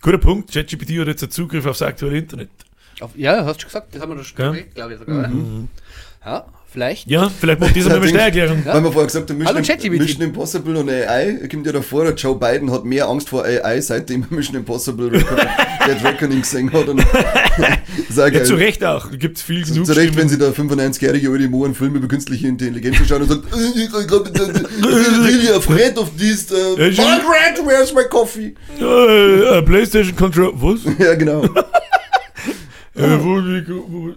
Guter 0.00 0.18
Punkt. 0.18 0.52
ChatGPT 0.52 0.98
hat 0.98 1.08
jetzt 1.08 1.22
einen 1.22 1.32
Zugriff 1.32 1.66
aufs 1.66 1.82
aktuelle 1.82 2.18
Internet. 2.18 2.50
Auf, 3.00 3.10
ja, 3.16 3.44
hast 3.44 3.62
du 3.62 3.66
gesagt, 3.66 3.94
das 3.94 4.02
haben 4.02 4.10
wir 4.10 4.16
doch 4.16 4.24
schon 4.24 4.40
Ja. 4.40 4.50
gesagt, 4.52 4.74
glaube 4.74 4.92
ich 4.94 4.98
sogar. 4.98 5.18
oder? 5.18 5.30
Ja, 6.24 6.46
vielleicht. 6.70 7.08
Ja, 7.10 7.28
vielleicht 7.30 7.60
macht 7.60 7.74
dieser 7.74 7.88
mal 7.90 7.96
eine 7.96 8.06
Ding- 8.06 8.14
Steuererklärung. 8.14 8.64
Weil 8.64 8.82
wir 8.84 8.92
vorher 8.92 9.06
gesagt 9.06 9.30
haben, 9.30 9.38
Mission, 9.38 9.56
Hallo, 9.56 9.66
ChatGPT. 9.66 9.98
Mission 10.00 10.22
Impossible 10.22 10.76
und 10.76 10.90
AI, 10.90 11.38
kommt 11.50 11.66
ja 11.66 11.72
davor, 11.72 12.04
der 12.04 12.14
Joe 12.14 12.36
Biden 12.38 12.70
hat 12.70 12.84
mehr 12.84 13.08
Angst 13.08 13.28
vor 13.28 13.44
AI, 13.44 13.80
seitdem 13.80 14.26
er 14.30 14.36
Mission 14.36 14.56
Impossible 14.56 15.10
Dead 15.86 16.04
Reckoning 16.04 16.40
gesehen 16.42 16.72
hat. 16.72 16.88
Und 16.88 17.02
Ja, 18.16 18.28
geil. 18.30 18.44
zu 18.44 18.54
Recht 18.54 18.84
auch. 18.84 19.10
Da 19.10 19.16
gibt 19.16 19.36
es 19.38 19.42
viel 19.42 19.64
genug 19.64 19.86
Zu 19.86 19.92
Recht, 19.92 20.16
wenn 20.16 20.28
sie 20.28 20.38
da 20.38 20.48
95-jährige 20.50 21.30
alte 21.30 21.48
Mo 21.48 21.64
einen 21.64 21.74
Film 21.74 21.94
über 21.96 22.06
künstliche 22.08 22.46
Intelligenz 22.48 22.96
schauen 23.08 23.22
und 23.22 23.28
sagt, 23.28 23.42
äh, 23.54 23.80
ich 23.80 23.90
glaube, 24.08 24.30
I'm 24.30 25.24
really 25.24 25.48
afraid 25.50 25.96
of 25.98 26.10
this. 26.18 26.46
Uh, 26.50 26.76
Ja, 26.80 26.92
schon- 26.92 27.04
Margaret, 27.04 27.64
where's 27.66 27.94
my 27.94 28.02
coffee? 28.08 28.54
Äh, 28.80 29.58
äh, 29.58 29.62
Playstation 29.62 30.14
Control. 30.16 30.52
Was? 30.54 30.80
Ja, 30.98 31.14
genau. 31.14 31.44
Äh, 31.44 33.18
wo, 33.20 33.36
wo, 33.88 34.08
Äh, 34.10 34.14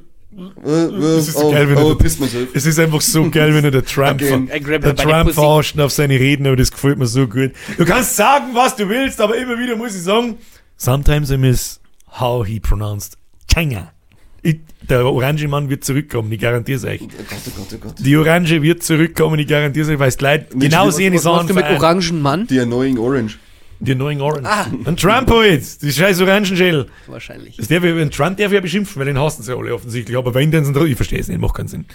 äh, 0.65 1.17
ist 1.17 1.33
so 1.33 1.47
oh, 1.47 1.51
geil, 1.51 1.69
wenn 1.69 1.77
oh, 1.77 1.91
er- 1.99 2.47
es 2.53 2.65
ist 2.65 2.79
einfach 2.79 3.01
so 3.01 3.29
geil, 3.29 3.53
wenn 3.53 3.65
er 3.65 3.71
der 3.71 3.83
Trump, 3.85 4.19
der 4.19 4.95
Trump 4.95 5.31
verarscht 5.33 5.79
auf 5.79 5.91
seine 5.91 6.19
Reden, 6.19 6.47
aber 6.47 6.55
das 6.55 6.71
gefällt 6.71 6.97
mir 6.97 7.07
so 7.07 7.27
gut. 7.27 7.51
Du 7.77 7.85
kannst 7.85 8.15
sagen, 8.15 8.45
was 8.53 8.75
du 8.75 8.87
willst, 8.87 9.19
aber 9.19 9.35
immer 9.37 9.57
wieder 9.59 9.75
muss 9.75 9.95
ich 9.95 10.01
sagen, 10.03 10.37
sometimes 10.77 11.31
I 11.31 11.37
miss 11.37 11.79
how 12.19 12.45
he 12.45 12.59
pronounced 12.59 13.17
China. 13.53 13.91
Ich, 14.41 14.59
der 14.89 15.05
orange 15.05 15.47
Mann 15.47 15.69
wird 15.69 15.83
zurückkommen, 15.83 16.31
ich 16.31 16.39
garantiere 16.39 16.77
es 16.77 16.83
euch. 16.85 17.01
Oh 17.01 17.07
Gott, 17.07 17.37
oh 17.45 17.51
Gott, 17.57 17.67
oh 17.73 17.77
Gott. 17.87 17.95
Die 17.99 18.15
Orange 18.17 18.61
wird 18.61 18.81
zurückkommen, 18.83 19.37
ich 19.37 19.47
garantiere 19.47 19.85
es 19.85 19.91
euch, 19.91 19.99
weil 19.99 20.07
es 20.09 20.19
Leute 20.19 20.47
genau 20.57 20.87
was- 20.87 20.95
sehen, 20.95 21.13
Was 21.13 21.21
ich 21.25 21.31
machst 21.31 21.49
du 21.49 21.53
mit 21.53 21.65
orangen 21.65 22.21
Mann? 22.21 22.47
Die 22.47 22.59
Annoying 22.59 22.97
Orange. 22.97 23.37
Die 23.81 23.95
neuen 23.95 24.21
Orange. 24.21 24.47
Ah. 24.47 24.67
Ein 24.85 24.95
Trump 24.95 25.29
halt, 25.29 25.81
die 25.81 25.91
scheiß 25.91 26.21
Orangenschell. 26.21 26.85
Wahrscheinlich. 27.07 27.57
Darf 27.57 27.83
ich, 27.83 27.91
einen 27.91 28.11
Trump 28.11 28.37
darf 28.37 28.47
ich 28.47 28.53
ja 28.53 28.61
beschimpfen, 28.61 28.99
weil 28.99 29.07
den 29.07 29.19
hassen 29.19 29.43
sie 29.43 29.55
alle 29.55 29.73
offensichtlich. 29.73 30.15
Aber 30.17 30.33
wenn 30.33 30.51
den 30.51 30.63
sind, 30.63 30.77
ich 30.77 30.95
verstehe 30.95 31.19
es 31.19 31.27
nicht, 31.27 31.41
macht 31.41 31.55
keinen 31.55 31.67
Sinn. 31.67 31.85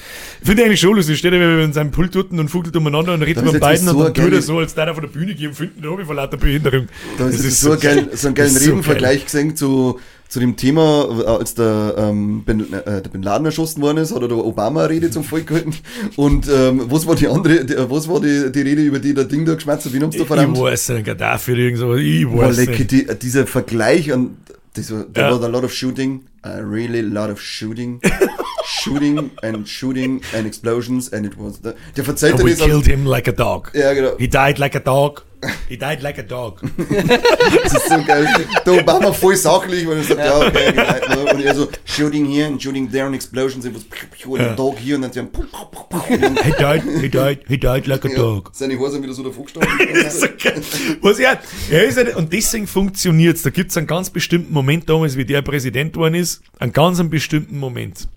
Ich 0.41 0.47
finde 0.47 0.64
eigentlich 0.64 0.80
schon 0.80 0.97
lustig, 0.97 1.18
steht 1.18 1.32
er 1.32 1.64
in 1.64 1.72
seinem 1.72 1.93
Pult 1.93 2.14
dort 2.14 2.32
und 2.32 2.49
fuchtelt 2.49 2.76
umeinander 2.76 3.14
und 3.14 3.22
redet 3.22 3.45
mit 3.45 3.55
ist 3.55 3.61
beiden 3.61 3.89
und 3.89 3.97
so 3.97 4.03
dann 4.05 4.14
tut 4.14 4.32
er 4.32 4.43
so, 4.43 4.59
als 4.59 4.74
da 4.74 4.93
von 4.93 5.03
der 5.03 5.11
Bühne 5.11 5.34
gehen 5.34 5.49
und 5.49 5.55
finden 5.55 5.80
da 5.80 5.91
oben 5.91 6.05
vor 6.05 6.14
lauter 6.14 6.37
Behinderung. 6.37 6.89
Da 7.18 7.28
ist, 7.28 7.39
Das 7.39 7.47
ist 7.47 7.61
so, 7.61 7.72
ein 7.72 7.80
geil, 7.80 8.09
so 8.12 8.28
einen 8.28 8.34
geilen 8.34 8.57
ist 8.57 8.64
so 8.64 8.76
gesehen 8.76 9.57
zu, 9.57 10.01
zu 10.29 10.41
dem 10.41 10.57
Thema, 10.57 11.09
als 11.27 11.55
der, 11.55 11.95
ähm, 11.97 12.43
ben, 12.45 12.72
äh, 12.72 13.01
der 13.03 13.09
Bin 13.11 13.22
Laden 13.22 13.45
erschossen 13.47 13.81
worden 13.83 13.99
ist, 13.99 14.14
hat 14.14 14.22
er 14.22 14.29
da 14.29 14.35
Obama 14.35 14.81
eine 14.81 14.91
Rede 14.91 15.11
zum 15.11 15.22
Volk 15.24 15.47
gehalten. 15.47 15.74
Und 16.16 16.49
ähm, 16.49 16.83
was 16.91 17.07
war 17.07 17.14
die 17.14 17.29
andere, 17.29 17.64
die, 17.64 17.74
was 17.79 18.09
war 18.09 18.20
die, 18.20 18.51
die 18.51 18.61
Rede, 18.61 18.83
über 18.83 18.99
die 18.99 19.14
der 19.14 19.24
Ding 19.24 19.45
da 19.45 19.55
geschmerzt 19.55 19.87
hat? 19.87 19.93
Wie 19.93 20.01
haben 20.01 20.11
sie 20.11 20.18
da 20.18 20.22
Ich 20.24 20.29
verrammt? 20.29 20.59
weiß 20.59 20.89
nicht, 20.91 21.07
Gaddafi 21.07 21.53
oder 21.53 21.61
irgend 21.61 21.79
so, 21.79 21.95
ich 21.95 22.27
Boah, 22.27 22.49
weiß 22.49 22.57
leck, 22.57 22.68
nicht. 22.70 22.91
die, 22.91 23.07
dieser 23.22 23.47
Vergleich 23.47 24.11
und 24.12 24.37
dieser, 24.77 25.11
there 25.12 25.29
Ja. 25.31 25.35
was 25.37 25.43
a 25.45 25.49
lot 25.49 25.64
of 25.64 25.72
shooting, 25.72 26.22
a 26.43 26.59
really 26.59 27.01
lot 27.01 27.31
of 27.31 27.41
shooting, 27.41 28.01
shooting 28.64 29.31
and 29.43 29.66
shooting 29.68 30.20
and 30.37 30.47
explosions 30.47 31.12
and 31.12 31.24
it 31.27 31.33
was, 31.39 31.61
the, 31.62 31.72
der 31.97 32.05
verzählt 32.05 32.35
And 32.35 32.45
we 32.45 32.51
das, 32.51 32.61
killed 32.61 32.87
him 32.87 33.07
like 33.07 33.29
a 33.29 33.33
dog. 33.33 33.70
ja 33.74 33.93
genau, 33.95 34.16
He 34.18 34.29
died 34.29 34.59
like 34.59 34.77
a 34.77 34.81
dog. 34.81 35.22
He 35.68 35.76
died 35.76 36.03
like 36.03 36.18
a 36.18 36.22
dog. 36.22 36.61
Das 37.62 37.74
ist 37.74 37.89
so 37.89 38.03
geil. 38.05 38.26
Der 38.64 38.72
Obama 38.72 39.12
voll 39.12 39.37
sachlich, 39.37 39.87
weil 39.87 39.99
er 39.99 40.03
sagt, 40.05 40.20
ja, 40.20 40.39
okay, 40.39 40.72
genau. 40.72 41.32
Und 41.32 41.41
er 41.41 41.55
so, 41.55 41.68
shooting 41.84 42.26
here 42.26 42.47
and 42.47 42.62
shooting 42.62 42.91
there 42.91 43.07
and 43.07 43.14
explosions, 43.14 43.64
it 43.64 43.74
was 43.74 43.84
und 44.24 44.41
ein 44.41 44.57
Dog 44.57 44.78
hier 44.78 44.97
und 44.97 45.03
dann 45.03 45.12
sie 45.12 45.20
He 45.20 46.53
died, 46.59 46.82
he 47.01 47.09
died, 47.09 47.41
he 47.49 47.57
died 47.59 47.87
like 47.87 48.05
a 48.05 48.09
dog. 48.09 48.51
seine 48.53 48.78
Haare 48.78 48.91
sind 48.91 49.03
wieder 49.03 49.12
so 49.14 49.22
davor 49.22 49.45
gestanden. 49.45 50.11
So 50.11 50.26
geil. 50.43 50.62
Was 51.01 51.18
er, 51.18 51.41
er 51.70 51.84
ist 51.84 51.99
ein, 51.99 52.14
und 52.14 52.32
deswegen 52.32 52.66
funktioniert's. 52.66 53.43
Da 53.43 53.51
gibt's 53.51 53.76
einen 53.76 53.87
ganz 53.87 54.11
bestimmten 54.11 54.53
Moment 54.53 54.89
damals, 54.89 55.16
wie 55.16 55.24
der 55.24 55.43
Präsident 55.43 55.93
geworden 55.93 56.14
ist, 56.14 56.43
einen 56.59 56.72
ganz 56.72 57.01
einen 57.01 57.11
bestimmten 57.11 57.59
Moment. 57.59 58.09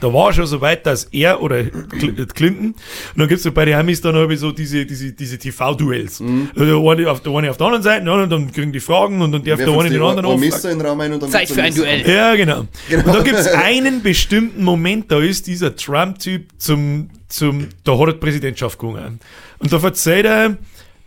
Da 0.00 0.12
war 0.12 0.32
schon 0.34 0.46
so 0.46 0.60
weit, 0.60 0.84
dass 0.84 1.04
er 1.04 1.40
oder 1.40 1.56
Cl- 1.56 2.26
Clinton, 2.34 2.66
und 2.74 2.76
dann 3.16 3.28
gibt's 3.28 3.44
so 3.44 3.52
bei 3.52 3.64
den 3.64 3.74
Amis 3.76 4.02
dann 4.02 4.14
habe 4.14 4.36
so 4.36 4.52
diese, 4.52 4.84
diese, 4.84 5.12
diese 5.12 5.38
TV-Duells. 5.38 6.20
Also 6.54 6.82
der, 6.82 6.90
eine 6.92 7.10
auf, 7.10 7.22
der 7.22 7.32
eine 7.32 7.50
auf 7.50 7.56
der 7.56 7.66
anderen 7.66 7.82
Seite, 7.82 8.12
und 8.12 8.28
dann 8.30 8.52
kriegen 8.52 8.72
die 8.72 8.80
Fragen 8.80 9.22
und 9.22 9.32
dann 9.32 9.42
darf 9.42 9.56
der 9.58 9.68
eine 9.68 9.88
den 9.88 10.02
anderen 10.02 10.18
ein 10.18 10.24
aufragen. 10.26 10.40
Messer 10.40 10.70
in 10.70 10.78
den 10.78 10.86
Raum 10.86 11.00
ein 11.00 11.12
und 11.14 11.22
dann 11.22 11.30
Zeit 11.30 11.48
für 11.48 11.62
ein 11.62 11.72
Messer 11.72 11.82
Duell. 11.84 12.06
Ja, 12.10 12.34
genau. 12.34 12.66
Genau. 12.90 13.04
Und 13.06 13.14
da 13.14 13.22
gibt's 13.22 13.46
einen 13.46 14.02
bestimmten 14.02 14.62
Moment, 14.62 15.10
da 15.10 15.18
ist 15.20 15.46
dieser 15.46 15.74
Trump-Typ 15.74 16.48
zum, 16.58 17.08
zum, 17.28 17.68
da 17.84 17.92
hat 17.98 18.08
er 18.08 18.12
die 18.12 18.18
Präsidentschaft 18.18 18.78
gewonnen. 18.78 19.18
Und 19.60 19.72
da 19.72 19.78
verzeiht 19.78 20.26
er, 20.26 20.58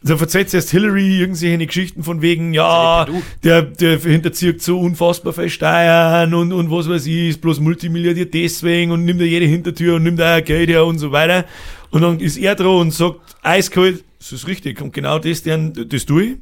da 0.04 0.16
verzeiht 0.16 0.54
erst 0.54 0.70
Hillary 0.72 1.20
irgendwelche 1.20 1.66
Geschichten 1.66 2.04
von 2.04 2.22
wegen, 2.22 2.54
ja, 2.54 3.08
der, 3.43 3.64
der 3.64 4.00
hinterzieht 4.00 4.62
so 4.62 4.80
unfassbar 4.80 5.34
viel 5.34 5.50
Steuern 5.50 6.34
und, 6.34 6.54
und 6.54 6.70
was 6.72 6.88
weiß 6.88 7.06
ich, 7.08 7.30
ist 7.30 7.41
bloß 7.41 7.60
Multimilliardär 7.60 8.26
deswegen 8.26 8.91
und 8.91 9.06
nimmt 9.06 9.22
er 9.22 9.28
jede 9.28 9.45
Hintertür 9.45 9.95
und 9.95 10.04
nimmt 10.04 10.20
er 10.20 10.41
Geld 10.41 10.70
her 10.70 10.86
und 10.86 11.00
so 11.00 11.12
weiter. 11.12 11.45
Und 11.89 12.02
dann 12.02 12.20
ist 12.20 12.38
er 12.38 12.56
dran 12.56 12.76
und 12.76 12.93
sagt, 12.93 13.20
eiskalt, 13.41 14.04
das 14.20 14.32
ist 14.32 14.48
richtig. 14.48 14.82
Und 14.82 14.93
genau 14.93 15.20
das, 15.20 15.43
deren, 15.43 15.74
das 15.89 16.06
tue 16.06 16.24
ich. 16.24 16.38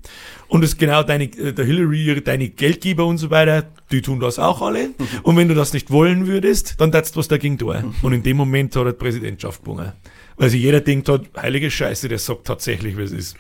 Und 0.48 0.62
das 0.62 0.72
ist 0.72 0.78
genau 0.78 1.04
deine, 1.04 1.26
äh, 1.26 1.54
der 1.54 1.66
Hillary, 1.66 2.22
deine 2.22 2.50
Geldgeber 2.50 3.06
und 3.06 3.18
so 3.18 3.30
weiter, 3.30 3.68
die 3.92 4.02
tun 4.02 4.20
das 4.20 4.40
auch 4.40 4.62
alle. 4.62 4.90
Und 5.24 5.38
wenn 5.38 5.48
du 5.48 5.56
das 5.56 5.74
nicht 5.74 5.92
wollen 5.92 6.28
würdest, 6.28 6.76
dann 6.80 6.92
du 6.92 7.02
was 7.16 7.28
dagegen 7.28 7.58
tun. 7.58 7.96
Und 8.02 8.14
in 8.14 8.24
dem 8.24 8.38
Moment 8.38 8.76
hat 8.76 8.86
er 8.86 8.92
die 8.92 8.98
Präsidentschaft 8.98 9.64
gewonnen. 9.64 9.94
Weil 10.38 10.50
sich 10.50 10.62
jeder 10.62 10.82
denkt 10.82 11.08
hat, 11.10 11.22
heilige 11.38 11.72
Scheiße, 11.72 12.08
der 12.10 12.20
sagt 12.20 12.46
tatsächlich, 12.46 12.98
wie 12.98 13.04
es 13.04 13.12
ist. 13.12 13.36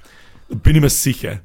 Bin 0.49 0.75
ich 0.75 0.81
mir 0.81 0.89
sicher. 0.89 1.41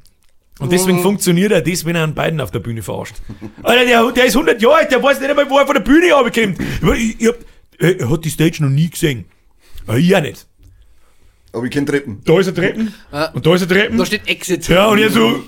Und 0.61 0.71
deswegen 0.73 1.01
funktioniert 1.03 1.53
er 1.53 1.63
das, 1.63 1.85
wenn 1.87 1.97
er 1.97 2.05
an 2.05 2.15
beiden 2.15 2.41
auf 2.41 2.51
der 2.51 2.59
Bühne 2.59 2.83
verarscht. 2.83 3.17
Alter, 3.63 3.87
der, 3.87 4.13
der 4.13 4.25
ist 4.27 4.35
100 4.37 4.61
Jahre 4.61 4.77
alt, 4.77 4.91
der 4.93 5.03
weiß 5.03 5.19
nicht 5.19 5.31
einmal, 5.31 5.49
wo 5.49 5.59
er 5.59 5.65
von 5.67 5.75
der 5.75 5.83
Bühne 5.83 6.13
runterkommt. 6.13 6.59
Ich, 6.99 7.21
ich 7.21 7.29
hab, 7.29 7.37
er 7.79 8.11
hat 8.11 8.25
die 8.25 8.31
Stage 8.31 8.63
noch 8.63 8.69
nie 8.69 8.91
gesehen. 8.91 9.25
Ah, 9.87 9.97
Ich 9.97 10.15
auch 10.15 10.21
nicht. 10.21 10.47
Aber 11.53 11.65
ich 11.65 11.71
kenne 11.71 11.87
Treppen. 11.87 12.21
Da 12.25 12.39
ist 12.39 12.47
er 12.47 12.55
Treppen. 12.55 12.95
Und 13.33 13.45
da 13.47 13.55
ist 13.55 13.63
er 13.63 13.69
Treppen. 13.69 13.99
Da 13.99 14.07
steht 14.07 14.29
Exit. 14.29 14.69
Ja, 14.69 14.87
und 14.89 14.99
er 14.99 15.11
so, 15.11 15.43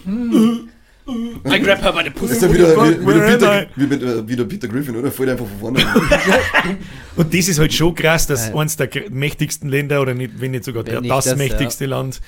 I 1.08 1.58
grab 1.60 1.82
her 1.82 1.92
by 1.92 2.04
the 2.04 2.10
Das 2.14 2.30
ist 2.30 2.40
pussy. 2.40 2.46
ja 2.46 2.54
wieder, 2.54 2.76
wie, 2.76 3.06
wie, 3.06 3.12
der 3.14 3.26
Peter, 3.26 3.66
wie, 3.74 3.94
äh, 3.94 4.28
wie 4.28 4.36
der 4.36 4.44
Peter 4.44 4.68
Griffin, 4.68 4.96
oder? 4.96 5.10
Fällt 5.10 5.30
einfach 5.30 5.46
von 5.46 5.58
vorne. 5.58 5.80
Und 7.16 7.34
das 7.34 7.48
ist 7.48 7.58
halt 7.58 7.72
schon 7.74 7.94
krass, 7.94 8.26
dass 8.28 8.54
eines 8.54 8.76
der 8.76 8.88
mächtigsten 9.10 9.68
Länder, 9.68 10.00
oder 10.00 10.14
nicht, 10.14 10.40
wenn 10.40 10.52
nicht 10.52 10.64
sogar 10.64 10.84
Wenn 10.86 10.92
der, 10.92 11.00
nicht 11.00 11.10
das, 11.10 11.24
das, 11.24 11.36
mächtigste 11.36 11.86
Land, 11.86 12.20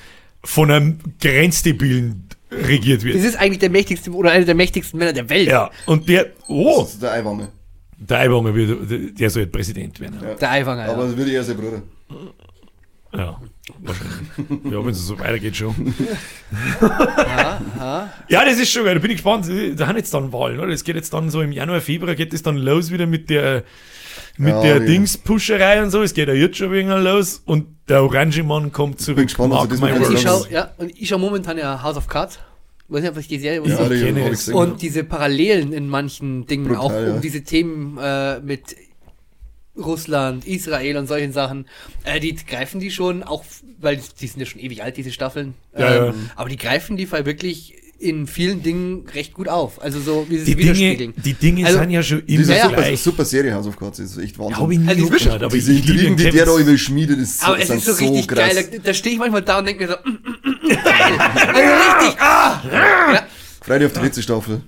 von 0.42 0.70
einem 0.70 0.98
Grenzdebilen 1.20 2.28
regiert 2.50 3.02
wird. 3.04 3.16
Das 3.16 3.24
ist 3.24 3.36
eigentlich 3.36 3.60
der 3.60 3.70
mächtigste 3.70 4.10
oder 4.10 4.32
einer 4.32 4.44
der 4.44 4.54
mächtigsten 4.56 4.98
Männer 4.98 5.12
der 5.12 5.28
Welt. 5.30 5.48
Ja, 5.48 5.70
und 5.86 6.08
der, 6.08 6.26
oh, 6.48 6.80
Das 6.82 6.94
ist 6.94 7.02
der 7.02 7.12
Eiwange. 7.12 7.48
der 7.96 8.18
Eiwanger 8.18 8.54
wird, 8.54 9.18
der 9.20 9.30
soll 9.30 9.42
halt 9.44 9.52
Präsident 9.52 9.98
werden. 10.00 10.18
Ja, 10.22 10.34
Der 10.34 10.50
Eiwanger. 10.50 10.84
Aber 10.84 11.02
Ja. 11.02 11.08
das 11.08 11.16
würde 11.16 11.30
eher 11.32 11.44
sein 11.44 11.56
Bruder. 11.56 11.82
ja. 13.14 13.40
Ja, 14.64 14.84
wenn 14.84 14.88
es 14.90 15.06
so 15.06 15.18
weitergeht 15.18 15.56
schon. 15.56 15.94
ja, 18.28 18.44
das 18.44 18.58
ist 18.58 18.70
schon 18.70 18.84
geil, 18.84 18.94
da 18.94 19.00
bin 19.00 19.10
ich 19.10 19.16
gespannt. 19.18 19.46
Da 19.76 19.86
haben 19.86 19.96
jetzt 19.96 20.12
dann 20.12 20.32
Wahlen, 20.32 20.60
oder? 20.60 20.68
Es 20.72 20.84
geht 20.84 20.96
jetzt 20.96 21.12
dann 21.12 21.30
so 21.30 21.40
im 21.40 21.52
Januar, 21.52 21.80
Februar 21.80 22.14
geht 22.14 22.34
es 22.34 22.42
dann 22.42 22.56
los 22.56 22.90
wieder 22.90 23.06
mit 23.06 23.30
der, 23.30 23.64
mit 24.36 24.52
Ja, 24.54 24.62
der 24.62 24.80
die- 24.80 24.86
Dingspuscherei 24.86 25.82
und 25.82 25.90
so. 25.90 26.02
Es 26.02 26.14
geht 26.14 26.28
ja 26.28 26.34
jetzt 26.34 26.56
schon 26.58 26.70
wegen 26.72 26.88
los 26.90 27.42
und 27.44 27.66
der 27.88 28.02
Orange 28.02 28.42
Mann 28.42 28.72
kommt 28.72 29.00
zurück. 29.00 29.24
gespannt, 29.24 29.52
was 29.52 29.62
er 29.64 29.68
diesmal 29.68 29.92
my 29.92 29.98
wieder 29.98 30.08
Und 30.08 30.14
ich 30.14 30.22
schau, 30.22 30.46
ja, 30.50 30.70
und 30.78 30.92
ich 30.98 31.08
schau 31.08 31.18
momentan 31.18 31.58
ja 31.58 31.82
House 31.82 31.96
of 31.96 32.06
Cards. 32.06 32.38
Weiß 32.88 33.00
nicht, 33.00 33.10
ob 33.12 33.18
ich 33.18 33.28
die 33.28 33.38
Serie 33.38 33.66
Ja, 33.66 33.78
was 33.78 33.88
die 33.88 33.98
kenne 34.00 34.30
ich. 34.30 34.52
Und 34.52 34.82
diese 34.82 35.04
Parallelen 35.04 35.72
in 35.72 35.88
manchen 35.88 36.46
Dingen, 36.46 36.66
Brutal, 36.68 36.80
auch 36.82 36.90
um 36.92 37.14
ja. 37.14 37.18
diese 37.18 37.42
Themen 37.42 37.96
äh, 37.98 38.40
mit 38.40 38.76
Russland, 39.76 40.46
Israel 40.46 40.96
und 40.96 41.06
solchen 41.06 41.32
Sachen, 41.32 41.66
äh, 42.04 42.20
die 42.20 42.34
greifen 42.36 42.80
die 42.80 42.90
schon, 42.90 43.22
auch 43.22 43.44
weil 43.80 44.00
die 44.20 44.26
sind 44.26 44.40
ja 44.40 44.46
schon 44.46 44.60
ewig 44.60 44.82
alt, 44.82 44.96
diese 44.96 45.10
Staffeln. 45.12 45.54
Ja, 45.76 46.06
ja. 46.06 46.14
Aber 46.36 46.48
die 46.48 46.56
greifen 46.56 46.96
die 46.96 47.06
Fall 47.06 47.26
wirklich 47.26 47.74
in 47.98 48.26
vielen 48.26 48.62
Dingen 48.62 49.06
recht 49.14 49.32
gut 49.34 49.48
auf. 49.48 49.80
Also 49.80 49.98
so 50.00 50.26
wie 50.28 50.38
sie 50.38 50.44
Die 50.44 50.56
Dinge, 50.56 50.74
widerspiegeln. 50.76 51.14
die 51.16 51.32
Dinge 51.34 51.64
Also, 51.66 51.78
sind 51.78 51.90
ja 51.90 52.02
schon 52.02 52.22
immer 52.26 52.44
Ja, 52.54 52.64
super, 52.68 52.76
gleich. 52.76 53.00
super 53.02 53.24
Serie, 53.24 53.54
House 53.54 53.66
of 53.66 53.76
Cards. 53.78 53.98
Ist 53.98 54.18
echt 54.18 54.38
Wahnsinn. 54.38 54.56
Hab 54.58 54.70
ich 54.70 54.78
nie 54.78 54.88
Also, 54.88 55.00
die 55.00 55.06
angeschaut, 55.06 55.42
aber 55.42 55.54
Diese 55.54 55.72
ich 55.72 55.88
Intrigen, 55.88 56.16
die 56.16 56.22
der 56.24 56.44
da 56.44 56.52
Kevin- 56.52 56.66
überschmiedet, 56.68 57.18
ist, 57.18 57.42
Aber 57.44 57.58
es 57.58 57.70
ist 57.70 57.84
so 57.86 57.92
richtig 57.92 58.28
krass. 58.28 58.54
geil. 58.54 58.68
Da, 58.72 58.78
da 58.78 58.94
stehe 58.94 59.14
ich 59.14 59.18
manchmal 59.20 59.42
da 59.42 59.58
und 59.58 59.66
denke 59.66 59.86
mir 59.86 59.92
so, 59.92 60.10
mm, 60.10 60.12
mm, 60.12 60.50
mm, 60.50 60.66
mm, 60.66 60.68
geil. 60.68 61.18
Also 61.18 62.02
richtig, 62.02 62.20
ah! 62.20 62.62
Ja. 63.14 63.26
Freitag 63.62 63.86
auf 63.86 63.92
die 63.94 64.00
letzte 64.00 64.22
Staffel. 64.22 64.60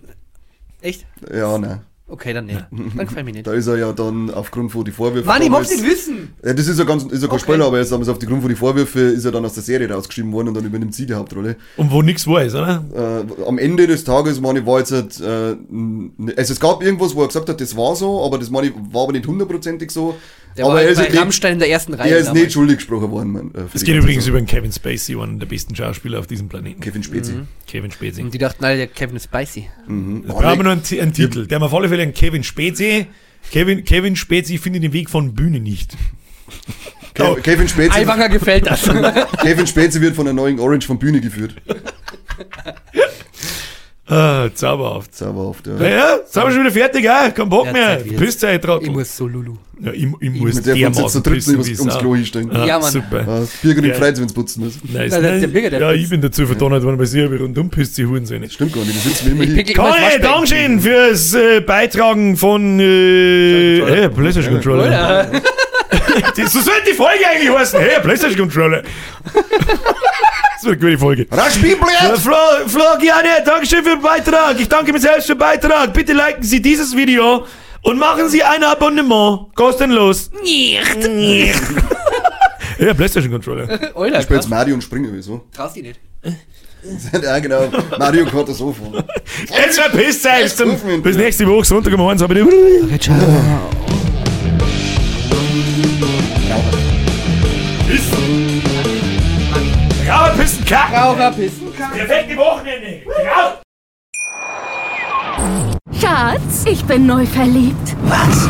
Echt? 0.80 1.04
Ja, 1.32 1.58
nein. 1.58 1.80
Okay, 2.08 2.32
dann 2.32 2.46
nicht. 2.46 2.64
Dann 2.70 3.06
gefällt 3.06 3.26
mir 3.26 3.32
nicht. 3.32 3.46
Da 3.48 3.52
ist 3.52 3.66
er 3.66 3.78
ja 3.78 3.92
dann 3.92 4.30
aufgrund 4.30 4.70
von 4.70 4.84
die 4.84 4.92
Vorwürfe. 4.92 5.26
Mann, 5.26 5.42
ich 5.42 5.48
damals- 5.48 5.70
muss 5.70 5.80
nicht 5.80 5.90
wissen. 5.90 6.28
Ja, 6.44 6.52
das 6.52 6.68
ist 6.68 6.78
ja 6.78 6.84
ganz, 6.84 7.02
ist 7.02 7.20
ja 7.20 7.26
kein 7.26 7.30
Okay. 7.34 7.38
Spoiler, 7.42 7.66
aber 7.66 7.78
jetzt 7.78 7.90
haben 7.90 7.98
wir 7.98 8.04
es 8.04 8.08
auf 8.08 8.18
die 8.20 8.26
Grund 8.26 8.42
von 8.42 8.48
die 8.48 8.54
Vorwürfe, 8.54 9.00
ist 9.00 9.24
er 9.24 9.32
dann 9.32 9.44
aus 9.44 9.54
der 9.54 9.64
Serie 9.64 9.90
rausgeschrieben 9.90 10.30
worden 10.32 10.48
und 10.48 10.54
dann 10.54 10.64
übernimmt 10.64 10.94
sie 10.94 11.04
die 11.06 11.14
Hauptrolle. 11.14 11.56
Und 11.76 11.90
wo 11.90 12.02
nichts 12.02 12.24
weiß, 12.26 12.54
oder? 12.54 12.84
Äh, 12.94 13.42
am 13.44 13.58
Ende 13.58 13.88
des 13.88 14.04
Tages, 14.04 14.40
meine 14.40 14.60
ich, 14.60 14.66
war 14.66 14.78
jetzt, 14.78 14.92
halt, 14.92 15.20
äh, 15.20 15.56
also 16.36 16.52
es 16.52 16.60
gab 16.60 16.80
irgendwas, 16.82 17.14
wo 17.16 17.22
er 17.22 17.26
gesagt 17.26 17.48
hat, 17.48 17.60
das 17.60 17.76
war 17.76 17.96
so, 17.96 18.24
aber 18.24 18.38
das 18.38 18.50
meine 18.50 18.68
ich, 18.68 18.72
war 18.92 19.02
aber 19.02 19.12
nicht 19.12 19.26
hundertprozentig 19.26 19.90
so. 19.90 20.16
Der 20.56 20.64
aber 20.64 20.74
war 20.74 20.80
er 20.82 20.86
halt 20.88 20.98
ist, 20.98 21.04
bei 21.04 21.10
nicht, 21.10 21.20
Rammstein 21.20 21.52
in 21.54 21.58
der 21.58 21.68
ersten 21.70 21.94
Reihe. 21.94 22.10
er 22.10 22.18
ist 22.18 22.26
damals. 22.26 22.42
nicht 22.44 22.52
schuldig 22.54 22.76
gesprochen 22.78 23.10
worden. 23.10 23.32
Man, 23.32 23.50
äh, 23.54 23.62
Es 23.74 23.84
geht 23.84 23.96
übrigens 23.96 24.26
über 24.26 24.38
den 24.38 24.46
Kevin 24.46 24.72
Spacey, 24.72 25.16
einen 25.20 25.38
der 25.38 25.46
besten 25.46 25.74
Schauspieler 25.76 26.18
auf 26.18 26.26
diesem 26.26 26.48
Planeten. 26.48 26.80
Kevin 26.80 27.02
Spezi. 27.02 27.34
Kevin 27.66 27.90
Spacey. 27.90 28.22
Und 28.22 28.32
die 28.34 28.38
dachten 28.38 28.64
alle, 28.64 28.76
der 28.76 28.86
Kevin 28.86 29.18
spicy. 29.20 29.68
Mhm. 29.86 30.24
Wir 30.26 30.34
noch 30.34 30.70
einen, 30.72 30.82
Ti- 30.82 31.00
einen 31.00 31.12
Titel. 31.12 31.46
Der 31.46 31.56
haben 31.56 31.62
auf 31.64 31.74
alle 31.74 31.88
Fälle 31.88 32.02
einen 32.02 32.14
Kevin 32.14 32.42
Spacey. 32.44 33.06
Kevin, 33.52 33.84
Kevin 33.84 34.16
Spacey 34.16 34.58
findet 34.58 34.82
den 34.82 34.92
Weg 34.92 35.10
von 35.10 35.34
Bühne 35.34 35.60
nicht. 35.60 35.96
Ke- 37.14 37.36
Kevin 37.42 37.68
Spezi, 37.68 37.90
Aiwanger 37.98 38.28
gefällt 38.28 38.66
das. 38.66 38.82
Kevin 39.42 39.66
Spezi 39.66 40.00
wird 40.00 40.14
von 40.14 40.24
der 40.26 40.34
neuen 40.34 40.58
Orange 40.60 40.86
von 40.86 40.98
Bühne 40.98 41.20
geführt. 41.20 41.54
Ah, 44.08 44.48
zauberhaft. 44.54 45.14
Zauberhaft, 45.14 45.66
ja. 45.66 45.72
Naja, 45.74 46.18
sind 46.26 46.44
wir 46.44 46.50
schon 46.52 46.60
wieder 46.60 46.70
fertig, 46.70 47.10
ah? 47.10 47.28
Kein 47.30 47.48
Bock 47.48 47.66
Ja, 47.66 47.72
mehr. 47.72 47.86
Zeit 47.98 48.04
wird. 48.10 48.16
Pisszeit, 48.20 48.64
ich 48.82 48.90
muss 48.90 49.16
so 49.16 49.26
Lulu. 49.26 49.56
Ja, 49.78 49.92
ich, 49.92 50.06
ich 50.20 50.30
muss 50.30 50.54
Mit 50.54 50.66
der 50.66 50.74
jetzt 50.76 50.94
zu 50.94 51.20
dermaßen 51.20 51.22
dritt 51.22 51.48
ums. 51.48 51.98
Klo 51.98 52.14
hinstellen. 52.14 52.50
Ah, 52.54 52.64
Ja, 52.64 52.78
Mann. 52.78 52.90
Super. 52.90 53.18
Ja, 53.26 53.42
Birgit 53.62 53.84
Ja. 53.84 53.94
freut 53.94 54.16
sich, 54.16 54.22
wenn 54.22 54.28
es 54.28 54.32
putzen 54.32 54.64
muss. 54.64 54.78
Nice. 54.84 55.12
Ja, 55.12 55.20
der- 55.20 55.20
der 55.20 55.40
Nein, 55.40 55.52
Birger, 55.52 55.70
der 55.70 55.80
ja, 55.80 55.90
pisst. 55.90 56.04
ich 56.04 56.10
bin 56.10 56.20
dazu 56.22 56.46
verdonnert 56.46 56.82
worden, 56.84 56.98
weil 56.98 57.06
sie 57.06 57.22
aber 57.22 57.36
rundum 57.38 57.68
pisst, 57.68 57.98
die 57.98 58.06
Hurensöhne. 58.06 58.48
Stimmt 58.48 58.72
gar 58.72 58.84
nicht, 58.84 58.94
die 58.94 59.08
sitzen 59.08 59.26
wie 59.26 59.30
immer 59.32 59.42
Ich 59.42 59.66
hier. 59.66 59.74
das 59.74 59.76
Waschbecken. 59.84 60.22
Dankeschön 60.22 60.80
fürs 60.80 61.34
äh, 61.34 61.60
Beitragen 61.60 62.36
von 62.36 62.80
äh, 62.80 63.82
hey, 63.84 64.08
PlayStation 64.08 64.54
Controller. 64.54 65.30
So 66.48 66.60
sollte 66.60 66.90
die 66.90 66.94
Folge 66.94 67.26
eigentlich 67.26 67.50
heißen. 67.50 67.80
Hey, 67.80 68.00
PlayStation 68.00 68.38
Controller. 68.48 68.82
das 69.24 70.64
wird 70.64 70.80
eine 70.80 70.90
gute 70.90 70.98
Folge. 70.98 71.26
Rasch, 71.30 71.56
Ja, 71.56 71.62
Bibel! 71.62 71.86
Flo, 72.18 72.36
Flo, 72.66 72.84
gerne, 73.00 73.28
Dankeschön 73.44 73.82
für 73.84 73.90
den 73.90 74.02
Beitrag. 74.02 74.58
Ich 74.60 74.68
danke 74.68 74.92
mir 74.92 75.00
selbst 75.00 75.26
für 75.26 75.34
den 75.34 75.38
Beitrag. 75.38 75.92
Bitte 75.92 76.12
liken 76.12 76.42
Sie 76.42 76.60
dieses 76.60 76.94
Video 76.96 77.46
und 77.82 77.98
machen 77.98 78.28
Sie 78.28 78.42
ein 78.42 78.62
Abonnement. 78.64 79.54
Kostenlos. 79.54 80.30
Nicht. 80.42 80.96
ja, 82.78 82.94
PlayStation 82.94 83.32
Controller. 83.32 83.68
Alter, 83.94 84.18
Ich 84.18 84.24
spiele 84.24 84.38
jetzt. 84.40 84.48
Mario 84.48 84.74
und 84.74 84.82
springe, 84.82 85.08
wieso? 85.12 85.44
Traust 85.54 85.76
dich 85.76 85.82
nicht. 85.82 86.00
ja, 87.22 87.38
genau. 87.38 87.68
Mario 87.98 88.26
Kart 88.26 88.48
ist 88.48 88.58
so 88.58 88.72
von. 88.72 89.02
Jetzt 89.48 89.78
verpisst 89.80 90.26
euch. 90.26 91.02
Bis 91.02 91.16
nächste 91.16 91.46
Woche, 91.46 91.64
Sonntag 91.64 91.94
um 91.94 92.06
eins. 92.08 92.22
Aber 92.22 92.34
die. 92.34 92.44
Grauer 100.06 100.30
Pissen, 100.36 100.64
kacken. 100.64 100.94
Raucher 100.94 101.32
pissen. 101.32 101.72
Perfekte 101.72 102.36
Wochenende. 102.36 103.02
Grau. 103.04 103.58
Schatz, 106.00 106.64
ich 106.64 106.84
bin 106.84 107.06
neu 107.06 107.26
verliebt. 107.26 107.96
Was? 108.04 108.48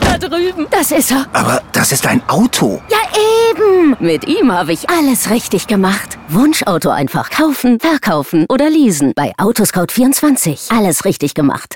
Da 0.00 0.16
drüben. 0.16 0.68
Das 0.70 0.92
ist 0.92 1.10
er. 1.10 1.26
Aber 1.32 1.60
das 1.72 1.90
ist 1.90 2.06
ein 2.06 2.22
Auto. 2.28 2.80
Ja, 2.88 2.98
eben. 3.50 3.96
Mit 3.98 4.28
ihm 4.28 4.52
habe 4.52 4.72
ich 4.72 4.88
alles 4.88 5.28
richtig 5.30 5.66
gemacht. 5.66 6.18
Wunschauto 6.28 6.90
einfach 6.90 7.30
kaufen, 7.30 7.80
verkaufen 7.80 8.46
oder 8.48 8.70
leasen. 8.70 9.12
Bei 9.16 9.32
Autoscout24. 9.38 10.72
Alles 10.72 11.04
richtig 11.04 11.34
gemacht. 11.34 11.74